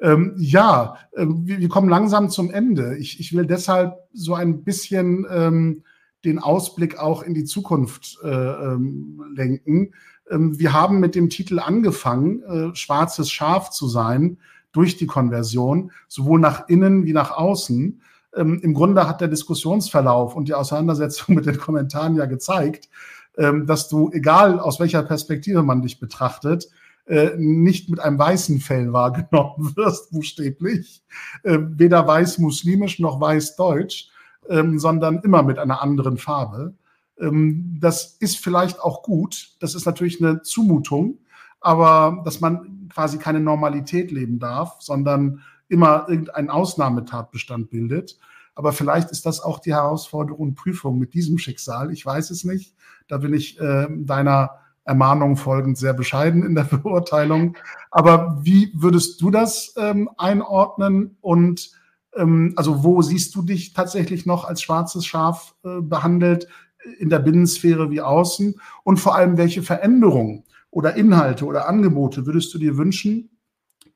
Ähm, 0.00 0.34
ja, 0.38 0.96
äh, 1.12 1.26
wir, 1.26 1.58
wir, 1.58 1.68
kommen 1.68 1.88
langsam 1.88 2.30
zum 2.30 2.50
Ende. 2.50 2.96
Ich, 2.98 3.18
ich 3.18 3.34
will 3.34 3.46
deshalb 3.46 3.96
so 4.12 4.34
ein 4.34 4.62
bisschen 4.62 5.26
ähm, 5.28 5.82
den 6.24 6.38
Ausblick 6.38 6.98
auch 6.98 7.22
in 7.22 7.34
die 7.34 7.44
Zukunft 7.44 8.18
äh, 8.22 8.28
ähm, 8.28 9.24
lenken. 9.34 9.94
Ähm, 10.30 10.58
wir 10.58 10.72
haben 10.72 11.00
mit 11.00 11.16
dem 11.16 11.30
Titel 11.30 11.58
angefangen, 11.58 12.42
äh, 12.42 12.76
schwarzes 12.76 13.30
Schaf 13.30 13.70
zu 13.70 13.88
sein 13.88 14.38
durch 14.72 14.96
die 14.96 15.06
Konversion, 15.06 15.92
sowohl 16.08 16.40
nach 16.40 16.68
innen 16.68 17.04
wie 17.04 17.12
nach 17.12 17.30
außen 17.30 18.00
ähm, 18.34 18.60
im 18.62 18.74
Grunde 18.74 19.08
hat 19.08 19.20
der 19.20 19.28
Diskussionsverlauf 19.28 20.34
und 20.34 20.48
die 20.48 20.54
Auseinandersetzung 20.54 21.34
mit 21.34 21.46
den 21.46 21.58
Kommentaren 21.58 22.16
ja 22.16 22.26
gezeigt, 22.26 22.88
ähm, 23.36 23.66
dass 23.66 23.88
du, 23.88 24.10
egal 24.12 24.60
aus 24.60 24.80
welcher 24.80 25.02
Perspektive 25.02 25.62
man 25.62 25.82
dich 25.82 26.00
betrachtet, 26.00 26.68
äh, 27.06 27.30
nicht 27.36 27.88
mit 27.88 28.00
einem 28.00 28.18
weißen 28.18 28.60
Fell 28.60 28.92
wahrgenommen 28.92 29.76
wirst, 29.76 30.10
buchstäblich. 30.10 31.02
Äh, 31.42 31.58
weder 31.60 32.06
weiß 32.06 32.38
muslimisch 32.38 32.98
noch 32.98 33.20
weiß 33.20 33.56
deutsch, 33.56 34.10
ähm, 34.48 34.78
sondern 34.78 35.20
immer 35.20 35.42
mit 35.42 35.58
einer 35.58 35.82
anderen 35.82 36.18
Farbe. 36.18 36.74
Ähm, 37.18 37.78
das 37.80 38.16
ist 38.20 38.38
vielleicht 38.38 38.80
auch 38.80 39.02
gut. 39.02 39.56
Das 39.60 39.74
ist 39.74 39.86
natürlich 39.86 40.22
eine 40.22 40.42
Zumutung, 40.42 41.18
aber 41.60 42.22
dass 42.24 42.40
man 42.40 42.77
quasi 42.88 43.18
keine 43.18 43.40
Normalität 43.40 44.10
leben 44.10 44.38
darf, 44.38 44.80
sondern 44.80 45.40
immer 45.68 46.06
irgendein 46.08 46.50
Ausnahmetatbestand 46.50 47.70
bildet. 47.70 48.18
Aber 48.54 48.72
vielleicht 48.72 49.10
ist 49.10 49.24
das 49.24 49.40
auch 49.40 49.60
die 49.60 49.74
Herausforderung 49.74 50.48
und 50.48 50.54
Prüfung 50.56 50.98
mit 50.98 51.14
diesem 51.14 51.38
Schicksal. 51.38 51.92
Ich 51.92 52.04
weiß 52.04 52.30
es 52.30 52.42
nicht. 52.42 52.74
Da 53.06 53.18
bin 53.18 53.32
ich 53.32 53.60
äh, 53.60 53.86
deiner 53.88 54.50
Ermahnung 54.84 55.36
folgend 55.36 55.78
sehr 55.78 55.92
bescheiden 55.92 56.44
in 56.44 56.54
der 56.54 56.64
Beurteilung. 56.82 57.56
Aber 57.90 58.40
wie 58.42 58.72
würdest 58.74 59.20
du 59.20 59.30
das 59.30 59.74
ähm, 59.76 60.10
einordnen? 60.16 61.16
Und 61.20 61.70
ähm, 62.16 62.54
also 62.56 62.82
wo 62.82 63.00
siehst 63.02 63.34
du 63.36 63.42
dich 63.42 63.74
tatsächlich 63.74 64.26
noch 64.26 64.44
als 64.44 64.62
schwarzes 64.62 65.06
Schaf 65.06 65.54
äh, 65.62 65.80
behandelt, 65.80 66.48
in 66.98 67.10
der 67.10 67.18
Binnensphäre 67.18 67.90
wie 67.90 68.00
außen? 68.00 68.60
Und 68.82 68.98
vor 68.98 69.14
allem, 69.14 69.36
welche 69.36 69.62
Veränderungen 69.62 70.44
oder 70.70 70.94
Inhalte 70.94 71.44
oder 71.44 71.68
Angebote 71.68 72.26
würdest 72.26 72.52
du 72.54 72.58
dir 72.58 72.76
wünschen 72.76 73.38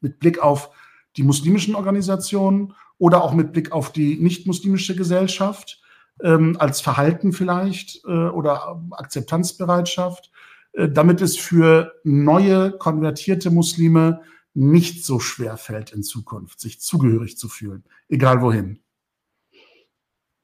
mit 0.00 0.18
Blick 0.18 0.38
auf 0.38 0.70
die 1.16 1.22
muslimischen 1.22 1.74
Organisationen 1.74 2.74
oder 2.98 3.22
auch 3.22 3.34
mit 3.34 3.52
Blick 3.52 3.72
auf 3.72 3.92
die 3.92 4.16
nicht-muslimische 4.16 4.96
Gesellschaft 4.96 5.82
ähm, 6.22 6.56
als 6.58 6.80
Verhalten 6.80 7.32
vielleicht 7.32 8.04
äh, 8.04 8.28
oder 8.28 8.82
Akzeptanzbereitschaft, 8.92 10.30
äh, 10.72 10.88
damit 10.88 11.20
es 11.20 11.36
für 11.36 11.94
neue 12.04 12.72
konvertierte 12.72 13.50
Muslime 13.50 14.22
nicht 14.54 15.04
so 15.04 15.18
schwer 15.18 15.56
fällt 15.56 15.92
in 15.92 16.02
Zukunft, 16.02 16.60
sich 16.60 16.80
zugehörig 16.80 17.38
zu 17.38 17.48
fühlen, 17.48 17.84
egal 18.08 18.42
wohin. 18.42 18.82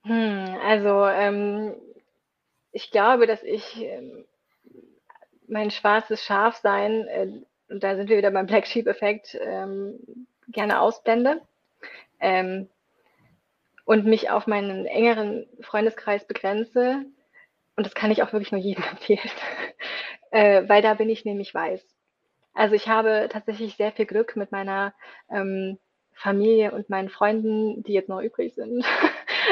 Hm, 0.04 0.56
also 0.66 1.04
ähm, 1.06 1.74
ich 2.72 2.90
glaube, 2.90 3.26
dass 3.26 3.42
ich 3.42 3.82
äh, 3.82 4.24
mein 5.48 5.70
schwarzes 5.70 6.22
Schafsein, 6.22 7.06
äh, 7.08 7.28
und 7.68 7.82
da 7.82 7.96
sind 7.96 8.08
wir 8.08 8.16
wieder 8.16 8.30
beim 8.30 8.46
Black 8.46 8.66
Sheep-Effekt, 8.66 9.38
ähm, 9.40 10.26
gerne 10.48 10.80
ausblende 10.80 11.42
ähm, 12.20 12.68
und 13.84 14.06
mich 14.06 14.30
auf 14.30 14.46
meinen 14.46 14.86
engeren 14.86 15.46
Freundeskreis 15.60 16.26
begrenze. 16.26 17.04
Und 17.76 17.86
das 17.86 17.94
kann 17.94 18.10
ich 18.10 18.22
auch 18.22 18.32
wirklich 18.32 18.52
nur 18.52 18.60
jedem 18.60 18.84
empfehlen, 18.90 19.30
äh, 20.30 20.68
weil 20.68 20.82
da 20.82 20.94
bin 20.94 21.10
ich 21.10 21.24
nämlich 21.24 21.54
weiß. 21.54 21.84
Also 22.54 22.74
ich 22.74 22.88
habe 22.88 23.28
tatsächlich 23.30 23.76
sehr 23.76 23.92
viel 23.92 24.06
Glück 24.06 24.34
mit 24.34 24.50
meiner 24.50 24.92
ähm, 25.30 25.78
Familie 26.12 26.72
und 26.72 26.90
meinen 26.90 27.08
Freunden, 27.08 27.84
die 27.84 27.92
jetzt 27.92 28.08
noch 28.08 28.20
übrig 28.20 28.54
sind, 28.54 28.84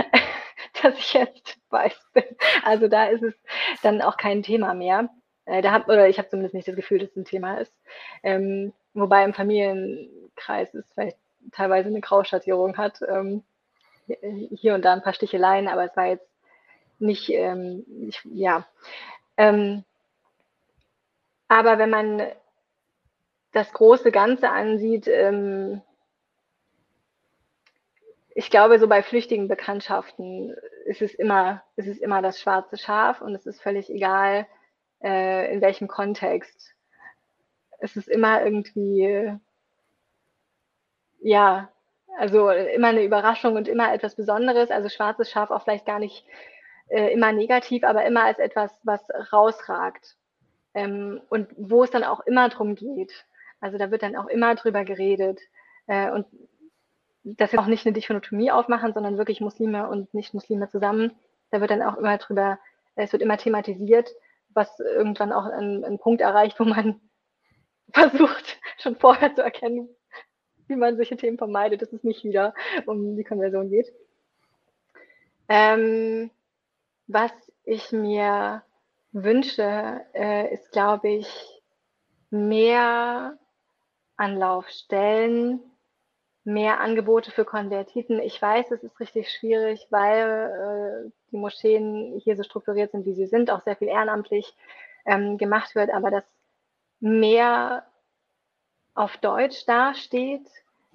dass 0.82 0.98
ich 0.98 1.12
jetzt 1.12 1.58
weiß 1.70 1.96
bin. 2.14 2.24
Also 2.64 2.88
da 2.88 3.04
ist 3.06 3.22
es 3.22 3.34
dann 3.82 4.02
auch 4.02 4.16
kein 4.16 4.42
Thema 4.42 4.74
mehr. 4.74 5.08
Äh, 5.46 5.62
da 5.62 5.72
hab, 5.72 5.88
oder 5.88 6.08
ich 6.08 6.18
habe 6.18 6.28
zumindest 6.28 6.54
nicht 6.54 6.68
das 6.68 6.76
Gefühl, 6.76 6.98
dass 6.98 7.10
es 7.10 7.16
ein 7.16 7.24
Thema 7.24 7.58
ist. 7.58 7.72
Ähm, 8.22 8.72
wobei 8.94 9.24
im 9.24 9.34
Familienkreis 9.34 10.74
es 10.74 10.84
vielleicht 10.92 11.16
teilweise 11.52 11.88
eine 11.88 12.00
Grauschattierung 12.00 12.76
hat. 12.76 13.00
Ähm, 13.02 13.42
hier 14.54 14.74
und 14.74 14.84
da 14.84 14.92
ein 14.92 15.02
paar 15.02 15.14
Sticheleien, 15.14 15.68
aber 15.68 15.84
es 15.84 15.96
war 15.96 16.06
jetzt 16.06 16.28
nicht, 16.98 17.30
ähm, 17.30 17.84
ich, 18.08 18.20
ja. 18.24 18.66
Ähm, 19.36 19.84
aber 21.48 21.78
wenn 21.78 21.90
man 21.90 22.22
das 23.52 23.72
große 23.72 24.10
Ganze 24.10 24.50
ansieht, 24.50 25.06
ähm, 25.08 25.82
ich 28.34 28.50
glaube, 28.50 28.78
so 28.78 28.86
bei 28.86 29.02
flüchtigen 29.02 29.48
Bekanntschaften 29.48 30.54
ist 30.84 31.00
es 31.00 31.14
immer, 31.14 31.62
ist 31.76 31.88
es 31.88 31.98
immer 31.98 32.20
das 32.20 32.40
schwarze 32.40 32.76
Schaf 32.76 33.22
und 33.22 33.34
es 33.34 33.46
ist 33.46 33.62
völlig 33.62 33.88
egal, 33.88 34.46
äh, 35.02 35.52
in 35.52 35.60
welchem 35.60 35.88
Kontext. 35.88 36.74
Es 37.78 37.96
ist 37.96 38.08
immer 38.08 38.44
irgendwie, 38.44 39.38
ja, 41.20 41.68
also 42.18 42.50
immer 42.50 42.88
eine 42.88 43.04
Überraschung 43.04 43.56
und 43.56 43.68
immer 43.68 43.92
etwas 43.92 44.14
Besonderes. 44.14 44.70
Also 44.70 44.88
schwarzes 44.88 45.30
Schaf 45.30 45.50
auch 45.50 45.62
vielleicht 45.64 45.86
gar 45.86 45.98
nicht 45.98 46.24
äh, 46.88 47.12
immer 47.12 47.32
negativ, 47.32 47.84
aber 47.84 48.04
immer 48.04 48.24
als 48.24 48.38
etwas, 48.38 48.72
was 48.82 49.02
rausragt. 49.32 50.16
Ähm, 50.74 51.20
und 51.28 51.48
wo 51.56 51.84
es 51.84 51.90
dann 51.90 52.04
auch 52.04 52.20
immer 52.20 52.48
drum 52.48 52.74
geht. 52.74 53.26
Also 53.60 53.78
da 53.78 53.90
wird 53.90 54.02
dann 54.02 54.16
auch 54.16 54.26
immer 54.26 54.54
drüber 54.54 54.84
geredet. 54.84 55.40
Äh, 55.86 56.10
und 56.10 56.26
dass 57.24 57.52
wir 57.52 57.60
auch 57.60 57.66
nicht 57.66 57.84
eine 57.86 57.92
Dichotomie 57.92 58.52
aufmachen, 58.52 58.92
sondern 58.92 59.18
wirklich 59.18 59.40
Muslime 59.40 59.88
und 59.88 60.12
Nicht-Muslime 60.14 60.68
zusammen. 60.68 61.12
Da 61.50 61.60
wird 61.60 61.70
dann 61.70 61.82
auch 61.82 61.96
immer 61.96 62.18
drüber, 62.18 62.58
es 62.94 63.12
wird 63.12 63.22
immer 63.22 63.36
thematisiert, 63.36 64.10
was 64.56 64.80
irgendwann 64.80 65.32
auch 65.32 65.44
einen, 65.44 65.84
einen 65.84 65.98
Punkt 65.98 66.20
erreicht, 66.20 66.58
wo 66.58 66.64
man 66.64 67.00
versucht, 67.92 68.58
schon 68.78 68.96
vorher 68.96 69.34
zu 69.34 69.42
erkennen, 69.42 69.88
wie 70.66 70.76
man 70.76 70.96
solche 70.96 71.16
Themen 71.16 71.38
vermeidet, 71.38 71.82
dass 71.82 71.92
es 71.92 72.02
nicht 72.02 72.24
wieder 72.24 72.54
um 72.86 73.16
die 73.16 73.24
Konversion 73.24 73.70
geht. 73.70 73.92
Ähm, 75.48 76.30
was 77.06 77.32
ich 77.64 77.92
mir 77.92 78.62
wünsche, 79.12 80.00
äh, 80.14 80.52
ist, 80.52 80.72
glaube 80.72 81.08
ich, 81.08 81.62
mehr 82.30 83.38
Anlaufstellen, 84.16 85.60
mehr 86.44 86.80
Angebote 86.80 87.30
für 87.30 87.44
Konvertiten. 87.44 88.20
Ich 88.20 88.40
weiß, 88.40 88.70
es 88.70 88.82
ist 88.82 88.98
richtig 89.00 89.30
schwierig, 89.30 89.86
weil 89.90 91.10
äh, 91.10 91.25
die 91.36 91.40
Moscheen 91.40 92.20
hier 92.24 92.36
so 92.36 92.42
strukturiert 92.42 92.92
sind, 92.92 93.04
wie 93.04 93.14
sie 93.14 93.26
sind, 93.26 93.50
auch 93.50 93.62
sehr 93.62 93.76
viel 93.76 93.88
ehrenamtlich 93.88 94.54
ähm, 95.04 95.36
gemacht 95.38 95.74
wird, 95.74 95.90
aber 95.90 96.10
dass 96.10 96.24
mehr 97.00 97.84
auf 98.94 99.16
Deutsch 99.18 99.66
dasteht, 99.66 100.46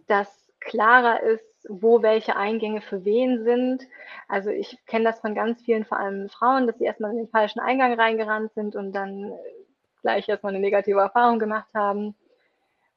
dass 0.08 0.52
klarer 0.60 1.22
ist, 1.22 1.46
wo 1.70 2.02
welche 2.02 2.36
Eingänge 2.36 2.82
für 2.82 3.06
wen 3.06 3.44
sind. 3.44 3.84
Also 4.28 4.50
ich 4.50 4.84
kenne 4.88 5.06
das 5.06 5.20
von 5.20 5.36
ganz 5.36 5.62
vielen, 5.62 5.86
vor 5.86 6.00
allem 6.00 6.30
Frauen, 6.30 6.66
dass 6.66 6.78
sie 6.80 6.86
erstmal 6.86 7.12
in 7.12 7.18
den 7.18 7.28
falschen 7.28 7.60
Eingang 7.60 7.94
reingerannt 7.94 8.52
sind 8.54 8.76
und 8.76 8.94
dann 8.94 9.32
gleich 10.02 10.28
erstmal 10.28 10.54
eine 10.54 10.62
negative 10.62 11.00
Erfahrung 11.00 11.38
gemacht 11.38 11.70
haben. 11.76 12.16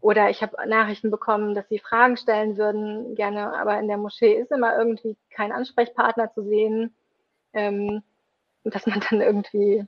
Oder 0.01 0.31
ich 0.31 0.43
habe 0.43 0.57
Nachrichten 0.69 1.11
bekommen, 1.11 1.55
dass 1.55 1.69
sie 1.69 1.79
Fragen 1.79 2.17
stellen 2.17 2.57
würden, 2.57 3.15
gerne, 3.15 3.55
aber 3.55 3.79
in 3.79 3.89
der 3.89 3.97
Moschee 3.99 4.35
ist 4.35 4.53
immer 4.53 4.77
irgendwie 4.77 5.17
kein 5.31 5.53
Ansprechpartner 5.53 6.33
zu 6.33 6.43
sehen. 6.43 6.95
Ähm, 7.55 8.03
dass 8.65 8.87
man 8.87 9.01
dann 9.11 9.21
irgendwie, 9.21 9.85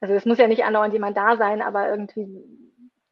also 0.00 0.14
es 0.14 0.24
muss 0.24 0.38
ja 0.38 0.48
nicht 0.48 0.64
andauernd 0.64 0.92
jemand 0.92 1.16
da 1.16 1.36
sein, 1.36 1.62
aber 1.62 1.88
irgendwie 1.88 2.44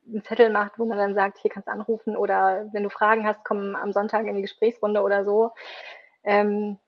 einen 0.08 0.22
Zettel 0.24 0.50
macht, 0.50 0.78
wo 0.78 0.84
man 0.84 0.98
dann 0.98 1.14
sagt, 1.14 1.38
hier 1.38 1.50
kannst 1.50 1.68
du 1.68 1.72
anrufen 1.72 2.16
oder 2.16 2.68
wenn 2.72 2.82
du 2.82 2.90
Fragen 2.90 3.26
hast, 3.26 3.44
komm 3.44 3.74
am 3.74 3.92
Sonntag 3.92 4.26
in 4.26 4.36
die 4.36 4.42
Gesprächsrunde 4.42 5.02
oder 5.02 5.24
so. 5.24 5.52
Ähm, 6.24 6.78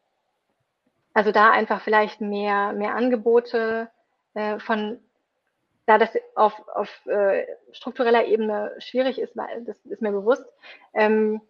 also 1.14 1.32
da 1.32 1.50
einfach 1.50 1.80
vielleicht 1.80 2.20
mehr, 2.20 2.72
mehr 2.72 2.94
Angebote 2.94 3.90
äh, 4.34 4.58
von, 4.60 5.00
da 5.86 5.98
das 5.98 6.10
auf, 6.36 6.54
auf 6.68 7.06
äh, 7.06 7.44
struktureller 7.72 8.26
Ebene 8.26 8.74
schwierig 8.78 9.20
ist, 9.20 9.36
weil 9.36 9.64
das 9.64 9.84
ist 9.86 10.02
mir 10.02 10.12
bewusst, 10.12 10.44
ähm, 10.94 11.40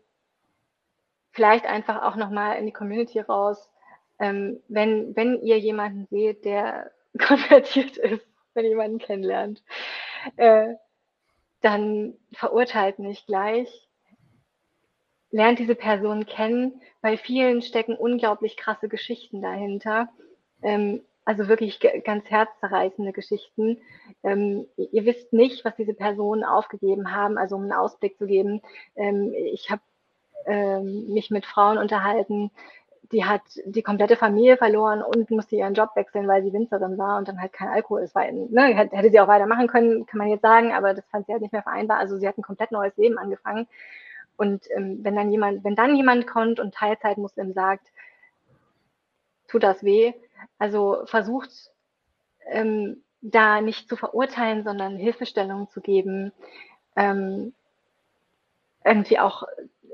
vielleicht 1.32 1.66
einfach 1.66 2.02
auch 2.02 2.16
nochmal 2.16 2.56
in 2.56 2.66
die 2.66 2.72
Community 2.72 3.20
raus, 3.20 3.70
ähm, 4.18 4.60
wenn, 4.68 5.14
wenn 5.16 5.42
ihr 5.42 5.58
jemanden 5.58 6.06
seht, 6.10 6.44
der 6.44 6.90
konvertiert 7.18 7.96
ist, 7.96 8.26
wenn 8.54 8.64
ihr 8.64 8.70
jemanden 8.70 8.98
kennenlernt, 8.98 9.62
äh, 10.36 10.74
dann 11.60 12.14
verurteilt 12.32 12.98
nicht 12.98 13.26
gleich. 13.26 13.88
Lernt 15.30 15.58
diese 15.58 15.74
Person 15.74 16.26
kennen. 16.26 16.80
Bei 17.02 17.16
vielen 17.16 17.62
stecken 17.62 17.94
unglaublich 17.94 18.56
krasse 18.56 18.88
Geschichten 18.88 19.42
dahinter. 19.42 20.08
Ähm, 20.62 21.02
also 21.24 21.46
wirklich 21.46 21.78
ganz 22.04 22.24
herzzerreißende 22.30 23.12
Geschichten. 23.12 23.76
Ähm, 24.22 24.66
ihr 24.76 25.04
wisst 25.04 25.30
nicht, 25.34 25.62
was 25.62 25.76
diese 25.76 25.92
Personen 25.92 26.42
aufgegeben 26.42 27.14
haben, 27.14 27.36
also 27.36 27.56
um 27.56 27.64
einen 27.64 27.74
Ausblick 27.74 28.16
zu 28.16 28.26
geben. 28.26 28.62
Ähm, 28.96 29.34
ich 29.34 29.70
habe 29.70 29.82
ähm, 30.46 31.12
mich 31.12 31.28
mit 31.28 31.44
Frauen 31.44 31.76
unterhalten, 31.76 32.50
die 33.12 33.24
hat 33.24 33.42
die 33.64 33.82
komplette 33.82 34.16
Familie 34.16 34.56
verloren 34.56 35.02
und 35.02 35.30
musste 35.30 35.56
ihren 35.56 35.74
Job 35.74 35.90
wechseln, 35.94 36.28
weil 36.28 36.42
sie 36.42 36.52
Winzerin 36.52 36.98
war 36.98 37.18
und 37.18 37.26
dann 37.28 37.40
halt 37.40 37.52
kein 37.52 37.68
Alkohol 37.68 38.02
ist. 38.02 38.14
Weil, 38.14 38.32
ne, 38.32 38.74
hätte 38.74 39.10
sie 39.10 39.20
auch 39.20 39.28
weitermachen 39.28 39.66
können, 39.66 40.04
kann 40.06 40.18
man 40.18 40.28
jetzt 40.28 40.42
sagen, 40.42 40.72
aber 40.72 40.92
das 40.94 41.06
fand 41.06 41.26
sie 41.26 41.32
halt 41.32 41.42
nicht 41.42 41.52
mehr 41.52 41.62
vereinbar. 41.62 41.98
Also 41.98 42.18
sie 42.18 42.28
hat 42.28 42.36
ein 42.36 42.42
komplett 42.42 42.70
neues 42.70 42.96
Leben 42.96 43.18
angefangen. 43.18 43.66
Und 44.36 44.64
ähm, 44.70 44.98
wenn 45.02 45.16
dann 45.16 45.30
jemand, 45.30 45.64
wenn 45.64 45.74
dann 45.74 45.96
jemand 45.96 46.26
kommt 46.26 46.60
und 46.60 46.74
Teilzeitmuslim 46.74 47.52
sagt, 47.54 47.88
tut 49.48 49.62
das 49.62 49.82
weh, 49.82 50.12
also 50.58 51.02
versucht 51.06 51.50
ähm, 52.46 53.02
da 53.20 53.60
nicht 53.60 53.88
zu 53.88 53.96
verurteilen, 53.96 54.64
sondern 54.64 54.96
Hilfestellungen 54.96 55.68
zu 55.70 55.80
geben, 55.80 56.32
ähm, 56.94 57.54
irgendwie 58.84 59.18
auch 59.18 59.44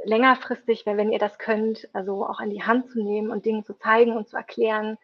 längerfristig, 0.05 0.87
wenn, 0.87 0.97
wenn 0.97 1.13
ihr 1.13 1.19
das 1.19 1.39
könnt, 1.39 1.89
also 1.93 2.27
auch 2.27 2.41
an 2.41 2.51
die 2.51 2.63
Hand 2.63 2.91
zu 2.91 3.03
nehmen 3.03 3.31
und 3.31 3.45
Dinge 3.45 3.65
zu 3.65 3.75
zeigen 3.75 4.17
und 4.17 4.29
zu 4.29 4.37
erklären, 4.37 4.99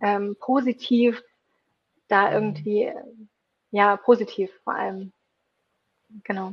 ähm, 0.00 0.36
positiv 0.38 1.22
da 2.08 2.26
mhm. 2.28 2.32
irgendwie, 2.32 2.92
ja, 3.70 3.96
positiv 3.96 4.50
vor 4.62 4.74
allem. 4.74 5.12
Genau. 6.24 6.52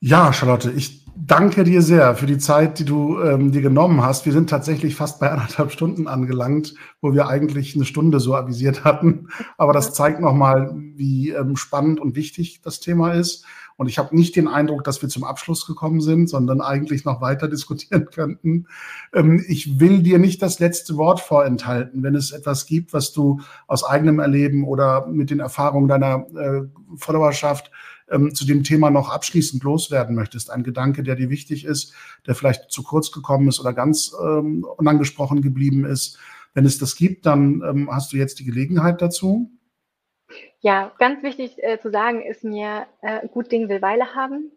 Ja, 0.00 0.32
Charlotte, 0.32 0.70
ich 0.70 1.04
danke 1.16 1.64
dir 1.64 1.82
sehr 1.82 2.14
für 2.14 2.26
die 2.26 2.38
Zeit, 2.38 2.78
die 2.78 2.84
du 2.84 3.20
ähm, 3.20 3.50
dir 3.50 3.62
genommen 3.62 4.02
hast. 4.02 4.26
Wir 4.26 4.32
sind 4.32 4.48
tatsächlich 4.48 4.94
fast 4.94 5.18
bei 5.20 5.30
anderthalb 5.30 5.72
Stunden 5.72 6.06
angelangt, 6.06 6.74
wo 7.00 7.12
wir 7.12 7.28
eigentlich 7.28 7.74
eine 7.74 7.84
Stunde 7.84 8.20
so 8.20 8.34
avisiert 8.34 8.84
hatten. 8.84 9.28
Aber 9.56 9.72
das 9.72 9.94
zeigt 9.94 10.20
nochmal, 10.20 10.72
wie 10.74 11.30
ähm, 11.30 11.56
spannend 11.56 12.00
und 12.00 12.14
wichtig 12.14 12.60
das 12.62 12.80
Thema 12.80 13.12
ist. 13.12 13.44
Und 13.78 13.86
ich 13.86 13.96
habe 13.96 14.14
nicht 14.14 14.34
den 14.34 14.48
Eindruck, 14.48 14.82
dass 14.82 15.00
wir 15.02 15.08
zum 15.08 15.22
Abschluss 15.22 15.64
gekommen 15.64 16.00
sind, 16.00 16.28
sondern 16.28 16.60
eigentlich 16.60 17.04
noch 17.04 17.20
weiter 17.20 17.46
diskutieren 17.48 18.06
könnten. 18.12 18.66
Ähm, 19.14 19.42
ich 19.46 19.78
will 19.78 20.02
dir 20.02 20.18
nicht 20.18 20.42
das 20.42 20.58
letzte 20.58 20.96
Wort 20.96 21.20
vorenthalten. 21.20 22.02
Wenn 22.02 22.16
es 22.16 22.32
etwas 22.32 22.66
gibt, 22.66 22.92
was 22.92 23.12
du 23.12 23.40
aus 23.68 23.84
eigenem 23.84 24.18
Erleben 24.18 24.64
oder 24.64 25.06
mit 25.06 25.30
den 25.30 25.38
Erfahrungen 25.38 25.86
deiner 25.86 26.26
äh, 26.36 26.62
Followerschaft 26.96 27.70
ähm, 28.10 28.34
zu 28.34 28.44
dem 28.46 28.64
Thema 28.64 28.90
noch 28.90 29.10
abschließend 29.10 29.62
loswerden 29.62 30.16
möchtest, 30.16 30.50
ein 30.50 30.64
Gedanke, 30.64 31.04
der 31.04 31.14
dir 31.14 31.30
wichtig 31.30 31.64
ist, 31.64 31.94
der 32.26 32.34
vielleicht 32.34 32.72
zu 32.72 32.82
kurz 32.82 33.12
gekommen 33.12 33.46
ist 33.46 33.60
oder 33.60 33.72
ganz 33.72 34.12
ähm, 34.20 34.66
unangesprochen 34.76 35.40
geblieben 35.40 35.84
ist. 35.84 36.18
Wenn 36.52 36.64
es 36.64 36.78
das 36.78 36.96
gibt, 36.96 37.26
dann 37.26 37.62
ähm, 37.62 37.88
hast 37.92 38.12
du 38.12 38.16
jetzt 38.16 38.40
die 38.40 38.44
Gelegenheit 38.44 39.00
dazu. 39.00 39.52
Ja, 40.60 40.92
ganz 40.98 41.22
wichtig 41.22 41.62
äh, 41.62 41.78
zu 41.78 41.90
sagen 41.90 42.22
ist 42.22 42.44
mir, 42.44 42.86
äh, 43.00 43.26
gut 43.28 43.50
Ding 43.50 43.68
will 43.68 43.82
Weile 43.82 44.14
haben. 44.14 44.52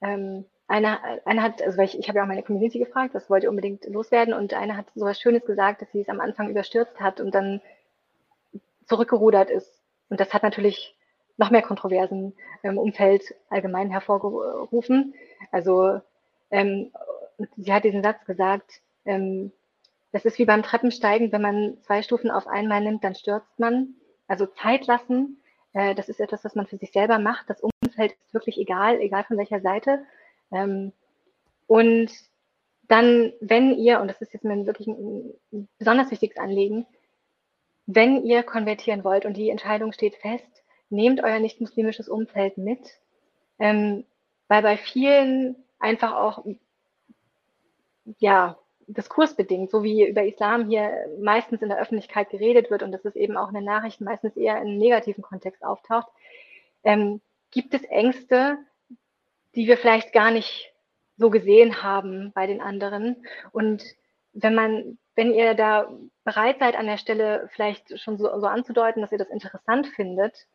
Ähm, 0.00 0.44
einer, 0.66 1.00
einer 1.24 1.42
hat, 1.42 1.62
also 1.62 1.80
ich, 1.80 1.98
ich 1.98 2.08
habe 2.08 2.18
ja 2.18 2.24
auch 2.24 2.28
meine 2.28 2.42
Community 2.42 2.78
gefragt, 2.78 3.14
was 3.14 3.30
wollt 3.30 3.42
ihr 3.42 3.50
unbedingt 3.50 3.86
loswerden 3.86 4.34
und 4.34 4.52
einer 4.52 4.76
hat 4.76 4.86
so 4.94 5.06
was 5.06 5.18
Schönes 5.18 5.44
gesagt, 5.46 5.80
dass 5.80 5.90
sie 5.92 6.02
es 6.02 6.08
am 6.08 6.20
Anfang 6.20 6.50
überstürzt 6.50 7.00
hat 7.00 7.20
und 7.20 7.34
dann 7.34 7.62
zurückgerudert 8.84 9.50
ist. 9.50 9.82
Und 10.10 10.20
das 10.20 10.34
hat 10.34 10.42
natürlich 10.42 10.94
noch 11.38 11.50
mehr 11.50 11.62
Kontroversen 11.62 12.34
im 12.62 12.78
Umfeld 12.78 13.34
allgemein 13.48 13.90
hervorgerufen. 13.90 15.14
Also 15.52 16.00
ähm, 16.50 16.92
sie 17.56 17.72
hat 17.72 17.84
diesen 17.84 18.02
Satz 18.02 18.24
gesagt, 18.26 18.80
ähm, 19.04 19.52
das 20.12 20.24
ist 20.24 20.38
wie 20.38 20.44
beim 20.44 20.62
Treppensteigen, 20.62 21.32
wenn 21.32 21.42
man 21.42 21.78
zwei 21.82 22.02
Stufen 22.02 22.30
auf 22.30 22.46
einmal 22.46 22.82
nimmt, 22.82 23.04
dann 23.04 23.14
stürzt 23.14 23.58
man. 23.58 23.94
Also 24.28 24.46
Zeit 24.46 24.86
lassen, 24.86 25.42
äh, 25.72 25.94
das 25.94 26.08
ist 26.08 26.20
etwas, 26.20 26.44
was 26.44 26.54
man 26.54 26.66
für 26.66 26.76
sich 26.76 26.92
selber 26.92 27.18
macht. 27.18 27.50
Das 27.50 27.60
Umfeld 27.60 28.12
ist 28.24 28.34
wirklich 28.34 28.58
egal, 28.58 29.00
egal 29.00 29.24
von 29.24 29.36
welcher 29.36 29.60
Seite. 29.60 30.04
Ähm, 30.52 30.92
und 31.66 32.10
dann, 32.88 33.32
wenn 33.40 33.74
ihr, 33.74 34.00
und 34.00 34.08
das 34.08 34.20
ist 34.20 34.32
jetzt 34.32 34.44
mir 34.44 34.66
wirklich 34.66 34.88
ein, 34.88 35.34
ein 35.52 35.68
besonders 35.78 36.10
wichtiges 36.10 36.38
Anliegen, 36.38 36.86
wenn 37.86 38.24
ihr 38.24 38.42
konvertieren 38.42 39.04
wollt 39.04 39.24
und 39.24 39.36
die 39.36 39.50
Entscheidung 39.50 39.92
steht 39.92 40.16
fest, 40.16 40.62
nehmt 40.90 41.22
euer 41.22 41.38
nicht-muslimisches 41.38 42.08
Umfeld 42.08 42.58
mit, 42.58 42.80
ähm, 43.58 44.04
weil 44.48 44.62
bei 44.62 44.76
vielen 44.76 45.56
einfach 45.78 46.14
auch 46.14 46.44
ja 48.18 48.58
diskursbedingt, 48.88 49.70
so 49.70 49.82
wie 49.82 50.08
über 50.08 50.24
Islam 50.24 50.68
hier 50.68 51.06
meistens 51.20 51.62
in 51.62 51.68
der 51.68 51.78
Öffentlichkeit 51.78 52.30
geredet 52.30 52.70
wird 52.70 52.82
und 52.82 52.90
dass 52.92 53.04
es 53.04 53.16
eben 53.16 53.36
auch 53.36 53.48
in 53.48 53.54
den 53.54 53.64
Nachrichten 53.64 54.04
meistens 54.04 54.36
eher 54.36 54.60
in 54.62 54.78
negativen 54.78 55.22
Kontext 55.22 55.62
auftaucht, 55.62 56.08
ähm, 56.84 57.20
gibt 57.50 57.74
es 57.74 57.82
Ängste, 57.84 58.58
die 59.54 59.66
wir 59.66 59.76
vielleicht 59.76 60.12
gar 60.12 60.30
nicht 60.30 60.72
so 61.16 61.30
gesehen 61.30 61.82
haben 61.82 62.32
bei 62.34 62.46
den 62.46 62.60
anderen. 62.60 63.16
Und 63.52 63.82
wenn 64.32 64.54
man, 64.54 64.98
wenn 65.14 65.34
ihr 65.34 65.54
da 65.54 65.90
bereit 66.24 66.58
seid, 66.58 66.76
an 66.76 66.86
der 66.86 66.98
Stelle 66.98 67.48
vielleicht 67.52 68.00
schon 68.00 68.18
so, 68.18 68.24
so 68.40 68.46
anzudeuten, 68.46 69.02
dass 69.02 69.12
ihr 69.12 69.18
das 69.18 69.28
interessant 69.28 69.86
findet, 69.88 70.46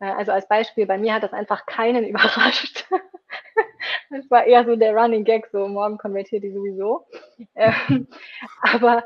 äh, 0.00 0.06
also 0.06 0.32
als 0.32 0.48
Beispiel, 0.48 0.86
bei 0.86 0.98
mir 0.98 1.14
hat 1.14 1.22
das 1.22 1.32
einfach 1.32 1.64
keinen 1.66 2.04
überrascht. 2.08 2.86
Das 4.10 4.30
war 4.30 4.44
eher 4.44 4.64
so 4.64 4.76
der 4.76 4.94
Running 4.94 5.24
Gag, 5.24 5.48
so 5.52 5.66
morgen 5.68 5.98
konvertiert 5.98 6.42
die 6.42 6.52
sowieso. 6.52 7.06
Ähm, 7.54 8.08
aber 8.62 9.04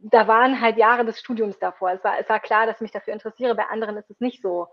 da 0.00 0.28
waren 0.28 0.60
halt 0.60 0.76
Jahre 0.76 1.04
des 1.04 1.18
Studiums 1.18 1.58
davor. 1.58 1.92
Es 1.92 2.04
war, 2.04 2.18
es 2.18 2.28
war 2.28 2.40
klar, 2.40 2.66
dass 2.66 2.76
ich 2.76 2.82
mich 2.82 2.90
dafür 2.90 3.14
interessiere. 3.14 3.54
Bei 3.54 3.66
anderen 3.66 3.96
ist 3.96 4.10
es 4.10 4.20
nicht 4.20 4.42
so. 4.42 4.68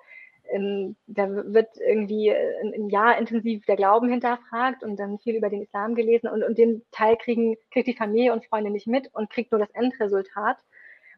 Ähm, 0.50 0.96
da 1.08 1.30
wird 1.30 1.70
irgendwie 1.78 2.32
ein 2.32 2.90
Jahr 2.90 3.18
intensiv 3.18 3.66
der 3.66 3.78
Glauben 3.78 4.10
hinterfragt 4.10 4.84
und 4.84 4.98
dann 4.98 5.20
viel 5.20 5.36
über 5.36 5.50
den 5.50 5.62
Islam 5.62 5.96
gelesen 5.96 6.28
und, 6.28 6.44
und 6.44 6.58
den 6.58 6.84
Teil 6.92 7.16
kriegen, 7.16 7.56
kriegt 7.72 7.88
die 7.88 7.96
Familie 7.96 8.34
und 8.34 8.46
Freunde 8.46 8.72
nicht 8.72 8.88
mit 8.88 9.10
und 9.14 9.30
kriegt 9.30 9.52
nur 9.52 9.60
das 9.60 9.72
Endresultat. 9.72 10.58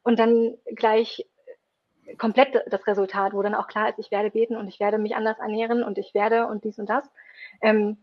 Und 0.04 0.20
dann 0.20 0.58
gleich 0.76 1.26
komplett 2.18 2.62
das 2.68 2.86
Resultat, 2.86 3.34
wo 3.34 3.42
dann 3.42 3.56
auch 3.56 3.68
klar 3.68 3.90
ist, 3.90 4.00
ich 4.00 4.12
werde 4.12 4.30
beten 4.30 4.58
und 4.58 4.68
ich 4.68 4.80
werde 4.80 4.98
mich 4.98 5.16
anders 5.16 5.40
ernähren 5.40 5.84
und 5.84 5.98
ich 5.98 6.14
werde 6.14 6.48
und 6.48 6.64
dies 6.64 6.78
und 6.78 6.90
das. 6.90 7.10
Ähm, 7.62 7.98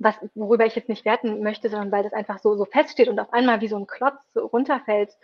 was, 0.00 0.16
worüber 0.34 0.66
ich 0.66 0.74
jetzt 0.74 0.88
nicht 0.88 1.04
werten 1.04 1.42
möchte, 1.42 1.68
sondern 1.68 1.92
weil 1.92 2.02
das 2.02 2.14
einfach 2.14 2.38
so, 2.38 2.56
so 2.56 2.64
feststeht 2.64 3.08
und 3.08 3.20
auf 3.20 3.32
einmal 3.32 3.60
wie 3.60 3.68
so 3.68 3.76
ein 3.76 3.86
Klotz 3.86 4.20
runterfällt 4.34 5.16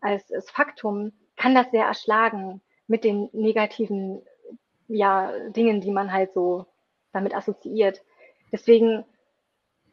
als, 0.00 0.30
als 0.32 0.50
Faktum, 0.50 1.12
kann 1.36 1.54
das 1.54 1.70
sehr 1.70 1.84
erschlagen 1.84 2.60
mit 2.88 3.04
den 3.04 3.30
negativen 3.32 4.20
ja, 4.88 5.32
Dingen, 5.50 5.80
die 5.80 5.92
man 5.92 6.12
halt 6.12 6.32
so 6.34 6.66
damit 7.12 7.34
assoziiert. 7.34 8.02
Deswegen 8.52 9.04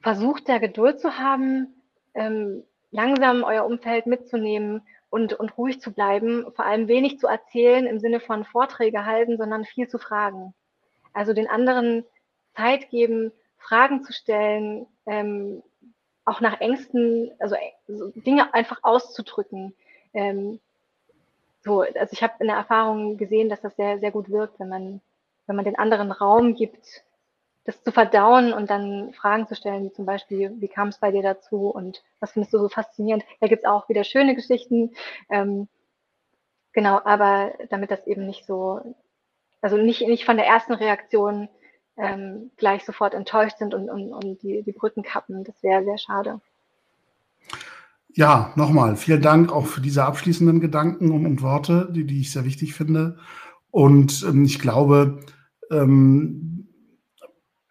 versucht 0.01 0.49
da 0.49 0.57
Geduld 0.57 0.99
zu 0.99 1.17
haben, 1.17 1.81
ähm, 2.15 2.63
langsam 2.91 3.43
euer 3.43 3.65
Umfeld 3.65 4.07
mitzunehmen 4.07 4.81
und, 5.09 5.33
und 5.33 5.57
ruhig 5.57 5.79
zu 5.79 5.93
bleiben, 5.93 6.45
vor 6.55 6.65
allem 6.65 6.87
wenig 6.87 7.19
zu 7.19 7.27
erzählen 7.27 7.85
im 7.85 7.99
Sinne 7.99 8.19
von 8.19 8.45
Vorträge 8.45 9.05
halten, 9.05 9.37
sondern 9.37 9.63
viel 9.63 9.87
zu 9.87 9.99
fragen. 9.99 10.53
Also 11.13 11.33
den 11.33 11.47
anderen 11.47 12.03
Zeit 12.55 12.89
geben, 12.89 13.31
Fragen 13.63 14.03
zu 14.03 14.13
stellen, 14.13 14.85
ähm, 15.05 15.63
auch 16.25 16.41
nach 16.41 16.61
Ängsten, 16.61 17.31
also 17.39 17.55
so 17.87 18.09
Dinge 18.09 18.53
einfach 18.53 18.79
auszudrücken. 18.83 19.73
Ähm, 20.13 20.59
so, 21.63 21.81
also 21.81 22.09
ich 22.11 22.23
habe 22.23 22.33
in 22.39 22.47
der 22.47 22.57
Erfahrung 22.57 23.17
gesehen, 23.17 23.49
dass 23.49 23.61
das 23.61 23.75
sehr, 23.75 23.99
sehr 23.99 24.11
gut 24.11 24.29
wirkt, 24.29 24.59
wenn 24.59 24.69
man, 24.69 25.01
wenn 25.47 25.55
man 25.55 25.65
den 25.65 25.77
anderen 25.77 26.11
Raum 26.11 26.55
gibt, 26.55 27.03
das 27.65 27.81
zu 27.83 27.91
verdauen 27.91 28.51
und 28.51 28.69
dann 28.69 29.13
Fragen 29.13 29.47
zu 29.47 29.55
stellen, 29.55 29.85
wie 29.85 29.93
zum 29.93 30.05
Beispiel, 30.05 30.53
wie 30.59 30.67
kam 30.67 30.89
es 30.89 30.97
bei 30.97 31.11
dir 31.11 31.23
dazu 31.23 31.69
und 31.69 32.03
was 32.19 32.33
findest 32.33 32.53
du 32.53 32.59
so 32.59 32.67
faszinierend? 32.67 33.23
Da 33.39 33.47
gibt 33.47 33.63
es 33.63 33.69
auch 33.69 33.87
wieder 33.87 34.03
schöne 34.03 34.35
Geschichten. 34.35 34.93
Ähm, 35.29 35.69
genau, 36.73 36.99
aber 37.05 37.53
damit 37.69 37.91
das 37.91 38.05
eben 38.05 38.25
nicht 38.25 38.45
so, 38.45 38.81
also 39.61 39.77
nicht, 39.77 40.05
nicht 40.07 40.25
von 40.25 40.35
der 40.35 40.45
ersten 40.45 40.73
Reaktion 40.73 41.47
ähm, 41.97 42.51
gleich 42.57 42.83
sofort 42.85 43.13
enttäuscht 43.13 43.57
sind 43.57 43.73
und, 43.73 43.89
und, 43.89 44.11
und 44.13 44.41
die, 44.41 44.63
die 44.63 44.71
Brücken 44.71 45.03
kappen. 45.03 45.43
Das 45.43 45.61
wäre 45.61 45.83
sehr 45.83 45.97
schade. 45.97 46.41
Ja, 48.15 48.53
nochmal, 48.55 48.95
vielen 48.95 49.21
Dank 49.21 49.51
auch 49.51 49.65
für 49.65 49.81
diese 49.81 50.05
abschließenden 50.05 50.59
Gedanken 50.59 51.11
und, 51.11 51.41
Worte, 51.41 51.89
die, 51.91 52.05
die 52.05 52.21
ich 52.21 52.31
sehr 52.31 52.45
wichtig 52.45 52.75
finde. 52.75 53.17
Und 53.71 54.23
ähm, 54.27 54.45
ich 54.45 54.59
glaube, 54.59 55.19
ähm, 55.71 56.67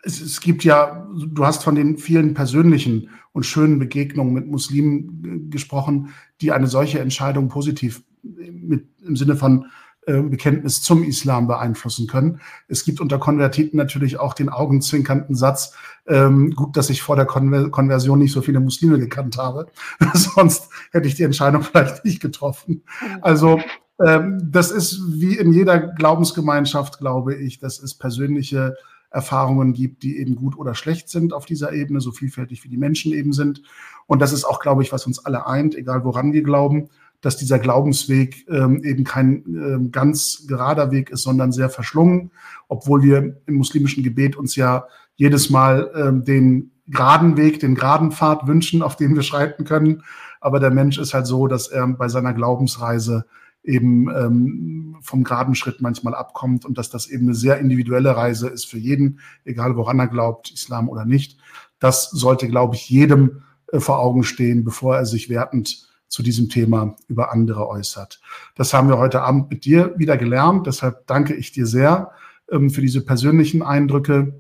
es, 0.03 0.21
es 0.21 0.41
gibt 0.41 0.65
ja, 0.65 1.09
du 1.15 1.47
hast 1.47 1.63
von 1.63 1.77
den 1.77 1.97
vielen 1.97 2.35
persönlichen 2.35 3.11
und 3.33 3.47
schönen 3.47 3.79
Begegnungen 3.79 4.35
mit 4.35 4.49
Muslimen 4.49 5.49
gesprochen, 5.49 6.13
die 6.41 6.51
eine 6.51 6.67
solche 6.67 6.99
Entscheidung 6.99 7.49
positiv 7.49 8.03
mit, 8.23 8.89
im 9.01 9.15
Sinne 9.15 9.37
von 9.37 9.65
äh, 9.65 9.69
Bekenntnis 10.05 10.83
zum 10.83 11.05
Islam 11.05 11.47
beeinflussen 11.47 12.09
können. 12.09 12.41
Es 12.67 12.85
gibt 12.85 13.01
unter 13.01 13.19
Konvertiten 13.19 13.77
natürlich 13.77 14.19
auch 14.19 14.35
den 14.35 14.49
augenzwinkernden 14.49 15.37
Satz, 15.37 15.75
ähm, 16.09 16.51
gut, 16.57 16.77
dass 16.77 16.91
ich 16.91 17.03
vor 17.03 17.15
der 17.15 17.27
Konver 17.27 17.71
Konversion 17.71 18.19
nicht 18.19 18.33
so 18.33 18.43
viele 18.43 18.59
Muslime 18.59 18.99
gekannt 18.99 19.39
habe, 19.39 19.67
sonst 20.15 20.69
hätte 20.91 21.07
ich 21.07 21.15
die 21.15 21.23
Entscheidung 21.23 21.63
vielleicht 21.63 22.05
nicht 22.05 22.21
getroffen. 22.21 22.83
Also 23.21 23.61
ähm, 24.05 24.41
das 24.45 24.71
ist 24.71 25.01
wie 25.13 25.37
in 25.37 25.53
jeder 25.53 25.79
Glaubensgemeinschaft, 25.79 26.99
glaube 26.99 27.37
ich, 27.37 27.61
das 27.61 27.79
ist 27.79 27.95
persönliche 27.99 28.75
Erfahrungen 29.11 29.73
gibt, 29.75 30.03
die 30.03 30.19
eben 30.19 30.35
gut 30.35 30.57
oder 30.57 30.75
schlecht 30.75 31.09
sind 31.09 31.33
auf 31.33 31.45
dieser 31.45 31.73
Ebene, 31.73 32.01
so 32.01 32.13
vielfältig 32.13 32.65
wie 32.65 32.69
die 32.69 32.79
Menschen 32.79 33.13
eben 33.13 33.33
sind. 33.33 33.63
Und 34.07 34.21
das 34.21 34.33
ist 34.33 34.45
auch, 34.45 34.59
glaube 34.59 34.83
ich, 34.83 34.91
was 34.91 35.07
uns 35.07 35.25
alle 35.25 35.47
eint, 35.47 35.75
egal 35.75 36.05
woran 36.05 36.33
wir 36.33 36.43
glauben, 36.43 36.89
dass 37.23 37.37
dieser 37.37 37.59
Glaubensweg 37.59 38.47
ähm, 38.51 38.83
eben 38.85 39.05
kein 39.05 39.45
ähm, 39.47 39.93
ganz 39.93 40.45
gerader 40.47 40.91
Weg 40.91 41.11
ist, 41.11 41.23
sondern 41.23 41.53
sehr 41.53 41.71
verschlungen, 41.71 42.33
obwohl 42.69 43.03
wir 43.03 43.41
im 43.47 43.55
muslimischen 43.55 44.03
Gebet 44.03 44.37
uns 44.37 44.57
ja 44.57 44.87
jedes 45.15 45.49
Mal 45.49 45.91
ähm, 45.95 46.25
den 46.25 46.73
geraden 46.89 47.37
Weg, 47.37 47.61
den 47.61 47.77
geraden 47.77 48.11
Pfad 48.11 48.47
wünschen, 48.47 48.83
auf 48.83 48.97
den 48.97 49.15
wir 49.15 49.23
schreiten 49.23 49.65
können. 49.65 50.03
Aber 50.41 50.59
der 50.59 50.71
Mensch 50.71 50.99
ist 50.99 51.15
halt 51.15 51.27
so, 51.27 51.47
dass 51.47 51.69
er 51.69 51.87
bei 51.87 52.09
seiner 52.09 52.35
Glaubensreise 52.35 53.25
eben 53.63 54.09
ähm, 54.11 54.97
vom 55.01 55.23
geraden 55.23 55.55
Schritt 55.55 55.81
manchmal 55.81 56.17
abkommt 56.17 56.65
und 56.65 56.77
dass 56.77 56.91
das 56.91 57.07
eben 57.07 57.27
eine 57.27 57.35
sehr 57.37 57.59
individuelle 57.59 58.17
Reise 58.17 58.49
ist 58.49 58.65
für 58.65 58.79
jeden, 58.79 59.21
egal 59.45 59.77
woran 59.77 60.01
er 60.01 60.09
glaubt, 60.09 60.51
Islam 60.51 60.89
oder 60.89 61.05
nicht. 61.05 61.39
Das 61.79 62.11
sollte, 62.11 62.49
glaube 62.49 62.75
ich, 62.75 62.91
jedem 62.91 63.43
äh, 63.71 63.79
vor 63.79 64.01
Augen 64.01 64.25
stehen, 64.25 64.65
bevor 64.65 64.97
er 64.97 65.07
sich 65.07 65.29
wertend 65.29 65.92
zu 66.13 66.23
diesem 66.23 66.51
Thema 66.51 66.95
über 67.09 67.33
andere 67.33 67.67
äußert. 67.67 68.21
Das 68.55 68.75
haben 68.75 68.89
wir 68.89 68.99
heute 68.99 69.23
Abend 69.23 69.49
mit 69.49 69.65
dir 69.65 69.95
wieder 69.97 70.19
gelernt. 70.19 70.67
Deshalb 70.67 71.07
danke 71.07 71.35
ich 71.35 71.53
dir 71.53 71.65
sehr 71.65 72.11
ähm, 72.51 72.69
für 72.69 72.83
diese 72.83 73.03
persönlichen 73.03 73.63
Eindrücke, 73.63 74.39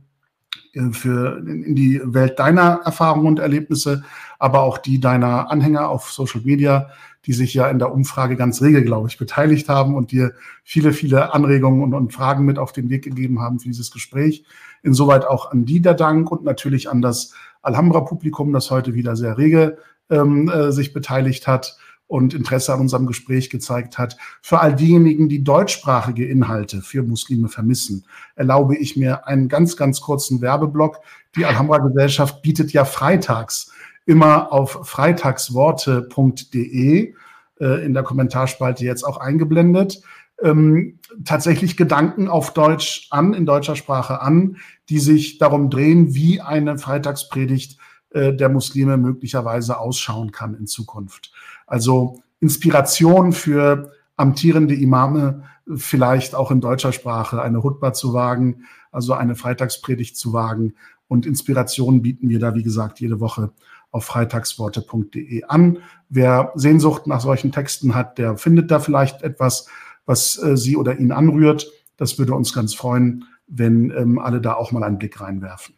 äh, 0.74 0.90
für 0.90 1.38
in 1.38 1.74
die 1.74 2.02
Welt 2.04 2.38
deiner 2.38 2.82
Erfahrungen 2.84 3.26
und 3.26 3.38
Erlebnisse, 3.38 4.04
aber 4.38 4.60
auch 4.60 4.76
die 4.76 5.00
deiner 5.00 5.50
Anhänger 5.50 5.88
auf 5.88 6.12
Social 6.12 6.42
Media, 6.42 6.90
die 7.24 7.32
sich 7.32 7.54
ja 7.54 7.68
in 7.68 7.78
der 7.78 7.90
Umfrage 7.90 8.36
ganz 8.36 8.60
rege, 8.60 8.84
glaube 8.84 9.08
ich, 9.08 9.16
beteiligt 9.16 9.70
haben 9.70 9.94
und 9.94 10.12
dir 10.12 10.32
viele, 10.64 10.92
viele 10.92 11.32
Anregungen 11.32 11.82
und, 11.82 11.94
und 11.94 12.12
Fragen 12.12 12.44
mit 12.44 12.58
auf 12.58 12.72
den 12.72 12.90
Weg 12.90 13.02
gegeben 13.02 13.40
haben 13.40 13.60
für 13.60 13.68
dieses 13.68 13.90
Gespräch. 13.90 14.44
Insoweit 14.82 15.24
auch 15.24 15.50
an 15.50 15.64
die 15.64 15.80
der 15.80 15.94
Dank 15.94 16.30
und 16.30 16.44
natürlich 16.44 16.90
an 16.90 17.00
das 17.00 17.32
Alhambra-Publikum, 17.62 18.52
das 18.52 18.70
heute 18.70 18.92
wieder 18.92 19.16
sehr 19.16 19.38
rege 19.38 19.78
ähm, 20.10 20.48
äh, 20.48 20.72
sich 20.72 20.92
beteiligt 20.92 21.46
hat 21.46 21.76
und 22.12 22.34
Interesse 22.34 22.74
an 22.74 22.80
unserem 22.80 23.06
Gespräch 23.06 23.48
gezeigt 23.48 23.96
hat. 23.96 24.18
Für 24.42 24.60
all 24.60 24.74
diejenigen, 24.74 25.30
die 25.30 25.42
deutschsprachige 25.42 26.26
Inhalte 26.26 26.82
für 26.82 27.02
Muslime 27.02 27.48
vermissen, 27.48 28.04
erlaube 28.34 28.76
ich 28.76 28.96
mir 28.96 29.26
einen 29.26 29.48
ganz, 29.48 29.78
ganz 29.78 30.02
kurzen 30.02 30.42
Werbeblock. 30.42 30.98
Die 31.36 31.46
Alhambra 31.46 31.78
Gesellschaft 31.78 32.42
bietet 32.42 32.74
ja 32.74 32.84
freitags 32.84 33.72
immer 34.04 34.52
auf 34.52 34.80
freitagsworte.de 34.82 37.14
äh, 37.60 37.84
in 37.84 37.94
der 37.94 38.02
Kommentarspalte 38.02 38.84
jetzt 38.84 39.04
auch 39.04 39.16
eingeblendet. 39.16 40.02
Ähm, 40.42 40.98
tatsächlich 41.24 41.76
Gedanken 41.76 42.26
auf 42.28 42.52
Deutsch 42.52 43.06
an, 43.10 43.32
in 43.32 43.46
deutscher 43.46 43.76
Sprache 43.76 44.20
an, 44.20 44.56
die 44.88 44.98
sich 44.98 45.38
darum 45.38 45.70
drehen, 45.70 46.14
wie 46.14 46.40
eine 46.40 46.78
Freitagspredigt 46.78 47.78
äh, 48.14 48.34
der 48.34 48.48
Muslime 48.48 48.96
möglicherweise 48.96 49.78
ausschauen 49.78 50.32
kann 50.32 50.54
in 50.54 50.66
Zukunft. 50.66 51.32
Also 51.66 52.22
Inspiration 52.40 53.32
für 53.32 53.92
amtierende 54.16 54.74
Imame, 54.74 55.44
vielleicht 55.74 56.34
auch 56.34 56.50
in 56.50 56.60
deutscher 56.60 56.92
Sprache 56.92 57.40
eine 57.40 57.62
Hutba 57.62 57.92
zu 57.92 58.12
wagen, 58.12 58.64
also 58.90 59.14
eine 59.14 59.34
Freitagspredigt 59.34 60.16
zu 60.16 60.32
wagen. 60.32 60.74
Und 61.08 61.26
Inspirationen 61.26 62.02
bieten 62.02 62.28
wir 62.28 62.38
da, 62.38 62.54
wie 62.54 62.62
gesagt, 62.62 63.00
jede 63.00 63.20
Woche 63.20 63.52
auf 63.90 64.04
freitagsworte.de 64.04 65.44
an. 65.44 65.78
Wer 66.08 66.52
Sehnsucht 66.54 67.06
nach 67.06 67.20
solchen 67.20 67.52
Texten 67.52 67.94
hat, 67.94 68.18
der 68.18 68.36
findet 68.36 68.70
da 68.70 68.80
vielleicht 68.80 69.22
etwas, 69.22 69.68
was 70.06 70.42
äh, 70.42 70.56
sie 70.56 70.76
oder 70.76 70.98
ihn 70.98 71.12
anrührt. 71.12 71.70
Das 71.96 72.18
würde 72.18 72.34
uns 72.34 72.52
ganz 72.52 72.74
freuen, 72.74 73.26
wenn 73.46 73.90
ähm, 73.90 74.18
alle 74.18 74.40
da 74.40 74.54
auch 74.54 74.72
mal 74.72 74.82
einen 74.82 74.98
Blick 74.98 75.20
reinwerfen. 75.20 75.74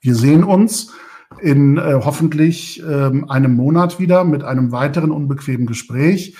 Wir 0.00 0.14
sehen 0.14 0.44
uns 0.44 0.92
in 1.40 1.76
äh, 1.76 2.00
hoffentlich 2.04 2.82
ähm, 2.82 3.28
einem 3.30 3.54
Monat 3.54 4.00
wieder 4.00 4.24
mit 4.24 4.44
einem 4.44 4.72
weiteren 4.72 5.10
unbequemen 5.10 5.66
Gespräch, 5.66 6.36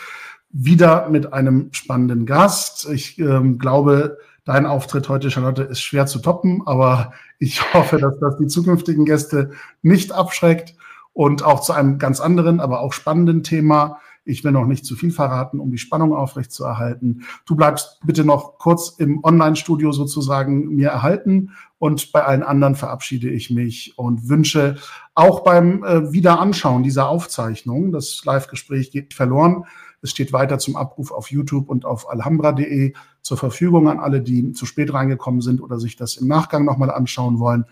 wieder 0.51 1.09
mit 1.10 1.32
einem 1.32 1.69
spannenden 1.73 2.27
Gast. 2.27 2.89
Ich 2.90 3.19
ähm, 3.19 3.59
glaube, 3.59 4.19
dein 4.44 4.66
Auftritt 4.66 5.09
heute, 5.09 5.31
Charlotte, 5.31 5.62
ist 5.62 5.82
schwer 5.82 6.06
zu 6.06 6.20
toppen, 6.20 6.62
aber 6.66 7.12
ich 7.39 7.62
hoffe, 7.74 7.98
dass 7.98 8.19
das 8.19 8.39
die 8.39 8.47
zukünftigen 8.47 9.05
Gäste 9.05 9.51
nicht 9.82 10.12
abschreckt 10.12 10.74
und 11.12 11.44
auch 11.44 11.60
zu 11.60 11.73
einem 11.73 11.98
ganz 11.98 12.20
anderen, 12.20 12.60
aber 12.60 12.81
auch 12.81 12.93
spannenden 12.93 13.43
Thema 13.43 13.98
Ich 14.28 14.44
will 14.44 14.52
noch 14.52 14.66
nicht 14.66 14.84
zu 14.84 14.94
viel 14.94 15.10
verraten, 15.10 15.59
um 15.59 15.70
die 15.70 15.78
Spannung 15.78 16.14
aufrechtzuerhalten. 16.14 17.22
Du 17.46 17.56
bleibst 17.56 18.00
bitte 18.05 18.24
noch 18.24 18.59
kurz 18.59 18.94
im 18.98 19.24
Online-Studio 19.24 19.92
sozusagen 19.92 20.74
mir 20.74 20.90
erhalten 20.90 21.52
und 21.78 22.12
bei 22.12 22.24
allen 22.24 22.42
anderen 22.42 22.74
verabschiede 22.74 23.30
ich 23.30 23.50
mich 23.50 23.96
und 23.96 24.28
wünsche 24.28 24.76
auch 25.14 25.44
beim 25.44 25.82
äh, 25.84 26.12
Wiederanschauen 26.12 26.82
dieser 26.82 27.09
Aufzeichnung, 27.09 27.92
das 27.92 28.22
Live-Gespräch 28.24 28.90
geht 28.90 29.14
verloren, 29.14 29.64
es 30.00 30.10
steht 30.10 30.32
weiter 30.32 30.59
zum 30.59 30.76
Abruf 30.76 31.10
auf 31.10 31.30
YouTube 31.30 31.68
und 31.68 31.84
auf 31.84 32.09
alhambra.de 32.09 32.92
zur 33.22 33.36
Verfügung 33.36 33.88
an 33.88 33.98
alle, 33.98 34.20
die 34.20 34.52
zu 34.52 34.64
spät 34.64 34.92
reingekommen 34.92 35.40
sind 35.40 35.60
oder 35.60 35.78
sich 35.80 35.96
das 35.96 36.16
im 36.16 36.28
Nachgang 36.28 36.64
nochmal 36.64 36.90
anschauen 36.90 37.40
wollen, 37.40 37.64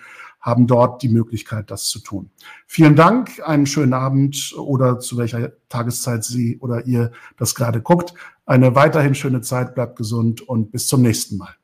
haben 0.46 0.68
dort 0.68 1.02
die 1.02 1.08
Möglichkeit, 1.08 1.72
das 1.72 1.88
zu 1.88 1.98
tun. 1.98 2.30
Vielen 2.68 2.94
Dank, 2.94 3.42
einen 3.44 3.66
schönen 3.66 3.94
Abend 3.94 4.54
oder 4.56 5.00
zu 5.00 5.16
welcher 5.16 5.50
Tageszeit 5.68 6.22
Sie 6.22 6.58
oder 6.60 6.86
ihr 6.86 7.10
das 7.36 7.56
gerade 7.56 7.82
guckt. 7.82 8.14
Eine 8.46 8.76
weiterhin 8.76 9.16
schöne 9.16 9.40
Zeit, 9.40 9.74
bleibt 9.74 9.96
gesund 9.96 10.42
und 10.42 10.70
bis 10.70 10.86
zum 10.86 11.02
nächsten 11.02 11.36
Mal. 11.36 11.56